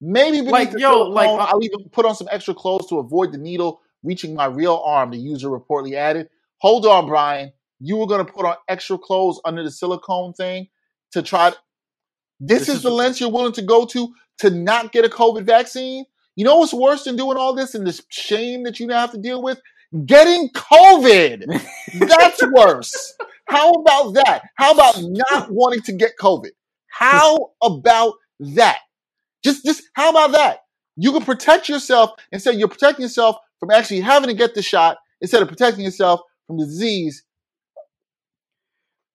Maybe 0.00 0.40
Like, 0.42 0.72
yo, 0.78 1.02
like, 1.02 1.28
uh 1.28 1.36
I'll 1.36 1.62
even 1.62 1.88
put 1.90 2.06
on 2.06 2.14
some 2.14 2.28
extra 2.30 2.54
clothes 2.54 2.86
to 2.88 2.98
avoid 2.98 3.32
the 3.32 3.38
needle 3.38 3.80
reaching 4.02 4.34
my 4.34 4.46
real 4.46 4.76
arm, 4.84 5.10
the 5.10 5.16
user 5.18 5.48
reportedly 5.48 5.94
added. 5.94 6.28
Hold 6.58 6.86
on, 6.86 7.06
Brian. 7.06 7.52
You 7.80 7.96
were 7.96 8.06
going 8.06 8.24
to 8.24 8.32
put 8.32 8.44
on 8.44 8.56
extra 8.68 8.98
clothes 8.98 9.40
under 9.44 9.62
the 9.62 9.70
silicone 9.70 10.32
thing 10.32 10.68
to 11.12 11.22
try. 11.22 11.50
This, 12.40 12.60
This 12.60 12.68
is, 12.68 12.74
is 12.76 12.82
the 12.82 12.90
lengths 12.90 13.20
you're 13.20 13.30
willing 13.30 13.52
to 13.52 13.62
go 13.62 13.84
to 13.86 14.14
to 14.38 14.50
not 14.50 14.92
get 14.92 15.04
a 15.04 15.08
COVID 15.08 15.44
vaccine? 15.44 16.04
You 16.36 16.44
know 16.44 16.58
what's 16.58 16.72
worse 16.74 17.04
than 17.04 17.16
doing 17.16 17.36
all 17.36 17.54
this 17.54 17.74
and 17.74 17.86
this 17.86 18.00
shame 18.10 18.62
that 18.64 18.78
you 18.78 18.86
now 18.86 19.00
have 19.00 19.12
to 19.12 19.18
deal 19.18 19.42
with? 19.42 19.60
Getting 20.06 20.50
COVID. 20.50 21.44
That's 21.98 22.42
worse. 22.52 23.14
How 23.46 23.72
about 23.72 24.14
that? 24.14 24.42
How 24.56 24.72
about 24.72 24.96
not 25.00 25.50
wanting 25.50 25.82
to 25.82 25.92
get 25.92 26.12
COVID? 26.20 26.50
How 26.88 27.52
about 27.62 28.14
that? 28.40 28.78
Just, 29.48 29.64
just 29.64 29.82
how 29.94 30.10
about 30.10 30.32
that? 30.32 30.60
You 30.96 31.12
can 31.12 31.24
protect 31.24 31.68
yourself 31.68 32.10
and 32.32 32.42
say 32.42 32.52
you're 32.52 32.68
protecting 32.68 33.04
yourself 33.04 33.36
from 33.58 33.70
actually 33.70 34.00
having 34.00 34.28
to 34.28 34.34
get 34.34 34.54
the 34.54 34.60
shot 34.60 34.98
instead 35.22 35.40
of 35.40 35.48
protecting 35.48 35.84
yourself 35.84 36.20
from 36.46 36.58
the 36.58 36.66
disease. 36.66 37.22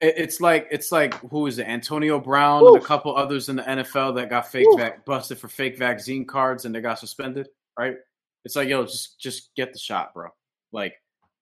It's 0.02 0.42
like 0.42 0.68
it's 0.72 0.92
like 0.92 1.14
who 1.30 1.46
is 1.46 1.60
it? 1.60 1.68
Antonio 1.68 2.20
Brown 2.20 2.66
and 2.66 2.78
a 2.78 2.82
couple 2.82 3.16
others 3.16 3.48
in 3.48 3.58
the 3.58 3.64
NFL 3.64 4.16
that 4.16 4.30
got 4.30 4.52
fake 4.52 4.68
vac- 4.76 5.06
busted 5.06 5.38
for 5.38 5.48
fake 5.48 5.78
vaccine 5.78 6.26
cards 6.26 6.66
and 6.66 6.74
they 6.74 6.82
got 6.82 7.00
suspended. 7.00 7.48
Right? 7.78 7.96
It's 8.44 8.56
like 8.56 8.68
yo, 8.68 8.84
just 8.84 9.20
just 9.20 9.56
get 9.56 9.72
the 9.72 9.80
shot, 9.80 10.14
bro. 10.14 10.30
Like, 10.74 10.96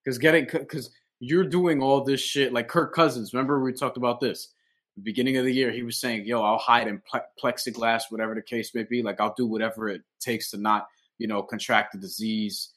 because 0.04 0.18
getting 0.18 0.46
because 0.52 0.92
you're 1.20 1.46
doing 1.46 1.82
all 1.82 2.04
this 2.04 2.20
shit. 2.20 2.52
Like 2.52 2.68
Kirk 2.68 2.94
Cousins, 2.94 3.34
remember 3.34 3.64
we 3.64 3.74
talked 3.74 3.98
about 3.98 4.20
this 4.20 4.54
beginning 5.02 5.38
of 5.38 5.46
the 5.46 5.54
year. 5.54 5.72
He 5.72 5.84
was 5.84 6.00
saying, 6.00 6.26
"Yo, 6.26 6.42
I'll 6.42 6.58
hide 6.58 6.88
in 6.88 7.02
ple- 7.10 7.22
plexiglass, 7.42 8.04
whatever 8.10 8.36
the 8.36 8.42
case 8.42 8.74
may 8.76 8.84
be. 8.84 9.02
Like 9.02 9.20
I'll 9.20 9.34
do 9.36 9.46
whatever 9.46 9.90
it 9.90 10.02
takes 10.20 10.52
to 10.52 10.58
not, 10.58 10.88
you 11.18 11.28
know, 11.28 11.42
contract 11.42 11.94
the 11.94 12.00
disease." 12.00 12.70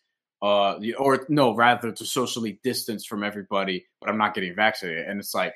Uh, 0.42 0.78
or 0.98 1.24
no, 1.30 1.54
rather 1.54 1.90
to 1.90 2.04
socially 2.04 2.60
distance 2.62 3.06
from 3.06 3.24
everybody, 3.24 3.86
but 3.98 4.10
I'm 4.10 4.18
not 4.18 4.34
getting 4.34 4.54
vaccinated. 4.54 5.06
And 5.08 5.18
it's 5.18 5.34
like, 5.34 5.54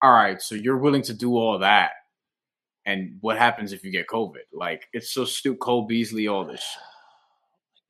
all 0.00 0.12
right, 0.12 0.40
so 0.40 0.54
you're 0.54 0.78
willing 0.78 1.02
to 1.02 1.12
do 1.12 1.36
all 1.36 1.58
that, 1.58 1.90
and 2.86 3.18
what 3.20 3.36
happens 3.36 3.72
if 3.74 3.84
you 3.84 3.90
get 3.90 4.06
COVID? 4.06 4.46
Like 4.52 4.88
it's 4.94 5.10
so 5.10 5.24
stupid. 5.24 5.60
Cole 5.60 5.86
Beasley, 5.86 6.28
all 6.28 6.44
this. 6.44 6.62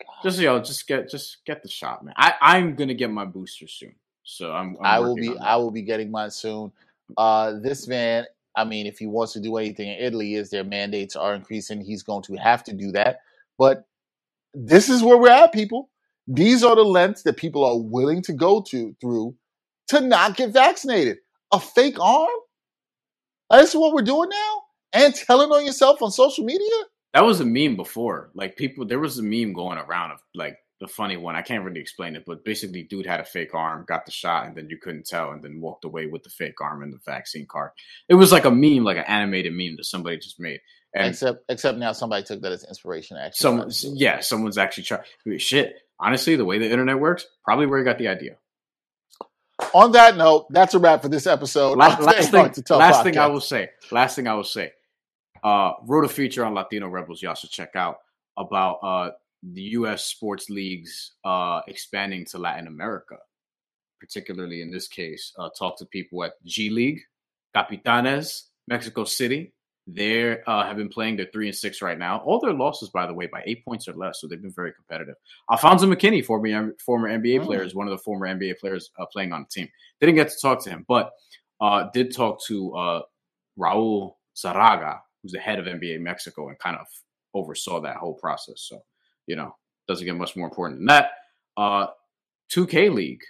Shit. 0.00 0.08
Just 0.22 0.40
yo, 0.40 0.58
just 0.60 0.86
get 0.88 1.08
just 1.08 1.44
get 1.44 1.62
the 1.62 1.68
shot, 1.68 2.04
man. 2.04 2.14
I 2.16 2.34
I'm 2.40 2.74
gonna 2.74 2.94
get 2.94 3.10
my 3.10 3.24
booster 3.24 3.68
soon, 3.68 3.94
so 4.24 4.50
I'm. 4.52 4.76
I'm 4.80 4.86
I 4.86 4.98
will 4.98 5.14
be 5.14 5.38
I 5.38 5.56
will 5.56 5.70
be 5.70 5.82
getting 5.82 6.10
mine 6.10 6.30
soon. 6.30 6.72
Uh, 7.16 7.54
this 7.62 7.88
man, 7.88 8.24
I 8.56 8.64
mean, 8.64 8.86
if 8.86 8.98
he 8.98 9.06
wants 9.06 9.32
to 9.34 9.40
do 9.40 9.56
anything 9.56 9.88
in 9.88 9.98
Italy, 10.04 10.34
is 10.34 10.50
their 10.50 10.64
mandates 10.64 11.16
are 11.16 11.34
increasing, 11.34 11.80
he's 11.80 12.02
going 12.02 12.22
to 12.24 12.34
have 12.34 12.64
to 12.64 12.72
do 12.72 12.92
that. 12.92 13.20
But 13.58 13.84
this 14.54 14.88
is 14.88 15.02
where 15.02 15.16
we're 15.18 15.30
at, 15.30 15.52
people. 15.52 15.90
These 16.26 16.62
are 16.64 16.76
the 16.76 16.82
lengths 16.84 17.22
that 17.24 17.36
people 17.36 17.64
are 17.64 17.78
willing 17.78 18.22
to 18.22 18.32
go 18.32 18.62
to 18.70 18.94
through 19.00 19.34
to 19.88 20.00
not 20.00 20.36
get 20.36 20.50
vaccinated. 20.50 21.18
A 21.52 21.60
fake 21.60 21.98
arm? 22.00 22.28
That's 23.50 23.74
what 23.74 23.92
we're 23.92 24.02
doing 24.02 24.28
now? 24.28 24.62
And 24.92 25.14
telling 25.14 25.50
on 25.50 25.64
yourself 25.66 26.02
on 26.02 26.10
social 26.10 26.44
media? 26.44 26.68
That 27.14 27.24
was 27.24 27.40
a 27.40 27.44
meme 27.44 27.76
before. 27.76 28.30
Like 28.34 28.56
people, 28.56 28.86
there 28.86 29.00
was 29.00 29.18
a 29.18 29.22
meme 29.22 29.52
going 29.52 29.78
around 29.78 30.12
of 30.12 30.20
like 30.34 30.58
the 30.80 30.88
funny 30.88 31.16
one. 31.16 31.36
I 31.36 31.42
can't 31.42 31.64
really 31.64 31.80
explain 31.80 32.16
it, 32.16 32.24
but 32.26 32.44
basically, 32.44 32.82
dude 32.82 33.06
had 33.06 33.20
a 33.20 33.24
fake 33.24 33.54
arm, 33.54 33.84
got 33.86 34.06
the 34.06 34.12
shot, 34.12 34.46
and 34.46 34.56
then 34.56 34.68
you 34.70 34.78
couldn't 34.78 35.06
tell, 35.06 35.30
and 35.30 35.42
then 35.42 35.60
walked 35.60 35.84
away 35.84 36.06
with 36.06 36.22
the 36.22 36.30
fake 36.30 36.60
arm 36.60 36.82
and 36.82 36.92
the 36.92 36.98
vaccine 37.04 37.46
card. 37.46 37.70
It 38.08 38.14
was 38.14 38.32
like 38.32 38.46
a 38.46 38.50
meme, 38.50 38.82
like 38.82 38.96
an 38.96 39.04
animated 39.06 39.52
meme 39.52 39.76
that 39.76 39.84
somebody 39.84 40.16
just 40.16 40.40
made. 40.40 40.60
And 40.94 41.08
except 41.08 41.44
except 41.48 41.78
now 41.78 41.92
somebody 41.92 42.24
took 42.24 42.40
that 42.40 42.50
as 42.50 42.64
inspiration. 42.64 43.16
Actually, 43.16 43.36
someone, 43.36 43.70
yeah, 43.96 44.20
someone's 44.20 44.58
actually 44.58 44.84
trying. 44.84 45.02
Shit, 45.38 45.76
honestly, 46.00 46.34
the 46.34 46.44
way 46.44 46.58
the 46.58 46.70
internet 46.70 46.98
works, 46.98 47.26
probably 47.44 47.66
where 47.66 47.78
he 47.78 47.84
got 47.84 47.98
the 47.98 48.08
idea. 48.08 48.36
On 49.74 49.92
that 49.92 50.16
note, 50.16 50.46
that's 50.50 50.72
a 50.74 50.78
wrap 50.78 51.02
for 51.02 51.08
this 51.08 51.26
episode. 51.26 51.76
last, 51.76 52.00
last 52.00 52.30
thing, 52.30 52.40
Hard 52.40 52.54
to 52.54 52.62
Tell 52.62 52.78
last 52.78 53.04
thing 53.04 53.18
I 53.18 53.26
will 53.26 53.40
say. 53.40 53.68
Last 53.92 54.16
thing 54.16 54.26
I 54.26 54.34
will 54.34 54.42
say. 54.42 54.72
Uh, 55.44 55.72
wrote 55.86 56.04
a 56.04 56.08
feature 56.08 56.44
on 56.44 56.54
Latino 56.54 56.88
Rebels. 56.88 57.22
Y'all 57.22 57.34
should 57.34 57.50
check 57.50 57.76
out 57.76 57.98
about 58.36 58.78
uh 58.82 59.10
the 59.42 59.62
U.S. 59.78 60.04
sports 60.04 60.50
leagues 60.50 61.12
uh 61.24 61.60
expanding 61.66 62.24
to 62.26 62.38
Latin 62.38 62.66
America. 62.66 63.16
Particularly 64.00 64.62
in 64.62 64.70
this 64.70 64.88
case, 64.88 65.32
uh, 65.38 65.50
talk 65.58 65.76
to 65.78 65.84
people 65.86 66.24
at 66.24 66.32
G 66.46 66.70
League, 66.70 67.00
Capitanes, 67.54 68.44
Mexico 68.66 69.04
City. 69.04 69.52
They 69.86 70.40
uh, 70.46 70.64
have 70.64 70.76
been 70.76 70.88
playing. 70.88 71.16
They're 71.16 71.28
three 71.32 71.48
and 71.48 71.56
six 71.56 71.82
right 71.82 71.98
now. 71.98 72.18
All 72.24 72.38
their 72.40 72.52
losses, 72.52 72.88
by 72.90 73.06
the 73.06 73.12
way, 73.12 73.26
by 73.26 73.42
eight 73.44 73.64
points 73.64 73.88
or 73.88 73.92
less. 73.94 74.20
So 74.20 74.26
they've 74.28 74.40
been 74.40 74.52
very 74.52 74.72
competitive. 74.72 75.16
Alfonzo 75.50 75.86
McKinnie, 75.86 76.24
former 76.24 76.72
former 76.84 77.08
NBA 77.08 77.40
Mm. 77.40 77.44
player, 77.44 77.62
is 77.62 77.74
one 77.74 77.88
of 77.88 77.90
the 77.90 77.98
former 78.02 78.26
NBA 78.26 78.58
players 78.58 78.90
uh, 78.98 79.06
playing 79.06 79.32
on 79.32 79.42
the 79.42 79.48
team. 79.48 79.68
Didn't 80.00 80.14
get 80.14 80.30
to 80.30 80.36
talk 80.40 80.62
to 80.64 80.70
him, 80.70 80.84
but 80.88 81.10
uh, 81.60 81.88
did 81.92 82.14
talk 82.14 82.42
to 82.46 82.74
uh, 82.74 83.02
Raul 83.58 84.14
Zarate, 84.36 84.98
who's 85.22 85.32
the 85.32 85.40
head 85.40 85.58
of 85.58 85.66
NBA 85.66 86.00
Mexico, 86.00 86.48
and 86.48 86.58
kind 86.58 86.76
of 86.76 86.86
oversaw 87.34 87.80
that 87.80 87.96
whole 87.96 88.14
process. 88.14 88.62
So, 88.68 88.82
you 89.30 89.36
know, 89.36 89.54
doesn't 89.86 90.04
get 90.04 90.16
much 90.16 90.34
more 90.36 90.48
important 90.48 90.80
than 90.80 90.86
that. 90.86 91.10
Uh, 91.56 91.86
2K 92.52 92.92
League 92.92 93.22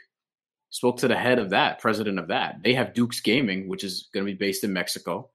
spoke 0.71 0.97
to 0.97 1.09
the 1.09 1.17
head 1.17 1.39
of 1.39 1.51
that, 1.51 1.79
president 1.79 2.19
of 2.19 2.29
that. 2.29 2.57
They 2.65 2.73
have 2.73 2.95
Dukes 2.95 3.21
Gaming, 3.21 3.69
which 3.69 3.85
is 3.85 4.09
going 4.15 4.25
to 4.25 4.33
be 4.33 4.39
based 4.39 4.65
in 4.65 4.73
Mexico. 4.73 5.29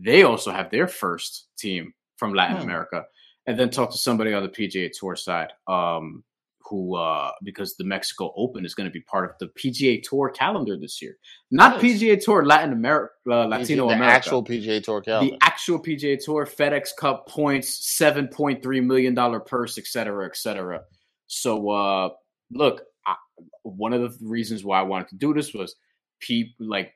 They 0.00 0.24
also 0.24 0.50
have 0.50 0.70
their 0.70 0.88
first 0.88 1.46
team 1.56 1.92
from 2.16 2.34
Latin 2.34 2.56
Hmm. 2.56 2.64
America, 2.64 3.04
and 3.46 3.56
then 3.56 3.70
talk 3.70 3.92
to 3.92 3.98
somebody 3.98 4.34
on 4.34 4.42
the 4.42 4.48
PGA 4.48 4.90
Tour 4.92 5.14
side. 5.14 5.52
Um, 5.68 6.24
who 6.68 6.96
uh 6.96 7.30
because 7.42 7.76
the 7.76 7.84
Mexico 7.84 8.32
Open 8.36 8.64
is 8.64 8.74
going 8.74 8.88
to 8.88 8.92
be 8.92 9.00
part 9.00 9.24
of 9.24 9.32
the 9.40 9.48
PGA 9.58 10.02
Tour 10.02 10.30
calendar 10.30 10.76
this 10.76 11.00
year. 11.00 11.16
Not 11.50 11.82
Nice. 11.82 12.00
PGA 12.02 12.22
Tour 12.22 12.44
Latin 12.44 12.72
America, 12.72 13.12
uh, 13.30 13.46
Latino 13.46 13.88
the 13.88 13.94
America. 13.94 14.14
actual 14.14 14.44
PGA 14.44 14.82
Tour 14.82 15.00
calendar. 15.00 15.32
the 15.32 15.38
actual 15.44 15.80
PGA 15.82 16.18
Tour, 16.22 16.46
FedEx 16.46 16.88
Cup 16.98 17.26
points, 17.28 17.88
seven 17.96 18.28
point 18.28 18.62
three 18.62 18.80
million 18.80 19.14
dollar 19.14 19.40
purse, 19.40 19.78
et 19.78 19.86
cetera, 19.86 20.26
et 20.26 20.36
cetera. 20.36 20.82
So, 21.26 21.70
uh, 21.70 22.08
look, 22.50 22.82
I, 23.06 23.14
one 23.62 23.92
of 23.92 24.00
the 24.02 24.26
reasons 24.26 24.64
why 24.64 24.78
I 24.78 24.82
wanted 24.82 25.08
to 25.08 25.16
do 25.16 25.34
this 25.34 25.52
was 25.54 25.74
people 26.20 26.66
like 26.68 26.92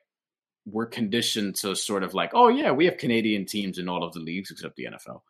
we're 0.65 0.85
conditioned 0.87 1.55
to 1.57 1.75
sort 1.75 2.03
of 2.03 2.13
like, 2.13 2.31
oh 2.33 2.47
yeah, 2.47 2.71
we 2.71 2.85
have 2.85 2.97
Canadian 2.97 3.45
teams 3.45 3.77
in 3.77 3.89
all 3.89 4.03
of 4.03 4.13
the 4.13 4.19
leagues 4.19 4.49
except 4.51 4.75
the 4.75 4.85
NFL. 4.85 5.21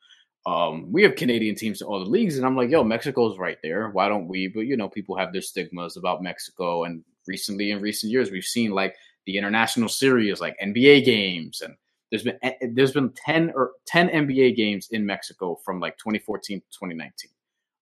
Um, 0.46 0.92
we 0.92 1.04
have 1.04 1.16
Canadian 1.16 1.56
teams 1.56 1.82
in 1.82 1.88
all 1.88 2.00
the 2.00 2.10
leagues, 2.10 2.38
and 2.38 2.46
I'm 2.46 2.58
like, 2.58 2.70
yo, 2.70 2.84
Mexico's 2.84 3.38
right 3.38 3.58
there. 3.64 3.90
Why 3.90 4.10
don't 4.10 4.28
we? 4.28 4.48
But 4.48 4.62
you 4.62 4.76
know, 4.76 4.90
people 4.90 5.18
have 5.18 5.32
their 5.32 5.42
stigmas 5.42 5.96
about 5.96 6.22
Mexico, 6.22 6.84
and 6.84 7.04
recently, 7.28 7.72
in 7.72 7.80
recent 7.82 8.12
years, 8.12 8.30
we've 8.30 8.44
seen 8.44 8.72
like 8.72 8.96
the 9.26 9.38
international 9.38 9.88
series, 9.88 10.42
like 10.42 10.58
NBA 10.62 11.06
games, 11.06 11.62
and 11.62 11.76
there's 12.12 12.24
been 12.24 12.38
eh, 12.44 12.54
there's 12.74 12.92
been 12.92 13.12
ten 13.16 13.54
or 13.56 13.72
ten 13.86 14.10
NBA 14.10 14.58
games 14.58 14.90
in 14.92 15.06
Mexico 15.06 15.60
from 15.64 15.80
like 15.80 15.98
2014 15.98 16.60
to 16.60 16.66
2019. 16.68 17.32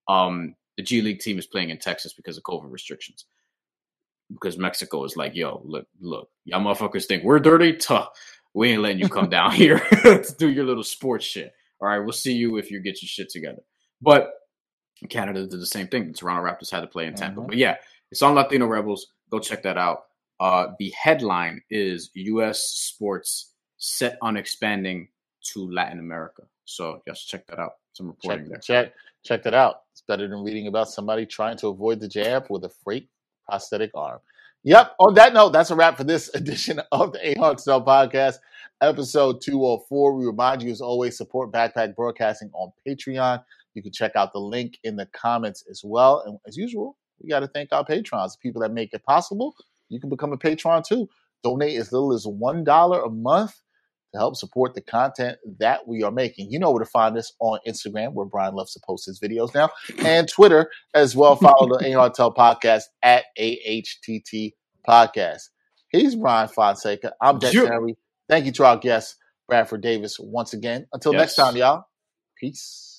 Um, 0.07 0.55
the 0.77 0.83
G 0.83 1.01
League 1.01 1.19
team 1.19 1.39
is 1.39 1.47
playing 1.47 1.69
in 1.69 1.77
Texas 1.77 2.13
because 2.13 2.37
of 2.37 2.43
COVID 2.43 2.71
restrictions. 2.71 3.25
Because 4.31 4.57
Mexico 4.57 5.03
is 5.03 5.17
like, 5.17 5.35
yo, 5.35 5.61
look, 5.65 5.87
look, 5.99 6.29
y'all 6.45 6.61
motherfuckers 6.61 7.05
think 7.05 7.23
we're 7.23 7.39
dirty. 7.39 7.73
Tuh, 7.73 8.07
we 8.53 8.69
ain't 8.69 8.81
letting 8.81 8.99
you 8.99 9.09
come 9.09 9.29
down 9.29 9.51
here 9.55 9.79
to 10.03 10.35
do 10.37 10.49
your 10.49 10.65
little 10.65 10.83
sports 10.83 11.25
shit. 11.25 11.53
All 11.81 11.87
right, 11.87 11.99
we'll 11.99 12.11
see 12.11 12.33
you 12.33 12.57
if 12.57 12.69
you 12.69 12.79
get 12.79 13.01
your 13.01 13.07
shit 13.07 13.29
together. 13.29 13.61
But 14.01 14.33
Canada 15.09 15.47
did 15.47 15.59
the 15.59 15.65
same 15.65 15.87
thing. 15.87 16.07
The 16.07 16.13
Toronto 16.13 16.43
Raptors 16.43 16.69
had 16.69 16.81
to 16.81 16.87
play 16.87 17.07
in 17.07 17.15
Tampa. 17.15 17.39
Mm-hmm. 17.39 17.47
But 17.49 17.57
yeah, 17.57 17.77
it's 18.11 18.21
on 18.21 18.35
Latino 18.35 18.67
Rebels. 18.67 19.07
Go 19.31 19.39
check 19.39 19.63
that 19.63 19.77
out. 19.77 20.03
Uh, 20.39 20.67
the 20.79 20.93
headline 20.99 21.61
is 21.69 22.11
U.S. 22.13 22.63
sports 22.63 23.53
set 23.77 24.17
on 24.21 24.37
expanding 24.37 25.07
to 25.53 25.71
Latin 25.71 25.99
America. 25.99 26.43
So 26.65 27.01
just 27.07 27.27
check 27.27 27.47
that 27.47 27.59
out. 27.59 27.73
Some 27.93 28.07
reporting 28.07 28.45
check, 28.45 28.49
there. 28.49 28.59
Check 28.59 28.93
check 29.23 29.43
that 29.43 29.53
out. 29.53 29.81
It's 29.91 30.01
better 30.01 30.27
than 30.27 30.43
reading 30.43 30.67
about 30.67 30.89
somebody 30.89 31.25
trying 31.25 31.57
to 31.57 31.67
avoid 31.67 31.99
the 31.99 32.07
jab 32.07 32.45
with 32.49 32.63
a 32.63 32.69
freight 32.69 33.09
prosthetic 33.45 33.91
arm. 33.93 34.19
Yep. 34.63 34.95
On 34.99 35.13
that 35.15 35.33
note, 35.33 35.49
that's 35.49 35.71
a 35.71 35.75
wrap 35.75 35.97
for 35.97 36.03
this 36.03 36.29
edition 36.35 36.81
of 36.91 37.13
the 37.13 37.27
Ain't 37.27 37.37
Hard 37.37 37.57
To 37.57 37.63
Tell 37.63 37.83
Podcast, 37.83 38.35
episode 38.81 39.41
204. 39.41 40.13
We 40.15 40.25
remind 40.25 40.61
you, 40.61 40.71
as 40.71 40.81
always, 40.81 41.17
support 41.17 41.51
Backpack 41.51 41.95
Broadcasting 41.95 42.49
on 42.53 42.71
Patreon. 42.87 43.43
You 43.73 43.81
can 43.81 43.91
check 43.91 44.15
out 44.15 44.33
the 44.33 44.39
link 44.39 44.77
in 44.83 44.95
the 44.95 45.05
comments 45.07 45.63
as 45.69 45.81
well. 45.83 46.23
And 46.25 46.39
as 46.47 46.57
usual, 46.57 46.97
we 47.21 47.29
got 47.29 47.41
to 47.41 47.47
thank 47.47 47.71
our 47.71 47.85
patrons, 47.85 48.35
the 48.35 48.39
people 48.41 48.61
that 48.61 48.73
make 48.73 48.93
it 48.93 49.03
possible. 49.03 49.55
You 49.89 49.99
can 49.99 50.09
become 50.09 50.33
a 50.33 50.37
patron 50.37 50.83
too. 50.83 51.09
Donate 51.43 51.77
as 51.77 51.91
little 51.91 52.13
as 52.13 52.25
$1 52.25 53.05
a 53.05 53.09
month 53.09 53.61
to 54.11 54.17
help 54.17 54.35
support 54.35 54.73
the 54.75 54.81
content 54.81 55.37
that 55.59 55.87
we 55.87 56.03
are 56.03 56.11
making. 56.11 56.51
You 56.51 56.59
know 56.59 56.71
where 56.71 56.83
to 56.83 56.89
find 56.89 57.17
us 57.17 57.31
on 57.39 57.59
Instagram, 57.67 58.13
where 58.13 58.25
Brian 58.25 58.55
loves 58.55 58.73
to 58.73 58.79
post 58.85 59.05
his 59.05 59.19
videos 59.19 59.53
now, 59.53 59.69
and 59.99 60.27
Twitter 60.27 60.69
as 60.93 61.15
well. 61.15 61.35
Follow 61.35 61.77
the 61.77 61.95
AHTT 61.95 62.35
podcast 62.35 62.83
at 63.03 63.25
AHTT 63.39 64.53
Podcast. 64.87 65.49
He's 65.89 66.15
Brian 66.15 66.49
Fonseca. 66.49 67.13
I'm 67.21 67.39
Dex 67.39 67.53
sure. 67.53 67.71
Henry. 67.71 67.95
Thank 68.31 68.45
you 68.45 68.53
to 68.53 68.65
our 68.65 68.77
guest, 68.77 69.17
Bradford 69.49 69.81
Davis, 69.81 70.17
once 70.17 70.53
again. 70.53 70.87
Until 70.93 71.11
yes. 71.11 71.19
next 71.19 71.35
time, 71.35 71.57
y'all. 71.57 71.83
Peace. 72.39 72.90